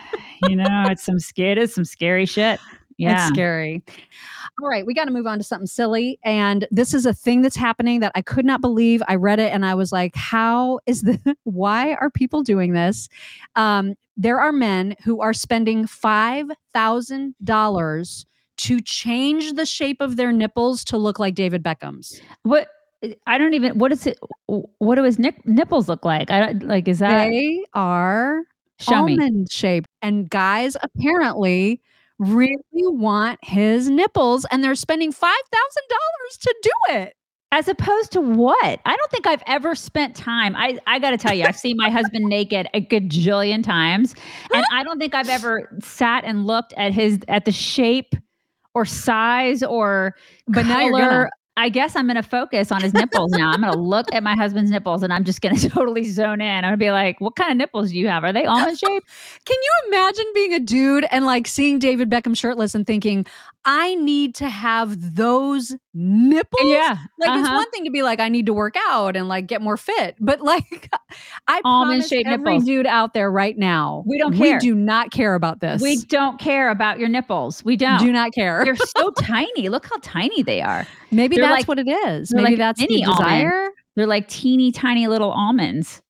you 0.49 0.57
know, 0.57 0.85
it's 0.89 1.03
some 1.03 1.19
scary, 1.19 1.53
it 1.53 1.59
is 1.59 1.75
some 1.75 1.85
scary 1.85 2.27
shit. 2.27 2.59
Yeah. 3.03 3.27
It's 3.27 3.35
scary. 3.35 3.83
All 4.63 4.69
right, 4.69 4.85
we 4.87 4.95
got 4.95 5.07
to 5.07 5.11
move 5.11 5.27
on 5.27 5.39
to 5.39 5.45
something 5.45 5.67
silly. 5.67 6.19
And 6.25 6.67
this 6.71 6.95
is 6.95 7.07
a 7.07 7.15
thing 7.15 7.43
that's 7.43 7.57
happening 7.57 8.01
that 8.01 8.13
I 8.15 8.23
could 8.23 8.45
not 8.45 8.61
believe. 8.61 9.03
I 9.09 9.15
read 9.17 9.41
it 9.41 9.53
and 9.53 9.65
I 9.65 9.75
was 9.75 9.93
like, 9.93 10.15
how 10.15 10.81
is 10.87 11.03
this? 11.03 11.19
why 11.45 11.95
are 11.95 12.11
people 12.11 12.43
doing 12.43 12.73
this? 12.73 13.09
Um, 13.57 13.95
there 14.17 14.41
are 14.41 14.53
men 14.53 14.95
who 15.03 15.21
are 15.21 15.33
spending 15.33 15.87
five 15.87 16.47
thousand 16.75 17.35
dollars 17.43 18.27
to 18.59 18.81
change 18.81 19.55
the 19.55 19.65
shape 19.65 20.01
of 20.01 20.17
their 20.17 20.31
nipples 20.33 20.85
to 20.85 20.99
look 20.99 21.19
like 21.19 21.35
David 21.35 21.63
Beckham's. 21.63 22.21
What 22.43 22.69
I 23.27 23.39
don't 23.39 23.55
even 23.55 23.79
what 23.79 23.91
is 23.91 24.07
it 24.07 24.19
what 24.47 24.97
do 24.97 25.03
his 25.03 25.19
nip, 25.19 25.35
nipples 25.45 25.89
look 25.89 26.05
like? 26.05 26.31
I 26.31 26.41
don't 26.41 26.69
like 26.69 26.87
is 26.89 26.99
that 26.99 27.29
They 27.29 27.65
are 27.75 28.43
Show 28.79 29.05
me. 29.05 29.13
almond 29.13 29.51
shaped. 29.51 29.89
And 30.03 30.29
guys 30.29 30.77
apparently 30.83 31.81
really 32.23 32.59
want 32.73 33.39
his 33.43 33.91
nipples 33.91 34.47
and 34.51 34.63
they're 34.63 34.75
spending 34.75 35.13
$5,000 35.13 35.29
to 36.41 36.55
do 36.63 36.71
it. 36.95 37.15
as 37.53 37.69
opposed 37.69 38.11
to 38.13 38.21
what? 38.21 38.81
I 38.85 38.97
don't 38.97 39.11
think 39.11 39.27
I've 39.27 39.43
ever 39.47 39.75
spent 39.75 40.17
time. 40.17 40.57
I 40.57 40.79
I 40.87 40.99
got 40.99 41.11
to 41.11 41.19
tell 41.19 41.35
you, 41.35 41.45
I've 41.45 41.57
seen 41.59 41.77
my 41.77 41.91
husband 41.91 42.25
naked 42.25 42.67
a 42.75 42.81
gajillion 42.81 43.63
times, 43.63 44.15
and 44.53 44.65
I 44.73 44.83
don't 44.83 44.99
think 44.99 45.15
I've 45.15 45.29
ever 45.29 45.71
sat 45.83 46.25
and 46.25 46.47
looked 46.47 46.73
at 46.79 46.93
his 46.93 47.21
at 47.29 47.45
the 47.45 47.53
shape 47.53 48.15
or 48.75 48.85
size 48.87 49.63
or 49.63 50.15
But 50.49 50.67
now 50.67 50.81
you're 50.81 50.91
color. 50.91 51.31
I 51.57 51.69
guess 51.69 51.95
I'm 51.97 52.07
going 52.07 52.17
to 52.17 52.23
focus 52.23 52.73
on 52.73 52.81
his 52.81 52.95
nipples 52.95 53.31
now. 53.33 53.51
I'm 53.51 53.61
going 53.61 53.73
to 53.73 53.79
look 53.79 54.07
at 54.15 54.23
my 54.23 54.35
husband's 54.35 54.71
nipples 54.71 55.03
and 55.03 55.13
I'm 55.13 55.23
just 55.23 55.43
going 55.43 55.55
to 55.59 55.69
totally 55.69 56.05
zone 56.05 56.41
in. 56.41 56.49
I'm 56.51 56.63
going 56.63 56.73
to 56.73 56.77
be 56.79 56.91
like, 56.91 57.21
"What 57.21 57.37
kind 57.37 57.51
of 57.51 57.57
nipples 57.59 57.91
do 57.91 57.99
you 57.99 58.09
have? 58.09 58.25
Are 58.25 58.33
they 58.33 58.47
almond 58.47 58.79
shaped?" 58.79 59.09
Can 59.45 59.57
you 59.63 59.89
imagine 59.89 60.25
being 60.35 60.55
a 60.55 60.61
dude 60.61 61.07
and 61.11 61.27
like 61.27 61.47
seeing 61.47 61.79
David 61.79 62.09
Beckham 62.09 62.37
shirtless 62.37 62.75
and 62.75 62.87
thinking, 62.87 63.27
I 63.65 63.95
need 63.97 64.35
to 64.37 64.49
have 64.49 65.15
those 65.15 65.77
nipples? 65.95 66.63
Yeah, 66.65 66.97
Like 67.19 67.39
it's 67.39 67.49
uh-huh. 67.49 67.57
one 67.57 67.71
thing 67.71 67.85
to 67.85 67.91
be 67.91 68.03
like, 68.03 68.19
I 68.19 68.29
need 68.29 68.47
to 68.47 68.53
work 68.53 68.75
out 68.89 69.15
and 69.15 69.29
like 69.29 69.47
get 69.47 69.63
more 69.63 69.77
fit. 69.77 70.17
But 70.21 70.41
like 70.41 70.91
I 71.49 71.61
Almond 71.65 72.05
shaped 72.05 72.29
every 72.29 72.55
nipples. 72.55 72.65
dude 72.65 72.87
out 72.87 73.15
there 73.15 73.31
right 73.31 73.57
now. 73.57 74.03
We 74.07 74.19
don't 74.19 74.35
care. 74.35 74.55
We 74.55 74.59
do 74.59 74.75
not 74.75 75.13
care 75.13 75.35
about 75.35 75.61
this. 75.61 75.81
We 75.81 75.99
don't 76.05 76.41
care 76.41 76.71
about 76.71 76.99
your 76.99 77.09
nipples. 77.09 77.65
We 77.65 77.77
don't. 77.77 78.01
do 78.01 78.13
not 78.13 78.33
care. 78.33 78.65
They're 78.65 78.75
so 78.77 79.11
tiny. 79.21 79.69
Look 79.69 79.87
how 79.87 79.99
tiny 80.03 80.43
they 80.43 80.61
are. 80.61 80.87
Maybe 81.13 81.37
that's 81.49 81.61
like- 81.61 81.69
what 81.69 81.79
it 81.79 81.89
is. 81.89 82.33
Maybe 82.35 82.51
like 82.51 82.59
that's 82.59 82.81
the 82.81 82.87
mini 82.89 83.05
almond. 83.05 83.19
desire. 83.19 83.69
They're 83.97 84.07
like 84.07 84.29
teeny 84.29 84.73
tiny 84.73 85.07
little 85.07 85.31
almonds. 85.31 86.01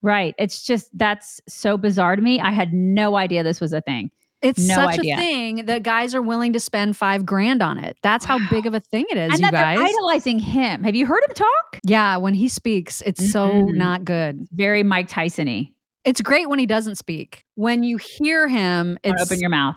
Right. 0.00 0.34
It's 0.38 0.62
just 0.62 0.88
that's 0.96 1.40
so 1.48 1.76
bizarre 1.76 2.16
to 2.16 2.22
me. 2.22 2.40
I 2.40 2.50
had 2.52 2.72
no 2.72 3.16
idea 3.16 3.42
this 3.42 3.60
was 3.60 3.72
a 3.72 3.80
thing. 3.80 4.10
It's 4.40 4.60
No 4.68 4.76
such 4.76 5.00
idea. 5.00 5.14
a 5.16 5.18
thing 5.18 5.66
that 5.66 5.82
guys 5.82 6.14
are 6.14 6.22
willing 6.22 6.52
to 6.52 6.60
spend 6.60 6.96
five 6.96 7.26
grand 7.26 7.60
on 7.60 7.76
it. 7.82 7.96
That's 8.04 8.24
how 8.24 8.38
big 8.48 8.66
of 8.66 8.74
a 8.74 8.78
thing 8.78 9.04
it 9.10 9.16
is, 9.16 9.30
and 9.32 9.40
you 9.40 9.46
that 9.46 9.52
guys. 9.52 9.76
they're 9.78 9.86
idolizing 9.88 10.38
him. 10.38 10.84
Have 10.84 10.94
you 10.94 11.06
heard 11.06 11.24
him 11.28 11.34
talk? 11.34 11.80
yeah, 11.82 12.16
when 12.16 12.34
he 12.34 12.46
speaks, 12.48 13.02
it's 13.04 13.32
so 13.32 13.50
Mm-mm. 13.50 13.74
not 13.74 14.04
good. 14.04 14.46
Very 14.52 14.84
Mike 14.84 15.08
Tyson-y. 15.08 15.72
It's 16.04 16.20
great 16.20 16.48
when 16.48 16.60
he 16.60 16.66
doesn't 16.66 16.94
speak. 16.94 17.44
When 17.56 17.82
you 17.82 17.96
hear 17.96 18.46
him, 18.46 18.96
Don't 19.02 19.20
Open 19.20 19.40
your 19.40 19.50
mouth. 19.50 19.74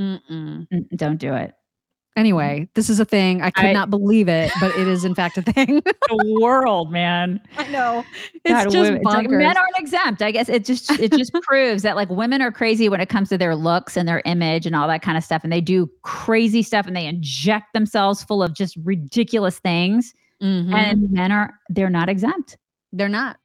Mm-mm. 0.00 0.66
Mm, 0.68 0.88
Don't 0.96 1.18
do 1.18 1.34
it. 1.34 1.54
Anyway, 2.14 2.68
this 2.74 2.90
is 2.90 3.00
a 3.00 3.06
thing. 3.06 3.40
I 3.40 3.50
could 3.50 3.64
I- 3.64 3.72
not 3.72 3.88
believe 3.88 4.28
it, 4.28 4.52
but 4.60 4.76
it 4.76 4.86
is 4.86 5.04
in 5.04 5.14
fact 5.14 5.38
a 5.38 5.42
thing. 5.42 5.82
The 6.08 6.38
world, 6.42 6.92
man. 6.92 7.40
I 7.56 7.66
know. 7.68 8.04
It's 8.44 8.52
God, 8.52 8.64
just 8.64 8.76
women- 8.76 8.96
it's 8.96 9.04
like 9.06 9.30
men 9.30 9.56
aren't 9.56 9.78
exempt. 9.78 10.20
I 10.20 10.30
guess 10.30 10.50
it 10.50 10.66
just 10.66 10.90
it 11.00 11.10
just 11.12 11.32
proves 11.42 11.82
that 11.84 11.96
like 11.96 12.10
women 12.10 12.42
are 12.42 12.52
crazy 12.52 12.90
when 12.90 13.00
it 13.00 13.08
comes 13.08 13.30
to 13.30 13.38
their 13.38 13.56
looks 13.56 13.96
and 13.96 14.06
their 14.06 14.20
image 14.26 14.66
and 14.66 14.76
all 14.76 14.86
that 14.88 15.00
kind 15.00 15.16
of 15.16 15.24
stuff. 15.24 15.42
And 15.42 15.50
they 15.50 15.62
do 15.62 15.90
crazy 16.02 16.62
stuff 16.62 16.86
and 16.86 16.94
they 16.94 17.06
inject 17.06 17.72
themselves 17.72 18.22
full 18.22 18.42
of 18.42 18.52
just 18.54 18.76
ridiculous 18.84 19.58
things. 19.58 20.12
Mhm. 20.42 20.74
And 20.74 21.10
men 21.10 21.32
are 21.32 21.54
they're 21.70 21.88
not 21.88 22.10
exempt. 22.10 22.58
They're 22.92 23.08
not. 23.08 23.38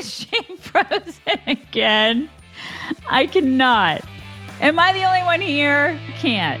Is 0.00 0.12
she 0.14 0.42
frozen 0.58 1.12
again. 1.46 2.28
I 3.08 3.26
cannot. 3.26 4.02
Am 4.60 4.78
I 4.80 4.92
the 4.92 5.04
only 5.04 5.22
one 5.22 5.40
here? 5.40 5.96
Can't. 6.18 6.60